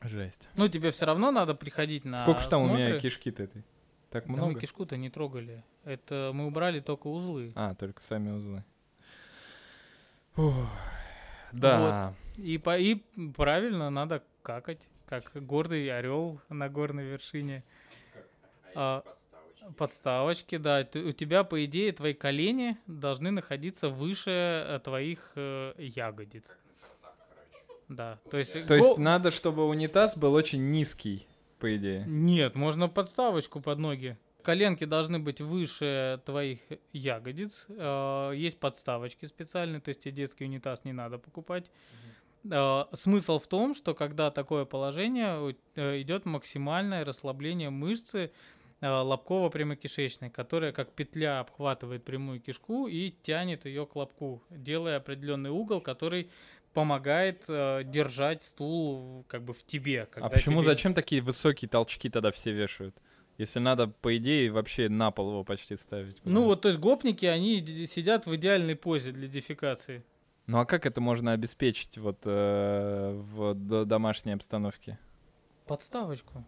Жесть. 0.00 0.48
Ну, 0.56 0.68
тебе 0.68 0.90
все 0.90 1.04
равно 1.06 1.30
надо 1.30 1.54
приходить 1.54 2.04
на 2.04 2.16
Сколько 2.16 2.40
ж 2.40 2.46
там 2.48 2.62
у 2.62 2.74
меня 2.74 2.98
кишки-то 2.98 3.42
этой? 3.44 3.62
Так 4.10 4.24
Да 4.26 4.32
мы 4.32 4.36
много? 4.38 4.60
кишку-то 4.60 4.96
не 4.96 5.10
трогали. 5.10 5.62
Это 5.84 6.32
мы 6.34 6.46
убрали 6.46 6.80
только 6.80 7.06
узлы. 7.08 7.52
А, 7.54 7.74
только 7.74 8.02
сами 8.02 8.30
узлы. 8.30 8.64
Ух, 10.36 10.54
Да. 11.52 12.14
И, 12.36 12.58
по, 12.58 12.78
и 12.78 12.96
правильно 13.36 13.90
надо 13.90 14.22
какать, 14.42 14.88
как 15.06 15.30
гордый 15.34 15.90
орел 15.96 16.40
на 16.48 16.68
горной 16.68 17.04
вершине. 17.04 17.62
А, 18.74 19.00
Подставочки. 19.00 19.76
Подставочки, 19.78 20.56
да. 20.56 20.84
Ты- 20.84 21.04
у 21.04 21.12
тебя, 21.12 21.44
по 21.44 21.64
идее, 21.64 21.92
твои 21.92 22.14
колени 22.14 22.76
должны 22.86 23.30
находиться 23.30 23.88
выше 23.88 24.30
э, 24.30 24.80
твоих 24.82 25.32
э, 25.36 25.74
ягодиц. 25.78 26.44
Да. 27.88 28.18
То 28.30 28.38
есть, 28.38 28.52
То 28.66 28.74
есть 28.74 28.96
го- 28.96 29.00
надо, 29.00 29.30
чтобы 29.30 29.66
унитаз 29.68 30.16
был 30.16 30.32
очень 30.34 30.70
низкий, 30.70 31.26
по 31.58 31.76
идее. 31.76 32.04
Нет, 32.08 32.54
можно 32.54 32.88
подставочку 32.88 33.60
под 33.60 33.78
ноги. 33.78 34.16
Коленки 34.42 34.84
должны 34.84 35.20
быть 35.20 35.40
выше 35.40 36.20
твоих 36.24 36.58
ягодиц. 36.92 37.66
Э, 37.68 38.32
Есть 38.34 38.58
подставочки 38.58 39.26
специальные, 39.26 39.80
то 39.80 39.90
есть 39.90 40.00
тебе 40.00 40.12
детский 40.12 40.44
унитаз 40.44 40.84
не 40.84 40.92
надо 40.92 41.18
покупать. 41.18 41.70
Смысл 42.44 43.38
в 43.38 43.46
том, 43.46 43.74
что 43.74 43.94
когда 43.94 44.30
такое 44.30 44.64
положение, 44.64 45.54
э, 45.76 46.00
идет 46.00 46.24
максимальное 46.26 47.04
расслабление 47.04 47.70
мышцы 47.70 48.32
э, 48.80 48.88
лобково-прямокишечной, 48.88 50.30
которая 50.30 50.72
как 50.72 50.90
петля 50.92 51.40
обхватывает 51.40 52.04
прямую 52.04 52.40
кишку 52.40 52.88
и 52.88 53.12
тянет 53.22 53.64
ее 53.64 53.86
к 53.86 53.94
лобку, 53.96 54.42
делая 54.50 54.96
определенный 54.96 55.50
угол, 55.50 55.80
который 55.80 56.30
помогает 56.74 57.44
э, 57.48 57.82
держать 57.84 58.42
стул 58.42 59.24
как 59.28 59.44
бы 59.44 59.52
в 59.52 59.62
тебе. 59.64 60.08
А 60.16 60.28
почему, 60.28 60.62
тебе- 60.62 60.70
зачем 60.70 60.94
такие 60.94 61.22
высокие 61.22 61.68
толчки 61.68 62.08
тогда 62.10 62.30
все 62.32 62.50
вешают? 62.52 62.96
Если 63.38 63.60
надо, 63.60 63.88
по 63.88 64.16
идее, 64.16 64.50
вообще 64.50 64.88
на 64.88 65.10
пол 65.10 65.30
его 65.30 65.44
почти 65.44 65.76
ставить. 65.76 66.16
Ну 66.24 66.44
вот, 66.44 66.62
то 66.62 66.68
есть 66.68 66.78
гопники, 66.80 67.24
они 67.24 67.64
сидят 67.86 68.26
в 68.26 68.34
идеальной 68.36 68.76
позе 68.76 69.10
для 69.12 69.26
дефекации. 69.26 70.02
Ну 70.46 70.58
а 70.58 70.64
как 70.66 70.86
это 70.86 71.00
можно 71.00 71.32
обеспечить 71.32 71.98
вот 71.98 72.18
э, 72.24 73.12
в 73.14 73.54
до- 73.54 73.84
домашней 73.84 74.32
обстановке? 74.32 74.98
Подставочку. 75.66 76.44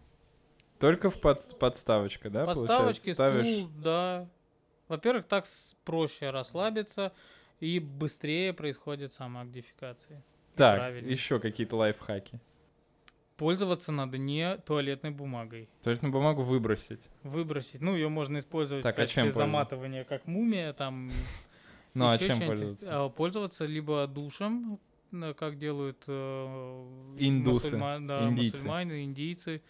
Только 0.79 1.09
в 1.09 1.19
под- 1.21 1.57
подставочка, 1.57 2.29
да? 2.29 2.45
Подставочки? 2.45 3.13
Ставишь... 3.13 3.47
стул, 3.47 3.69
да. 3.81 4.27
Во-первых, 4.89 5.25
так 5.25 5.45
проще 5.85 6.29
расслабиться 6.29 7.13
и 7.59 7.79
быстрее 7.79 8.53
происходит 8.53 9.13
сама. 9.13 9.45
И 9.45 9.63
Так, 10.55 10.93
еще 11.01 11.39
какие-то 11.39 11.77
лайфхаки. 11.77 12.39
Пользоваться 13.37 13.91
надо 13.91 14.17
не 14.17 14.57
туалетной 14.59 15.11
бумагой. 15.11 15.67
Туалетную 15.83 16.11
бумагу 16.13 16.41
выбросить. 16.43 17.09
Выбросить. 17.23 17.81
Ну, 17.81 17.93
ее 17.95 18.07
можно 18.07 18.37
использовать 18.37 18.83
Так, 18.83 18.95
в 18.95 18.97
а 18.97 19.01
качестве 19.01 19.23
чем 19.23 19.27
пользоваться? 19.31 19.45
заматывания, 19.51 20.03
как 20.05 20.25
мумия, 20.27 20.71
там. 20.73 21.09
Ну 21.95 22.07
а 22.09 22.17
чем 22.17 22.39
пользоваться? 22.45 23.05
А, 23.05 23.09
Пользоваться 23.09 23.65
либо 23.65 24.05
душем, 24.07 24.79
э, 25.13 25.33
как 25.33 25.57
делают 25.57 26.03
э, 26.07 26.85
Индусы, 27.17 27.75
мусульма- 27.77 28.05
да, 28.05 28.27
индийцы. 28.29 28.57
мусульмане, 28.57 29.03
индийцы. 29.03 29.61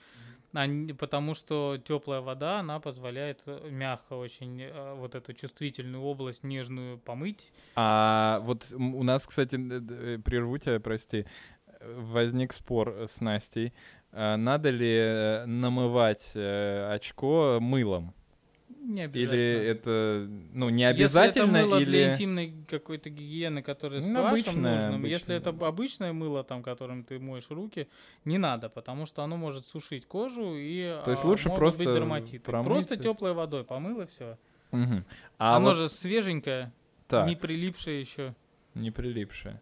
Они- 0.53 0.93
потому 0.93 1.33
что 1.33 1.77
теплая 1.83 2.21
вода, 2.21 2.59
она 2.61 2.79
позволяет 2.79 3.41
э, 3.45 3.69
мягко 3.69 4.13
очень 4.13 4.61
э, 4.61 4.95
вот 4.95 5.13
эту 5.13 5.33
чувствительную 5.33 6.03
область 6.03 6.43
нежную 6.43 6.97
помыть. 6.97 7.51
А 7.75 8.39
вот 8.43 8.65
у 8.73 9.03
нас, 9.03 9.27
кстати, 9.27 9.55
прерву 10.19 10.57
тебя, 10.57 10.79
прости, 10.79 11.25
возник 11.81 12.53
спор 12.53 12.95
с 13.07 13.21
Настей. 13.21 13.73
А 14.11 14.37
Надо 14.37 14.69
ли 14.69 15.43
намывать 15.45 16.31
очко 16.35 17.59
мылом? 17.61 18.13
Не 18.87 19.05
Или 19.05 19.05
обязательно. 19.05 19.71
это, 19.71 20.27
ну, 20.53 20.69
не 20.69 20.83
Если 20.83 21.01
обязательно, 21.01 21.57
это 21.57 21.65
мыло 21.67 21.77
или... 21.79 21.85
для 21.85 22.13
интимной 22.13 22.53
какой-то 22.69 23.09
гигиены, 23.09 23.61
которая 23.63 23.99
с 24.01 24.05
Ну, 24.05 24.19
pH 24.19 24.27
обычное, 24.29 24.53
нужным, 24.83 25.03
если 25.05 25.15
обычное, 25.33 25.37
это 25.37 25.51
да. 25.51 25.67
обычное 25.67 26.13
мыло, 26.13 26.43
там, 26.43 26.61
которым 26.61 27.03
ты 27.03 27.19
моешь 27.19 27.49
руки, 27.49 27.87
не 28.25 28.37
надо, 28.37 28.69
потому 28.69 29.05
что 29.05 29.23
оно 29.23 29.37
может 29.37 29.65
сушить 29.65 30.05
кожу 30.05 30.55
и 30.55 31.01
То 31.03 31.11
есть 31.11 31.23
а, 31.23 31.27
лучше 31.27 31.47
могут 31.49 31.59
просто 31.59 31.83
быть 31.83 31.93
дерматиты. 31.93 32.39
промыть 32.39 32.67
Просто 32.67 32.97
теплой 32.97 33.33
водой 33.33 33.63
помыл 33.63 34.01
и 34.01 34.05
все. 34.07 34.37
Мгм. 34.71 35.05
А 35.37 35.57
оно 35.57 35.69
вот 35.69 35.77
же 35.77 35.89
свеженькое, 35.89 36.71
так, 37.07 37.27
не 37.27 37.35
прилипшее 37.35 37.99
еще. 38.01 38.35
не 38.75 38.91
прилипшее. 38.91 39.61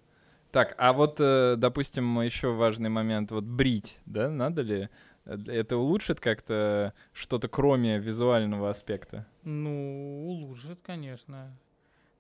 Так, 0.52 0.76
а 0.78 0.94
вот, 0.94 1.16
э, 1.20 1.56
допустим, 1.58 2.22
еще 2.22 2.52
важный 2.54 2.90
момент, 2.90 3.32
вот 3.32 3.44
брить, 3.44 3.98
да, 4.06 4.30
надо 4.30 4.62
ли? 4.62 4.90
Э, 5.26 5.38
Это 5.48 5.78
улучшит 5.78 6.20
как-то 6.20 6.94
что-то, 7.14 7.48
кроме 7.48 8.00
визуального 8.00 8.70
аспекта? 8.70 9.26
Ну, 9.44 10.26
улучшит, 10.28 10.80
конечно. 10.82 11.58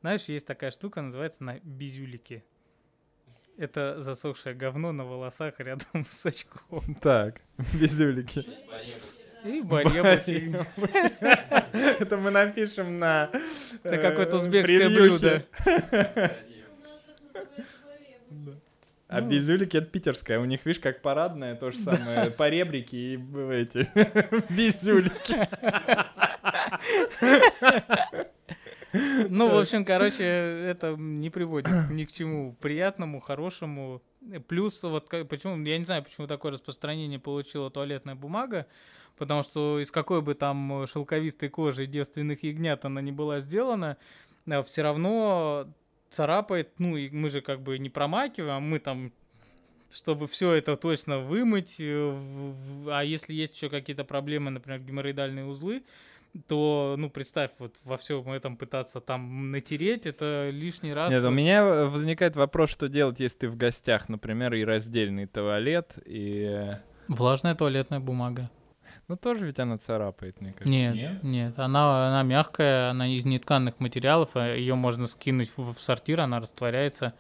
Знаешь, 0.02 0.26
есть 0.26 0.46
такая 0.46 0.72
штука, 0.72 1.02
называется 1.02 1.44
на 1.44 1.60
бизюлике. 1.60 2.44
Это 3.58 4.02
засохшее 4.02 4.56
говно 4.56 4.92
на 4.92 5.06
волосах 5.06 5.60
рядом 5.60 6.06
с 6.10 6.26
очком. 6.26 6.82
Так, 7.02 7.42
визюлики. 7.58 8.40
И 9.46 9.62
фигня. 9.62 10.66
Это 12.00 12.18
мы 12.18 12.32
напишем 12.32 12.98
на... 12.98 13.30
Это 13.84 13.96
э, 13.96 14.02
какое-то 14.02 14.38
узбекское 14.38 14.88
превьюхе. 14.90 15.10
блюдо. 15.10 15.46
У 15.66 15.70
нас 15.70 17.02
это 17.08 17.34
называется 17.34 17.68
бареба. 18.32 18.60
А 19.14 19.22
Ну. 19.22 19.30
безюлики 19.30 19.78
это 19.78 19.86
питерская. 19.88 20.40
У 20.40 20.46
них, 20.46 20.66
видишь, 20.66 20.82
как 20.82 21.02
парадная, 21.02 21.56
то 21.56 21.70
же 21.72 21.78
самое. 21.78 22.32
Поребрики 22.38 22.96
и 22.96 23.16
эти 23.52 23.88
безюлики. 24.54 25.48
Ну, 29.30 29.50
в 29.50 29.58
общем, 29.58 29.86
короче, 29.86 30.24
это 30.24 30.96
не 30.98 31.30
приводит 31.30 31.72
ни 31.90 32.06
к 32.06 32.12
чему 32.12 32.54
приятному, 32.60 33.20
хорошему. 33.20 34.02
Плюс, 34.48 34.82
вот 34.84 35.10
почему, 35.10 35.64
я 35.66 35.78
не 35.78 35.86
знаю, 35.86 36.04
почему 36.04 36.28
такое 36.28 36.52
распространение 36.52 37.20
получила 37.20 37.70
туалетная 37.72 38.16
бумага, 38.16 38.68
потому 39.18 39.44
что 39.44 39.80
из 39.80 39.90
какой 39.92 40.22
бы 40.22 40.34
там 40.36 40.86
шелковистой 40.88 41.50
кожи 41.50 41.88
девственных 41.88 42.44
ягнят 42.44 42.86
она 42.86 43.02
не 43.02 43.12
была 43.12 43.40
сделана, 43.40 43.98
все 44.66 44.82
равно 44.84 45.68
царапает, 46.14 46.70
ну, 46.78 46.96
и 46.96 47.10
мы 47.10 47.30
же 47.30 47.42
как 47.42 47.62
бы 47.62 47.78
не 47.80 47.90
промакиваем, 47.90 48.56
а 48.56 48.60
мы 48.60 48.80
там 48.80 49.12
чтобы 49.92 50.28
все 50.28 50.54
это 50.54 50.76
точно 50.76 51.20
вымыть, 51.20 51.76
э, 51.80 52.54
а 52.88 53.04
если 53.04 53.34
есть 53.34 53.56
еще 53.56 53.70
какие-то 53.70 54.04
проблемы, 54.04 54.50
например, 54.50 54.80
геморроидальные 54.80 55.46
узлы, 55.46 55.84
то, 56.48 56.96
ну, 56.98 57.10
представь, 57.10 57.52
вот 57.60 57.76
во 57.84 57.98
всем 57.98 58.32
этом 58.32 58.58
пытаться 58.58 59.02
там 59.02 59.52
натереть, 59.52 60.08
это 60.08 60.50
лишний 60.52 60.92
раз. 60.94 61.12
Нет, 61.12 61.24
у 61.24 61.30
меня 61.30 61.62
э, 61.62 61.86
возникает 61.86 62.36
вопрос, 62.36 62.72
что 62.72 62.90
делать, 62.90 63.20
если 63.20 63.40
ты 63.40 63.50
в 63.50 63.56
гостях, 63.56 64.10
например, 64.10 64.54
и 64.56 64.64
раздельный 64.66 65.28
туалет, 65.28 65.94
и... 66.06 66.44
э, 66.44 66.78
Влажная 67.08 67.54
туалетная 67.54 68.00
бумага. 68.00 68.50
Ну, 69.10 69.18
тоже 69.18 69.46
ведь 69.46 69.60
она 69.60 69.78
царапает, 69.78 70.40
мне 70.40 70.54
кажется. 70.54 70.70
Нет, 70.70 71.24
нет, 71.24 71.60
она, 71.60 72.08
она 72.08 72.24
мягкая, 72.24 72.90
она 72.90 73.08
из 73.08 73.26
нетканных 73.26 73.80
материалов, 73.80 74.36
ее 74.36 74.76
можно 74.76 75.08
скинуть 75.08 75.52
в, 75.58 75.74
в 75.74 75.80
сортир, 75.82 76.22
она 76.22 76.40
растворяется. 76.40 77.14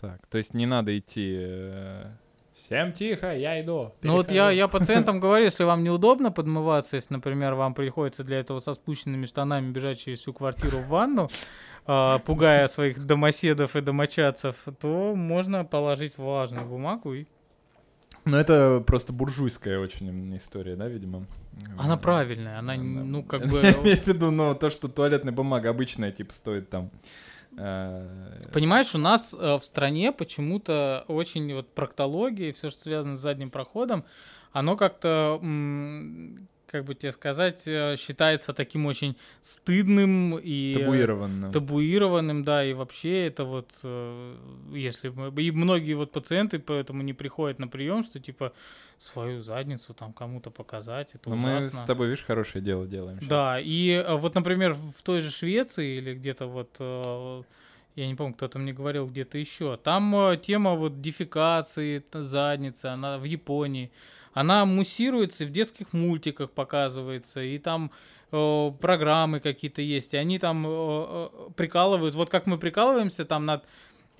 Так, 0.00 0.26
то 0.26 0.38
есть 0.38 0.52
не 0.54 0.66
надо 0.66 0.98
идти... 0.98 1.36
э, 1.38 2.06
Всем 2.54 2.92
тихо, 2.92 3.34
я 3.36 3.60
иду. 3.60 3.92
Ну 4.02 4.14
вот 4.14 4.30
я, 4.30 4.48
перехожу». 4.48 4.56
я 4.56 4.68
пациентам 4.68 5.20
говорю, 5.20 5.44
если 5.44 5.64
вам 5.64 5.82
неудобно 5.84 6.30
подмываться, 6.32 6.96
если, 6.96 7.14
например, 7.14 7.54
вам 7.54 7.74
приходится 7.74 8.24
для 8.24 8.40
этого 8.40 8.58
со 8.58 8.74
спущенными 8.74 9.26
штанами 9.26 9.70
бежать 9.70 10.00
через 10.00 10.20
всю 10.20 10.32
квартиру 10.32 10.78
в 10.78 10.88
ванну, 10.88 11.30
а, 11.86 12.18
пугая 12.18 12.66
своих 12.66 13.04
домоседов 13.04 13.76
и 13.76 13.80
домочадцев, 13.80 14.56
то 14.80 15.14
можно 15.14 15.64
положить 15.64 16.18
влажную 16.18 16.66
бумагу 16.66 17.14
и... 17.14 17.26
Ну, 18.24 18.36
это 18.36 18.82
просто 18.86 19.12
буржуйская 19.12 19.78
очень 19.78 20.36
история, 20.36 20.76
да, 20.76 20.88
видимо? 20.88 21.26
Она 21.78 21.96
правильная, 21.96 22.58
она, 22.58 22.76
да. 22.76 22.82
ну, 22.82 23.22
как 23.24 23.42
Я 23.42 23.46
бы... 23.46 23.60
имею 23.60 24.02
в 24.02 24.06
виду, 24.06 24.30
ну, 24.30 24.54
то, 24.54 24.70
что 24.70 24.88
туалетная 24.88 25.32
бумага 25.32 25.70
обычная, 25.70 26.12
типа, 26.12 26.32
стоит 26.32 26.70
там... 26.70 26.90
э, 27.56 28.48
Понимаешь, 28.52 28.94
у 28.94 28.98
нас 28.98 29.34
э, 29.38 29.56
в 29.58 29.64
стране 29.64 30.12
почему-то 30.12 31.04
очень 31.08 31.52
вот 31.54 31.74
проктология 31.74 32.50
и 32.50 32.52
все, 32.52 32.70
что 32.70 32.82
связано 32.82 33.16
с 33.16 33.20
задним 33.20 33.50
проходом, 33.50 34.04
оно 34.52 34.76
как-то, 34.76 35.38
как 36.70 36.84
бы 36.84 36.94
тебе 36.94 37.10
сказать, 37.12 37.66
э, 37.66 37.96
считается 37.98 38.52
таким 38.52 38.86
очень 38.86 39.16
стыдным 39.40 40.38
и... 40.38 40.74
э, 40.76 40.78
Табуированно. 40.80 41.52
табуированным, 41.52 42.44
да, 42.44 42.64
и 42.64 42.72
вообще 42.74 43.26
это 43.26 43.44
вот, 43.44 43.70
э, 43.82 44.36
если 44.72 45.08
мы, 45.08 45.42
и 45.42 45.50
многие 45.50 45.94
вот 45.94 46.12
пациенты 46.12 46.58
поэтому 46.60 47.02
не 47.02 47.12
приходят 47.12 47.58
на 47.58 47.66
прием, 47.68 48.04
что 48.04 48.20
типа 48.20 48.52
свою 48.98 49.42
задницу 49.42 49.94
там 49.94 50.12
кому-то 50.12 50.50
показать, 50.50 51.14
это 51.14 51.28
Но 51.30 51.36
Ну, 51.36 51.42
мы 51.42 51.58
ужасно. 51.58 51.80
с 51.80 51.84
тобой, 51.84 52.08
видишь, 52.08 52.24
хорошее 52.24 52.62
дело 52.64 52.86
делаем. 52.86 53.18
щас. 53.18 53.28
Да, 53.28 53.58
и 53.60 54.04
вот, 54.08 54.34
например, 54.34 54.74
в 54.74 55.02
той 55.02 55.20
же 55.20 55.30
Швеции 55.30 55.96
или 55.98 56.14
где-то 56.14 56.46
вот, 56.46 57.46
я 57.96 58.06
не 58.06 58.14
помню, 58.14 58.34
кто-то 58.34 58.58
мне 58.58 58.72
говорил 58.72 59.06
где-то 59.06 59.38
еще, 59.38 59.76
там 59.76 60.36
тема 60.40 60.74
вот 60.74 61.00
дефекации 61.00 61.98
т- 61.98 62.22
задницы, 62.22 62.86
она 62.86 63.18
в 63.18 63.24
Японии, 63.24 63.90
она 64.32 64.64
муссируется 64.64 65.44
и 65.44 65.46
в 65.46 65.50
детских 65.50 65.92
мультиках 65.92 66.50
показывается, 66.50 67.42
и 67.42 67.58
там 67.58 67.90
э, 68.32 68.72
программы 68.80 69.40
какие-то 69.40 69.82
есть, 69.82 70.14
и 70.14 70.16
они 70.16 70.38
там 70.38 70.66
э, 70.66 70.70
э, 70.70 71.28
прикалывают, 71.56 72.14
вот 72.14 72.30
как 72.30 72.46
мы 72.46 72.58
прикалываемся 72.58 73.24
там 73.24 73.46
над 73.46 73.64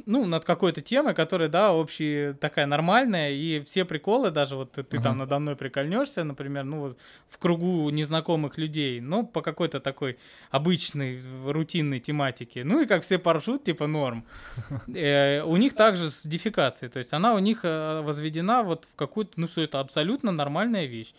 ну, 0.06 0.26
над 0.26 0.44
какой-то 0.44 0.80
темой, 0.80 1.14
которая, 1.14 1.48
да, 1.48 1.72
общая, 1.72 2.34
такая 2.34 2.66
нормальная, 2.66 3.30
и 3.30 3.60
все 3.64 3.84
приколы, 3.84 4.30
даже 4.30 4.56
вот 4.56 4.72
ты, 4.72 4.82
ты 4.82 5.00
там 5.00 5.18
надо 5.18 5.38
мной 5.38 5.56
прикольнешься, 5.56 6.24
например, 6.24 6.64
ну, 6.64 6.80
вот 6.80 6.98
в 7.28 7.38
кругу 7.38 7.90
незнакомых 7.90 8.58
людей, 8.58 9.00
ну, 9.00 9.26
по 9.26 9.42
какой-то 9.42 9.80
такой 9.80 10.18
обычной, 10.50 11.20
рутинной 11.46 11.98
тематике. 11.98 12.64
Ну, 12.64 12.82
и 12.82 12.86
как 12.86 13.02
все 13.02 13.18
паршут, 13.18 13.64
типа 13.64 13.86
норм. 13.86 14.24
Э, 14.94 15.42
У 15.42 15.56
них 15.56 15.74
также 15.74 16.10
с 16.10 16.26
дефекацией, 16.26 16.90
то 16.90 16.98
есть 16.98 17.12
она 17.12 17.34
у 17.34 17.38
них 17.38 17.60
э, 17.64 18.00
возведена 18.02 18.62
вот 18.62 18.84
в 18.84 18.94
какую-то, 18.96 19.32
ну, 19.36 19.46
что 19.46 19.62
это 19.62 19.80
абсолютно 19.80 20.32
нормальная 20.32 20.86
вещь. 20.86 21.12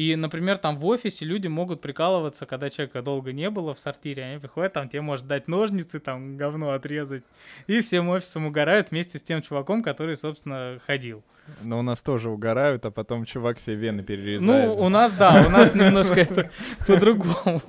И, 0.00 0.16
например, 0.16 0.56
там 0.56 0.78
в 0.78 0.86
офисе 0.86 1.26
люди 1.26 1.46
могут 1.46 1.82
прикалываться, 1.82 2.46
когда 2.46 2.70
человека 2.70 3.02
долго 3.02 3.34
не 3.34 3.50
было 3.50 3.74
в 3.74 3.78
сортире, 3.78 4.24
они 4.24 4.38
приходят, 4.38 4.72
там 4.72 4.88
тебе 4.88 5.02
может 5.02 5.26
дать 5.26 5.46
ножницы, 5.46 6.00
там 6.00 6.38
говно 6.38 6.70
отрезать, 6.70 7.22
и 7.66 7.82
всем 7.82 8.08
офисом 8.08 8.46
угорают 8.46 8.92
вместе 8.92 9.18
с 9.18 9.22
тем 9.22 9.42
чуваком, 9.42 9.82
который, 9.82 10.16
собственно, 10.16 10.78
ходил. 10.86 11.22
Но 11.60 11.80
у 11.80 11.82
нас 11.82 12.00
тоже 12.00 12.30
угорают, 12.30 12.86
а 12.86 12.90
потом 12.90 13.26
чувак 13.26 13.60
себе 13.60 13.76
вены 13.76 14.02
перерезает. 14.02 14.40
Ну, 14.40 14.74
у 14.74 14.88
нас, 14.88 15.12
да, 15.12 15.44
у 15.46 15.50
нас 15.50 15.74
немножко 15.74 16.20
это 16.20 16.50
по-другому. 16.86 17.60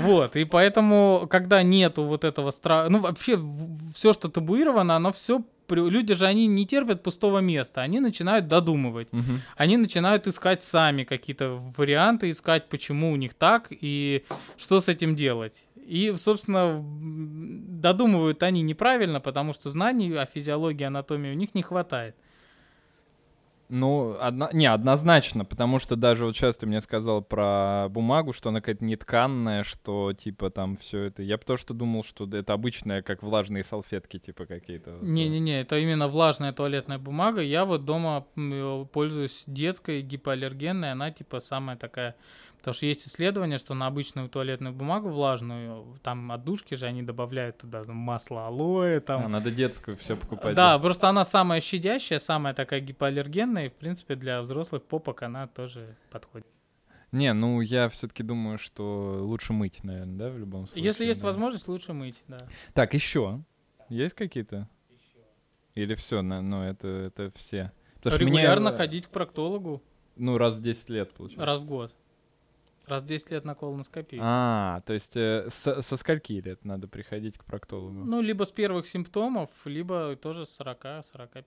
Вот, 0.00 0.36
и 0.36 0.44
поэтому, 0.44 1.26
когда 1.30 1.62
нету 1.62 2.04
вот 2.04 2.24
этого 2.24 2.50
страха, 2.50 2.90
ну, 2.90 2.98
вообще, 2.98 3.40
все, 3.94 4.12
что 4.12 4.28
табуировано, 4.28 4.94
оно 4.94 5.10
все 5.10 5.42
люди 5.68 6.14
же, 6.14 6.26
они 6.26 6.46
не 6.46 6.66
терпят 6.66 7.02
пустого 7.02 7.38
места, 7.38 7.82
они 7.82 8.00
начинают 8.00 8.48
додумывать. 8.48 9.12
Мгм. 9.12 9.42
Они 9.56 9.76
начинают 9.76 10.26
искать 10.26 10.62
сами 10.62 11.04
какие-то 11.04 11.60
варианты, 11.76 12.30
искать, 12.30 12.68
почему 12.68 13.12
у 13.12 13.16
них 13.16 13.34
так 13.34 13.68
и 13.70 14.24
что 14.56 14.80
с 14.80 14.88
этим 14.88 15.14
делать. 15.14 15.64
И, 15.76 16.14
собственно, 16.16 16.82
додумывают 16.82 18.42
они 18.42 18.62
неправильно, 18.62 19.20
потому 19.20 19.52
что 19.52 19.70
знаний 19.70 20.12
о 20.14 20.24
физиологии, 20.24 20.84
анатомии 20.84 21.30
у 21.30 21.34
них 21.34 21.54
не 21.54 21.62
хватает. 21.62 22.16
Ну, 23.76 24.16
одно- 24.20 24.50
не, 24.52 24.66
однозначно, 24.66 25.44
потому 25.44 25.80
что 25.80 25.96
даже 25.96 26.26
вот 26.26 26.36
сейчас 26.36 26.56
ты 26.56 26.64
мне 26.64 26.80
сказал 26.80 27.22
про 27.22 27.88
бумагу, 27.90 28.32
что 28.32 28.50
она 28.50 28.60
какая-то 28.60 28.84
нетканная, 28.84 29.64
что 29.64 30.12
типа 30.12 30.50
там 30.50 30.76
все 30.76 31.00
это. 31.00 31.24
Я 31.24 31.38
то, 31.38 31.56
что 31.56 31.74
думал, 31.74 32.04
что 32.04 32.24
это 32.24 32.52
обычная, 32.52 33.02
как 33.02 33.24
влажные 33.24 33.64
салфетки, 33.64 34.20
типа 34.20 34.46
какие-то. 34.46 34.98
Не-не-не, 35.02 35.62
это 35.62 35.76
именно 35.76 36.06
влажная 36.06 36.52
туалетная 36.52 36.98
бумага. 36.98 37.40
Я 37.40 37.64
вот 37.64 37.84
дома 37.84 38.26
пользуюсь 38.92 39.42
детской 39.48 40.02
гипоаллергенной, 40.02 40.92
она 40.92 41.10
типа 41.10 41.40
самая 41.40 41.76
такая... 41.76 42.14
Потому 42.64 42.76
что 42.76 42.86
есть 42.86 43.06
исследование, 43.06 43.58
что 43.58 43.74
на 43.74 43.86
обычную 43.86 44.30
туалетную 44.30 44.74
бумагу 44.74 45.10
влажную, 45.10 45.98
там 46.02 46.32
отдушки 46.32 46.76
же 46.76 46.86
они 46.86 47.02
добавляют 47.02 47.58
туда 47.58 47.84
там, 47.84 47.96
масло 47.96 48.46
алоэ, 48.46 49.00
там 49.00 49.26
А, 49.26 49.28
надо 49.28 49.50
детскую 49.50 49.98
все 49.98 50.16
покупать. 50.16 50.54
Да, 50.54 50.78
просто 50.78 51.10
она 51.10 51.26
самая 51.26 51.60
щадящая, 51.60 52.18
самая 52.18 52.54
такая 52.54 52.80
гипоаллергенная, 52.80 53.66
и, 53.66 53.68
в 53.68 53.74
принципе, 53.74 54.14
для 54.14 54.40
взрослых 54.40 54.82
попок 54.82 55.22
она 55.24 55.46
тоже 55.46 55.94
подходит. 56.10 56.46
Не, 57.12 57.34
ну 57.34 57.60
я 57.60 57.90
все-таки 57.90 58.22
думаю, 58.22 58.56
что 58.56 59.18
лучше 59.20 59.52
мыть, 59.52 59.84
наверное, 59.84 60.16
да, 60.16 60.30
в 60.30 60.38
любом 60.38 60.66
случае. 60.66 60.84
Если 60.84 61.04
есть 61.04 61.20
да. 61.20 61.26
возможность, 61.26 61.68
лучше 61.68 61.92
мыть, 61.92 62.22
да. 62.28 62.48
Так, 62.72 62.94
еще. 62.94 63.44
Есть 63.90 64.14
какие-то? 64.14 64.70
Или 65.74 65.94
все, 65.96 66.22
ну 66.22 66.62
это, 66.62 66.88
это 66.88 67.30
все. 67.36 67.72
Потому 67.96 68.16
мне, 68.22 68.38
Регулярно 68.38 68.70
э, 68.70 68.76
ходить 68.78 69.06
к 69.06 69.10
проктологу 69.10 69.82
Ну, 70.16 70.38
раз 70.38 70.54
в 70.54 70.62
10 70.62 70.88
лет, 70.88 71.12
получается. 71.12 71.44
раз 71.44 71.60
в 71.60 71.66
год. 71.66 71.94
Раз 72.86 73.02
в 73.02 73.06
10 73.06 73.30
лет 73.30 73.44
на 73.44 73.54
колоноскопию. 73.54 74.20
А, 74.22 74.82
то 74.86 74.92
есть 74.92 75.16
э, 75.16 75.48
со, 75.50 75.80
со 75.80 75.96
скольки 75.96 76.34
лет 76.34 76.64
надо 76.64 76.86
приходить 76.86 77.38
к 77.38 77.44
проктологу? 77.44 78.04
Ну, 78.04 78.20
либо 78.20 78.44
с 78.44 78.50
первых 78.50 78.86
симптомов, 78.86 79.48
либо 79.64 80.16
тоже 80.16 80.44
с 80.44 80.60
40-45. 80.60 81.44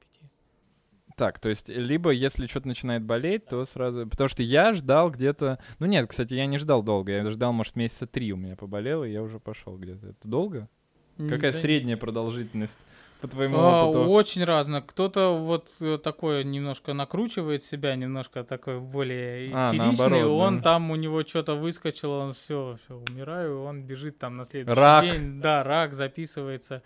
Так, 1.15 1.39
то 1.39 1.49
есть, 1.49 1.69
либо 1.69 2.11
если 2.11 2.45
что-то 2.47 2.67
начинает 2.67 3.03
болеть, 3.03 3.45
то 3.45 3.65
сразу... 3.65 4.07
Потому 4.07 4.29
что 4.29 4.43
я 4.43 4.73
ждал 4.73 5.09
где-то... 5.09 5.59
Ну 5.79 5.87
нет, 5.87 6.07
кстати, 6.09 6.33
я 6.35 6.45
не 6.45 6.57
ждал 6.57 6.83
долго. 6.83 7.11
Я 7.11 7.29
ждал, 7.31 7.53
может, 7.53 7.75
месяца 7.75 8.05
три 8.05 8.31
у 8.33 8.37
меня 8.37 8.55
поболело, 8.55 9.03
и 9.03 9.11
я 9.11 9.23
уже 9.23 9.39
пошел 9.39 9.77
где-то. 9.77 10.09
Это 10.09 10.27
долго? 10.27 10.69
Какая 11.17 11.51
Да 11.51 11.57
средняя 11.57 11.97
продолжительность 11.97 12.73
по 13.21 13.27
твоему 13.27 13.57
А, 13.57 13.85
опыту? 13.85 14.03
Очень 14.05 14.43
разно. 14.43 14.81
Кто-то 14.81 15.37
вот 15.37 15.69
э, 15.79 15.97
такое 15.97 16.43
немножко 16.43 16.93
накручивает 16.93 17.63
себя, 17.63 17.95
немножко 17.95 18.43
такой 18.43 18.79
более 18.79 19.51
А, 19.53 19.67
истеричный. 19.71 19.97
наоборот, 19.97 20.41
он 20.41 20.57
да. 20.57 20.63
там 20.63 20.91
у 20.91 20.95
него 20.95 21.23
что-то 21.23 21.55
выскочило, 21.55 22.19
он 22.19 22.33
все, 22.33 22.77
все, 22.85 22.95
умираю, 23.09 23.63
он 23.63 23.83
бежит 23.83 24.17
там 24.19 24.37
на 24.37 24.45
следующий 24.45 24.79
Рак. 24.79 25.03
день. 25.03 25.41
Да, 25.41 25.63
рак 25.63 25.93
записывается. 25.93 26.83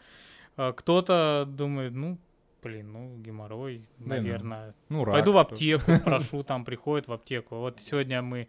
А, 0.57 0.71
Кто-то 0.73 1.45
думает, 1.47 1.93
ну, 1.93 2.17
блин, 2.63 2.91
ну, 2.93 3.17
геморрой, 3.17 3.85
Да, 3.97 4.15
наверное. 4.15 4.73
Ну, 4.89 5.03
рак. 5.03 5.15
Пойду 5.15 5.33
в 5.33 5.37
аптеку, 5.37 5.91
спрошу, 6.01 6.43
там 6.43 6.63
приходит 6.65 7.07
в 7.07 7.13
аптеку. 7.13 7.55
Вот 7.57 7.79
сегодня 7.81 8.21
мы... 8.21 8.47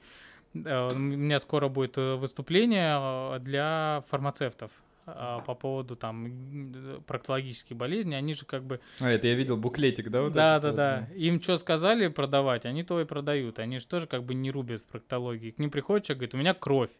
э, 0.54 0.88
У 0.92 0.98
меня 0.98 1.40
скоро 1.40 1.68
будет 1.68 1.96
э, 1.98 2.14
выступление 2.16 3.38
для 3.40 4.02
фармацевтов 4.08 4.70
по 5.04 5.54
поводу 5.54 5.96
там 5.96 7.02
проктологических 7.06 7.76
болезней. 7.76 8.14
Они 8.14 8.34
же 8.34 8.46
как 8.46 8.64
бы... 8.64 8.80
А, 9.00 9.10
это 9.10 9.26
я 9.26 9.34
видел 9.34 9.56
буклетик, 9.56 10.10
да? 10.10 10.22
вот 10.22 10.32
Да, 10.32 10.60
да, 10.60 10.68
вот, 10.68 10.76
да. 10.76 11.08
Им 11.16 11.42
что 11.42 11.56
сказали 11.56 12.08
продавать, 12.08 12.64
они 12.64 12.84
то 12.84 13.00
и 13.00 13.04
продают. 13.04 13.58
Они 13.58 13.78
же 13.78 13.86
тоже 13.86 14.06
как 14.06 14.24
бы 14.24 14.34
не 14.34 14.50
рубят 14.50 14.82
в 14.82 14.86
проктологии. 14.86 15.50
К 15.50 15.58
ним 15.58 15.70
приходит 15.70 16.06
человек, 16.06 16.18
говорит, 16.18 16.34
у 16.34 16.38
меня 16.38 16.54
кровь. 16.54 16.90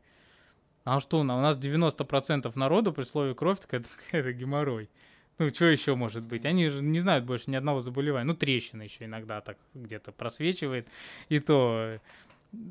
А 0.85 0.99
что, 0.99 1.21
у 1.21 1.25
нас 1.25 1.57
90% 1.57 2.51
народу 2.57 2.93
при 2.93 3.05
слове 3.05 3.35
кровь, 3.35 3.61
так 3.61 3.75
это, 3.75 3.89
это 4.13 4.33
геморрой. 4.33 4.91
Ну, 5.39 5.49
что 5.49 5.67
еще 5.67 5.95
может 5.95 6.25
быть? 6.25 6.45
Они 6.45 6.69
же 6.69 6.83
не 6.83 7.01
знают 7.01 7.25
больше 7.25 7.51
ни 7.51 7.57
одного 7.57 7.81
заболевания. 7.81 8.27
Ну, 8.27 8.35
трещина 8.35 8.83
еще 8.83 9.05
иногда 9.05 9.41
так 9.41 9.59
где-то 9.75 10.13
просвечивает. 10.13 10.89
И 11.29 11.41
то... 11.41 11.99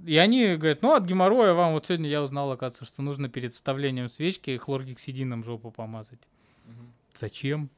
И 0.05 0.17
они 0.17 0.55
говорят, 0.55 0.81
ну, 0.83 0.93
от 0.93 1.05
геморроя 1.05 1.53
вам 1.53 1.73
вот 1.73 1.87
сегодня 1.87 2.09
я 2.09 2.21
узнал, 2.21 2.51
оказывается, 2.51 2.85
что 2.85 3.01
нужно 3.01 3.29
перед 3.29 3.53
вставлением 3.53 4.09
свечки 4.09 4.55
хлоргексидином 4.57 5.43
жопу 5.43 5.71
помазать. 5.71 6.21
Мгм. 6.65 6.93
Зачем? 7.13 7.69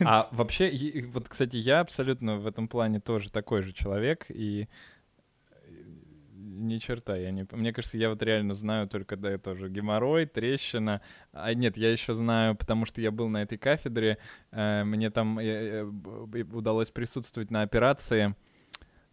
А 0.00 0.28
вообще, 0.32 1.04
вот, 1.12 1.28
кстати, 1.28 1.56
я 1.56 1.80
абсолютно 1.80 2.36
в 2.36 2.46
этом 2.46 2.68
плане 2.68 3.00
тоже 3.00 3.30
такой 3.30 3.62
же 3.62 3.72
человек, 3.72 4.26
и 4.28 4.68
ни 6.34 6.78
черта, 6.78 7.16
я 7.16 7.30
не... 7.30 7.46
Мне 7.52 7.72
кажется, 7.72 7.96
я 7.98 8.10
вот 8.10 8.22
реально 8.22 8.54
знаю 8.54 8.88
только, 8.88 9.16
да, 9.16 9.38
тоже 9.38 9.68
геморрой, 9.68 10.26
трещина. 10.26 11.00
А 11.32 11.54
нет, 11.54 11.76
я 11.76 11.90
еще 11.90 12.14
знаю, 12.14 12.56
потому 12.56 12.84
что 12.84 13.00
я 13.00 13.10
был 13.10 13.28
на 13.28 13.42
этой 13.42 13.58
кафедре, 13.58 14.18
э, 14.50 14.84
мне 14.84 15.10
там 15.10 15.38
э, 15.38 15.44
э, 15.44 16.42
удалось 16.52 16.90
присутствовать 16.90 17.50
на 17.50 17.62
операции 17.62 18.34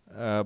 э, 0.07 0.45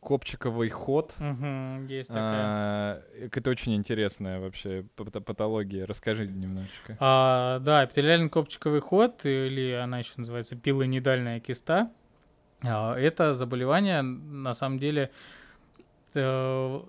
копчиковый 0.00 0.68
ход. 0.70 1.12
Мгм, 1.18 1.86
есть 1.86 2.08
такая. 2.08 2.42
А, 2.42 3.02
Это 3.20 3.50
очень 3.50 3.74
интересная 3.74 4.40
вообще 4.40 4.84
пат- 4.96 5.22
патология. 5.24 5.84
Расскажи 5.86 6.26
немножечко. 6.26 6.96
А, 6.98 7.58
да, 7.60 7.84
эпителиально-копчиковый 7.84 8.80
ход, 8.80 9.24
или 9.24 9.72
она 9.72 9.98
еще 9.98 10.12
называется 10.16 10.56
пилонидальная 10.56 11.38
киста, 11.40 11.90
а, 12.62 12.94
это 12.96 13.34
заболевание, 13.34 14.02
на 14.02 14.54
самом 14.54 14.78
деле, 14.78 15.10
э, 16.14 16.80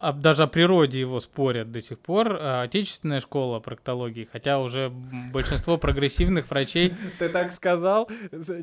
даже 0.00 0.44
о 0.44 0.46
природе 0.46 1.00
его 1.00 1.20
спорят 1.20 1.72
до 1.72 1.80
сих 1.80 1.98
пор. 1.98 2.36
А, 2.40 2.62
Отечественная 2.62 3.20
школа 3.20 3.58
проктологии, 3.58 4.28
хотя 4.30 4.60
уже 4.60 4.90
большинство 5.32 5.76
прогрессивных 5.76 6.48
врачей 6.50 6.94
Ты 7.18 7.28
так 7.28 7.52
сказал 7.52 8.08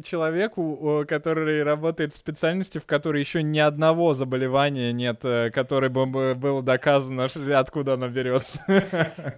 человеку, 0.03 1.05
который 1.07 1.63
работает 1.63 2.13
в 2.13 2.17
специальности, 2.17 2.77
в 2.77 2.85
которой 2.85 3.19
еще 3.19 3.43
ни 3.43 3.59
одного 3.59 4.13
заболевания 4.13 4.93
нет, 4.93 5.19
э, 5.23 5.49
которое 5.51 5.89
бы 5.89 6.05
бы 6.05 6.35
было 6.35 6.61
доказано, 6.61 7.27
откуда 7.53 7.93
оно 7.93 8.07
берется. 8.07 8.59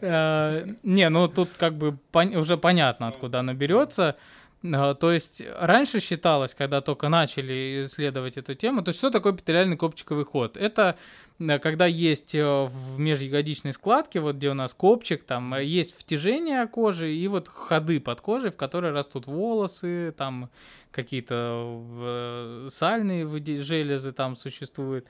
Э, 0.02 0.66
Не, 0.84 1.10
ну 1.10 1.28
тут 1.28 1.50
как 1.58 1.76
бы 1.76 1.98
уже 2.14 2.58
понятно, 2.58 3.08
откуда 3.08 3.40
оно 3.40 3.54
берется. 3.54 4.16
Э, 4.64 4.96
То 5.00 5.12
есть 5.12 5.42
раньше 5.60 6.00
считалось, 6.00 6.56
когда 6.56 6.82
только 6.82 7.10
начали 7.10 7.86
исследовать 7.86 8.38
эту 8.38 8.56
тему, 8.56 8.82
то 8.82 8.90
есть 8.90 9.00
что 9.00 9.10
такое 9.10 9.34
эпителиальный 9.34 9.78
копчиковый 9.78 10.26
ход? 10.26 10.58
Это 10.58 10.98
когда 11.40 11.86
есть 11.86 12.34
э, 12.34 12.44
в 12.44 12.98
межягодичной 12.98 13.74
складке, 13.74 14.20
вот 14.20 14.38
где 14.38 14.50
у 14.50 14.56
нас 14.56 14.74
копчик, 14.74 15.24
там 15.24 15.54
э, 15.54 15.64
есть 15.64 15.96
втяжение 15.96 16.66
кожи 16.68 17.14
и 17.14 17.28
вот 17.28 17.48
ходы 17.48 18.00
под 18.00 18.22
кожей, 18.22 18.50
в 18.50 18.58
которые 18.58 18.92
растут 18.92 19.28
волосы, 19.28 20.16
там 20.18 20.50
какие-то 20.92 21.84
э, 22.02 22.70
сальные 22.72 23.28
железы 23.62 24.14
там 24.14 24.36
существуют. 24.36 25.06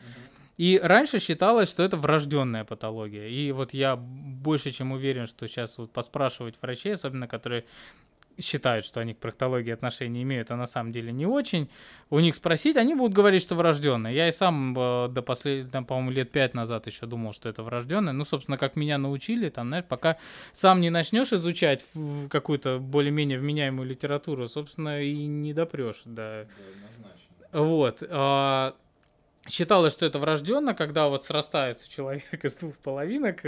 И 0.58 0.80
раньше 0.84 1.20
считалось, 1.20 1.70
что 1.70 1.84
это 1.84 1.98
врожденная 1.98 2.66
патология. 2.66 3.30
И 3.30 3.52
вот 3.52 3.74
я 3.74 3.96
больше 3.96 4.72
чем 4.72 4.92
уверен, 4.92 5.28
что 5.28 5.48
сейчас 5.48 5.78
вот 5.78 5.92
поспрашивать 5.92 6.56
врачей, 6.62 6.94
особенно 6.94 7.28
которые 7.28 7.64
считают, 8.40 8.86
что 8.86 9.00
они 9.00 9.14
к 9.14 9.18
проктологии 9.18 9.72
отношения 9.72 10.24
имеют, 10.24 10.52
а 10.52 10.56
на 10.56 10.66
самом 10.66 10.92
деле 10.92 11.12
не 11.12 11.26
очень, 11.26 11.70
у 12.10 12.20
них 12.20 12.36
спросить, 12.36 12.78
они 12.78 12.96
будут 12.96 13.14
говорить, 13.14 13.42
что 13.42 13.56
врожденное. 13.56 14.12
Я 14.12 14.28
и 14.28 14.32
сам 14.32 14.78
э, 14.78 15.08
до 15.10 15.22
последних, 15.22 15.72
там, 15.72 15.86
по-моему, 15.86 16.12
лет 16.12 16.32
пять 16.32 16.54
назад 16.54 16.88
еще 16.88 17.06
думал, 17.06 17.34
что 17.34 17.50
это 17.50 17.64
врожденное. 17.64 18.14
Ну, 18.14 18.24
собственно, 18.24 18.58
как 18.58 18.76
меня 18.76 18.98
научили, 18.98 19.50
там, 19.50 19.68
знаешь, 19.68 19.86
пока 19.86 20.18
сам 20.54 20.82
не 20.82 20.90
начнешь 20.90 21.34
изучать 21.34 21.86
какую-то 22.30 22.80
более-менее 22.80 23.40
вменяемую 23.40 23.88
литературу, 23.88 24.48
собственно, 24.48 25.02
и 25.02 25.26
не 25.26 25.54
допрешь 25.54 26.02
до 26.06 26.48
вот. 27.52 28.03
а, 28.10 28.76
Считалось, 29.49 29.94
что 29.94 30.06
это 30.06 30.20
врожденно, 30.20 30.74
когда 30.74 31.07
вот 31.07 31.24
срастается 31.24 31.90
человек 31.90 32.24
из 32.44 32.56
двух 32.56 32.78
половинок. 32.78 33.41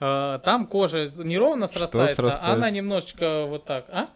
Э, 0.00 0.38
Там 0.44 0.66
кожа 0.66 1.08
неровно 1.16 1.66
срастается, 1.66 2.22
а 2.22 2.24
она 2.24 2.32
срастается? 2.32 2.70
немножечко 2.70 3.46
вот 3.46 3.64
так. 3.64 3.86
А? 3.88 4.08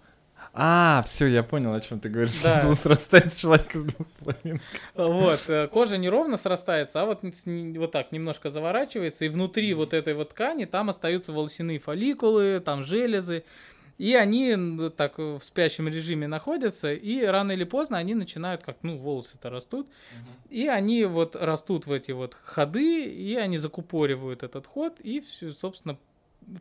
А, 0.53 1.05
все, 1.07 1.27
я 1.27 1.45
понял, 1.45 1.73
о 1.73 1.81
чем 1.81 2.01
ты 2.01 2.09
говоришь. 2.09 2.33
Да. 2.43 2.61
Тут 2.63 2.79
срастается 2.83 3.39
человек 3.39 3.75
из 3.75 3.85
двух 3.85 4.07
половин. 4.19 4.61
Вот, 4.95 5.41
э, 5.49 5.69
кожа 5.69 5.97
неровно 5.97 6.37
срастается, 6.37 7.03
а 7.03 7.05
вот, 7.05 7.21
вот 7.23 7.93
так 7.93 8.11
немножко 8.11 8.51
заворачивается, 8.51 9.25
и 9.25 9.29
внутри 9.29 9.73
вот 9.75 9.95
этой 9.95 10.15
вот 10.15 10.31
ткани 10.31 10.65
там 10.65 10.89
остаются 10.89 11.33
волосяные 11.33 11.79
фолликулы, 11.79 12.61
там 12.65 12.83
железы, 12.83 13.45
и 14.01 14.15
они 14.15 14.57
так 14.97 15.19
э, 15.19 15.37
в 15.39 15.45
спящем 15.45 15.87
режиме 15.87 16.27
находятся, 16.27 16.95
и 16.95 17.23
рано 17.23 17.53
или 17.53 17.65
поздно 17.65 17.99
они 17.99 18.15
начинают, 18.15 18.63
как, 18.63 18.79
ну, 18.81 18.97
волосы-то 18.97 19.51
растут, 19.51 19.89
и 20.49 20.69
они 20.69 21.05
вот 21.05 21.37
растут 21.37 21.87
в 21.87 21.93
эти 21.93 22.13
вот 22.13 22.35
ходы, 22.43 23.05
и 23.05 23.37
они 23.37 23.59
закупоривают 23.59 24.43
этот 24.43 24.67
ход, 24.67 24.99
и, 25.01 25.21
всё, 25.21 25.53
собственно, 25.53 25.99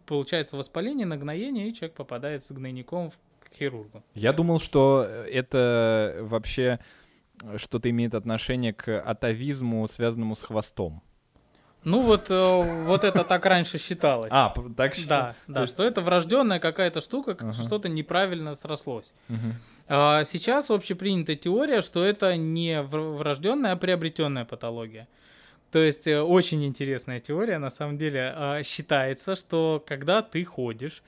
получается 0.06 0.58
воспаление, 0.58 1.06
нагноение, 1.06 1.70
и 1.70 1.74
человек 1.74 1.96
попадает 1.96 2.44
с 2.44 2.52
гнойником 2.52 3.10
в 3.10 3.14
к 3.40 3.56
хирургу. 3.56 4.04
Я 4.16 4.34
думал, 4.34 4.60
что 4.60 5.04
это 5.04 6.18
вообще 6.20 6.80
что-то 7.56 7.90
имеет 7.90 8.16
отношение 8.16 8.74
к 8.74 9.00
атовизму, 9.00 9.88
связанному 9.88 10.36
с 10.36 10.42
хвостом. 10.42 11.02
Ну 11.84 12.02
вот, 12.02 12.30
э, 12.30 12.84
вот 12.86 13.04
это 13.04 13.24
так 13.24 13.46
раньше 13.46 13.78
считалось. 13.78 14.30
А, 14.34 14.54
так 14.76 14.96
что? 14.96 15.08
Да, 15.08 15.36
да, 15.48 15.62
есть- 15.62 15.74
что 15.74 15.84
это 15.84 16.02
врожденная 16.02 16.60
какая-то 16.60 17.00
штука, 17.02 17.38
Ага. 17.40 17.54
что-то 17.54 17.88
неправильно 17.90 18.54
срослось. 18.56 19.12
Мгм. 19.30 19.54
А 19.88 20.24
сейчас 20.26 20.70
общепринятая 20.70 21.36
теория, 21.38 21.82
что 21.82 22.04
это 22.04 22.36
не 22.36 22.82
вр- 22.82 23.16
врожденная, 23.16 23.72
а 23.72 23.76
приобретенная 23.78 24.46
патология. 24.46 25.08
То 25.72 25.80
есть 25.80 26.06
э, 26.08 26.22
очень 26.22 26.66
интересная 26.66 27.20
теория, 27.20 27.60
на 27.60 27.70
самом 27.70 27.98
деле. 27.98 28.34
А, 28.36 28.64
Считается, 28.64 29.36
что 29.36 29.84
когда 29.88 30.22
ты 30.22 30.44
ходишь, 30.44 31.02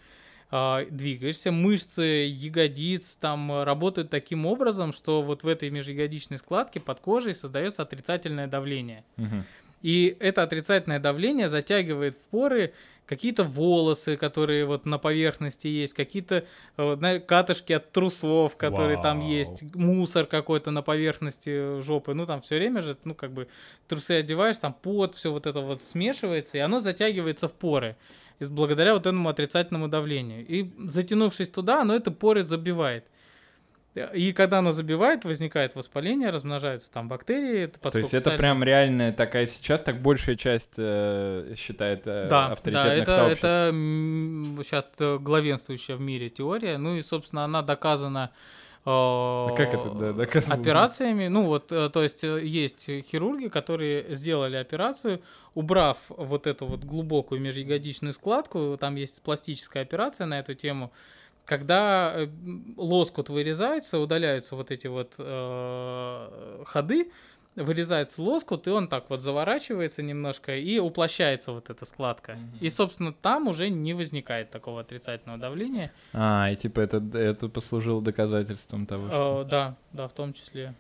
а, 0.52 0.85
двигаешься, 0.89 1.52
мышцы 1.52 2.02
ягодиц 2.30 3.15
там 3.18 3.64
работают 3.64 4.10
таким 4.10 4.45
образом, 4.45 4.93
что 4.93 5.22
вот 5.22 5.43
в 5.43 5.48
этой 5.48 5.69
межягодичной 5.69 6.38
складке 6.38 6.80
под 6.80 6.99
кожей 7.02 7.34
создается 7.35 7.81
отрицательное 7.81 8.48
давление. 8.48 9.03
Мгм. 9.18 9.45
И 9.82 10.16
это 10.20 10.44
отрицательное 10.44 10.99
давление 10.99 11.49
затягивает 11.49 12.14
в 12.16 12.22
поры 12.30 12.74
какие-то 13.12 13.44
волосы, 13.44 14.16
которые 14.16 14.66
вот 14.66 14.86
на 14.86 14.98
поверхности 14.98 15.68
есть, 15.68 15.94
какие-то 15.94 16.45
э, 16.78 17.20
катышки 17.20 17.74
от 17.74 17.91
трусов, 17.91 18.56
которые 18.56 19.02
там 19.02 19.20
Вау. 19.20 19.30
есть, 19.30 19.64
мусор 19.76 20.26
какой-то 20.26 20.72
на 20.72 20.82
поверхности 20.82 21.82
жопы. 21.82 22.14
Ну, 22.14 22.26
там 22.26 22.40
все 22.40 22.56
время 22.56 22.82
же, 22.82 22.95
ну, 23.03 23.14
как 23.14 23.34
бы 23.34 23.49
трусы 23.90 24.12
одеваешь, 24.12 24.58
там 24.60 24.74
пот, 24.74 25.16
все 25.16 25.30
вот 25.30 25.45
это 25.45 25.60
вот 25.60 25.82
смешивается, 25.82 26.58
и 26.58 26.62
оно 26.62 26.80
затягивается 26.80 27.49
в 27.49 27.52
поры. 27.52 27.98
Благодаря 28.40 28.94
вот 28.94 29.06
этому 29.06 29.28
отрицательному 29.28 29.90
давлению. 29.90 30.48
И 30.48 30.72
затянувшись 30.88 31.49
туда, 31.49 31.82
оно 31.82 31.94
это 31.94 32.12
поры 32.12 32.44
забивает. 32.44 33.03
И 33.93 34.31
когда 34.31 34.59
оно 34.59 34.72
забивает, 34.72 35.26
возникает 35.26 35.76
воспаление, 35.76 36.30
размножаются 36.30 36.89
там 36.91 37.09
бактерии. 37.09 37.65
То 37.65 37.99
есть 37.99 38.13
это 38.13 38.30
сальные- 38.30 38.38
прям 38.38 38.63
реальная 38.63 39.11
такая 39.11 39.45
сейчас, 39.47 39.81
так 39.81 40.01
большая 40.01 40.38
часть 40.38 40.76
э, 40.77 41.55
считает 41.57 42.03
э, 42.05 42.27
да, 42.30 42.47
авторитетных 42.53 43.05
да, 43.05 43.30
это, 43.30 43.47
это 43.47 44.63
сейчас 44.63 44.88
главенствующая 44.97 45.97
в 45.97 46.01
мире 46.01 46.30
теория. 46.30 46.77
Ну 46.77 46.95
и, 46.95 47.01
собственно, 47.01 47.43
она 47.43 47.61
доказана 47.63 48.31
э, 48.85 48.89
А 48.89 49.53
как 49.57 49.73
это 49.73 49.89
да, 49.89 50.13
доказано? 50.13 50.55
операциями. 50.55 51.27
Ну 51.27 51.43
вот, 51.43 51.69
э, 51.73 51.89
то 51.89 52.01
есть 52.01 52.23
э, 52.23 52.45
есть 52.45 52.85
хирурги, 52.88 53.49
которые 53.49 54.15
сделали 54.15 54.55
операцию, 54.55 55.22
убрав 55.53 55.97
вот 56.07 56.47
эту 56.47 56.65
вот 56.65 56.85
глубокую 56.85 57.41
межягодичную 57.41 58.13
складку. 58.13 58.77
Там 58.80 58.95
есть 58.95 59.22
пластическая 59.22 59.84
операция 59.84 60.27
на 60.27 60.39
эту 60.39 60.53
тему. 60.53 60.93
Когда 61.45 62.13
э, 62.15 62.27
лоскут 62.77 63.30
вырезается, 63.30 63.99
удаляются 63.99 64.55
вот 64.55 64.72
эти 64.72 64.88
вот 64.88 65.15
э, 65.18 66.63
ходы, 66.65 67.11
вырезается 67.55 68.22
лоскут, 68.22 68.68
и 68.68 68.69
он 68.69 68.88
так 68.88 69.09
вот 69.09 69.22
заворачивается 69.22 70.01
немножко, 70.01 70.55
и 70.55 70.80
уплощается 70.80 71.51
вот 71.51 71.69
эта 71.69 71.85
складка. 71.85 72.34
Мгм. 72.34 72.57
И, 72.61 72.69
собственно, 72.69 73.13
там 73.13 73.47
уже 73.47 73.69
не 73.69 73.93
возникает 73.93 74.51
такого 74.51 74.81
отрицательного 74.81 75.39
давления. 75.39 75.91
А, 76.13 76.49
и 76.51 76.55
типа 76.55 76.80
это, 76.80 77.03
это 77.13 77.49
послужило 77.49 78.01
доказательством 78.01 78.85
того, 78.85 79.07
что... 79.07 79.43
Э, 79.45 79.49
да, 79.49 79.76
да, 79.91 80.07
в 80.07 80.13
том 80.13 80.34
числе. 80.34 80.73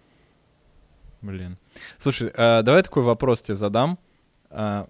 Блин. 1.21 1.57
Слушай, 1.97 2.31
а, 2.35 2.61
давай 2.63 2.83
такой 2.83 3.03
вопрос 3.03 3.41
тебе 3.41 3.55
задам. 3.55 3.99
А, 4.49 4.87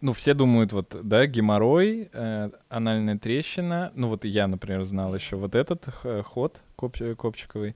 ну, 0.00 0.12
все 0.12 0.34
думают, 0.34 0.72
вот, 0.72 0.96
да, 1.02 1.26
геморрой, 1.26 2.08
э, 2.12 2.50
анальная 2.68 3.18
трещина. 3.18 3.92
Ну, 3.94 4.08
вот 4.08 4.24
я, 4.24 4.46
например, 4.46 4.84
знал 4.84 5.14
еще 5.14 5.36
вот 5.36 5.54
этот 5.54 5.84
х- 5.86 6.22
ход 6.22 6.60
коп- 6.76 7.16
копчиковый. 7.16 7.74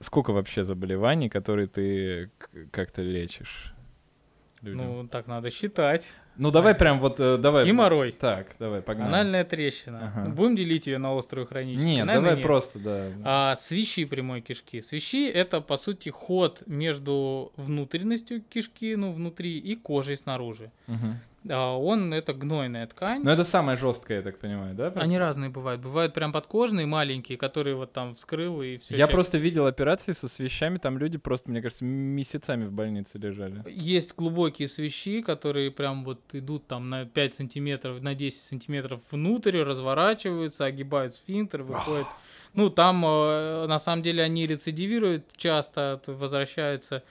Сколько 0.00 0.32
вообще 0.32 0.64
заболеваний, 0.64 1.28
которые 1.28 1.68
ты 1.68 2.30
как-то 2.70 3.02
лечишь? 3.02 3.72
людям? 4.62 4.86
Ну, 4.86 5.08
так 5.08 5.26
надо 5.26 5.50
считать. 5.50 6.12
Ну, 6.36 6.50
давай 6.50 6.74
прям 6.74 6.98
вот, 6.98 7.20
э, 7.20 7.36
давай. 7.36 7.66
Геморрой. 7.66 8.12
Так, 8.12 8.56
давай, 8.58 8.80
погнали. 8.80 9.08
Анальная 9.08 9.44
трещина. 9.44 10.08
Ага. 10.08 10.28
Ну, 10.28 10.34
Будем 10.34 10.56
делить 10.56 10.86
ее 10.86 10.98
на 10.98 11.16
острую 11.16 11.46
хроническую? 11.46 11.94
Нет, 11.94 12.06
давай 12.06 12.34
нет. 12.34 12.42
просто, 12.42 12.78
да. 12.78 13.06
А 13.24 13.54
свищи 13.54 14.04
прямой 14.04 14.40
кишки. 14.40 14.80
Свищи 14.80 15.26
это, 15.28 15.60
по 15.60 15.76
сути, 15.76 16.08
ход 16.08 16.62
между 16.66 17.52
внутренностью 17.56 18.42
кишки, 18.42 18.96
ну, 18.96 19.12
внутри, 19.12 19.58
и 19.58 19.76
кожей 19.76 20.16
снаружи. 20.16 20.70
Мгм. 20.86 21.20
А 21.48 21.76
он 21.76 22.14
это 22.14 22.32
гнойная 22.32 22.86
ткань. 22.86 23.22
Ну, 23.24 23.30
это 23.30 23.44
самое 23.44 23.76
жесткое, 23.76 24.18
я 24.18 24.22
так 24.22 24.38
понимаю, 24.38 24.74
да? 24.74 24.92
Они 24.96 25.18
разные 25.18 25.50
бывают. 25.50 25.80
Бывают 25.80 26.14
прям 26.14 26.32
подкожные, 26.32 26.86
маленькие, 26.86 27.36
которые 27.36 27.74
вот 27.74 27.92
там 27.92 28.14
вскрыл 28.14 28.62
и 28.62 28.76
все. 28.76 28.96
Я 28.96 29.08
просто 29.08 29.38
видел 29.38 29.66
операции 29.66 30.12
со 30.12 30.28
свещами, 30.28 30.78
там 30.78 30.98
люди 30.98 31.18
просто, 31.18 31.50
мне 31.50 31.60
кажется, 31.60 31.84
месяцами 31.84 32.66
в 32.66 32.72
больнице 32.72 33.18
лежали. 33.18 33.62
Есть 33.68 34.14
глубокие 34.14 34.68
свищи, 34.68 35.22
которые 35.22 35.70
прям 35.70 36.04
вот 36.04 36.20
идут 36.32 36.66
там 36.66 36.88
на 36.90 37.06
5 37.06 37.34
сантиметров, 37.34 38.00
на 38.00 38.14
10 38.14 38.40
сантиметров 38.40 39.00
внутрь, 39.10 39.62
разворачиваются, 39.62 40.64
огибают 40.64 41.14
сфинктер, 41.14 41.62
выходят. 41.62 42.06
Ну, 42.54 42.68
там, 42.68 43.04
э, 43.04 43.66
на 43.66 43.78
самом 43.78 44.02
деле, 44.02 44.22
они 44.22 44.46
рецидивируют 44.46 45.24
часто, 45.36 46.00
возвращаются. 46.06 47.02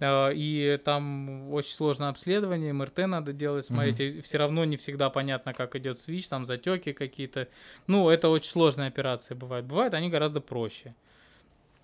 Э, 0.00 0.32
И 0.34 0.78
там 0.84 1.52
очень 1.52 1.72
сложное 1.74 2.08
обследование, 2.08 2.72
МРТ 2.72 2.98
надо 3.06 3.32
делать, 3.32 3.66
смотрите, 3.66 4.20
все 4.20 4.38
равно 4.38 4.64
не 4.64 4.76
всегда 4.76 5.10
понятно, 5.10 5.54
как 5.54 5.76
идет 5.76 5.98
свич, 5.98 6.28
там 6.28 6.44
затеки 6.44 6.92
какие-то. 6.92 7.48
Ну, 7.86 8.08
это 8.10 8.28
очень 8.28 8.50
сложные 8.50 8.88
операции 8.88 9.34
бывают. 9.34 9.66
Бывают 9.66 9.94
они 9.94 10.08
гораздо 10.08 10.40
проще. 10.40 10.94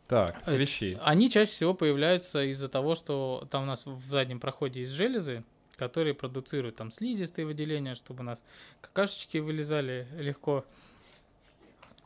Так, 0.09 0.37
Э, 0.47 0.55
свищи. 0.55 0.99
Они 1.03 1.31
чаще 1.31 1.51
всего 1.51 1.75
появляются 1.75 2.43
из-за 2.45 2.69
того, 2.69 2.95
что 2.95 3.47
там 3.51 3.65
у 3.65 3.67
нас 3.67 3.85
в 3.87 4.09
заднем 4.09 4.41
проходе 4.41 4.81
есть 4.81 4.93
железы, 4.93 5.45
которые 5.77 6.15
продуцируют 6.15 6.77
там 6.77 6.93
слизистые 6.93 7.45
выделения, 7.45 7.95
чтобы 7.95 8.21
у 8.21 8.25
нас 8.25 8.43
какашечки 8.81 9.39
вылезали 9.39 10.07
легко. 10.19 10.65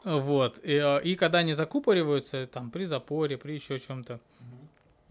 Вот. 0.05 0.59
И, 0.65 0.73
э, 0.73 1.03
и 1.03 1.15
когда 1.15 1.39
они 1.39 1.53
закупориваются, 1.53 2.47
там, 2.47 2.71
при 2.71 2.85
запоре, 2.85 3.37
при 3.37 3.53
еще 3.53 3.79
чем-то, 3.79 4.19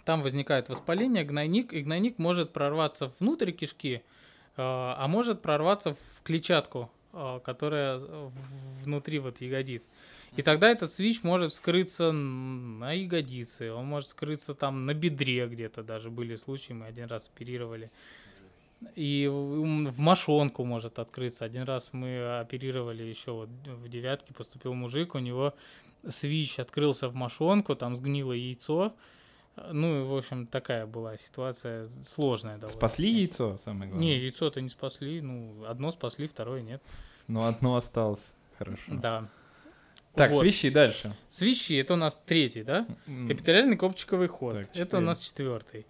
там 0.09 0.23
возникает 0.23 0.69
воспаление, 0.69 1.23
гнойник, 1.23 1.71
и 1.71 1.83
гнойник 1.83 2.17
может 2.17 2.51
прорваться 2.51 3.11
внутрь 3.19 3.51
кишки, 3.51 3.97
э, 3.97 4.01
а 4.57 5.07
может 5.07 5.43
прорваться 5.43 5.93
в 5.93 6.23
клетчатку, 6.23 6.89
э, 7.13 7.39
которая 7.43 8.01
внутри 8.83 9.19
вот 9.19 9.39
ягодиц. 9.39 9.87
И 10.35 10.41
тогда 10.41 10.71
этот 10.71 10.91
свич 10.91 11.21
может 11.21 11.53
скрыться 11.53 12.11
на 12.11 12.91
ягодице, 12.91 13.71
он 13.71 13.85
может 13.85 14.09
скрыться 14.09 14.55
там 14.55 14.87
на 14.87 14.95
бедре 14.95 15.45
где-то 15.45 15.83
даже. 15.83 16.09
Были 16.09 16.37
случаи, 16.37 16.73
мы 16.73 16.87
один 16.87 17.05
раз 17.05 17.29
оперировали. 17.31 17.91
И 18.95 19.27
в 19.29 19.99
мошонку 19.99 20.65
может 20.65 20.97
открыться. 20.97 21.45
Один 21.45 21.65
раз 21.65 21.89
мы 21.91 22.39
оперировали 22.39 23.03
еще 23.03 23.33
вот 23.33 23.49
в 23.49 23.87
девятке, 23.87 24.33
поступил 24.33 24.73
мужик, 24.73 25.13
у 25.13 25.19
него 25.19 25.53
свич 26.09 26.57
открылся 26.57 27.09
в 27.09 27.13
мошонку, 27.13 27.75
там 27.75 27.95
сгнило 27.95 28.33
яйцо. 28.33 28.95
Ну, 29.71 30.01
и, 30.01 30.03
в 30.05 30.15
общем, 30.15 30.47
такая 30.47 30.85
была 30.85 31.17
ситуация 31.17 31.89
сложная 32.03 32.55
довольно. 32.57 32.77
Спасли 32.77 33.09
яйцо, 33.11 33.57
самое 33.57 33.89
главное? 33.89 34.07
Не, 34.07 34.17
яйцо-то 34.17 34.61
не 34.61 34.69
спасли. 34.69 35.21
Ну, 35.21 35.65
одно 35.65 35.91
спасли, 35.91 36.27
второе 36.27 36.61
нет. 36.61 36.81
Ну, 37.27 37.43
одно 37.45 37.75
осталось. 37.75 38.31
Хорошо. 38.57 38.81
Да. 38.87 39.29
Так, 40.15 40.31
Вот. 40.31 40.41
свищи 40.41 40.69
дальше. 40.69 41.15
Свищи, 41.29 41.75
это 41.75 41.93
у 41.93 41.97
нас 41.97 42.19
третий, 42.25 42.63
да? 42.63 42.87
Эпителиальный 43.07 43.77
копчиковый 43.77 44.27
ход. 44.27 44.53
Так, 44.53 44.75
это 44.75 44.97
у 44.97 45.01
нас 45.01 45.19
четвертый. 45.19 45.85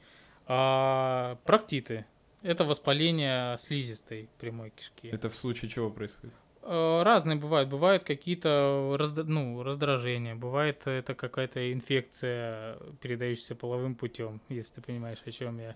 А, 0.45 1.37
проктиты. 1.45 2.05
Это 2.41 2.63
воспаление 2.63 3.57
слизистой 3.57 4.29
прямой 4.39 4.71
кишки. 4.71 5.07
Это 5.09 5.29
в 5.29 5.35
случае 5.35 5.69
чего 5.69 5.89
происходит? 5.89 6.33
Э, 6.71 7.01
Разные 7.03 7.35
бывают. 7.35 7.67
Бывают 7.67 8.03
какие-то 8.03 8.95
раздра- 8.99 9.23
ну, 9.23 9.63
раздражения. 9.63 10.35
Бывает 10.35 10.85
это 10.85 11.15
какая-то 11.15 11.73
инфекция, 11.73 12.77
передающаяся 13.01 13.55
половым 13.55 13.95
путем, 13.95 14.39
если 14.49 14.75
ты 14.75 14.81
понимаешь, 14.83 15.17
о 15.25 15.31
чем 15.31 15.57
я. 15.59 15.75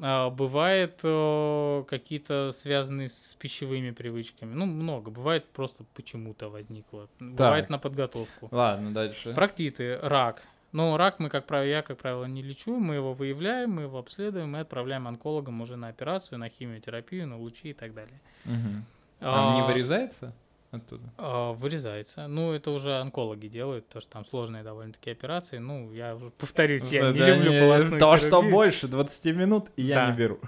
А, 0.00 0.30
Бывает 0.30 1.00
э, 1.02 1.84
какие-то 1.88 2.52
связанные 2.52 3.08
с 3.10 3.34
пищевыми 3.34 3.90
привычками. 3.90 4.54
Ну, 4.54 4.64
много. 4.64 5.10
Бывает 5.10 5.44
просто 5.50 5.84
почему-то 5.94 6.48
возникло. 6.48 7.08
Бывает 7.20 7.68
на 7.68 7.78
подготовку. 7.78 8.48
Ладно, 8.50 8.92
дальше. 8.94 9.34
Проктиты, 9.34 9.98
рак. 10.02 10.42
Но 10.72 10.96
рак 10.98 11.18
мы, 11.18 11.28
как 11.30 11.46
правило, 11.46 11.68
я, 11.70 11.82
как 11.82 11.98
правило, 11.98 12.24
не 12.26 12.42
лечу. 12.42 12.78
Мы 12.78 12.94
его 12.96 13.12
выявляем, 13.14 13.70
мы 13.72 13.82
его 13.82 13.98
обследуем 13.98 14.56
и 14.56 14.60
отправляем 14.60 15.06
онкологам 15.06 15.60
уже 15.62 15.76
на 15.76 15.88
операцию, 15.88 16.38
на 16.38 16.48
химиотерапию, 16.48 17.26
на 17.26 17.38
лучи 17.38 17.70
и 17.70 17.72
так 17.74 17.94
далее. 17.94 18.20
Мгм. 18.44 18.84
Там 19.20 19.54
не 19.54 19.60
А, 19.62 19.64
вырезается 19.66 20.32
оттуда? 20.70 21.02
а, 21.18 21.52
Вырезается. 21.52 22.28
Ну, 22.28 22.52
это 22.52 22.70
уже 22.70 22.98
онкологи 23.00 23.48
делают, 23.48 23.86
потому 23.86 24.00
что 24.02 24.12
там 24.12 24.24
сложные 24.26 24.62
довольно-таки 24.62 25.10
операции. 25.10 25.58
Ну, 25.58 25.92
я 25.92 26.14
уже 26.14 26.30
повторюсь, 26.30 26.84
я 26.92 27.10
не 27.12 27.18
Да 27.18 27.28
люблю 27.36 27.50
не, 27.52 27.60
полостную 27.60 27.98
То, 28.00 28.16
что 28.16 28.26
хирургию. 28.28 28.52
больше 28.52 28.86
20 28.88 29.24
минут, 29.36 29.70
и 29.76 29.82
я 29.82 29.94
Да. 29.96 30.10
не 30.10 30.16
беру. 30.16 30.38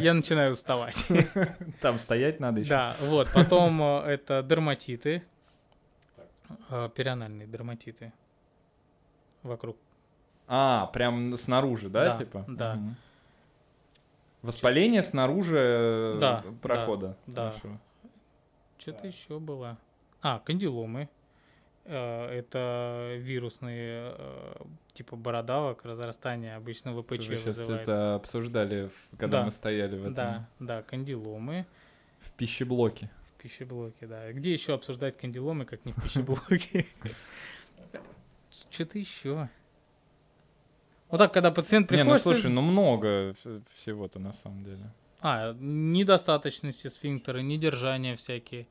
Я 0.00 0.14
начинаю 0.14 0.52
уставать. 0.52 0.96
Там 1.80 1.98
стоять 1.98 2.40
надо 2.40 2.60
еще. 2.60 2.70
Да, 2.70 2.96
вот. 3.00 3.30
Потом 3.32 3.80
э, 3.82 4.00
это 4.06 4.42
дерматиты. 4.42 5.22
э, 6.70 6.88
перианальные 6.94 7.46
дерматиты 7.46 8.12
вокруг. 9.42 9.76
А, 10.48 10.86
прям 10.86 11.36
снаружи, 11.36 11.88
да, 11.90 12.04
Да, 12.10 12.16
типа? 12.16 12.44
да. 12.48 12.78
Воспаление 14.42 15.02
снаружи 15.02 15.58
э, 15.58 16.18
Да, 16.20 16.44
прохода. 16.62 17.16
да. 17.26 17.50
Хорошо. 17.50 17.78
Что-то 18.78 19.06
еще 19.06 19.38
было. 19.38 19.78
А, 20.22 20.38
кандиломы. 20.40 21.08
Э, 21.84 22.26
Это 22.38 23.14
вирусные 23.18 24.14
э, 24.18 24.54
типа 24.92 25.14
бородавок, 25.16 25.84
разрастания 25.84 26.56
обычно 26.56 26.92
ВПЧ 27.00 27.10
Вы 27.28 27.36
сейчас 27.38 27.44
вызывает. 27.58 27.82
это 27.82 28.14
обсуждали, 28.16 28.90
когда 29.18 29.38
Да. 29.40 29.44
мы 29.44 29.50
стояли 29.52 29.96
в 29.96 30.00
этом 30.02 30.14
Да, 30.14 30.48
да, 30.58 30.82
кандиломы 30.82 31.64
в 32.20 32.32
пищеблоке. 32.32 33.08
в 33.30 33.42
пищеблоке, 33.42 34.06
да. 34.08 34.32
Где 34.32 34.52
еще 34.52 34.74
обсуждать 34.74 35.16
кандиломы, 35.16 35.64
как 35.64 35.84
не 35.84 35.92
в 35.92 36.02
пищеблоке? 36.02 36.86
Что-то 38.70 38.98
еще. 38.98 39.48
Вот 41.08 41.18
так, 41.18 41.32
когда 41.32 41.50
пациент 41.52 41.90
Не, 41.90 41.98
приходит... 41.98 42.08
ну 42.12 42.14
ты- 42.16 42.22
слушай, 42.22 42.50
ну 42.50 42.62
много 42.62 43.30
вс- 43.30 43.62
всего-то 43.74 44.18
на 44.18 44.32
самом 44.32 44.64
деле. 44.64 44.90
А, 45.20 45.54
недостаточности 45.58 46.88
сфинктера, 46.88 47.38
недержания 47.38 48.16
всякие. 48.16 48.66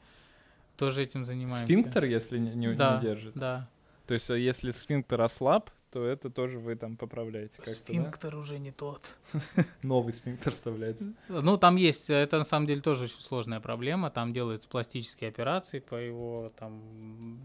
Тоже 0.77 1.03
этим 1.03 1.25
занимаемся. 1.25 1.65
Сфинктер, 1.65 2.03
если 2.05 2.37
не, 2.37 2.49
не- 2.51 2.67
не 2.67 2.73
Да, 2.75 2.99
держит. 2.99 3.33
Да. 3.35 3.69
То 4.07 4.13
есть, 4.13 4.29
а 4.29 4.37
если 4.37 4.71
сфинктер 4.71 5.21
ослаб, 5.21 5.69
то 5.91 6.05
это 6.05 6.29
тоже 6.29 6.59
вы 6.59 6.75
там 6.75 6.97
поправляете 6.97 7.55
как-то, 7.57 7.71
да? 7.71 7.75
Сфинктер 7.77 8.35
уже 8.35 8.59
не 8.59 8.71
тот. 8.71 9.15
Новый 9.81 10.11
сфинктер 10.11 10.51
вставляется. 10.51 11.13
Ну, 11.29 11.57
там 11.57 11.77
есть, 11.77 12.09
это 12.09 12.37
на 12.37 12.43
самом 12.43 12.67
деле 12.67 12.81
тоже 12.81 13.05
очень 13.05 13.21
сложная 13.21 13.61
проблема. 13.61 14.11
Там 14.11 14.33
делаются 14.33 14.67
пластические 14.67 15.29
операции 15.29 15.79
по 15.79 15.95
его 15.95 16.51
там. 16.57 17.39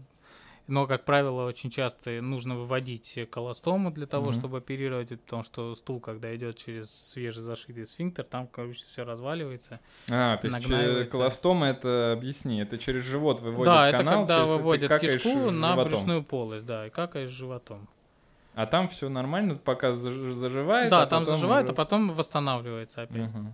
Но, 0.67 0.87
как 0.87 1.03
правило, 1.03 1.45
очень 1.47 1.69
часто 1.69 2.21
нужно 2.21 2.55
выводить 2.55 3.19
колостому 3.29 3.91
для 3.91 4.05
того, 4.05 4.27
Мгм. 4.29 4.33
чтобы 4.39 4.57
оперировать, 4.59 5.09
потому 5.21 5.43
что 5.43 5.75
стул, 5.75 5.99
когда 5.99 6.33
идет 6.35 6.55
через 6.55 6.89
свежезашитый 6.89 7.85
сфинктер, 7.85 8.23
там, 8.23 8.47
короче, 8.47 8.85
все 8.87 9.03
разваливается. 9.03 9.79
А, 10.09 10.37
то 10.37 10.47
есть 10.47 10.59
Нагнаивается. 10.61 11.11
колостома 11.11 11.67
это, 11.67 12.13
объясни, 12.13 12.61
это 12.61 12.77
через 12.77 13.03
живот 13.03 13.41
выводит 13.41 13.73
да, 13.73 13.89
это 13.89 13.97
канал, 13.97 14.19
когда 14.21 14.35
через- 14.37 14.49
ты 14.49 14.55
выводят 14.57 15.01
кишку 15.01 15.51
на 15.51 15.71
животом. 15.73 15.91
брюшную 15.91 16.23
полость, 16.23 16.65
да, 16.65 16.87
и 16.87 16.89
какаешь 16.89 17.29
животом. 17.31 17.87
А 18.53 18.65
там 18.65 18.87
все 18.89 19.09
нормально, 19.09 19.55
пока 19.55 19.91
заж- 19.91 20.33
заживает. 20.35 20.89
да, 20.91 21.03
а 21.03 21.07
там 21.07 21.25
заживает, 21.25 21.65
уже- 21.65 21.73
а 21.73 21.75
потом 21.75 22.11
восстанавливается 22.11 23.01
опять. 23.01 23.29
Мгм. 23.29 23.53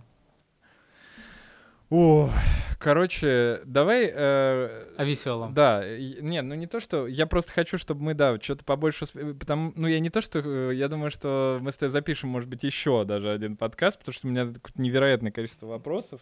О, 1.90 2.30
короче, 2.78 3.62
давай... 3.64 4.10
э, 4.14 4.94
О 4.98 5.04
веселом. 5.04 5.54
Да, 5.54 5.82
не, 5.88 6.42
ну 6.42 6.54
не 6.54 6.66
то, 6.66 6.80
что... 6.80 7.06
Я 7.06 7.26
просто 7.26 7.52
хочу, 7.52 7.78
чтобы 7.78 8.02
мы, 8.02 8.14
да, 8.14 8.38
что-то 8.40 8.64
побольше... 8.64 9.04
усп- 9.06 9.34
Потому, 9.34 9.72
ну 9.74 9.88
я 9.88 9.98
не 10.00 10.10
то, 10.10 10.20
что... 10.20 10.40
э, 10.40 10.74
Я 10.74 10.88
думаю, 10.88 11.10
что 11.10 11.58
мы 11.62 11.72
с 11.72 11.76
тобой 11.76 11.90
запишем, 11.90 12.28
может 12.28 12.48
быть, 12.50 12.62
еще 12.62 13.04
даже 13.04 13.30
один 13.30 13.56
подкаст, 13.56 13.98
потому 13.98 14.12
что 14.12 14.26
у 14.26 14.30
меня 14.30 14.48
невероятное 14.74 15.32
количество 15.32 15.66
вопросов. 15.66 16.20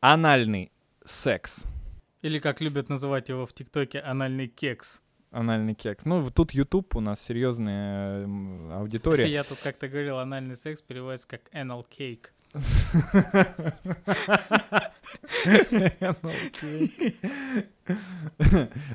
Анальный 0.00 0.70
секс. 1.04 1.64
Или, 2.22 2.38
как 2.38 2.60
любят 2.60 2.88
называть 2.88 3.28
его 3.28 3.44
в 3.46 3.52
ТикТоке, 3.52 3.98
анальный 3.98 4.46
кекс. 4.46 5.02
Анальный 5.32 5.74
кекс. 5.74 6.04
Ну, 6.04 6.20
вот 6.20 6.32
тут 6.34 6.52
YouTube 6.52 6.94
у 6.94 7.00
нас 7.00 7.20
серьезная 7.20 8.24
аудитория. 8.76 9.26
Я 9.26 9.42
тут 9.42 9.58
как-то 9.64 9.88
говорил, 9.88 10.18
анальный 10.18 10.56
секс 10.56 10.80
переводится 10.80 11.26
как 11.26 11.40
anal 11.52 11.84
cake. 11.90 12.26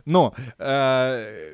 Но 0.05 0.33
э, 0.57 1.51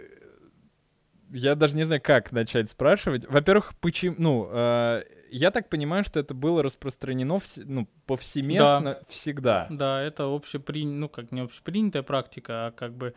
я 1.31 1.55
даже 1.55 1.75
не 1.75 1.83
знаю, 1.83 2.01
как 2.01 2.31
начать 2.31 2.69
спрашивать. 2.69 3.25
Во-первых, 3.29 3.73
почему? 3.79 4.15
Ну, 4.17 4.49
э, 4.51 5.03
я 5.31 5.51
так 5.51 5.69
понимаю, 5.69 6.03
что 6.03 6.19
это 6.19 6.33
было 6.33 6.61
распространено 6.63 7.33
вс- 7.33 7.63
ну, 7.65 7.87
повсеместно 8.05 8.99
всегда. 9.09 9.67
Да, 9.69 10.01
это 10.01 10.25
общепринятая, 10.33 10.99
ну 10.99 11.09
как 11.09 11.31
не 11.31 11.41
общепринятая 11.41 12.03
практика, 12.03 12.67
а 12.67 12.71
как 12.71 12.93
бы 12.93 13.13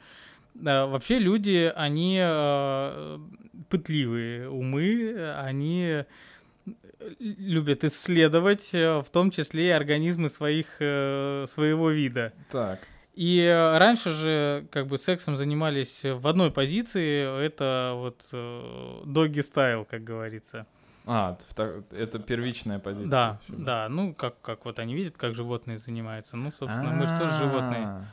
да, 0.55 0.87
вообще 0.87 1.19
люди, 1.19 1.71
они 1.77 2.19
э, 2.19 3.19
пытливые 3.69 4.49
умы, 4.49 5.15
они 5.37 6.05
любят 7.19 7.85
исследовать, 7.85 8.71
э, 8.73 9.01
в 9.01 9.11
том 9.11 9.31
числе 9.31 9.69
и 9.69 9.71
организмы 9.71 10.29
своих, 10.29 10.77
э, 10.81 11.45
своего 11.49 11.91
вида. 11.91 12.33
Так. 12.51 12.81
И 13.15 13.41
э, 13.41 13.79
раньше 13.79 14.11
же 14.11 14.67
как 14.71 14.87
бы 14.87 14.99
сексом 14.99 15.37
занимались 15.37 16.03
в 16.05 16.27
одной 16.27 16.51
позиции, 16.51 17.45
это 17.45 17.93
вот 17.95 18.25
доги 19.07 19.41
стайл, 19.41 19.85
как 19.85 20.05
говорится. 20.05 20.67
А, 21.09 21.39
это 21.93 22.19
первичная 22.19 22.81
позиция. 22.81 23.09
Да, 23.09 23.41
да, 23.47 23.89
ну 23.89 24.13
как, 24.13 24.41
как 24.41 24.65
вот 24.65 24.81
они 24.81 24.95
видят, 24.95 25.17
как 25.17 25.37
животные 25.37 25.79
занимаются. 25.79 26.37
Ну, 26.37 26.51
собственно, 26.51 26.91
мы 26.91 27.07
же 27.07 27.17
тоже 27.17 27.33
животные. 27.37 28.07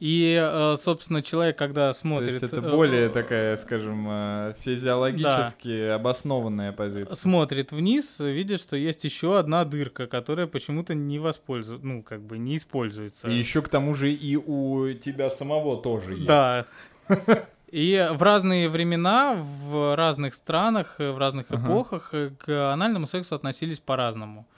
И, 0.00 0.34
э, 0.42 0.76
собственно, 0.80 1.20
человек, 1.20 1.58
когда 1.58 1.92
То 1.92 1.98
смотрит... 1.98 2.32
есть 2.32 2.42
это 2.42 2.56
э, 2.56 2.70
более 2.70 3.08
э, 3.08 3.10
такая, 3.10 3.58
скажем, 3.58 4.54
физиологически 4.60 5.90
обоснованная 5.90 6.72
позиция. 6.72 7.14
Смотрит 7.14 7.70
вниз, 7.70 8.18
видит, 8.18 8.60
что 8.60 8.76
есть 8.76 9.04
еще 9.04 9.38
одна 9.38 9.66
дырка, 9.66 10.06
которая 10.06 10.46
почему-то 10.46 10.94
не 10.94 11.18
воспользуется, 11.18 11.86
ну, 11.86 12.02
как 12.02 12.22
бы 12.22 12.38
не 12.38 12.56
используется. 12.56 13.28
И 13.28 13.34
еще 13.34 13.60
к 13.60 13.68
тому 13.68 13.94
же 13.94 14.10
и 14.10 14.36
у 14.36 14.90
тебя 14.94 15.28
самого 15.28 15.76
тоже 15.82 16.14
есть. 16.14 16.26
Да. 16.26 16.64
И 17.70 18.08
в 18.12 18.20
разные 18.22 18.68
времена, 18.68 19.36
в 19.36 19.94
разных 19.94 20.34
странах, 20.34 20.96
в 20.98 21.16
разных 21.18 21.52
эпохах 21.52 22.12
к 22.38 22.72
анальному 22.72 23.06
сексу 23.06 23.36
относились 23.36 23.78
по-разному. 23.78 24.48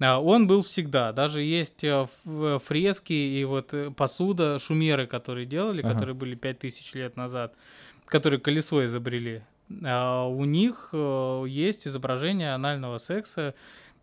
А, 0.00 0.20
Он 0.20 0.46
был 0.46 0.62
всегда. 0.62 1.12
Даже 1.12 1.42
есть 1.42 1.84
э, 1.84 2.06
ф- 2.06 2.62
фрески 2.62 3.12
и 3.12 3.44
вот 3.44 3.72
э, 3.74 3.90
посуда, 3.90 4.58
шумеры, 4.58 5.06
которые 5.06 5.46
делали, 5.46 5.80
Ага. 5.82 5.92
которые 5.92 6.14
были 6.14 6.34
5000 6.34 6.94
лет 6.94 7.16
назад, 7.16 7.54
которые 8.06 8.40
колесо 8.40 8.84
изобрели. 8.84 9.42
А 9.84 10.26
У 10.26 10.44
них 10.44 10.90
э, 10.92 11.44
есть 11.48 11.86
изображение 11.86 12.54
анального 12.54 12.98
секса 12.98 13.54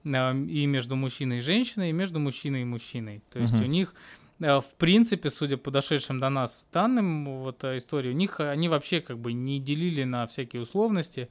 и 0.06 0.66
между 0.66 0.96
мужчиной 0.96 1.40
и 1.40 1.42
женщиной, 1.42 1.90
и 1.90 1.94
между 1.94 2.20
мужчиной 2.20 2.62
и 2.62 2.66
мужчиной. 2.66 3.22
То 3.32 3.40
есть 3.40 3.54
Мгм. 3.54 3.64
у 3.64 3.68
них 3.68 3.94
э, 4.40 4.62
в 4.62 4.74
принципе, 4.78 5.30
судя 5.30 5.58
по 5.58 5.70
дошедшим 5.72 6.20
до 6.22 6.30
нас 6.30 6.66
данным, 6.72 7.26
вот 7.44 7.64
э, 7.66 7.78
истории, 7.78 8.10
у 8.10 8.14
них 8.16 8.40
э, 8.40 8.50
они 8.50 8.70
вообще 8.70 9.02
как 9.02 9.18
бы 9.20 9.34
не 9.34 9.60
делили 9.60 10.06
на 10.06 10.26
всякие 10.26 10.62
условности. 10.62 11.28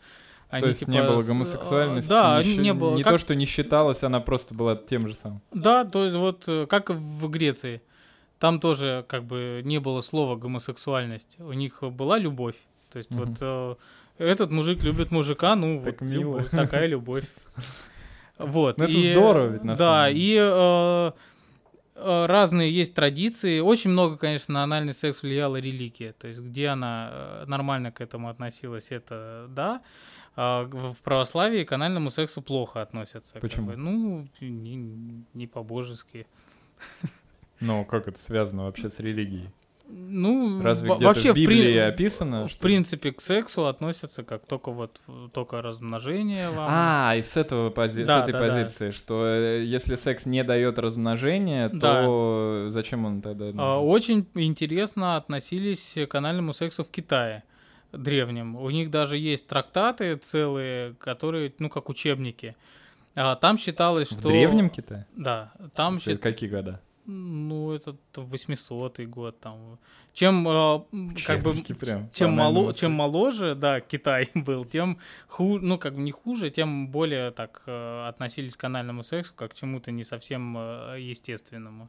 Они, 0.51 0.63
То 0.63 0.69
есть 0.69 0.89
не 0.89 0.97
типа, 0.99 1.09
было 1.09 1.21
с- 1.21 1.27
гомосексуальности, 1.29 2.09
Да, 2.09 2.43
не, 2.43 2.57
не 2.57 2.73
было. 2.73 2.95
не 2.95 3.03
Как- 3.03 3.13
то, 3.13 3.19
что 3.19 3.35
не 3.35 3.45
считалось, 3.45 4.03
она 4.03 4.21
просто 4.21 4.55
была 4.55 4.77
тем 4.77 5.07
же 5.07 5.15
самым. 5.15 5.43
Да, 5.53 5.85
то 5.85 6.05
есть 6.05 6.17
вот 6.17 6.45
э, 6.47 6.67
как 6.67 6.91
в 6.91 7.29
Греции. 7.29 7.83
Там 8.39 8.61
тоже 8.61 9.05
как 9.09 9.25
бы 9.25 9.61
не 9.65 9.79
было 9.79 10.01
слова 10.01 10.37
гомосексуальность. 10.37 11.37
У 11.39 11.53
них 11.53 11.83
была 11.83 12.19
любовь. 12.19 12.55
То 12.91 12.99
есть 12.99 13.11
Мгм. 13.11 13.25
вот 13.25 13.39
э, 13.41 13.75
этот 14.19 14.51
мужик 14.51 14.83
любит 14.85 15.11
мужика, 15.11 15.55
ну 15.57 15.83
Так 15.85 16.01
вот 16.01 16.09
мило. 16.09 16.21
любовь, 16.39 16.51
такая 16.51 16.87
любовь. 16.87 17.25
Вот. 18.39 18.79
Ну, 18.79 18.85
это 18.85 18.93
и, 18.93 19.13
здорово 19.13 19.47
ведь, 19.49 19.65
на 19.65 19.75
Да, 19.75 20.05
самом 20.05 20.15
деле. 20.15 20.27
и 20.27 20.39
э, 20.41 21.13
э, 21.97 22.27
разные 22.27 22.71
есть 22.73 22.95
традиции. 22.95 23.59
Очень 23.59 23.91
много, 23.91 24.17
конечно, 24.17 24.55
на 24.55 24.63
анальный 24.63 24.95
секс 24.95 25.23
влияла 25.23 25.57
религия. 25.57 26.13
То 26.13 26.29
есть 26.29 26.39
где 26.41 26.69
она 26.69 27.09
э, 27.11 27.45
нормально 27.49 27.91
к 27.91 28.01
этому 28.01 28.29
относилась, 28.29 28.93
это 28.93 29.47
да. 29.49 29.81
А 30.41 30.65
в 30.71 31.03
православии 31.03 31.65
к 31.65 31.73
анальному 31.73 32.11
сексу 32.11 32.41
плохо 32.43 32.81
относятся. 32.81 33.33
как 33.33 33.43
Почему? 33.43 33.67
бы. 33.67 33.77
Ну, 33.77 34.29
не, 34.41 35.25
не 35.35 35.47
по-божески. 35.49 36.29
Но 37.61 37.85
как 37.85 38.07
это 38.07 38.19
связано 38.21 38.67
вообще 38.67 38.89
с 38.89 39.01
религией? 39.01 39.49
Ну, 39.91 40.63
Разве 40.63 40.91
где-то 40.91 41.05
вообще 41.07 41.33
в 41.33 41.35
Библии 41.35 41.63
при- 41.73 41.79
описано? 41.79 42.47
В 42.47 42.51
что- 42.51 42.61
принципе, 42.61 43.11
к 43.11 43.21
сексу 43.21 43.67
относятся 43.67 44.23
как 44.23 44.47
только 44.47 44.71
вот 44.71 45.01
только 45.33 45.61
размножение 45.63 46.51
вам. 46.51 46.69
А, 46.71 47.15
и 47.17 47.23
с, 47.23 47.37
этого 47.37 47.71
пози- 47.71 48.05
Да, 48.05 48.21
с 48.21 48.23
этой 48.29 48.33
да, 48.33 48.39
да. 48.39 48.49
позиции, 48.49 48.91
что 48.93 49.25
э, 49.27 49.65
если 49.65 49.95
секс 49.97 50.25
не 50.27 50.45
дает 50.45 50.79
размножения, 50.79 51.69
Да. 51.71 52.03
то 52.05 52.67
зачем 52.69 53.07
он 53.07 53.23
тогда? 53.23 53.47
нужен? 53.47 53.61
А, 53.61 53.79
Очень 53.81 54.27
интересно 54.35 55.17
относились 55.17 55.97
к 56.09 56.15
анальному 56.15 56.53
сексу 56.53 56.85
в 56.85 56.91
Китае 56.91 57.43
древнем. 57.93 58.57
У 58.57 58.71
них 58.71 58.91
даже 58.91 59.17
есть 59.17 59.47
трактаты 59.47 60.17
целые, 60.17 60.95
которые, 60.95 61.53
ну, 61.59 61.69
как 61.69 61.89
учебники. 61.89 62.55
А, 63.15 63.35
Там 63.37 63.59
считалось, 63.59 64.09
в 64.09 64.13
что... 64.19 64.29
древнем 64.29 64.71
Китае? 64.71 65.07
Да, 65.17 65.53
там 65.75 65.97
С- 65.97 66.03
счит- 66.07 66.21
Какие 66.21 66.51
года? 66.51 66.81
Ну, 67.07 67.73
это 67.73 67.97
800 68.15 69.01
год 69.07 69.41
там. 69.41 69.79
Чем, 70.13 70.47
э, 70.47 70.51
м, 70.93 71.15
как 71.27 71.41
бы, 71.43 71.55
прям, 71.81 72.11
чем, 72.13 72.33
мало, 72.33 72.75
чем 72.75 72.93
моложе, 72.93 73.55
да, 73.55 73.81
Китай 73.81 74.29
был, 74.35 74.65
тем 74.67 74.99
хуже, 75.27 75.65
ну, 75.65 75.79
как 75.79 75.95
бы 75.95 76.01
не 76.03 76.11
хуже, 76.11 76.51
тем 76.51 76.89
более 76.89 77.31
так 77.31 77.63
э, 77.67 78.09
относились 78.09 78.57
к 78.57 78.65
анальному 78.65 79.03
сексу, 79.03 79.33
как 79.35 79.53
к 79.53 79.55
чему-то 79.55 79.91
не 79.91 80.05
совсем 80.05 80.57
э, 80.59 80.97
естественному. 81.01 81.89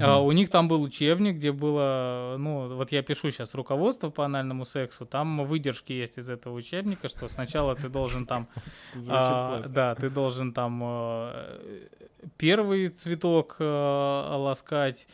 А, 0.00 0.20
У 0.20 0.32
них 0.32 0.50
там 0.50 0.68
был 0.68 0.82
учебник, 0.82 1.36
где 1.36 1.52
было, 1.52 2.36
ну, 2.38 2.74
вот 2.74 2.92
я 2.92 3.02
пишу 3.02 3.30
сейчас 3.30 3.54
руководство 3.54 4.10
по 4.10 4.24
анальному 4.24 4.64
сексу, 4.64 5.06
там 5.06 5.44
выдержки 5.44 5.92
есть 5.92 6.18
из 6.18 6.28
этого 6.28 6.54
учебника, 6.54 7.08
что 7.08 7.28
сначала 7.28 7.74
ты 7.76 7.88
должен 7.88 8.26
там, 8.26 8.48
а, 9.08 9.64
да, 9.68 9.94
ты 9.94 10.10
должен 10.10 10.52
там 10.52 10.80
э, 10.82 11.88
первый 12.36 12.88
цветок 12.88 13.56
ласкать, 13.60 15.06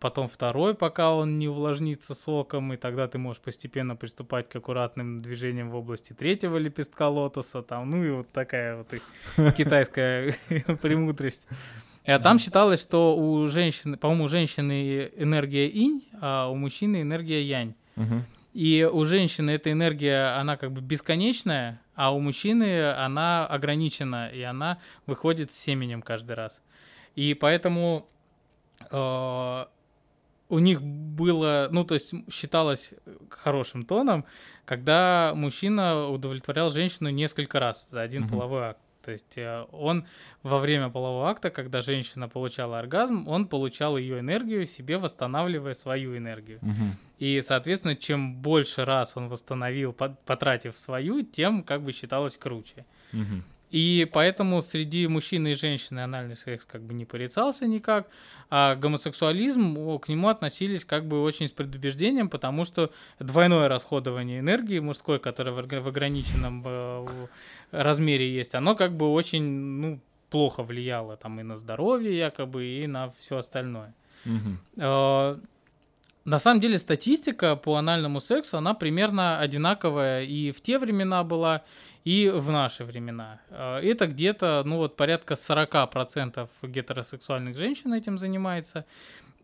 потом 0.00 0.28
второй, 0.28 0.74
пока 0.74 1.14
он 1.14 1.38
не 1.38 1.48
увлажнится 1.48 2.14
соком, 2.14 2.72
и 2.72 2.76
тогда 2.76 3.08
ты 3.08 3.18
можешь 3.18 3.40
постепенно 3.40 3.96
приступать 3.96 4.48
к 4.48 4.56
аккуратным 4.56 5.22
движениям 5.22 5.70
в 5.70 5.76
области 5.76 6.12
третьего 6.12 6.58
лепестка 6.58 7.08
лотоса, 7.08 7.62
там, 7.62 7.88
ну 7.90 8.04
и 8.04 8.10
вот 8.10 8.28
такая 8.32 8.76
вот 8.76 8.92
их 8.92 9.02
китайская 9.56 10.34
премудрость. 10.82 11.46
А 12.04 12.18
там 12.18 12.38
считалось, 12.38 12.82
что 12.82 13.16
у 13.16 13.46
женщины, 13.48 13.96
по-моему, 13.96 14.24
у 14.24 14.28
женщины 14.28 15.10
энергия 15.16 15.68
инь, 15.68 16.02
а 16.20 16.48
у 16.48 16.56
мужчины 16.56 17.02
энергия 17.02 17.42
янь. 17.42 17.74
Мгм. 17.96 18.24
И 18.54 18.88
у 18.90 19.04
женщины 19.04 19.50
эта 19.50 19.72
энергия, 19.72 20.38
она 20.38 20.56
как 20.56 20.72
бы 20.72 20.80
бесконечная, 20.80 21.80
а 21.94 22.14
у 22.14 22.20
мужчины 22.20 22.92
она 22.92 23.46
ограничена, 23.46 24.28
и 24.28 24.42
она 24.42 24.78
выходит 25.06 25.52
с 25.52 25.56
семенем 25.58 26.02
каждый 26.02 26.36
раз. 26.36 26.60
И 27.14 27.34
поэтому 27.34 28.08
э, 28.90 29.64
у 30.48 30.58
них 30.58 30.82
было, 30.82 31.68
ну, 31.70 31.84
то 31.84 31.94
есть 31.94 32.12
считалось 32.30 32.92
хорошим 33.30 33.84
тоном, 33.84 34.26
когда 34.66 35.32
мужчина 35.34 36.08
удовлетворял 36.08 36.70
женщину 36.70 37.08
несколько 37.08 37.58
раз 37.58 37.88
за 37.90 38.02
один 38.02 38.22
Мгм. 38.22 38.30
половой 38.30 38.62
акт. 38.64 38.80
То 39.02 39.12
есть 39.12 39.36
э, 39.36 39.66
он 39.72 40.06
во 40.42 40.58
время 40.58 40.88
полового 40.88 41.28
акта, 41.28 41.50
когда 41.50 41.82
женщина 41.82 42.28
получала 42.28 42.78
оргазм, 42.78 43.28
он 43.28 43.46
получал 43.46 43.96
ее 43.96 44.20
энергию, 44.20 44.66
себе 44.66 44.98
восстанавливая 44.98 45.74
свою 45.74 46.16
энергию. 46.16 46.58
Мгм. 46.62 46.96
И, 47.18 47.40
соответственно, 47.42 47.96
чем 47.96 48.34
больше 48.36 48.84
раз 48.84 49.16
он 49.16 49.28
восстановил, 49.28 49.92
по- 49.92 50.16
потратив 50.26 50.76
свою, 50.76 51.22
тем 51.22 51.62
как 51.62 51.82
бы 51.82 51.92
считалось 51.92 52.36
круче. 52.36 52.84
Мгм. 53.12 53.44
И 53.72 54.06
поэтому 54.12 54.60
среди 54.60 55.06
мужчины 55.06 55.52
и 55.52 55.54
женщины 55.54 56.00
анальный 56.00 56.36
секс 56.36 56.66
как 56.66 56.82
бы 56.82 56.92
не 56.92 57.06
порицался 57.06 57.66
никак, 57.66 58.06
а 58.50 58.74
гомосексуализм, 58.74 59.98
к 59.98 60.08
нему 60.10 60.28
относились 60.28 60.84
как 60.84 61.06
бы 61.06 61.22
очень 61.22 61.48
с 61.48 61.52
предубеждением, 61.52 62.28
потому 62.28 62.66
что 62.66 62.90
двойное 63.18 63.68
расходование 63.68 64.40
энергии 64.40 64.78
мужской, 64.78 65.18
которое 65.18 65.52
в 65.52 65.88
ограниченном 65.88 66.62
э, 66.66 67.26
размере 67.72 68.30
есть, 68.38 68.54
оно 68.54 68.74
как 68.76 68.92
бы 68.92 69.12
очень, 69.12 69.42
ну, 69.42 69.98
плохо 70.30 70.62
влияло 70.62 71.16
там 71.16 71.40
и 71.40 71.42
на 71.42 71.56
здоровье 71.56 72.16
якобы, 72.16 72.64
и 72.64 72.86
на 72.86 73.10
все 73.18 73.36
остальное. 73.36 73.92
Э, 74.76 75.36
На 76.24 76.38
самом 76.38 76.60
деле 76.60 76.78
статистика 76.78 77.56
по 77.56 77.74
анальному 77.76 78.20
сексу, 78.20 78.56
она 78.56 78.74
примерно 78.74 79.40
одинаковая 79.40 80.22
и 80.22 80.52
в 80.52 80.60
те 80.60 80.78
времена 80.78 81.24
была, 81.24 81.62
и 82.04 82.28
в 82.28 82.50
наши 82.50 82.84
времена. 82.84 83.40
Э, 83.50 83.80
Это 83.82 84.06
где-то, 84.06 84.62
ну 84.64 84.76
вот, 84.76 84.96
порядка 84.96 85.34
40% 85.34 86.48
гетеросексуальных 86.62 87.56
женщин 87.56 87.92
этим 87.92 88.18
занимается, 88.18 88.84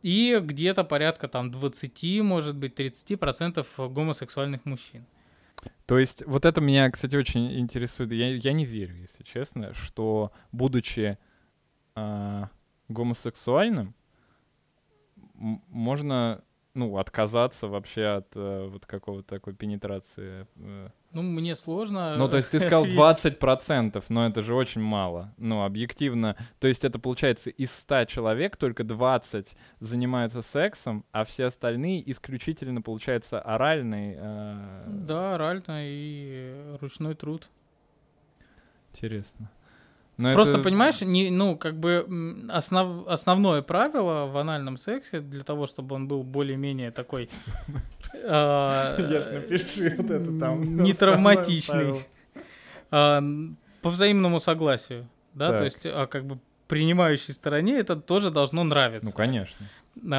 и 0.04 0.38
где-то 0.40 0.84
порядка 0.84 1.26
там 1.28 1.50
20, 1.50 2.22
может 2.22 2.54
быть, 2.54 2.74
30% 2.78 3.88
гомосексуальных 3.88 4.64
мужчин. 4.64 5.04
То 5.86 5.98
есть 5.98 6.24
вот 6.26 6.44
это 6.44 6.60
меня, 6.60 6.90
кстати, 6.90 7.16
очень 7.16 7.58
интересует. 7.58 8.12
Я, 8.12 8.34
я 8.34 8.52
не 8.52 8.64
верю, 8.64 8.96
если 8.96 9.22
честно, 9.22 9.72
что 9.74 10.32
будучи 10.52 11.18
а, 11.94 12.50
гомосексуальным, 12.88 13.94
можно 15.34 16.42
ну, 16.78 16.96
отказаться 16.96 17.66
вообще 17.66 18.04
от 18.04 18.28
э, 18.36 18.68
вот 18.70 18.86
какого-то 18.86 19.28
такой 19.28 19.52
пенетрации. 19.54 20.46
э. 20.56 20.88
Ну, 21.12 21.22
мне 21.22 21.56
сложно... 21.56 22.16
Ну, 22.16 22.28
то 22.28 22.36
есть 22.36 22.50
ты 22.50 22.60
сказал 22.60 22.82
ответить. 22.82 23.40
20%, 23.42 24.04
но 24.10 24.26
это 24.26 24.42
же 24.42 24.54
очень 24.54 24.80
мало. 24.80 25.32
Ну, 25.38 25.64
объективно. 25.64 26.36
То 26.60 26.68
есть 26.68 26.84
это 26.84 26.98
получается 26.98 27.50
из 27.50 27.72
100 27.72 28.04
человек 28.04 28.56
только 28.56 28.84
20 28.84 29.56
занимаются 29.80 30.42
сексом, 30.42 31.04
а 31.10 31.24
все 31.24 31.46
остальные 31.46 32.08
исключительно, 32.10 32.80
получается, 32.80 33.40
оральный. 33.40 34.14
э, 34.16 34.84
Да, 34.86 35.34
орально 35.34 35.80
и 35.88 36.76
ручной 36.80 37.14
труд. 37.14 37.50
Интересно. 38.92 39.50
Но 40.18 40.32
Просто, 40.32 40.54
это- 40.54 40.64
понимаешь, 40.64 41.00
не, 41.00 41.30
ну, 41.30 41.56
как 41.56 41.78
бы 41.78 42.04
основ, 42.50 43.06
основное 43.06 43.62
правило 43.62 44.26
в 44.26 44.36
анальном 44.36 44.76
сексе 44.76 45.20
для 45.20 45.44
того, 45.44 45.66
чтобы 45.66 45.94
он 45.94 46.08
был 46.08 46.24
более-менее 46.24 46.90
такой... 46.90 47.30
а, 48.24 48.96
Я 48.98 49.22
ж 49.22 49.32
напиши 49.32 49.94
вот 49.96 50.10
это 50.10 50.38
там. 50.38 50.60
Не 50.62 50.92
Основное 50.92 50.94
травматичный. 50.94 51.74
правило. 51.74 52.00
а, 52.90 53.22
По 53.80 53.90
взаимному 53.90 54.40
согласию, 54.40 55.08
да, 55.34 55.56
то 55.56 55.62
есть, 55.64 55.86
а, 55.86 56.06
как 56.08 56.24
бы 56.26 56.40
принимающей 56.66 57.32
стороне 57.32 57.78
это 57.78 57.94
тоже 57.94 58.30
должно 58.30 58.64
нравиться. 58.64 59.06
Ну, 59.06 59.12
конечно. 59.12 59.66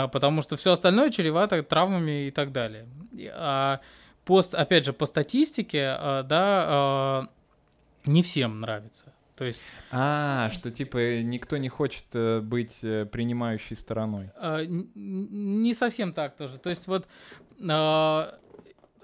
Потому 0.08 0.42
что 0.42 0.56
все 0.56 0.72
остальное 0.72 1.10
чревато 1.10 1.62
травмами 1.62 2.28
и 2.28 2.32
так 2.32 2.54
далее. 2.54 2.88
А 3.34 3.82
пост, 4.24 4.56
опять 4.56 4.86
же, 4.86 4.94
по 4.94 5.06
статистике, 5.06 5.96
да, 6.24 7.28
не 8.06 8.24
всем 8.24 8.62
нравится. 8.62 9.14
То 9.40 9.46
есть 9.46 9.62
А, 9.90 10.50
что 10.54 10.70
типа 10.70 11.22
никто 11.22 11.56
не 11.58 11.70
хочет 11.70 12.04
э, 12.14 12.42
быть 12.42 12.80
э, 12.84 13.06
принимающей 13.06 13.76
стороной. 13.78 14.32
а, 14.36 14.64
не 14.66 15.74
совсем 15.74 16.12
так 16.14 16.36
тоже. 16.36 16.58
То 16.60 16.70
есть 16.70 16.88
вот 16.88 17.08
а, 17.68 18.38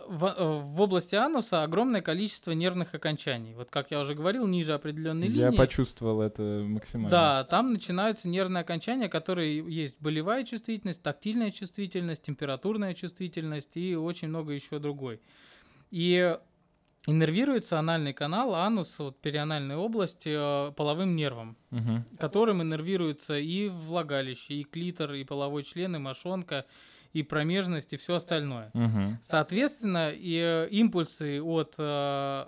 в, 0.08 0.26
э, 0.26 0.60
в 0.62 0.82
области 0.82 1.16
ануса 1.16 1.64
огромное 1.64 2.02
количество 2.02 2.52
нервных 2.52 2.94
окончаний. 2.94 3.54
Вот 3.56 3.70
как 3.72 3.92
я 3.92 4.00
уже 4.02 4.14
говорил, 4.14 4.46
ниже 4.46 4.74
определенной 4.74 5.30
Я 5.30 5.46
линии. 5.48 5.58
почувствовал 5.58 6.22
это 6.22 6.42
максимально. 6.68 7.10
Да, 7.10 7.44
там 7.46 7.72
начинаются 7.72 8.28
нервные 8.28 8.62
окончания, 8.62 9.08
которые 9.08 9.64
есть 9.74 9.96
болевая 10.02 10.44
чувствительность, 10.44 11.02
тактильная 11.02 11.52
чувствительность, 11.52 12.24
температурная 12.24 12.94
чувствительность 12.94 13.78
и 13.78 13.96
очень 13.96 14.28
много 14.28 14.52
еще 14.52 14.80
другой. 14.80 15.22
И 15.92 16.38
иннервируется 17.08 17.80
анальный 17.80 18.14
канал, 18.14 18.56
анус, 18.56 19.00
вот 19.00 19.20
перианальная 19.22 19.78
область, 19.78 20.24
э, 20.26 20.72
половым 20.76 21.16
нервом, 21.16 21.58
Мгм. 21.72 22.06
которым 22.18 22.62
иннервируется 22.62 23.38
и 23.38 23.70
влагалище, 23.70 24.56
и 24.56 24.64
клитор, 24.64 25.14
и 25.14 25.24
половой 25.24 25.64
член, 25.64 25.96
и 25.96 26.00
мошонка, 26.00 26.66
и 27.14 27.24
промежность, 27.24 27.94
и 27.94 27.98
все 27.98 28.16
остальное. 28.16 28.72
Мгм. 28.74 29.20
Соответственно, 29.22 30.12
и 30.12 30.38
э, 30.38 30.68
импульсы 30.70 31.42
от 31.42 31.76
э, 31.78 32.46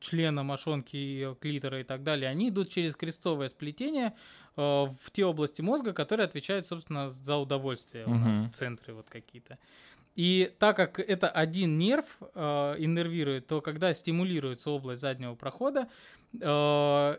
члена 0.00 0.42
мошонки, 0.42 0.96
и 0.96 1.22
э, 1.22 1.34
клитора 1.40 1.80
и 1.80 1.84
так 1.84 2.02
далее, 2.02 2.28
они 2.28 2.50
идут 2.50 2.68
через 2.68 2.94
крестцовое 2.94 3.48
сплетение 3.48 4.12
э, 4.56 4.60
в 4.60 5.10
те 5.12 5.24
области 5.24 5.62
мозга, 5.62 5.94
которые 5.94 6.26
отвечают, 6.26 6.66
собственно, 6.66 7.08
за 7.10 7.36
удовольствие 7.36 8.06
у 8.06 8.14
нас 8.14 8.46
центры 8.52 8.92
вот 8.92 9.08
какие-то. 9.08 9.58
И 10.14 10.52
так 10.58 10.76
как 10.76 10.98
это 10.98 11.28
один 11.28 11.78
нерв 11.78 12.18
э, 12.34 12.74
иннервирует, 12.78 13.46
то 13.46 13.60
когда 13.60 13.94
стимулируется 13.94 14.70
область 14.70 15.00
заднего 15.00 15.34
прохода, 15.34 15.88
э, 16.38 17.16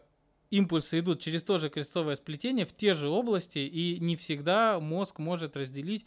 импульсы 0.52 0.99
идут 0.99 1.20
через 1.20 1.41
то 1.41 1.57
же 1.57 1.70
крестцовое 1.70 2.15
сплетение 2.15 2.65
в 2.65 2.74
те 2.74 2.94
же 2.94 3.10
области, 3.10 3.60
и 3.60 3.99
не 3.99 4.15
всегда 4.15 4.80
мозг 4.80 5.18
может 5.18 5.57
разделить, 5.57 6.06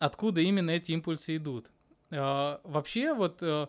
откуда 0.00 0.40
именно 0.40 0.70
эти 0.70 0.90
импульсы 0.90 1.36
идут. 1.36 1.70
Э, 2.10 2.58
вообще, 2.64 3.14
вот 3.14 3.38
э, 3.40 3.68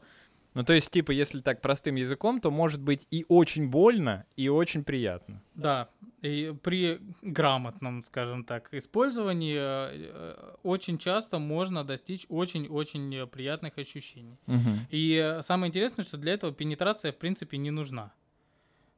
Ну, 0.56 0.64
то 0.64 0.74
есть, 0.74 0.90
типа, 0.90 1.12
если 1.12 1.42
так 1.42 1.62
простым 1.62 1.96
языком, 1.96 2.40
то 2.40 2.50
может 2.50 2.82
быть 2.82 3.06
и 3.12 3.26
очень 3.28 3.68
больно, 3.70 4.26
и 4.38 4.48
очень 4.48 4.86
приятно. 4.86 5.42
Да, 5.54 5.90
и 6.22 6.56
при 6.64 7.00
грамотном, 7.22 8.04
скажем 8.04 8.46
так, 8.46 8.74
использовании 8.74 9.58
э, 9.58 10.12
э, 10.14 10.56
очень 10.64 10.98
часто 10.98 11.40
можно 11.40 11.84
достичь 11.84 12.26
очень-очень 12.30 13.28
приятных 13.28 13.78
ощущений. 13.78 14.38
Мгм. 14.48 14.88
И 14.90 15.40
самое 15.42 15.70
интересное, 15.70 16.06
что 16.06 16.18
для 16.18 16.34
этого 16.34 16.54
пенетрация, 16.54 17.12
в 17.12 17.18
принципе, 17.18 17.58
не 17.58 17.72
нужна. 17.72 18.14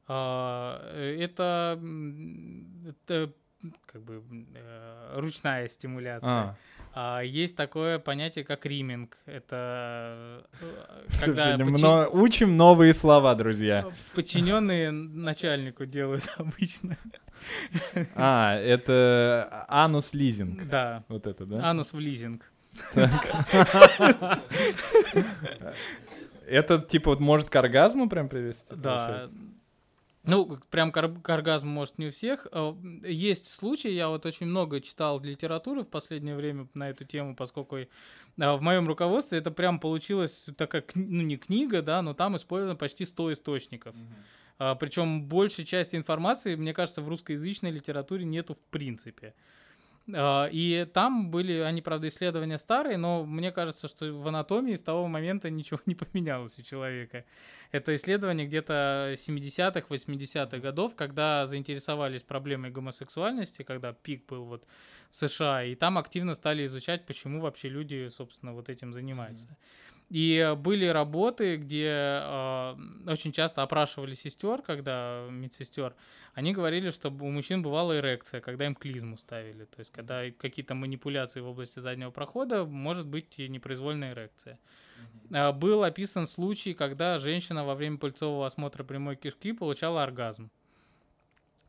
А, 0.07 0.79
э, 0.93 1.23
Это, 1.23 1.79
это 2.87 3.33
как 3.87 4.03
бы 4.03 4.23
ручная 5.15 5.67
стимуляция. 5.67 6.29
А 6.29 6.57
есть 7.23 7.55
такое 7.55 7.99
понятие, 7.99 8.43
как 8.43 8.65
риминг. 8.65 9.17
Это 9.25 10.43
э, 10.61 11.05
когда 11.19 11.55
сегодня 11.55 11.65
подчин- 11.65 12.09
учим 12.13 12.57
новые 12.57 12.93
слова, 12.93 13.35
друзья. 13.35 13.85
подчиненные 14.15 14.91
начальнику 14.91 15.85
делают 15.85 16.27
обычно. 16.37 16.97
А, 18.15 18.55
это 18.55 19.65
анус 19.67 20.13
лизинг. 20.13 20.67
Да. 20.67 21.03
Вот 21.07 21.27
это, 21.27 21.45
да? 21.45 21.69
Анус 21.69 21.93
в 21.93 21.99
лизинг. 21.99 22.51
Это, 26.47 26.79
типа, 26.79 27.11
вот 27.11 27.19
может 27.19 27.49
к 27.49 27.55
оргазму 27.55 28.09
прям 28.09 28.29
привести? 28.29 28.65
Да. 28.73 29.05
получается? 29.07 29.35
Ну, 30.27 30.59
прям 30.69 30.91
к, 30.91 30.97
ор- 30.97 31.21
к 31.21 31.29
оргазму, 31.29 31.69
может, 31.71 31.97
не 31.97 32.07
у 32.07 32.11
всех. 32.11 32.47
М, 32.51 33.03
Есть 33.05 33.47
случаи, 33.47 33.91
я 33.91 34.09
вот 34.09 34.25
очень 34.25 34.45
много 34.45 34.81
читал 34.81 35.19
литературы 35.21 35.83
в 35.83 35.89
последнее 35.89 36.35
время 36.35 36.67
на 36.73 36.89
эту 36.89 37.05
тему, 37.05 37.35
поскольку 37.35 37.77
а, 38.39 38.57
в 38.57 38.61
моем 38.61 38.87
руководстве 38.87 39.37
это 39.39 39.51
прям 39.51 39.79
получилось 39.79 40.47
такая, 40.57 40.83
ну, 40.95 41.21
не 41.23 41.37
книга, 41.37 41.81
да, 41.81 42.01
но 42.01 42.13
там 42.13 42.35
использовано 42.35 42.75
почти 42.75 43.05
100 43.05 43.31
источников. 43.33 43.95
А, 44.59 44.75
причем 44.75 45.23
большей 45.25 45.65
части 45.65 45.95
информации, 45.95 46.55
мне 46.55 46.73
кажется, 46.73 47.01
в 47.01 47.09
русскоязычной 47.09 47.71
литературе 47.71 48.25
нету 48.25 48.53
в 48.53 48.63
принципе. 48.71 49.33
И 50.09 50.87
там 50.93 51.31
были, 51.31 51.59
они, 51.59 51.81
правда, 51.81 52.07
исследования 52.07 52.57
старые, 52.57 52.97
но 52.97 53.25
мне 53.25 53.51
кажется, 53.51 53.89
что 53.89 54.05
в 54.13 54.27
анатомии 54.27 54.75
с 54.75 54.81
того 54.81 55.07
момента 55.07 55.49
ничего 55.49 55.81
не 55.85 55.95
поменялось 55.95 56.57
у 56.57 56.61
человека. 56.61 57.25
Это 57.71 57.93
исследование 57.93 58.47
где-то 58.47 59.13
70-х, 59.15 59.87
80-х 59.89 60.57
годов, 60.59 60.95
когда 60.95 61.45
заинтересовались 61.45 62.21
проблемой 62.21 62.71
гомосексуальности, 62.71 63.63
когда 63.63 63.91
пик 63.91 64.25
был 64.27 64.45
вот 64.45 64.65
в 65.11 65.15
США, 65.17 65.63
и 65.65 65.75
там 65.75 65.97
активно 65.97 66.35
стали 66.35 66.65
изучать, 66.65 67.05
почему 67.05 67.41
вообще 67.41 67.67
люди, 67.67 68.07
собственно, 68.09 68.53
вот 68.53 68.69
этим 68.69 68.93
занимаются. 68.93 69.57
И 70.09 70.37
э, 70.37 70.55
были 70.55 70.85
работы, 70.85 71.57
где 71.57 71.87
э, 71.89 72.75
очень 73.07 73.31
часто 73.33 73.61
опрашивали 73.61 74.13
сестер, 74.15 74.61
когда 74.61 75.27
медсестер, 75.29 75.95
они 76.33 76.53
говорили, 76.53 76.91
что 76.91 77.09
у 77.09 77.29
мужчин 77.29 77.61
бывала 77.61 77.97
эрекция, 77.97 78.39
когда 78.39 78.65
им 78.67 78.75
клизму 78.75 79.17
ставили. 79.17 79.65
То 79.65 79.79
есть, 79.79 79.91
когда 79.91 80.23
какие-то 80.31 80.75
манипуляции 80.75 81.41
в 81.41 81.47
области 81.47 81.79
заднего 81.79 82.11
прохода, 82.11 82.63
может 82.63 83.05
быть 83.05 83.37
и 83.39 83.49
непроизвольная 83.49 84.13
эрекция. 84.13 84.59
А, 85.33 85.51
Был 85.51 85.83
описан 85.83 86.25
случай, 86.25 86.73
когда 86.73 87.17
женщина 87.17 87.65
во 87.65 87.75
время 87.75 87.97
пыльцового 87.97 88.45
осмотра 88.47 88.83
прямой 88.85 89.17
кишки 89.17 89.51
получала 89.51 90.03
оргазм. 90.03 90.49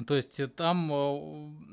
То 0.07 0.15
есть 0.15 0.39
э, 0.39 0.47
там, 0.47 0.93
э, 0.93 1.21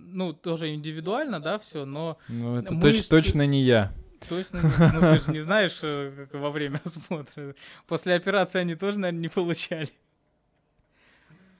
ну, 0.07 0.33
тоже 0.33 0.73
индивидуально, 0.73 1.39
да, 1.39 1.59
все, 1.59 1.85
но 1.85 2.17
Ну, 2.27 2.57
это 2.57 2.73
Мышцы- 2.73 3.01
точ- 3.01 3.09
точно 3.09 3.45
не 3.45 3.61
я. 3.61 3.93
Точно, 4.27 4.61
ну, 4.61 4.99
ты 4.99 5.19
же 5.19 5.31
не 5.31 5.39
знаешь, 5.39 5.79
э, 5.81 6.27
как 6.31 6.41
во 6.41 6.51
время 6.51 6.81
осмотра. 6.85 7.55
После 7.87 8.15
операции 8.15 8.59
они 8.59 8.75
тоже, 8.75 8.99
наверное, 8.99 9.21
не 9.21 9.29
получали. 9.29 9.89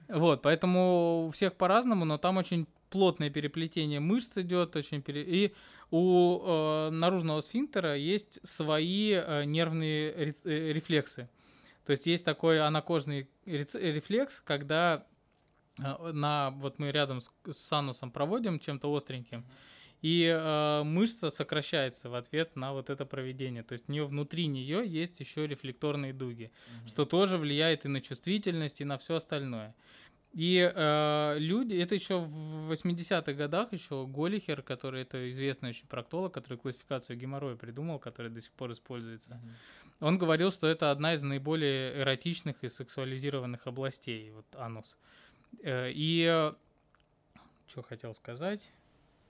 Вот, 0.08 0.42
поэтому 0.42 1.28
у 1.28 1.32
всех 1.32 1.56
по-разному, 1.56 2.06
но 2.06 2.18
там 2.18 2.38
очень 2.38 2.68
плотное 2.90 3.30
переплетение 3.30 4.00
мышц 4.00 4.38
идет, 4.38 4.76
очень 4.76 5.02
пере... 5.02 5.24
и 5.24 5.54
у 5.92 6.42
э, 6.42 6.90
наружного 6.92 7.42
сфинктера 7.42 7.96
есть 7.96 8.40
свои 8.48 9.14
э, 9.14 9.44
нервные 9.46 10.12
э, 10.12 10.72
рефлексы. 10.72 11.30
То 11.86 11.92
есть 11.92 12.06
есть 12.08 12.26
такой 12.26 12.60
анакожный 12.60 13.30
рефлекс, 13.46 14.42
когда 14.42 15.06
э, 15.78 16.12
на 16.12 16.52
вот 16.52 16.80
мы 16.80 16.92
рядом 16.92 17.22
с, 17.22 17.30
с 17.52 17.72
анусом 17.72 18.12
проводим 18.12 18.60
чем-то 18.60 18.94
остреньким, 18.94 19.46
и 20.06 20.28
э, 20.28 20.84
мышца 20.84 21.32
сокращается 21.32 22.12
в 22.12 22.14
ответ 22.14 22.56
на 22.56 22.74
вот 22.74 22.92
это 22.92 23.08
проведение. 23.08 23.64
То 23.64 23.72
есть 23.72 23.90
у 23.90 23.92
нее 23.92 24.06
внутри 24.06 24.46
нее 24.46 24.84
есть 24.86 25.20
еще 25.20 25.48
рефлекторные 25.48 26.14
дуги, 26.14 26.52
что 26.86 27.06
тоже 27.06 27.40
влияет 27.40 27.86
и 27.86 27.88
на 27.88 28.02
чувствительность, 28.02 28.82
и 28.82 28.86
на 28.86 29.00
все 29.00 29.16
остальное. 29.16 29.74
И 30.32 30.60
э, 30.60 31.36
люди, 31.40 31.74
это 31.74 31.96
еще 31.96 32.20
в 32.20 32.72
80-х 32.72 33.34
годах 33.34 33.74
еще 33.74 34.06
Голихер, 34.06 34.62
который 34.62 35.02
это 35.02 35.32
известный 35.32 35.70
очень 35.70 35.88
проктолог, 35.88 36.32
который 36.32 36.60
классификацию 36.60 37.18
геморроя 37.18 37.56
придумал, 37.56 37.98
который 37.98 38.30
до 38.30 38.42
сих 38.42 38.52
пор 38.52 38.74
используется. 38.74 39.42
Он 40.02 40.20
говорил, 40.20 40.52
что 40.52 40.68
это 40.68 40.92
одна 40.92 41.16
из 41.16 41.24
наиболее 41.24 42.00
эротичных 42.02 42.64
и 42.64 42.70
сексуализированных 42.70 43.66
областей, 43.66 44.30
вот 44.30 44.46
анус. 44.56 45.00
Э, 45.64 45.90
и 45.92 46.52
что 47.66 47.82
хотел 47.82 48.14
сказать? 48.14 48.72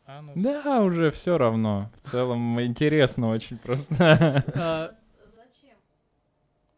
Анус. 0.08 0.34
Да, 0.36 0.82
уже 0.82 1.10
все 1.12 1.38
равно. 1.38 1.90
В 2.04 2.10
целом 2.12 2.62
интересно 2.62 3.30
очень 3.30 3.58
просто. 3.58 3.96
А, 4.56 4.92
Зачем? 5.36 5.78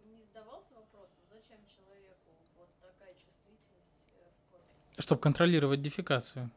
Не 0.05 0.15
задавался 0.33 0.73
вопросом, 0.75 1.19
зачем 1.29 1.57
человеку 1.75 2.31
вот 2.57 2.69
такая 2.81 3.13
чувствительность 3.15 3.93
э, 4.11 4.29
в 4.47 4.51
попе? 4.51 5.01
чтобы 5.01 5.21
контролировать 5.21 5.81
дефекацию. 5.81 6.49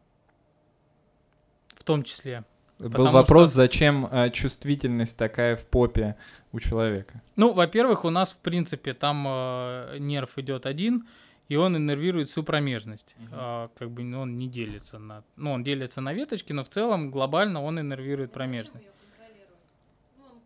В 1.74 1.82
том 1.82 2.04
числе. 2.04 2.44
Был 2.78 2.90
Потому 2.90 3.10
вопрос, 3.10 3.48
что- 3.50 3.56
зачем 3.56 4.06
э, 4.10 4.30
чувствительность 4.30 5.16
такая 5.16 5.56
в 5.56 5.66
попе 5.66 6.16
у 6.52 6.60
человека? 6.60 7.20
Ну, 7.36 7.52
во-первых, 7.52 8.04
у 8.04 8.10
нас, 8.10 8.32
в 8.32 8.38
принципе, 8.38 8.94
там 8.94 9.26
э, 9.28 9.96
нерв 9.98 10.38
идет 10.38 10.66
один, 10.66 11.08
и 11.50 11.56
он 11.56 11.76
иннервирует 11.76 12.30
всю 12.30 12.44
промежность. 12.44 13.16
Мгм. 13.18 13.28
А, 13.32 13.70
как 13.76 13.90
бы 13.90 14.02
он 14.16 14.36
не 14.36 14.48
делится 14.48 15.00
на... 15.00 15.24
Ну, 15.36 15.50
он 15.50 15.64
делится 15.64 16.00
на 16.00 16.12
веточки, 16.12 16.52
но 16.52 16.62
в 16.62 16.68
целом 16.68 17.10
глобально 17.10 17.60
он 17.60 17.80
иннервирует 17.80 18.30
Ну, 18.30 18.34
промежность. 18.34 18.86
Ну. 20.16 20.40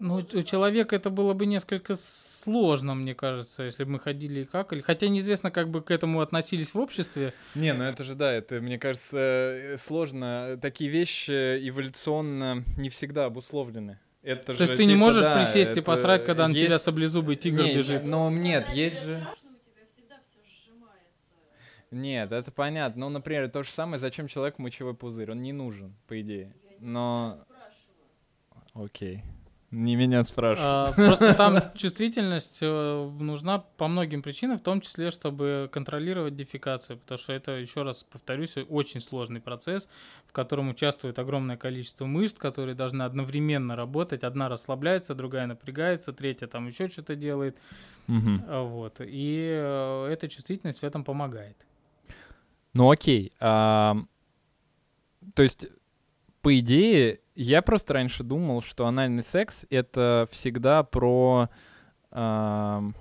Ну, 0.00 0.16
у 0.16 0.42
человека 0.42 0.96
это 0.96 1.10
было 1.10 1.34
бы 1.34 1.46
несколько 1.46 1.94
сложно, 1.94 2.96
мне 2.96 3.14
кажется, 3.14 3.62
если 3.62 3.84
бы 3.84 3.90
мы 3.92 3.98
ходили 4.00 4.40
и 4.40 4.44
какали. 4.44 4.80
Хотя 4.80 5.06
неизвестно, 5.06 5.52
как 5.52 5.68
бы 5.68 5.82
к 5.82 5.92
этому 5.92 6.20
относились 6.20 6.74
в 6.74 6.78
обществе. 6.80 7.32
Не, 7.54 7.72
ну 7.74 7.84
это 7.84 8.02
же 8.02 8.16
да, 8.16 8.32
это, 8.32 8.60
мне 8.60 8.80
кажется, 8.80 9.18
э, 9.18 9.76
сложно. 9.78 10.58
Такие 10.60 10.90
вещи 10.90 11.30
эволюционно 11.30 12.64
не 12.76 12.88
всегда 12.88 13.26
обусловлены. 13.26 14.00
Это 14.22 14.44
То 14.46 14.54
же, 14.54 14.62
есть 14.64 14.76
ты 14.76 14.84
не 14.84 14.92
типа, 14.94 15.00
можешь 15.00 15.22
да, 15.22 15.34
присесть 15.36 15.70
и 15.70 15.80
это 15.80 15.82
посрать, 15.82 16.24
когда 16.24 16.46
на 16.46 16.54
тебя 16.54 16.72
есть- 16.74 16.84
саблезубый 16.84 17.34
тигр 17.36 17.62
Не, 17.64 17.76
бежит. 17.76 18.04
Ну, 18.04 18.30
нет, 18.30 18.64
Когда 18.66 18.80
есть 18.80 19.02
же... 19.02 19.16
страшно, 19.18 19.50
у 19.50 19.74
тебя 19.74 19.86
всегда 19.92 20.14
все 20.24 20.38
сжимается. 20.64 21.28
Нет, 21.90 22.30
это 22.32 22.50
понятно. 22.52 23.00
Ну, 23.00 23.08
например, 23.10 23.50
то 23.50 23.62
же 23.64 23.70
самое, 23.70 23.98
зачем 23.98 24.28
человеку 24.28 24.62
мочевой 24.62 24.94
пузырь? 24.94 25.32
Он 25.32 25.42
не 25.42 25.52
нужен, 25.52 25.94
по 26.06 26.20
идее. 26.20 26.54
Я 26.64 26.70
не 26.78 26.86
Но... 26.86 27.32
тебя 27.34 27.44
спрашиваю. 28.76 28.84
Не 29.72 29.96
меня 29.96 30.22
спрашивай. 30.22 30.68
А, 30.68 30.92
Просто 30.92 31.32
там 31.32 31.58
чувствительность 31.74 32.58
э, 32.60 33.10
нужна 33.18 33.60
по 33.78 33.88
многим 33.88 34.22
причинам, 34.22 34.58
в 34.58 34.60
том 34.60 34.82
числе, 34.82 35.10
чтобы 35.10 35.70
контролировать 35.72 36.36
дефекацию, 36.36 36.98
потому 36.98 37.18
что 37.18 37.32
это, 37.32 37.52
еще 37.52 37.80
раз 37.82 38.04
повторюсь, 38.04 38.54
очень 38.68 39.00
сложный 39.00 39.40
процесс, 39.40 39.88
в 40.26 40.32
котором 40.32 40.68
участвует 40.68 41.18
огромное 41.18 41.56
количество 41.56 42.04
мышц, 42.04 42.34
которые 42.36 42.74
должны 42.74 43.02
одновременно 43.02 43.74
работать. 43.74 44.24
Одна 44.24 44.50
расслабляется, 44.50 45.14
другая 45.14 45.46
напрягается, 45.46 46.12
третья 46.12 46.48
там 46.48 46.66
еще 46.66 46.88
что-то 46.88 47.16
делает. 47.16 47.56
А, 48.08 48.62
Вот. 48.62 49.00
И 49.00 49.48
э, 49.50 50.06
эта 50.12 50.28
чувствительность 50.28 50.80
в 50.80 50.84
этом 50.84 51.02
помогает. 51.02 51.56
Ну 52.74 52.90
окей. 52.90 53.32
ам, 53.40 54.06
то 55.34 55.42
есть, 55.42 55.66
по 56.42 56.58
идее, 56.58 57.21
я 57.34 57.62
просто 57.62 57.94
раньше 57.94 58.22
думал, 58.22 58.62
что 58.62 58.86
анальный 58.86 59.22
секс 59.22 59.64
это 59.70 60.28
всегда 60.30 60.82
про, 60.82 61.48
ам, 62.10 62.94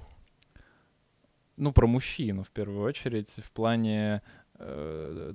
ну, 1.57 1.71
про 1.71 1.87
мужчину 1.87 2.43
в 2.43 2.49
первую 2.51 2.81
очередь, 2.83 3.29
в 3.37 3.51
плане 3.51 4.21
э, 4.23 4.40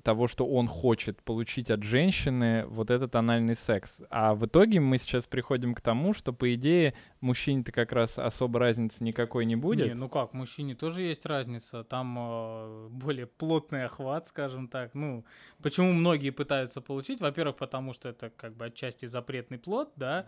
того, 0.02 0.28
что 0.28 0.46
он 0.46 0.68
хочет 0.68 1.22
получить 1.22 1.70
от 1.70 1.82
женщины 1.82 2.64
вот 2.66 2.90
этот 2.90 3.14
анальный 3.16 3.54
секс. 3.54 4.00
А 4.10 4.34
в 4.34 4.46
итоге 4.46 4.80
мы 4.80 4.98
сейчас 4.98 5.26
приходим 5.26 5.74
к 5.74 5.80
тому, 5.80 6.14
что, 6.14 6.32
по 6.32 6.54
идее, 6.54 6.94
мужчине-то 7.20 7.72
как 7.72 7.92
раз 7.92 8.18
особо 8.18 8.60
разницы 8.60 9.02
никакой 9.02 9.44
не 9.46 9.56
будет. 9.56 9.88
Не, 9.88 9.94
ну 9.94 10.08
как, 10.08 10.32
мужчине 10.32 10.74
тоже 10.74 11.02
есть 11.02 11.26
разница. 11.26 11.84
Там 11.84 12.16
э, 12.18 12.88
более 12.90 13.26
плотный 13.26 13.84
охват, 13.84 14.28
скажем 14.28 14.68
так. 14.68 14.94
Ну, 14.94 15.24
почему 15.62 15.92
многие 15.92 16.30
пытаются 16.30 16.80
получить? 16.80 17.20
Во-первых, 17.20 17.56
потому 17.56 17.92
что 17.92 18.08
это 18.08 18.30
как 18.30 18.54
бы 18.56 18.66
отчасти 18.66 19.06
запретный 19.06 19.58
плод, 19.58 19.92
да, 19.96 20.26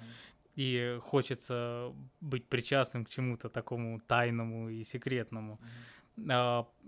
и 0.56 0.98
хочется 1.02 1.92
быть 2.20 2.44
причастным 2.46 3.04
к 3.04 3.10
чему-то 3.10 3.48
такому 3.48 4.00
тайному 4.00 4.68
и 4.68 4.82
секретному. 4.82 5.60
А, 5.62 5.66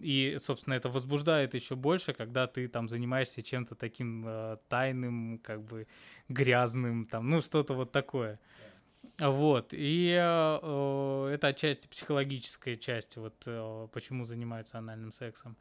И, 0.01 0.36
собственно, 0.40 0.74
это 0.74 0.89
возбуждает 0.89 1.55
еще 1.55 1.77
больше, 1.77 2.12
когда 2.12 2.47
ты 2.47 2.69
там 2.69 2.89
занимаешься 2.89 3.43
чем-то 3.43 3.74
таким 3.74 4.24
э, 4.27 4.57
тайным, 4.69 5.39
как 5.39 5.62
бы 5.62 5.86
грязным, 6.28 7.07
там, 7.07 7.31
ну, 7.31 7.40
что-то 7.40 7.74
вот 7.74 7.93
такое. 7.93 8.40
Вот. 9.19 9.69
И 9.73 10.11
э, 10.19 10.59
э, 10.62 11.31
это 11.35 11.48
отчасти 11.48 11.86
психологическая 11.86 12.77
часть, 12.77 13.16
вот 13.16 13.43
э, 13.47 13.89
почему 13.93 14.24
занимаются 14.24 14.78
анальным 14.78 15.12
сексом. 15.12 15.57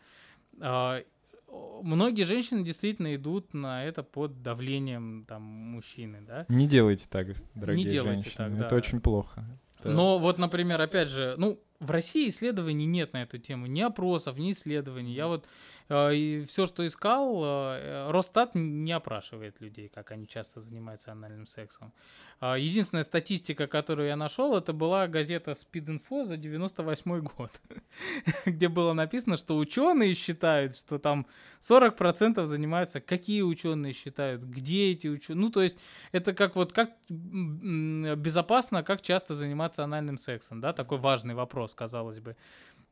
А, 0.61 1.01
о, 1.47 1.81
Многие 1.83 2.23
женщины 2.23 2.63
действительно 2.63 3.15
идут 3.15 3.53
на 3.53 3.83
это 3.85 4.03
под 4.03 4.41
давлением 4.41 5.25
там 5.27 5.41
мужчины, 5.43 6.21
да. 6.21 6.45
Не 6.47 6.67
делайте 6.67 7.05
так, 7.09 7.27
дорогие 7.55 7.89
делайте 7.89 8.23
женщины. 8.23 8.35
так, 8.37 8.51
Это 8.53 8.69
да. 8.69 8.75
очень 8.75 9.01
плохо. 9.01 9.45
Это- 9.79 9.91
Но 9.91 10.19
вот, 10.19 10.37
например, 10.37 10.79
опять 10.81 11.09
же, 11.09 11.35
ну, 11.37 11.59
в 11.79 11.91
России 11.91 12.27
исследований 12.29 12.85
нет 12.85 13.13
на 13.13 13.23
эту 13.23 13.37
тему, 13.37 13.65
ни 13.65 13.81
опросов, 13.81 14.37
ни 14.37 14.51
исследований. 14.51 15.13
Я 15.13 15.27
вот 15.27 15.47
и 15.89 16.45
все, 16.47 16.67
что 16.67 16.85
искал, 16.85 17.43
э, 17.43 18.11
Росстат 18.11 18.53
не 18.53 18.91
опрашивает 18.91 19.59
людей, 19.59 19.89
как 19.89 20.11
они 20.11 20.27
часто 20.27 20.61
занимаются 20.61 21.11
анальным 21.11 21.47
сексом. 21.47 21.93
Единственная 22.41 23.03
статистика, 23.03 23.67
которую 23.67 24.07
я 24.07 24.15
нашел, 24.15 24.55
это 24.55 24.71
была 24.71 25.07
газета 25.07 25.51
Speed 25.51 25.99
Info 25.99 26.23
за 26.23 26.37
98 26.37 27.19
год, 27.19 27.51
где 28.45 28.69
было 28.69 28.93
написано, 28.93 29.35
что 29.35 29.57
ученые 29.57 30.13
считают, 30.13 30.73
что 30.77 30.99
там 30.99 31.27
40% 31.59 32.45
занимаются. 32.45 33.01
Какие 33.01 33.41
ученые 33.41 33.91
считают? 33.91 34.43
Где 34.43 34.91
эти 34.91 35.07
ученые? 35.07 35.41
Ну, 35.41 35.51
то 35.51 35.61
есть 35.61 35.79
это 36.13 36.33
как 36.33 36.55
вот 36.55 36.71
как 36.71 36.91
безопасно, 37.09 38.83
как 38.83 39.01
часто 39.01 39.33
заниматься 39.33 39.83
анальным 39.83 40.17
сексом, 40.17 40.61
да? 40.61 40.71
Такой 40.71 40.97
важный 40.97 41.33
вопрос, 41.33 41.73
казалось 41.75 42.21
бы. 42.21 42.37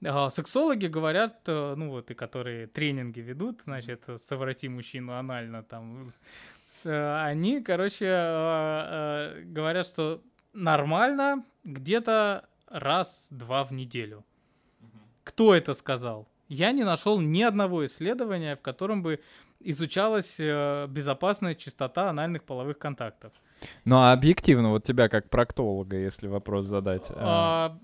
А, 0.06 0.30
Сексологи 0.30 0.88
говорят, 0.88 1.42
э, 1.48 1.74
ну 1.76 1.90
вот 1.90 2.12
и 2.12 2.14
которые 2.14 2.68
тренинги 2.68 3.20
ведут, 3.20 3.62
значит, 3.64 4.06
соврати 4.18 4.70
мужчину 4.70 5.14
анально 5.14 5.64
там, 5.64 6.14
э, 6.84 7.24
они, 7.24 7.62
короче, 7.62 8.06
э, 8.06 9.42
говорят, 9.46 9.88
что 9.88 10.22
нормально 10.54 11.44
где-то 11.64 12.48
раз-два 12.68 13.64
в 13.64 13.72
неделю. 13.72 14.24
Кто 15.24 15.56
это 15.56 15.74
сказал? 15.74 16.28
Я 16.48 16.72
не 16.72 16.84
нашел 16.84 17.20
ни 17.20 17.42
одного 17.42 17.86
исследования, 17.86 18.56
в 18.56 18.62
котором 18.62 19.02
бы 19.02 19.20
изучалась 19.60 20.40
безопасная 20.40 21.56
чистота 21.56 22.10
анальных 22.10 22.44
половых 22.44 22.78
контактов. 22.78 23.34
Ну, 23.86 23.98
а 23.98 24.14
объективно, 24.14 24.70
вот 24.70 24.84
тебя 24.84 25.10
как 25.10 25.30
проктолога, 25.30 25.98
если 25.98 26.28
вопрос 26.28 26.66
задать. 26.66 27.06
А, 27.10 27.78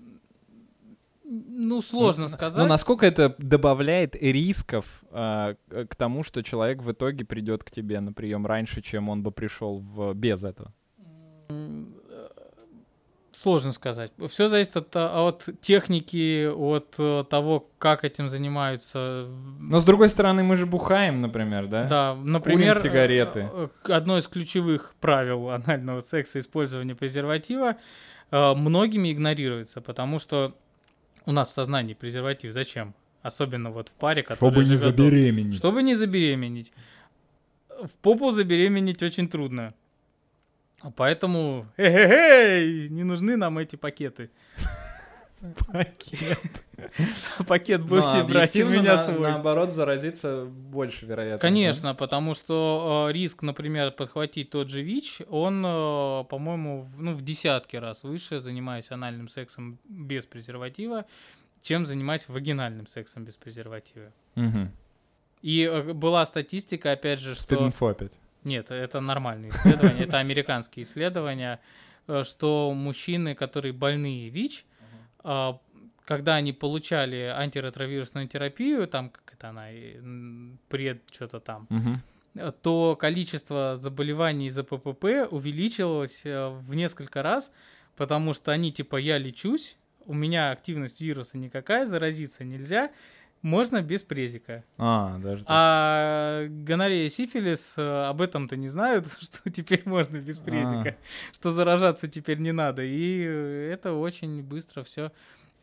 ну, 1.24 1.80
сложно 1.80 2.28
сказать. 2.28 2.62
Ну, 2.62 2.68
насколько 2.68 3.06
это 3.06 3.34
добавляет 3.38 4.14
рисков 4.14 5.02
а, 5.10 5.54
к 5.68 5.96
тому, 5.96 6.22
что 6.22 6.42
человек 6.42 6.82
в 6.82 6.92
итоге 6.92 7.24
придет 7.24 7.64
к 7.64 7.70
тебе 7.70 8.00
на 8.00 8.12
прием 8.12 8.46
раньше, 8.46 8.82
чем 8.82 9.08
он 9.08 9.22
бы 9.22 9.30
пришел 9.30 9.80
в... 9.80 10.12
без 10.14 10.44
этого? 10.44 10.72
Э, 11.48 11.84
Сложно 13.32 13.72
сказать. 13.72 14.12
Все 14.28 14.48
зависит 14.48 14.76
от, 14.76 14.94
а, 14.94 15.26
от 15.26 15.48
техники, 15.60 16.46
от 16.46 16.94
э, 16.98 17.24
того, 17.28 17.68
как 17.78 18.04
этим 18.04 18.28
занимаются. 18.28 19.26
Но 19.58 19.80
с 19.80 19.84
другой 19.84 20.08
стороны, 20.08 20.44
мы 20.44 20.56
же 20.56 20.66
бухаем, 20.66 21.20
например, 21.20 21.66
да? 21.66 21.84
Да, 21.84 22.14
например, 22.14 22.78
сигареты. 22.78 23.50
э, 23.52 23.68
э, 23.88 23.92
одно 23.92 24.18
из 24.18 24.28
ключевых 24.28 24.94
правил 25.00 25.50
анального 25.50 26.00
секса 26.00 26.38
использование 26.38 26.94
презерватива 26.94 27.76
э, 28.30 28.54
многими 28.54 29.12
игнорируется, 29.12 29.80
потому 29.80 30.20
что 30.20 30.54
у 31.26 31.32
нас 31.32 31.48
в 31.48 31.52
сознании 31.52 31.94
презерватив 31.94 32.52
зачем? 32.52 32.94
Особенно 33.22 33.70
вот 33.70 33.88
в 33.88 33.92
паре, 33.92 34.22
которая 34.22 34.62
живет 34.64 34.96
дол- 34.96 35.06
забеременеть. 35.06 35.56
Чтобы 35.56 35.82
не 35.82 35.94
забеременеть. 35.94 36.72
В 37.68 37.90
попу 38.02 38.30
забеременеть 38.32 39.02
очень 39.02 39.28
трудно. 39.28 39.72
Поэтому, 40.96 41.66
эй, 41.78 42.88
не 42.90 43.04
нужны 43.04 43.36
нам 43.36 43.56
эти 43.58 43.76
пакеты. 43.76 44.30
Пакет. 45.52 46.38
Пакет 47.46 47.80
Ну, 47.80 47.86
будете 47.86 48.08
а 48.08 48.24
брать 48.24 48.56
у 48.56 48.68
меня 48.68 48.82
на- 48.82 48.96
свой. 48.96 49.30
Наоборот, 49.30 49.72
заразиться 49.72 50.46
больше 50.46 51.06
вероятно. 51.06 51.38
Конечно, 51.38 51.94
потому 51.94 52.34
что 52.34 53.06
э, 53.08 53.12
риск, 53.12 53.42
например, 53.42 53.90
подхватить 53.90 54.50
тот 54.50 54.70
же 54.70 54.82
ВИЧ, 54.82 55.22
он, 55.28 55.62
э, 55.64 56.24
по-моему, 56.24 56.82
в, 56.82 57.02
ну, 57.02 57.12
в 57.12 57.22
десятки 57.22 57.76
раз 57.76 58.04
выше, 58.04 58.38
занимаясь 58.40 58.90
анальным 58.90 59.28
сексом 59.28 59.78
без 59.84 60.24
презерватива, 60.24 61.04
чем 61.62 61.84
занимаясь 61.84 62.26
вагинальным 62.28 62.86
сексом 62.86 63.24
без 63.24 63.36
презерватива. 63.36 64.12
Угу. 64.36 64.68
И 65.42 65.62
э, 65.62 65.92
была 65.92 66.24
статистика, 66.24 66.92
опять 66.92 67.20
же, 67.20 67.34
что... 67.34 67.42
Спидинфо 67.44 67.88
опять. 67.88 68.12
Нет, 68.44 68.70
это 68.70 69.00
нормальные 69.00 69.50
исследования, 69.50 70.04
это 70.04 70.18
американские 70.18 70.84
исследования, 70.84 71.60
что 72.22 72.72
мужчины, 72.74 73.34
которые 73.34 73.72
больные 73.72 74.28
ВИЧ, 74.28 74.66
когда 76.04 76.34
они 76.34 76.52
получали 76.52 77.32
антиретровирусную 77.34 78.28
терапию, 78.28 78.86
там, 78.86 79.10
как 79.10 79.34
это 79.34 79.48
она, 79.48 79.68
пред 80.68 81.02
что-то 81.10 81.40
там, 81.40 81.66
э, 82.34 82.52
то 82.62 82.96
количество 82.96 83.74
заболеваний 83.76 84.48
из-за 84.48 84.64
ППП 84.64 85.26
увеличилось 85.30 86.22
э, 86.24 86.48
в 86.48 86.74
несколько 86.74 87.22
раз, 87.22 87.52
потому 87.96 88.34
что 88.34 88.52
они 88.52 88.72
типа 88.72 88.96
«я 88.96 89.18
лечусь», 89.18 89.76
у 90.06 90.12
меня 90.12 90.50
активность 90.50 91.00
вируса 91.00 91.38
никакая, 91.38 91.86
заразиться 91.86 92.44
нельзя, 92.44 92.90
можно 93.44 93.82
без 93.82 94.02
презика. 94.02 94.64
А, 94.78 95.18
даже 95.18 95.44
так. 95.44 95.50
А 95.50 96.46
гонорея 96.48 97.06
и 97.06 97.10
сифилис 97.10 97.74
э, 97.76 98.06
об 98.06 98.22
этом-то 98.22 98.56
не 98.56 98.70
знают, 98.70 99.06
что 99.20 99.50
теперь 99.50 99.82
можно 99.84 100.16
без 100.16 100.38
презика, 100.38 100.96
что 101.32 101.52
заражаться 101.52 102.08
теперь 102.08 102.38
не 102.38 102.52
надо. 102.52 102.82
И 102.82 103.18
это 103.20 103.92
очень 103.92 104.42
быстро 104.42 104.82
все. 104.82 105.12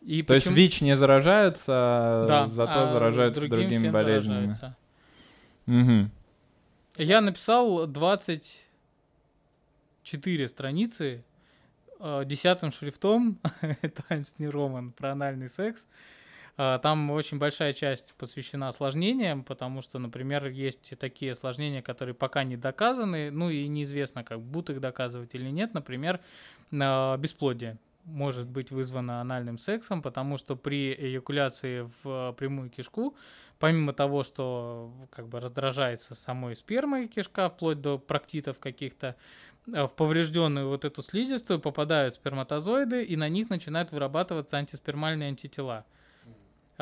И 0.03 0.21
То 0.21 0.35
есть 0.35 0.45
почему- 0.45 0.57
ВИЧ 0.57 0.81
не 0.81 0.95
заражаются, 0.95 1.73
а 1.75 2.27
да, 2.27 2.47
зато 2.49 2.83
а 2.83 2.87
заражаются 2.87 3.41
другим 3.41 3.69
другими 3.69 3.89
болезнями. 3.89 4.51
заражаются. 4.51 4.77
Мгм. 5.65 6.11
Я 6.97 7.21
написал 7.21 7.87
24 7.87 10.47
страницы 10.47 11.23
э, 11.99 12.25
десятым 12.25 12.71
шрифтом 12.71 13.39
Times 14.07 14.35
New 14.37 14.51
Roman 14.51 14.91
про 14.91 15.13
анальный 15.13 15.49
секс. 15.49 15.87
А, 15.87 16.20
Там 16.83 17.09
очень 17.11 17.39
большая 17.39 17.73
часть 17.73 18.13
посвящена 18.15 18.67
осложнениям, 18.67 19.43
потому 19.43 19.81
что, 19.81 19.99
например, 19.99 20.45
есть 20.47 20.93
такие 20.99 21.31
осложнения, 21.31 21.81
которые 21.81 22.13
пока 22.13 22.43
не 22.43 22.57
доказаны, 22.57 23.31
ну 23.31 23.49
и 23.49 23.67
неизвестно, 23.67 24.23
как 24.23 24.41
будут 24.41 24.71
их 24.71 24.81
доказывать 24.81 25.33
или 25.33 25.49
нет. 25.49 25.73
Например, 25.73 26.19
а, 26.71 27.17
бесплодие 27.17 27.79
может 28.05 28.47
быть 28.47 28.71
вызвано 28.71 29.21
анальным 29.21 29.57
сексом, 29.57 30.01
потому 30.01 30.37
что 30.37 30.55
при 30.55 30.93
эякуляции 30.93 31.89
в 32.03 32.33
прямую 32.33 32.69
кишку, 32.69 33.15
помимо 33.59 33.93
того, 33.93 34.23
что 34.23 34.91
как 35.09 35.27
бы 35.27 35.39
раздражается 35.39 36.15
самой 36.15 36.55
спермой 36.55 37.07
кишка, 37.07 37.49
вплоть 37.49 37.81
до 37.81 37.97
проктитов 37.97 38.59
каких-то, 38.59 39.15
э, 39.67 39.83
в 39.85 39.89
поврежденную 39.89 40.67
вот 40.67 40.85
эту 40.85 41.01
слизистую 41.01 41.59
попадают 41.59 42.13
сперматозоиды, 42.13 43.03
и 43.03 43.15
на 43.15 43.29
них 43.29 43.49
начинают 43.49 43.91
вырабатываться 43.91 44.57
антиспермальные 44.57 45.29
антитела. 45.29 45.85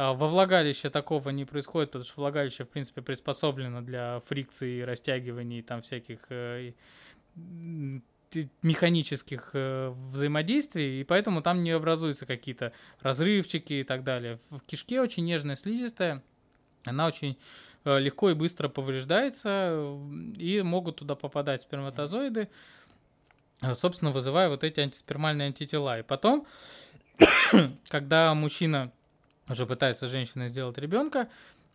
А 0.02 0.14
Во 0.14 0.30
влагалище 0.30 0.90
такого 0.90 1.30
не 1.30 1.44
происходит, 1.44 1.90
потому 1.90 2.06
что 2.06 2.22
влагалище, 2.22 2.64
в 2.64 2.70
принципе, 2.70 3.02
приспособлено 3.02 3.82
для 3.82 4.22
фрикции, 4.28 4.80
растягиваний, 4.80 5.62
там 5.62 5.82
всяких 5.82 6.20
э, 6.30 6.72
механических 8.62 9.50
э, 9.52 9.90
взаимодействий, 9.90 11.02
и 11.02 11.04
поэтому 11.04 11.42
там 11.42 11.64
не 11.64 11.72
образуются 11.72 12.26
какие-то 12.26 12.72
разрывчики 13.02 13.74
и 13.74 13.84
так 13.84 14.06
далее. 14.06 14.40
В 14.52 14.62
кишке 14.62 15.02
очень 15.02 15.26
нежная 15.26 15.58
слизистая, 15.58 16.24
она 16.86 17.06
очень 17.06 17.38
э, 17.84 18.00
легко 18.00 18.30
и 18.30 18.36
быстро 18.36 18.70
повреждается, 18.70 20.00
и 20.38 20.62
могут 20.62 20.96
туда 20.96 21.16
попадать 21.16 21.64
сперматозоиды, 21.64 22.48
э, 23.62 23.74
собственно, 23.74 24.12
вызывая 24.12 24.48
вот 24.48 24.64
эти 24.64 24.80
антиспермальные 24.80 25.48
антитела. 25.48 26.00
И 26.00 26.04
потом, 26.04 26.48
когда 27.90 28.34
мужчина 28.34 28.94
уже 29.50 29.66
пытается 29.66 30.08
с 30.08 30.12
женщиной 30.12 30.48
сделать 30.48 30.78
ребенка, 30.78 31.28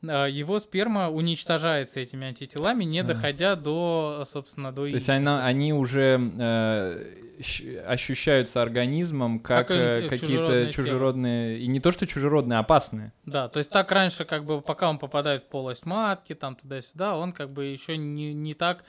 э, 0.02 0.26
его 0.30 0.58
сперма 0.58 1.10
уничтожается 1.10 2.00
этими 2.00 2.26
антителами, 2.28 2.84
не 2.84 3.02
доходя 3.02 3.56
до, 3.56 4.24
собственно, 4.30 4.72
до 4.72 4.82
То 4.82 4.88
есть 4.88 5.08
она, 5.08 5.44
они 5.44 5.72
уже 5.72 6.20
э, 6.38 7.84
ощущаются 7.86 8.62
организмом 8.62 9.40
как, 9.40 9.68
Как 9.68 9.76
э, 9.76 10.08
какие-то 10.08 10.22
чужеродное 10.26 10.60
тело. 10.62 10.72
чужеродные, 10.72 11.58
и 11.58 11.66
не 11.66 11.80
то 11.80 11.90
что 11.90 12.06
чужеродные, 12.06 12.58
а 12.58 12.60
опасные. 12.60 13.12
Да, 13.26 13.48
то 13.48 13.58
есть 13.58 13.70
так 13.70 13.90
раньше, 13.90 14.24
как 14.24 14.44
бы, 14.44 14.60
пока 14.60 14.88
он 14.88 14.98
попадает 14.98 15.42
в 15.42 15.48
полость 15.48 15.84
матки, 15.86 16.34
там 16.34 16.54
туда-сюда, 16.56 17.16
он 17.16 17.32
как 17.32 17.50
бы 17.52 17.64
еще 17.64 17.96
не, 17.96 18.32
не 18.34 18.54
так 18.54 18.84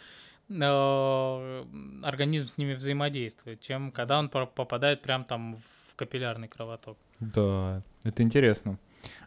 э, 0.50 1.64
организм 2.04 2.50
с 2.50 2.58
ними 2.58 2.74
взаимодействует, 2.74 3.62
чем 3.62 3.92
когда 3.92 4.20
он 4.20 4.30
по- 4.30 4.46
попадает 4.46 5.02
прям 5.02 5.24
там 5.24 5.56
в 5.56 5.85
капиллярный 5.96 6.48
кровоток. 6.48 6.98
Да, 7.20 7.82
это 8.04 8.24
интересно. 8.24 8.78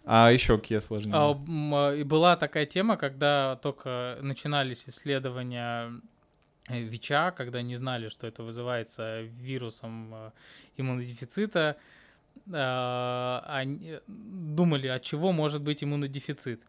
А 0.04 0.30
еще 0.32 0.58
какие 0.58 0.78
осложнения? 0.78 1.18
А, 1.18 1.90
а, 1.90 1.94
и 1.94 2.02
была 2.02 2.36
такая 2.36 2.66
тема, 2.66 2.96
когда 2.96 3.56
только 3.62 4.18
начинались 4.22 4.88
исследования 4.88 5.92
э, 6.68 6.80
ВИЧа, 6.80 7.32
когда 7.36 7.62
не 7.62 7.76
знали, 7.76 8.08
что 8.08 8.26
это 8.26 8.42
вызывается 8.42 9.20
вирусом 9.20 10.14
э, 10.14 10.30
иммунодефицита, 10.76 11.76
а, 12.52 13.44
они 13.46 13.98
думали, 14.06 14.86
от 14.86 15.02
чего 15.02 15.32
может 15.32 15.62
быть 15.62 15.84
иммунодефицит. 15.84 16.62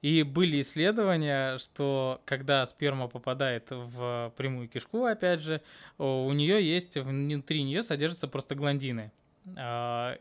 И 0.00 0.22
были 0.22 0.62
исследования, 0.62 1.58
что 1.58 2.22
когда 2.24 2.64
сперма 2.66 3.08
попадает 3.08 3.66
в 3.70 4.32
прямую 4.36 4.68
кишку, 4.68 5.04
опять 5.04 5.40
же, 5.40 5.60
у 5.98 6.32
нее 6.32 6.64
есть, 6.64 6.96
внутри 6.96 7.64
нее 7.64 7.82
содержатся 7.82 8.28
простагландины. 8.28 9.10
А, 9.10 9.27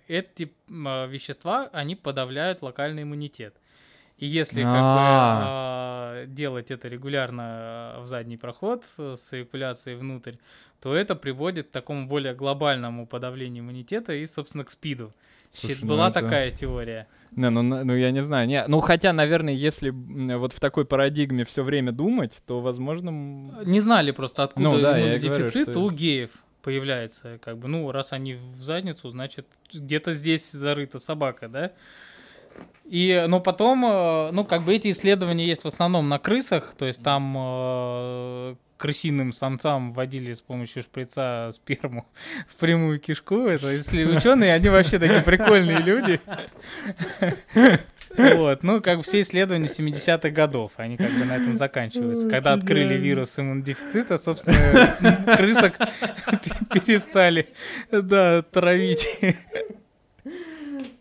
Эти 0.07 0.51
м, 0.69 0.87
а, 0.87 1.05
вещества, 1.07 1.69
они 1.73 1.95
подавляют 1.95 2.61
локальный 2.61 3.03
иммунитет. 3.03 3.55
И 4.17 4.25
если 4.25 4.61
как 4.63 4.71
бы 4.71 4.77
А. 4.79 5.43
а, 6.23 6.25
делать 6.25 6.71
это 6.71 6.87
регулярно 6.87 7.43
а, 7.43 8.01
в 8.01 8.07
задний 8.07 8.37
проход 8.37 8.83
э, 8.97 9.15
с 9.17 9.31
эякуляцией 9.33 9.97
внутрь, 9.97 10.33
то 10.81 10.95
это 10.95 11.15
приводит 11.15 11.67
к 11.67 11.71
такому 11.71 12.07
более 12.07 12.33
глобальному 12.33 13.05
подавлению 13.07 13.63
иммунитета 13.63 14.13
и, 14.13 14.25
собственно, 14.25 14.63
к 14.63 14.69
СПИДу. 14.69 15.13
Слушай, 15.53 15.77
ну 15.81 15.87
Была 15.87 16.09
это- 16.09 16.21
такая 16.21 16.51
теория. 16.51 17.07
Не, 17.31 17.49
ну, 17.49 17.61
на- 17.61 17.83
ну 17.83 17.95
я 17.95 18.11
не 18.11 18.21
знаю. 18.21 18.47
Не, 18.47 18.63
ну 18.67 18.79
хотя, 18.79 19.11
наверное, 19.13 19.53
если 19.53 19.89
вот 19.91 20.53
в 20.53 20.59
такой 20.59 20.85
парадигме 20.85 21.45
все 21.45 21.63
время 21.63 21.91
думать, 21.91 22.33
то, 22.45 22.59
возможно... 22.61 23.11
Не 23.65 23.79
знали 23.81 24.11
просто, 24.11 24.43
откуда 24.43 24.69
Ну 24.69 24.79
да, 24.79 24.99
иммунодефицит 24.99 25.65
говорю, 25.67 25.71
что- 25.71 25.79
у 25.81 25.91
геев 25.91 26.31
появляется. 26.67 27.39
Как 27.41 27.57
бы, 27.57 27.69
ну, 27.69 27.89
раз 27.93 28.11
они 28.11 28.33
в 28.33 28.61
задницу, 28.61 29.09
значит, 29.09 29.47
где-то 29.73 30.11
здесь 30.11 30.51
зарыта 30.51 30.99
собака, 30.99 31.47
да? 31.47 31.71
И, 32.83 33.25
но 33.29 33.39
потом, 33.39 33.85
э, 33.85 34.31
ну, 34.31 34.43
как 34.43 34.65
бы 34.65 34.75
эти 34.75 34.91
исследования 34.91 35.47
есть 35.47 35.63
в 35.63 35.67
основном 35.67 36.09
на 36.09 36.19
крысах, 36.19 36.73
то 36.77 36.85
есть 36.85 37.01
там 37.01 37.35
э, 37.39 38.55
крысиным 38.75 39.31
самцам 39.31 39.93
вводили 39.93 40.33
с 40.33 40.41
помощью 40.41 40.83
шприца 40.83 41.51
сперму 41.53 42.05
в 42.49 42.55
прямую 42.55 42.99
кишку. 42.99 43.47
Это 43.47 43.71
если 43.71 44.03
ученые, 44.03 44.53
они 44.53 44.67
вообще 44.67 44.99
такие 44.99 45.21
прикольные 45.21 45.79
люди. 45.79 46.19
Вот, 48.17 48.63
ну, 48.63 48.81
как 48.81 48.97
бы 48.97 49.03
все 49.03 49.21
исследования 49.21 49.67
70-х 49.67 50.29
годов, 50.29 50.71
они 50.77 50.97
как 50.97 51.11
бы 51.11 51.25
на 51.25 51.35
этом 51.35 51.55
заканчиваются. 51.55 52.27
Когда 52.27 52.53
открыли 52.53 52.95
вирус 52.95 53.37
иммунодефицита, 53.37 54.17
собственно, 54.17 55.35
крысок 55.37 55.77
перестали, 56.73 57.49
да, 57.91 58.41
травить. 58.41 59.07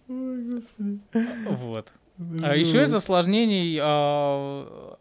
Вот. 0.07 1.93
А 2.43 2.57
еще 2.57 2.83
из 2.83 2.95
осложнений 2.95 3.79
а, 3.83 4.97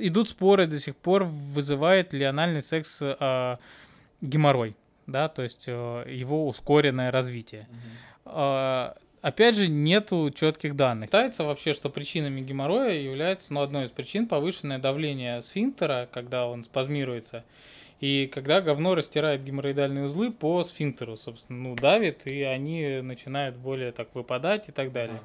идут 0.00 0.28
споры 0.28 0.66
до 0.66 0.78
сих 0.78 0.96
пор, 0.96 1.24
вызывает 1.24 2.12
ли 2.12 2.24
анальный 2.24 2.62
секс 2.62 3.00
а, 3.02 3.58
геморрой, 4.20 4.76
да, 5.06 5.28
то 5.28 5.42
есть 5.42 5.66
а, 5.68 6.04
его 6.08 6.46
ускоренное 6.48 7.10
развитие. 7.10 7.68
А, 8.24 8.96
Опять 9.24 9.56
же, 9.56 9.68
нету 9.68 10.30
четких 10.30 10.76
данных. 10.76 11.06
Считается 11.06 11.44
вообще, 11.44 11.72
что 11.72 11.88
причинами 11.88 12.42
геморроя 12.42 12.92
является, 12.92 13.54
ну, 13.54 13.62
одной 13.62 13.86
из 13.86 13.90
причин 13.90 14.28
повышенное 14.28 14.78
давление 14.78 15.40
сфинктера, 15.40 16.06
когда 16.12 16.46
он 16.46 16.62
спазмируется, 16.62 17.42
и 18.00 18.26
когда 18.26 18.60
говно 18.60 18.94
растирает 18.94 19.42
геморроидальные 19.42 20.04
узлы 20.04 20.30
по 20.30 20.62
сфинктеру, 20.62 21.16
собственно, 21.16 21.70
ну, 21.70 21.74
давит, 21.74 22.26
и 22.26 22.42
они 22.42 23.00
начинают 23.00 23.56
более 23.56 23.92
так 23.92 24.14
выпадать 24.14 24.68
и 24.68 24.72
так 24.72 24.92
далее. 24.92 25.22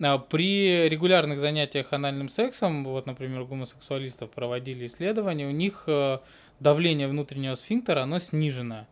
А 0.00 0.16
При 0.16 0.88
регулярных 0.88 1.38
занятиях 1.38 1.92
анальным 1.92 2.30
сексом, 2.30 2.82
вот, 2.82 3.04
например, 3.04 3.44
гомосексуалистов 3.44 4.30
проводили 4.30 4.86
исследования, 4.86 5.46
у 5.46 5.50
них 5.50 5.84
э, 5.86 6.20
давление 6.60 7.08
внутреннего 7.08 7.56
сфинктера, 7.56 8.04
оно 8.04 8.20
снижено. 8.20 8.86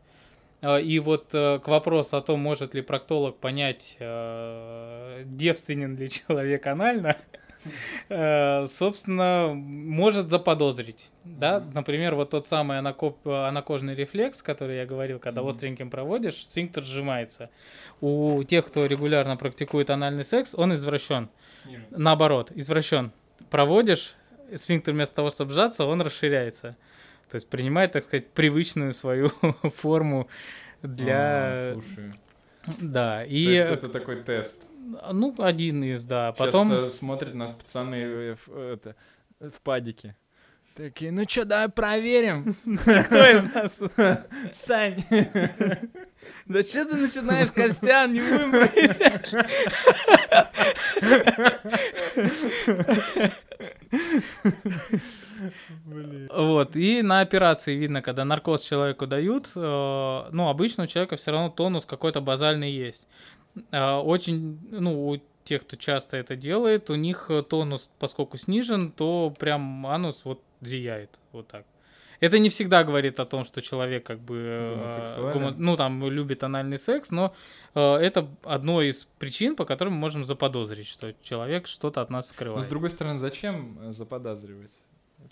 А, 0.62 0.78
И 0.78 0.98
вот 0.98 1.28
э, 1.32 1.58
к 1.58 1.68
вопросу 1.68 2.16
о 2.16 2.22
том, 2.22 2.40
может 2.40 2.74
ли 2.74 2.82
проктолог 2.82 3.36
понять, 3.38 3.96
э, 3.98 5.22
девственен 5.24 5.96
ли 5.96 6.08
человек 6.28 6.66
анально, 6.66 7.16
э, 8.08 8.66
собственно, 8.66 9.52
может 9.54 10.28
заподозрить. 10.28 11.10
Да? 11.24 11.62
Например, 11.74 12.14
вот 12.14 12.30
тот 12.30 12.46
самый 12.46 12.78
анакоп- 12.78 13.46
анакожный 13.48 13.94
рефлекс, 13.94 14.42
который 14.42 14.76
я 14.76 14.86
говорил, 14.86 15.18
когда 15.18 15.46
остреньким 15.46 15.90
проводишь, 15.90 16.46
сфинктер 16.46 16.84
сжимается. 16.84 17.50
У 18.00 18.42
тех, 18.44 18.66
кто 18.66 18.86
регулярно 18.86 19.36
практикует 19.36 19.90
анальный 19.90 20.24
секс, 20.24 20.54
он 20.54 20.74
извращен. 20.74 21.28
Наоборот, 21.90 22.52
извращен. 22.54 23.12
Проводишь, 23.50 24.14
сфинктер 24.54 24.94
вместо 24.94 25.16
того, 25.16 25.30
чтобы 25.30 25.52
сжаться, 25.52 25.84
он 25.84 26.00
расширяется. 26.00 26.76
То 27.30 27.34
есть 27.36 27.48
принимает, 27.48 27.92
так 27.92 28.04
сказать, 28.04 28.28
привычную 28.30 28.92
свою 28.92 29.28
форму 29.76 30.28
для... 30.82 31.52
А, 31.52 31.72
слушай. 31.74 32.14
Да, 32.78 33.20
То 33.20 33.26
и... 33.26 33.38
есть 33.38 33.70
это 33.70 33.88
такой 33.88 34.22
тест. 34.22 34.62
Ну, 35.12 35.34
один 35.38 35.82
из, 35.82 36.04
да. 36.04 36.32
Сейчас, 36.32 36.46
Потом... 36.46 36.72
э, 36.72 36.90
смотрят 36.90 37.34
нас 37.34 37.52
пацаны 37.54 37.96
э, 37.96 38.34
в, 38.34 38.56
э, 38.56 38.74
это, 38.74 38.96
в 39.40 39.60
падике. 39.62 40.16
Такие, 40.76 41.10
ну 41.10 41.24
чё, 41.24 41.44
давай 41.44 41.70
проверим. 41.70 42.54
Кто 42.64 43.26
из 43.26 43.44
нас? 43.44 43.80
Сань. 44.66 45.04
Да 46.46 46.60
что 46.62 46.84
ты 46.84 46.96
начинаешь, 46.96 47.52
Костян, 47.52 48.12
не 48.12 48.20
будем 48.20 48.50
проверять. 48.50 49.32
Вот, 56.30 56.76
и 56.76 57.02
на 57.02 57.20
операции 57.20 57.74
видно, 57.74 58.02
когда 58.02 58.24
наркоз 58.24 58.62
человеку 58.62 59.06
дают, 59.06 59.52
э, 59.54 60.28
ну, 60.32 60.48
обычно 60.48 60.84
у 60.84 60.86
человека 60.86 61.16
все 61.16 61.30
равно 61.30 61.50
тонус 61.50 61.84
какой-то 61.86 62.20
базальный 62.20 62.70
есть. 62.70 63.06
Э, 63.70 63.94
Очень, 63.96 64.58
ну, 64.70 65.08
у 65.08 65.20
тех, 65.44 65.62
кто 65.62 65.76
часто 65.76 66.16
это 66.16 66.36
делает, 66.36 66.90
у 66.90 66.94
них 66.96 67.30
тонус, 67.48 67.90
поскольку 67.98 68.36
снижен, 68.36 68.90
то 68.90 69.32
прям 69.38 69.86
анус 69.86 70.20
вот 70.24 70.40
зияет, 70.60 71.10
вот 71.32 71.46
так. 71.48 71.64
Это 72.18 72.38
не 72.38 72.48
всегда 72.48 72.82
говорит 72.82 73.20
о 73.20 73.26
том, 73.26 73.44
что 73.44 73.60
человек 73.60 74.06
как 74.06 74.18
бы, 74.20 74.36
э, 74.38 75.32
гомо- 75.34 75.54
ну, 75.58 75.76
там, 75.76 76.02
любит 76.10 76.42
анальный 76.44 76.78
секс, 76.78 77.10
но 77.10 77.34
э, 77.74 77.94
это 77.96 78.26
одно 78.42 78.80
из 78.80 79.06
причин, 79.18 79.54
по 79.54 79.66
которым 79.66 79.92
мы 79.94 80.00
можем 80.00 80.24
заподозрить, 80.24 80.86
что 80.88 81.12
человек 81.22 81.66
что-то 81.66 82.00
от 82.00 82.08
нас 82.10 82.28
Но 82.28 82.34
скрывает. 82.34 82.64
с 82.64 82.68
другой 82.68 82.88
стороны, 82.90 83.18
зачем 83.18 83.92
заподозривать? 83.92 84.70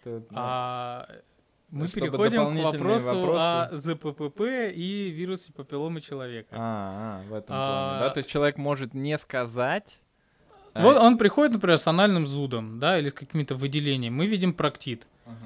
Это, 0.01 0.11
ну, 0.31 0.37
А, 0.37 1.09
мы 1.71 1.89
переходим 1.89 2.57
к 2.59 2.63
вопросу 2.65 3.15
вопросы. 3.15 3.39
о 3.41 3.69
ЗППП 3.73 4.41
и 4.75 5.11
вирусе 5.11 5.53
папилломы 5.53 6.01
человека. 6.01 6.49
а, 6.53 7.21
а, 7.25 7.29
в 7.29 7.35
этом 7.35 7.57
А, 7.57 7.89
плане, 7.97 8.01
да? 8.09 8.11
То 8.11 8.19
есть 8.19 8.31
человек 8.31 8.57
может 8.59 8.95
не 8.95 9.17
сказать... 9.19 9.99
а, 10.75 10.83
Вот 10.83 10.97
он 10.97 11.19
приходит, 11.19 11.55
например, 11.55 11.79
с 11.79 11.87
анальным 11.87 12.27
зудом, 12.27 12.79
да, 12.79 12.99
или 12.99 13.09
с 13.09 13.13
какими-то 13.13 13.55
выделениями. 13.55 14.15
Мы 14.15 14.27
видим 14.27 14.53
проктит. 14.55 15.07
ага. 15.27 15.37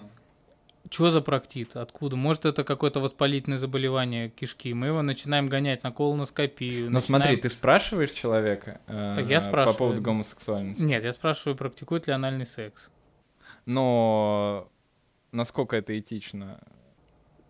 Что 0.91 1.11
за 1.11 1.20
проктит? 1.20 1.77
Откуда? 1.77 2.16
Может, 2.16 2.47
это 2.47 2.65
какое-то 2.65 3.01
воспалительное 3.01 3.59
заболевание 3.59 4.31
кишки. 4.31 4.73
Мы 4.73 4.87
его 4.87 5.03
начинаем 5.03 5.47
гонять 5.47 5.83
на 5.85 5.93
колоноскопию. 5.93 6.87
Смотри, 6.89 7.12
начинаем- 7.19 7.41
ты 7.41 7.49
спрашиваешь 7.51 8.11
человека 8.12 8.81
э, 8.87 9.23
Я 9.29 9.43
спрашиваю. 9.43 9.75
по 9.75 9.79
поводу 9.79 10.01
гомосексуальности? 10.01 10.81
Нет, 10.81 11.05
я 11.05 11.12
спрашиваю, 11.12 11.57
практикует 11.59 12.07
ли 12.07 12.15
анальный 12.15 12.47
секс. 12.47 12.91
Но 13.69 14.66
насколько 15.31 15.77
это 15.77 15.99
этично? 15.99 16.59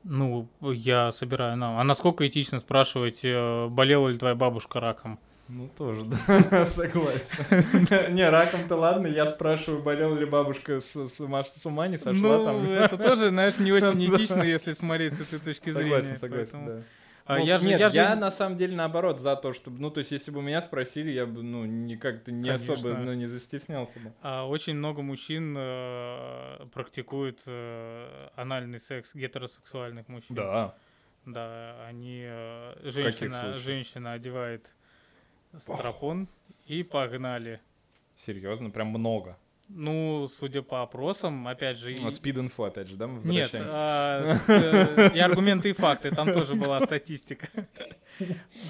Ну, 0.02 0.48
я 0.60 1.12
собираю 1.12 1.56
нам. 1.56 1.78
А 1.78 1.84
насколько 1.84 2.26
этично 2.26 2.58
спрашивать, 2.58 3.20
э, 3.22 3.68
болела 3.68 4.08
ли 4.08 4.18
твоя 4.18 4.34
бабушка 4.34 4.80
раком? 4.80 5.20
Ну, 5.46 5.70
тоже, 5.78 6.06
да, 6.06 6.66
согласен. 6.66 7.86
Не, 8.14 8.28
раком-то 8.28 8.74
ладно, 8.74 9.06
я 9.06 9.26
спрашиваю, 9.26 9.80
болела 9.80 10.18
ли 10.18 10.26
бабушка 10.26 10.80
с, 10.80 10.92
с, 10.96 11.20
ума, 11.20 11.44
с 11.44 11.64
ума 11.64 11.86
не 11.86 11.98
сошла 11.98 12.38
ну, 12.38 12.44
там. 12.44 12.68
это 12.68 12.98
тоже, 12.98 13.28
знаешь, 13.28 13.58
не 13.58 13.70
очень 13.70 14.04
этично, 14.14 14.42
если 14.42 14.72
смотреть 14.72 15.14
с 15.14 15.20
этой 15.20 15.38
точки 15.38 15.70
зрения. 15.70 16.02
Согласен, 16.02 16.16
согласен, 16.18 16.50
поэтому- 16.52 16.66
да. 16.66 16.82
Ну, 17.28 17.44
я 17.44 17.58
же, 17.58 17.66
нет, 17.66 17.78
я 17.78 17.90
же- 17.90 18.14
на 18.16 18.30
самом 18.30 18.56
деле 18.56 18.74
наоборот 18.74 19.20
за 19.20 19.36
то, 19.36 19.52
чтобы, 19.52 19.80
ну 19.80 19.90
то 19.90 19.98
есть 19.98 20.12
если 20.12 20.30
бы 20.30 20.40
меня 20.42 20.62
спросили, 20.62 21.10
я 21.10 21.26
бы, 21.26 21.42
ну 21.42 21.64
не 21.66 21.96
как-то 21.96 22.32
не 22.32 22.48
особо, 22.48 22.82
Конечно. 22.82 23.04
ну 23.04 23.12
не 23.12 23.26
застеснялся 23.26 23.98
бы. 24.00 24.12
а, 24.22 24.46
очень 24.48 24.74
много 24.74 25.02
мужчин 25.02 25.54
э, 25.58 26.66
практикуют 26.72 27.40
э, 27.46 28.28
анальный 28.34 28.78
секс 28.78 29.14
гетеросексуальных 29.14 30.08
мужчин. 30.08 30.36
Да, 31.26 31.86
они 31.86 32.22
э, 32.24 32.74
женщина, 32.84 33.58
женщина 33.58 34.12
одевает 34.12 34.72
стропон 35.58 36.28
и 36.66 36.82
погнали. 36.82 37.60
Серьезно, 38.16 38.70
прям 38.70 38.88
много. 38.88 39.36
Ну, 39.68 40.26
судя 40.28 40.62
по 40.62 40.82
опросам, 40.82 41.46
опять 41.46 41.76
же, 41.76 41.92
и- 41.92 42.00
Вот 42.00 42.14
спид-инфо, 42.14 42.64
опять 42.64 42.88
же, 42.88 42.96
да, 42.96 43.06
мы 43.06 43.20
Нет, 43.30 43.50
а, 43.54 44.22
э, 44.48 45.10
и 45.14 45.18
аргументы 45.18 45.70
и 45.70 45.72
факты, 45.74 46.10
там 46.10 46.32
тоже 46.32 46.54
была 46.54 46.80
статистика. 46.80 47.48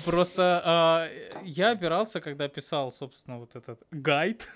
Просто 0.04 0.60
а, 0.64 1.08
я 1.44 1.70
опирался, 1.70 2.20
когда 2.20 2.48
писал, 2.48 2.92
собственно, 2.92 3.38
вот 3.38 3.54
этот 3.56 3.80
гайд 3.92 4.48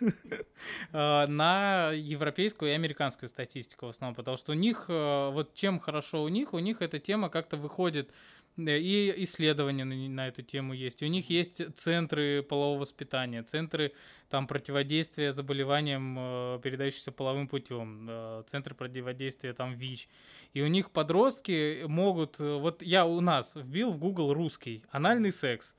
а, 0.93 1.27
на 1.28 1.90
европейскую 1.93 2.73
и 2.73 2.74
американскую 2.74 3.28
статистику 3.28 3.86
в 3.86 3.90
основном, 3.90 4.14
потому 4.16 4.36
что 4.36 4.52
у 4.52 4.56
них, 4.56 4.86
а, 4.89 5.31
вот 5.31 5.55
чем 5.55 5.78
хорошо 5.78 6.23
у 6.24 6.28
них, 6.28 6.52
у 6.55 6.59
них 6.59 6.82
эта 6.82 6.98
тема 6.98 7.28
как-то 7.31 7.56
выходит, 7.56 8.10
и 8.56 9.14
исследования 9.24 9.84
на, 9.84 9.94
на 9.94 10.28
эту 10.28 10.42
тему 10.42 10.74
есть. 10.74 11.02
У 11.02 11.06
них 11.06 11.30
есть 11.30 11.62
центры 11.76 12.42
полового 12.42 12.80
воспитания, 12.80 13.42
центры 13.42 13.92
там 14.28 14.46
противодействия 14.46 15.32
заболеваниям, 15.32 16.16
э, 16.18 16.60
передающимся 16.62 17.12
половым 17.12 17.48
путем, 17.48 18.06
э, 18.08 18.42
центры 18.46 18.74
противодействия 18.74 19.52
там 19.52 19.74
ВИЧ. 19.74 20.08
И 20.54 20.62
у 20.62 20.66
них 20.66 20.90
подростки 20.90 21.84
могут... 21.86 22.40
э, 22.40 22.54
Вот 22.56 22.82
я 22.82 23.06
у 23.06 23.20
нас 23.20 23.54
вбил 23.54 23.90
в 23.90 23.98
Google 23.98 24.34
русский 24.34 24.84
анальный 24.90 25.32
секс. 25.32 25.74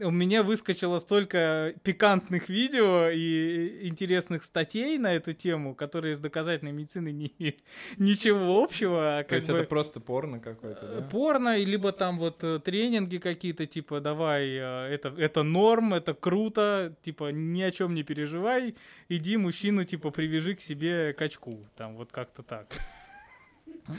У 0.00 0.10
меня 0.10 0.42
выскочило 0.42 0.98
столько 0.98 1.74
пикантных 1.82 2.48
видео 2.50 3.08
и 3.08 3.88
интересных 3.88 4.44
статей 4.44 4.98
на 4.98 5.14
эту 5.14 5.32
тему, 5.32 5.74
которые 5.74 6.14
с 6.14 6.18
доказательной 6.18 6.72
медициной 6.72 7.12
не 7.12 7.32
ничего 7.96 8.62
общего. 8.62 9.18
а 9.18 9.24
То 9.24 9.36
есть 9.36 9.48
бы- 9.48 9.54
это 9.54 9.64
просто 9.64 10.00
порно 10.00 10.38
какое-то, 10.38 10.86
Э, 10.86 11.00
да? 11.00 11.08
Порно, 11.08 11.56
либо 11.56 11.92
там 11.92 12.18
вот 12.18 12.44
э, 12.44 12.58
тренинги 12.58 13.16
какие-то, 13.18 13.66
типа, 13.66 14.00
давай, 14.00 14.48
э, 14.48 14.88
это, 14.94 15.08
это 15.16 15.42
норм, 15.42 15.94
это 15.94 16.12
круто, 16.14 16.94
типа, 17.02 17.30
ни 17.32 17.62
о 17.62 17.70
чем 17.70 17.94
не 17.94 18.02
переживай, 18.02 18.74
иди 19.08 19.36
мужчину, 19.38 19.84
типа, 19.84 20.10
привяжи 20.10 20.54
к 20.54 20.60
себе 20.60 21.14
качку, 21.14 21.66
там, 21.76 21.96
вот 21.96 22.12
как-то 22.12 22.42
так. 22.42 22.66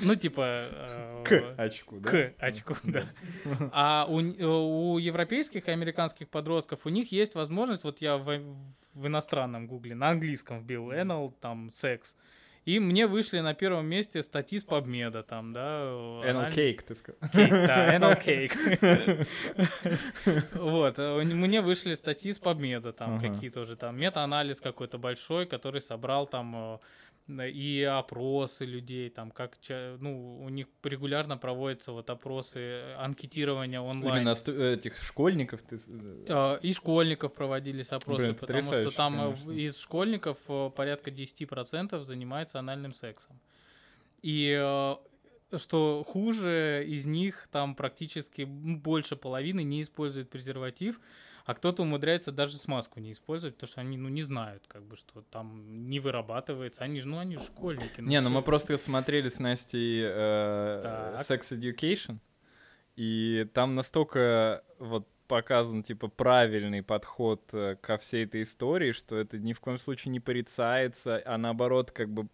Ну, 0.04 0.16
типа... 0.16 0.42
э, 0.72 1.24
К 1.26 1.54
очку, 1.58 2.00
да? 2.00 2.10
К 2.10 2.34
очку, 2.40 2.76
да. 2.84 3.04
А 3.72 4.06
у, 4.10 4.20
э, 4.22 4.44
у 4.46 4.98
европейских 4.98 5.68
и 5.68 5.72
американских 5.72 6.30
подростков 6.30 6.86
у 6.86 6.90
них 6.90 7.12
есть 7.12 7.36
возможность, 7.36 7.84
вот 7.84 8.02
я 8.02 8.18
в, 8.18 8.40
иностранном 8.96 9.68
гугле, 9.68 9.96
на 9.96 10.10
английском 10.10 10.60
вбил, 10.62 10.92
anal, 10.92 11.34
там, 11.42 11.72
секс, 11.72 12.16
и 12.64 12.80
мне 12.80 13.08
вышли 13.08 13.40
на 13.40 13.56
первом 13.56 13.88
месте 13.88 14.22
статьи 14.22 14.60
с 14.60 14.64
PubMed, 14.66 15.24
там, 15.24 15.52
да. 15.52 15.82
Anal 15.82 16.24
анальный- 16.30 16.54
cake, 16.56 16.82
ты 16.88 16.94
сказал. 16.96 17.20
Кейк, 17.34 17.50
да, 17.50 17.96
anal 17.98 18.24
cake. 18.24 19.28
Вот, 20.54 21.00
э, 21.00 21.24
мне 21.24 21.62
вышли 21.62 21.94
статьи 21.96 22.32
с 22.32 22.40
PubMed, 22.40 22.92
там 22.94 23.16
Ага. 23.16 23.30
какие-то 23.30 23.62
уже 23.62 23.76
там 23.76 23.98
мета-анализ 24.00 24.62
какой-то 24.62 24.98
большой, 24.98 25.46
который 25.46 25.82
собрал 25.82 26.28
там 26.28 26.56
э, 26.56 26.78
и 27.28 27.84
опросы 27.84 28.66
людей, 28.66 29.10
там 29.10 29.32
как, 29.32 29.58
ну, 29.70 30.42
у 30.42 30.50
них 30.50 30.68
регулярно 30.84 31.38
проводятся 31.38 31.92
вот 31.92 32.10
опросы, 32.10 32.60
э, 32.60 32.96
анкетирование 32.96 33.80
онлайн. 33.80 34.22
Именно 34.22 34.74
этих 34.74 35.02
школьников 35.02 35.62
ты... 35.62 35.78
э, 35.88 36.26
Э, 36.28 36.60
И 36.62 36.74
школьников 36.74 37.34
проводились 37.34 37.90
опросы, 37.92 38.26
Блин, 38.26 38.36
потому 38.36 38.64
что 38.64 38.92
там 38.92 39.16
э, 39.16 39.34
конечно. 39.34 39.52
из 39.52 39.78
школьников 39.78 40.38
порядка 40.76 41.12
10% 41.12 42.04
занимается 42.04 42.60
анальным 42.60 42.94
сексом. 42.94 43.40
И 44.22 44.56
что 45.58 46.04
хуже, 46.08 46.86
из 46.88 47.06
них 47.06 47.48
там 47.52 47.76
практически 47.76 48.44
больше 48.44 49.16
половины 49.16 49.64
не 49.64 49.82
использует 49.82 50.30
презерватив, 50.30 51.00
а 51.46 51.54
кто-то 51.54 51.84
умудряется 51.84 52.32
даже 52.32 52.58
смазку 52.58 53.00
не 53.00 53.12
использовать, 53.12 53.56
потому 53.56 53.70
что 53.70 53.82
они 53.82 53.98
ну, 53.98 54.10
не 54.10 54.24
знают, 54.24 54.66
как 54.68 54.84
бы, 54.84 54.98
что 54.98 55.22
там 55.22 55.86
не 55.86 56.00
вырабатывается. 56.00 56.84
Они 56.84 57.00
же, 57.02 57.08
ну, 57.08 57.20
они 57.20 57.38
же 57.38 57.44
школьники. 57.44 58.02
Не, 58.02 58.22
ну 58.22 58.30
мы 58.30 58.42
просто 58.42 58.78
смотрели 58.78 59.30
с 59.30 59.40
Настей 59.40 60.02
э. 60.04 61.16
Sex 61.20 61.52
Education, 61.52 62.20
и 62.96 63.48
там 63.54 63.76
настолько 63.76 64.64
вот 64.80 65.08
показан, 65.32 65.82
типа, 65.82 66.10
правильный 66.10 66.84
подход 66.84 67.42
э, 67.54 67.78
ко 67.80 67.98
всей 67.98 68.26
этой 68.26 68.44
истории, 68.44 68.92
что 68.92 69.16
это 69.16 69.40
ни 69.40 69.54
в 69.54 69.62
коем 69.62 69.80
случае 69.80 70.12
не 70.12 70.20
порицается, 70.20 71.22
а 71.26 71.38
наоборот, 71.38 71.92
как 71.92 72.10
бы... 72.10 72.28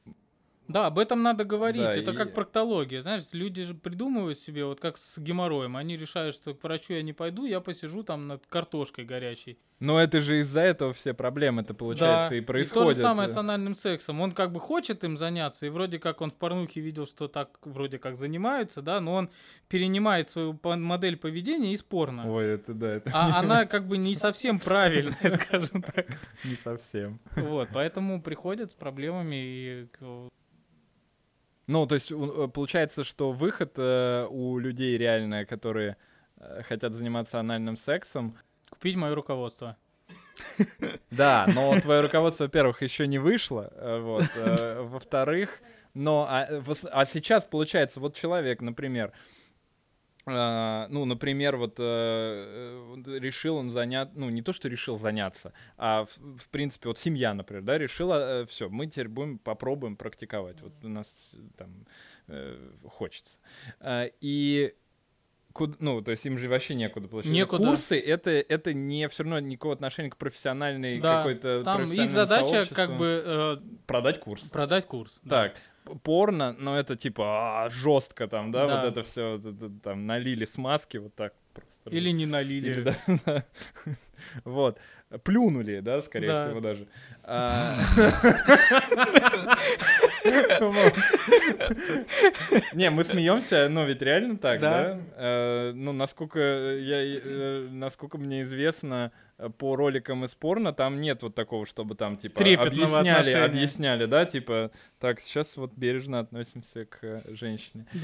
Да, 0.67 0.87
об 0.87 0.99
этом 0.99 1.23
надо 1.23 1.45
говорить. 1.45 1.83
Да, 1.83 1.91
это 1.91 2.11
и- 2.11 2.15
как 2.15 2.33
проктология. 2.33 3.01
Знаешь, 3.01 3.23
люди 3.31 3.63
же 3.63 3.73
придумывают 3.73 4.37
себе, 4.37 4.65
вот 4.65 4.79
как 4.79 4.97
с 4.97 5.17
геморроем. 5.17 5.77
Они 5.77 5.97
решают, 5.97 6.35
что 6.35 6.53
к 6.53 6.63
врачу 6.63 6.93
я 6.93 7.01
не 7.01 7.13
пойду, 7.13 7.45
я 7.45 7.61
посижу 7.61 8.03
там 8.03 8.27
над 8.27 8.45
картошкой 8.47 9.05
горячей. 9.05 9.57
Но 9.79 9.99
это 9.99 10.21
же 10.21 10.39
из-за 10.39 10.61
этого 10.61 10.91
все 10.91 11.13
проблемы-то, 11.13 11.75
получается, 11.75 12.31
да. 12.31 12.35
и 12.35 12.41
то 12.41 12.47
происходят. 12.47 12.95
же 12.95 13.01
самое 13.01 13.29
э. 13.29 13.31
с 13.31 13.37
анальным 13.37 13.75
сексом. 13.75 14.21
Он 14.21 14.31
как 14.31 14.51
бы 14.51 14.59
хочет 14.59 15.03
им 15.03 15.17
заняться, 15.17 15.67
и 15.67 15.69
вроде 15.69 15.99
как 15.99 16.21
он 16.21 16.31
в 16.31 16.35
порнухе 16.35 16.81
видел, 16.81 17.05
что 17.05 17.27
так 17.27 17.59
вроде 17.63 17.99
как 17.99 18.17
занимаются, 18.17 18.81
да, 18.81 18.99
но 18.99 19.13
он 19.13 19.29
перенимает 19.69 20.31
свою 20.31 20.59
модель 20.63 21.15
поведения 21.15 21.73
из 21.73 21.83
порно. 21.83 22.29
Ой, 22.31 22.45
это 22.45 22.73
да, 22.73 22.95
это 22.95 23.11
А 23.13 23.39
она 23.39 23.65
как 23.67 23.87
бы 23.87 23.97
не 23.97 24.15
совсем 24.15 24.59
правильная, 24.59 25.29
скажем 25.29 25.83
так. 25.83 26.07
не 26.43 26.55
совсем. 26.55 27.19
Вот, 27.35 27.69
поэтому 27.71 28.19
приходят 28.21 28.71
с 28.71 28.73
проблемами 28.73 29.35
и 29.35 29.87
Ну, 31.67 31.85
то 31.85 31.95
есть 31.95 32.11
э, 32.11 32.47
получается, 32.53 33.03
что 33.03 33.31
выход 33.33 33.73
э, 33.77 34.25
у 34.29 34.57
людей 34.57 34.97
реально, 34.97 35.45
которые 35.45 35.97
э, 36.37 36.63
хотят 36.63 36.93
заниматься 36.93 37.39
анальным 37.39 37.75
сексом, 37.75 38.37
купить 38.69 38.95
мое 38.95 39.13
руководство. 39.13 39.77
Да, 41.11 41.47
но 41.53 41.79
твое 41.79 42.01
руководство, 42.01 42.45
во-первых, 42.45 42.81
еще 42.81 43.07
не 43.07 43.17
вышло, 43.17 43.71
э, 43.75 43.99
вот, 43.99 44.25
э, 44.35 44.81
во-вторых, 44.81 45.59
но 45.93 46.27
а, 46.29 46.47
а 46.91 47.05
сейчас 47.05 47.43
получается, 47.43 47.99
вот 47.99 48.15
человек, 48.15 48.61
например, 48.61 49.11
ну, 50.27 51.05
например, 51.05 51.55
вот 51.57 51.75
э, 51.79 51.83
э, 53.05 53.19
решил 53.19 53.55
он 53.55 53.69
заняться, 53.69 54.13
ну, 54.17 54.29
не 54.29 54.41
то, 54.41 54.51
что 54.51 54.67
решил 54.67 54.97
заняться, 54.97 55.53
а 55.77 56.05
в, 56.05 56.37
в 56.37 56.49
принципе, 56.49 56.89
вот 56.89 56.97
семья, 56.97 57.33
например, 57.33 57.63
да, 57.63 57.77
решила, 57.77 58.45
все, 58.47 58.69
мы 58.69 58.87
теперь 58.87 59.07
будем, 59.07 59.37
попробуем 59.39 59.95
практиковать, 59.95 60.61
вот 60.61 60.73
у 60.83 60.89
нас 60.89 61.31
э, 61.33 61.37
там 61.57 61.85
э, 62.27 62.57
хочется. 62.85 63.39
Э, 63.79 64.09
И 64.19 64.75
ну, 65.79 66.01
то 66.01 66.11
есть 66.11 66.25
им 66.25 66.37
же 66.37 66.49
вообще 66.49 66.75
некуда 66.75 67.07
получать. 67.07 67.31
Некуда. 67.31 67.65
Курсы 67.65 67.99
это, 67.99 68.29
это 68.29 68.73
не 68.73 69.07
все 69.09 69.23
равно 69.23 69.39
никакого 69.39 69.73
отношения 69.73 70.09
к 70.09 70.17
профессиональной 70.17 70.99
Да, 70.99 71.17
какой-то 71.17 71.63
Там 71.63 71.85
их 71.91 72.11
задача 72.11 72.67
как 72.73 72.97
бы 72.97 73.23
э, 73.25 73.57
продать 73.87 74.19
курс. 74.19 74.43
продать 74.49 74.85
курс. 74.85 75.19
да. 75.23 75.49
Так, 75.49 75.55
порно, 76.03 76.55
но 76.59 76.77
это 76.79 76.95
типа 76.95 77.67
жестко 77.71 78.27
там, 78.27 78.51
да, 78.51 78.67
Да. 78.67 78.81
вот 78.81 78.91
это 78.91 79.03
все 79.03 79.39
там 79.83 80.05
налили 80.05 80.45
смазки 80.45 80.97
вот 80.97 81.15
так 81.15 81.33
просто. 81.53 81.89
Или 81.89 82.11
не 82.11 82.25
налили. 82.25 82.69
Или, 82.71 82.81
да, 82.81 82.95
да. 83.25 83.43
Вот. 84.43 84.77
Плюнули, 85.23 85.79
да, 85.79 86.01
скорее 86.01 86.27
Да. 86.27 86.47
всего, 86.47 86.59
даже. 86.59 86.87
Не, 92.73 92.89
мы 92.89 93.03
смеемся, 93.03 93.67
но 93.69 93.85
ведь 93.85 94.01
реально 94.01 94.37
так, 94.37 94.59
Да. 94.61 94.71
да? 94.93 94.99
Э, 95.17 95.71
Ну, 95.73 95.91
насколько 95.93 96.39
я, 96.39 96.97
э, 97.03 97.67
насколько 97.71 98.17
мне 98.17 98.43
известно, 98.43 99.11
э, 99.37 99.49
по 99.49 99.75
роликам 99.75 100.25
из 100.25 100.35
порно 100.35 100.73
там 100.73 101.01
нет 101.01 101.23
вот 101.23 101.35
такого, 101.35 101.65
чтобы 101.65 101.95
там, 101.95 102.17
типа, 102.17 102.39
Трепетного 102.39 102.99
объясняли, 102.99 103.17
отношения. 103.19 103.43
объясняли, 103.45 104.05
да, 104.05 104.25
типа, 104.25 104.71
так, 104.99 105.19
сейчас 105.19 105.57
вот 105.57 105.73
бережно 105.75 106.19
относимся 106.19 106.85
к 106.85 107.23
женщине. 107.27 107.85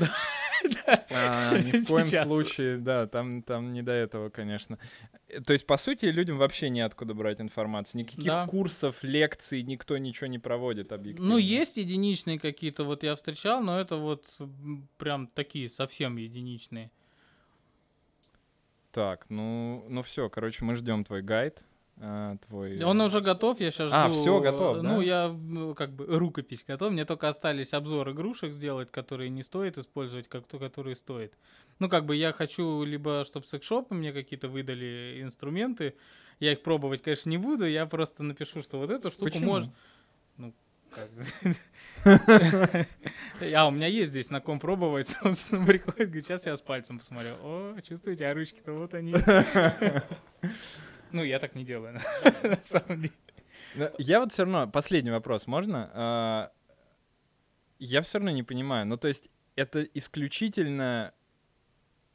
А, 1.10 1.58
Ни 1.58 1.82
в 1.82 1.88
коем 1.88 2.08
случае, 2.08 2.78
да, 2.78 3.06
там, 3.06 3.41
там 3.44 3.74
не 3.74 3.82
до 3.82 3.91
этого, 3.91 4.30
конечно. 4.30 4.78
То 5.46 5.54
есть, 5.54 5.66
по 5.66 5.78
сути, 5.78 6.06
людям 6.06 6.38
вообще 6.38 6.70
неоткуда 6.70 7.14
брать 7.14 7.42
информацию. 7.42 8.02
Никаких 8.02 8.24
Да. 8.26 8.48
курсов, 8.48 9.04
лекций 9.04 9.64
никто 9.64 9.98
ничего 9.98 10.28
не 10.28 10.40
проводит 10.40 10.92
объективно. 10.92 11.32
Ну, 11.32 11.38
есть 11.38 11.78
единичные 11.78 12.40
какие-то, 12.40 12.84
вот 12.84 13.04
я 13.04 13.16
встречал, 13.16 13.62
но 13.62 13.80
это 13.80 13.96
вот 13.96 14.26
прям 14.98 15.28
такие 15.28 15.70
совсем 15.70 16.18
единичные. 16.18 16.92
Так, 18.92 19.26
ну, 19.30 19.86
ну 19.90 20.04
все, 20.04 20.30
короче, 20.30 20.64
мы 20.64 20.76
ждем 20.76 21.04
твой 21.04 21.24
гайд. 21.24 21.64
А, 22.06 22.36
твой... 22.48 22.84
Он 22.84 23.00
уже 23.00 23.22
готов, 23.22 23.62
я 23.62 23.72
сейчас 23.72 23.90
А, 23.94 24.10
жду. 24.10 24.20
всё 24.20 24.42
готов, 24.42 24.78
э, 24.78 24.82
да? 24.82 24.90
Ну, 24.90 25.00
я 25.00 25.34
как 25.78 25.94
бы 25.94 26.06
рукопись 26.06 26.66
готов. 26.68 26.92
Мне 26.92 27.06
только 27.06 27.30
остались 27.30 27.74
обзор 27.74 28.12
игрушек 28.12 28.52
сделать, 28.52 28.92
которые 28.92 29.30
не 29.30 29.42
стоит 29.42 29.78
использовать, 29.78 30.28
как 30.28 30.46
то, 30.46 30.60
которые 30.60 30.98
стоит. 30.98 31.34
Ну, 31.80 31.88
как 31.88 32.06
бы 32.06 32.18
я 32.18 32.34
хочу 32.34 32.84
либо, 32.84 33.24
чтобы 33.26 33.48
секшопы 33.48 33.96
мне 33.96 34.12
какие-то 34.12 34.50
выдали 34.50 35.20
инструменты. 35.22 35.96
Я 36.42 36.52
их 36.52 36.62
пробовать, 36.62 37.02
конечно, 37.02 37.30
не 37.30 37.38
буду. 37.38 37.66
Я 37.66 37.86
просто 37.86 38.22
напишу, 38.22 38.62
что 38.62 38.80
вот 38.80 38.90
эту 38.92 39.10
штуку 39.10 39.32
Почему? 39.32 39.46
можно... 39.46 39.74
Ну, 40.38 40.54
как... 40.92 41.10
А, 43.56 43.68
у 43.68 43.72
меня 43.72 43.88
есть 43.88 44.12
здесь 44.12 44.30
на 44.30 44.42
ком 44.42 44.60
пробовать, 44.60 45.08
собственно, 45.22 45.66
приходит, 45.66 46.08
говорит, 46.08 46.26
сейчас 46.26 46.46
я 46.46 46.58
с 46.58 46.62
пальцем 46.62 47.00
посмотрел. 47.00 47.38
О, 47.42 47.78
чувствуете, 47.88 48.28
а 48.28 48.34
ручки-то 48.34 48.74
вот 48.74 48.94
они. 48.94 49.16
Ну, 51.14 51.23
я 51.23 51.40
так 51.40 51.56
не 51.56 51.64
делаю, 51.64 51.94
на 52.44 52.57
самом 52.64 53.02
деле. 53.02 53.14
Но 53.76 53.90
Я 53.98 54.19
вот 54.19 54.31
все 54.31 54.44
равно, 54.44 54.68
последний 54.68 55.11
вопрос, 55.11 55.48
можно? 55.48 55.90
А, 55.94 56.52
Я 57.80 58.02
все 58.02 58.18
равно 58.18 58.31
не 58.31 58.44
понимаю. 58.44 58.85
Ну, 58.85 58.98
то 58.98 59.07
есть, 59.07 59.30
это 59.56 59.84
исключительно... 59.84 61.14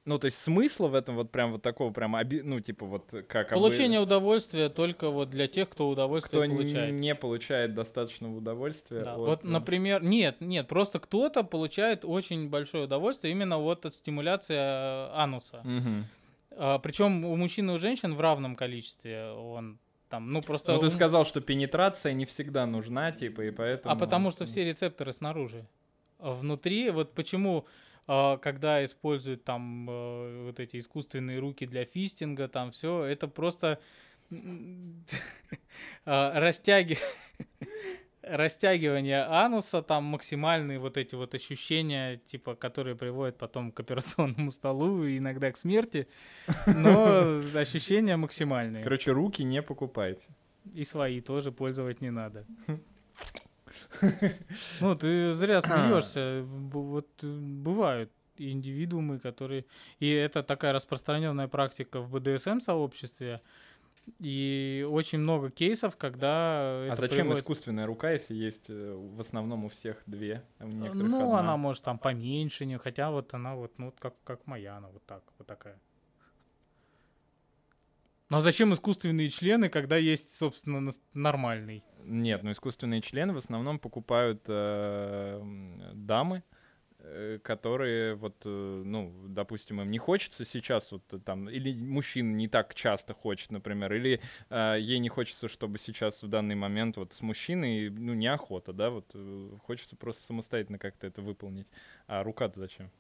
Ну, 0.05 0.19
то 0.19 0.25
есть, 0.25 0.39
смысла 0.39 0.89
в 0.89 0.95
этом 0.95 1.17
вот 1.17 1.31
прям 1.31 1.53
вот 1.53 1.63
такого 1.63 1.93
прям, 1.93 2.15
оби- 2.15 2.41
ну, 2.41 2.61
типа 2.61 2.87
вот 2.87 3.13
как... 3.29 3.53
обы- 3.53 3.55
Получение 3.57 4.01
удовольствия 4.01 4.71
только 4.71 5.11
вот 5.11 5.29
для 5.31 5.49
тех, 5.49 5.69
кто 5.69 5.89
удовольствие 5.89 6.43
кто 6.45 6.55
получает. 6.55 6.95
не 6.95 7.15
получает 7.15 7.75
достаточного 7.75 8.35
удовольствия. 8.37 9.03
Да, 9.05 9.13
от, 9.15 9.19
Вот, 9.19 9.45
э, 9.45 9.49
например, 9.49 10.03
нет, 10.03 10.41
нет, 10.41 10.67
просто 10.67 10.99
кто-то 10.99 11.43
получает 11.45 12.05
очень 12.07 12.49
большое 12.49 12.85
удовольствие 12.85 13.33
именно 13.33 13.59
вот 13.59 13.85
от 13.85 13.93
стимуляции 13.95 14.57
э, 14.57 15.11
ануса. 15.15 15.63
Мгм. 16.59 16.81
Причем 16.83 17.25
у 17.25 17.37
мужчин 17.37 17.71
и 17.71 17.75
у 17.75 17.79
женщин 17.79 18.15
в 18.15 18.21
равном 18.21 18.57
количестве 18.57 19.31
он 19.31 19.79
там, 20.09 20.33
ну 20.33 20.43
просто... 20.43 20.73
Ну, 20.73 20.81
ты 20.81 20.91
сказал, 20.91 21.25
что 21.25 21.41
пенетрация 21.41 22.13
не 22.13 22.25
всегда 22.25 22.67
нужна, 22.67 23.13
типа, 23.13 23.43
и 23.43 23.51
поэтому... 23.51 23.95
А 23.95 23.97
потому 23.97 24.31
что 24.31 24.47
все 24.47 24.65
рецепторы 24.65 25.13
снаружи. 25.13 25.67
А 26.19 26.31
Внутри, 26.31 26.91
вот 26.91 27.13
почему 27.15 27.67
а, 28.07 28.39
когда 28.39 28.85
используют 28.85 29.45
там 29.45 29.89
э, 29.89 30.45
вот 30.47 30.61
эти 30.61 30.79
искусственные 30.79 31.39
руки 31.39 31.67
для 31.67 31.85
фистинга, 31.85 32.49
там 32.49 32.73
все, 32.73 33.05
это 33.05 33.29
просто 33.29 33.79
а, 36.05 36.41
растяги... 36.41 36.99
растягивание 38.31 39.25
ануса, 39.25 39.83
там 39.83 40.05
максимальные 40.05 40.79
вот 40.79 40.97
эти 40.97 41.15
вот 41.15 41.35
ощущения, 41.35 42.21
типа, 42.27 42.55
которые 42.55 42.97
приводят 42.97 43.39
потом 43.39 43.73
к 43.73 43.81
операционному 43.81 44.51
столу 44.51 45.05
и 45.05 45.19
иногда 45.19 45.51
к 45.51 45.57
смерти, 45.57 46.07
но 46.67 47.41
ощущения 47.55 48.17
максимальные. 48.17 48.83
Короче, 48.83 49.13
руки 49.13 49.45
не 49.45 49.63
покупайте. 49.63 50.27
И 50.75 50.85
свои 50.85 51.21
тоже 51.21 51.53
пользовать 51.53 52.01
не 52.01 52.11
надо. 52.11 52.45
Ну, 54.81 54.95
ты 54.97 55.33
зря 55.35 55.61
смеешься. 55.63 56.43
Вот 56.45 57.09
э, 57.23 57.27
бывают 57.27 58.11
индивидуумы, 58.39 59.19
которые... 59.19 59.65
И 60.01 60.11
это 60.11 60.43
такая 60.43 60.73
распространенная 60.73 61.49
практика 61.49 62.01
в 62.01 62.11
БДСМ-сообществе. 62.11 63.41
И 64.21 64.87
очень 64.89 65.19
много 65.19 65.51
кейсов, 65.51 65.97
когда 65.97 66.91
А 66.91 66.95
зачем 66.97 67.19
приводит- 67.27 67.43
искусственная 67.43 67.87
рука, 67.87 68.11
если 68.13 68.35
есть 68.35 68.71
э, 68.71 68.95
в 68.95 69.21
основном 69.21 69.65
у 69.65 69.69
всех 69.69 70.03
две, 70.07 70.43
а 70.59 70.65
у 70.65 70.69
некоторых 70.69 71.11
Ну, 71.11 71.25
одна? 71.27 71.39
она 71.41 71.57
может 71.57 71.85
там 71.85 71.99
поменьше, 71.99 72.65
не, 72.67 72.79
хотя 72.79 73.11
вот 73.11 73.35
она 73.35 73.55
вот, 73.55 73.79
ну, 73.79 73.93
как, 73.99 74.15
как 74.25 74.47
моя, 74.47 74.77
она 74.79 74.89
вот 74.89 75.05
так, 75.07 75.23
вот 75.39 75.47
такая. 75.47 75.79
Ну 78.31 78.37
а 78.37 78.41
зачем 78.43 78.75
искусственные 78.75 79.31
члены, 79.31 79.71
когда 79.71 79.97
есть, 79.97 80.37
собственно, 80.37 80.91
нормальный? 81.15 81.83
Нет, 82.05 82.43
ну 82.43 82.53
искусственные 82.53 83.01
члены 83.01 83.33
в 83.33 83.39
основном 83.39 83.79
покупают 83.79 84.43
э, 84.49 85.41
дамы, 85.95 86.43
э, 86.51 86.55
которые 87.43 88.15
вот, 88.15 88.43
э, 88.45 88.83
ну, 88.85 89.13
допустим, 89.29 89.81
им 89.81 89.91
не 89.91 89.99
хочется 89.99 90.45
сейчас 90.45 90.93
вот 90.93 91.03
э, 91.13 91.19
там, 91.19 91.49
или 91.49 91.73
мужчина 91.73 92.33
не 92.35 92.49
так 92.49 92.75
часто 92.75 93.15
хочет, 93.15 93.51
например, 93.51 93.93
или 93.93 94.21
э, 94.51 94.77
ей 94.81 94.99
не 94.99 95.09
хочется, 95.09 95.49
чтобы 95.49 95.79
сейчас 95.79 96.23
в 96.23 96.29
данный 96.29 96.55
момент 96.55 96.97
вот 96.97 97.13
с 97.13 97.21
мужчиной, 97.21 97.91
ну, 97.91 98.15
неохота, 98.15 98.73
да, 98.73 98.91
вот 98.91 99.11
э, 99.15 99.51
хочется 99.65 99.97
просто 99.97 100.25
самостоятельно 100.27 100.79
как-то 100.79 101.07
это 101.07 101.23
выполнить. 101.23 101.69
А 102.07 102.23
рука-то 102.23 102.61
зачем? 102.61 102.91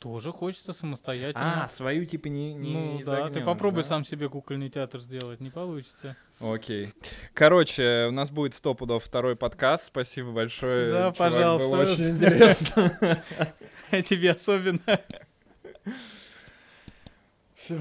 Тоже 0.00 0.32
хочется 0.32 0.72
самостоятельно. 0.72 1.64
А, 1.64 1.68
свою 1.68 2.06
типа 2.06 2.26
не, 2.26 2.54
не 2.54 2.72
ну 2.72 3.04
да, 3.04 3.30
ты 3.30 3.40
попробуй 3.40 3.82
да? 3.82 3.88
сам 3.88 4.04
себе 4.04 4.28
кукольный 4.28 4.68
театр 4.68 5.00
сделать, 5.00 5.40
не 5.40 5.50
получится. 5.50 6.16
Окей. 6.38 6.92
Короче, 7.32 8.06
у 8.08 8.10
нас 8.10 8.30
будет 8.30 8.54
сто 8.54 8.74
пудов 8.74 9.04
второй 9.04 9.36
подкаст. 9.36 9.86
Спасибо 9.86 10.32
большое. 10.32 10.90
Да, 10.92 10.98
чувак, 11.12 11.16
пожалуйста. 11.16 11.68
Было 11.68 11.82
очень 11.82 12.10
интересно. 12.10 13.22
А 13.90 14.02
тебе 14.02 14.32
особенно. 14.32 14.80
Всё. 17.54 17.80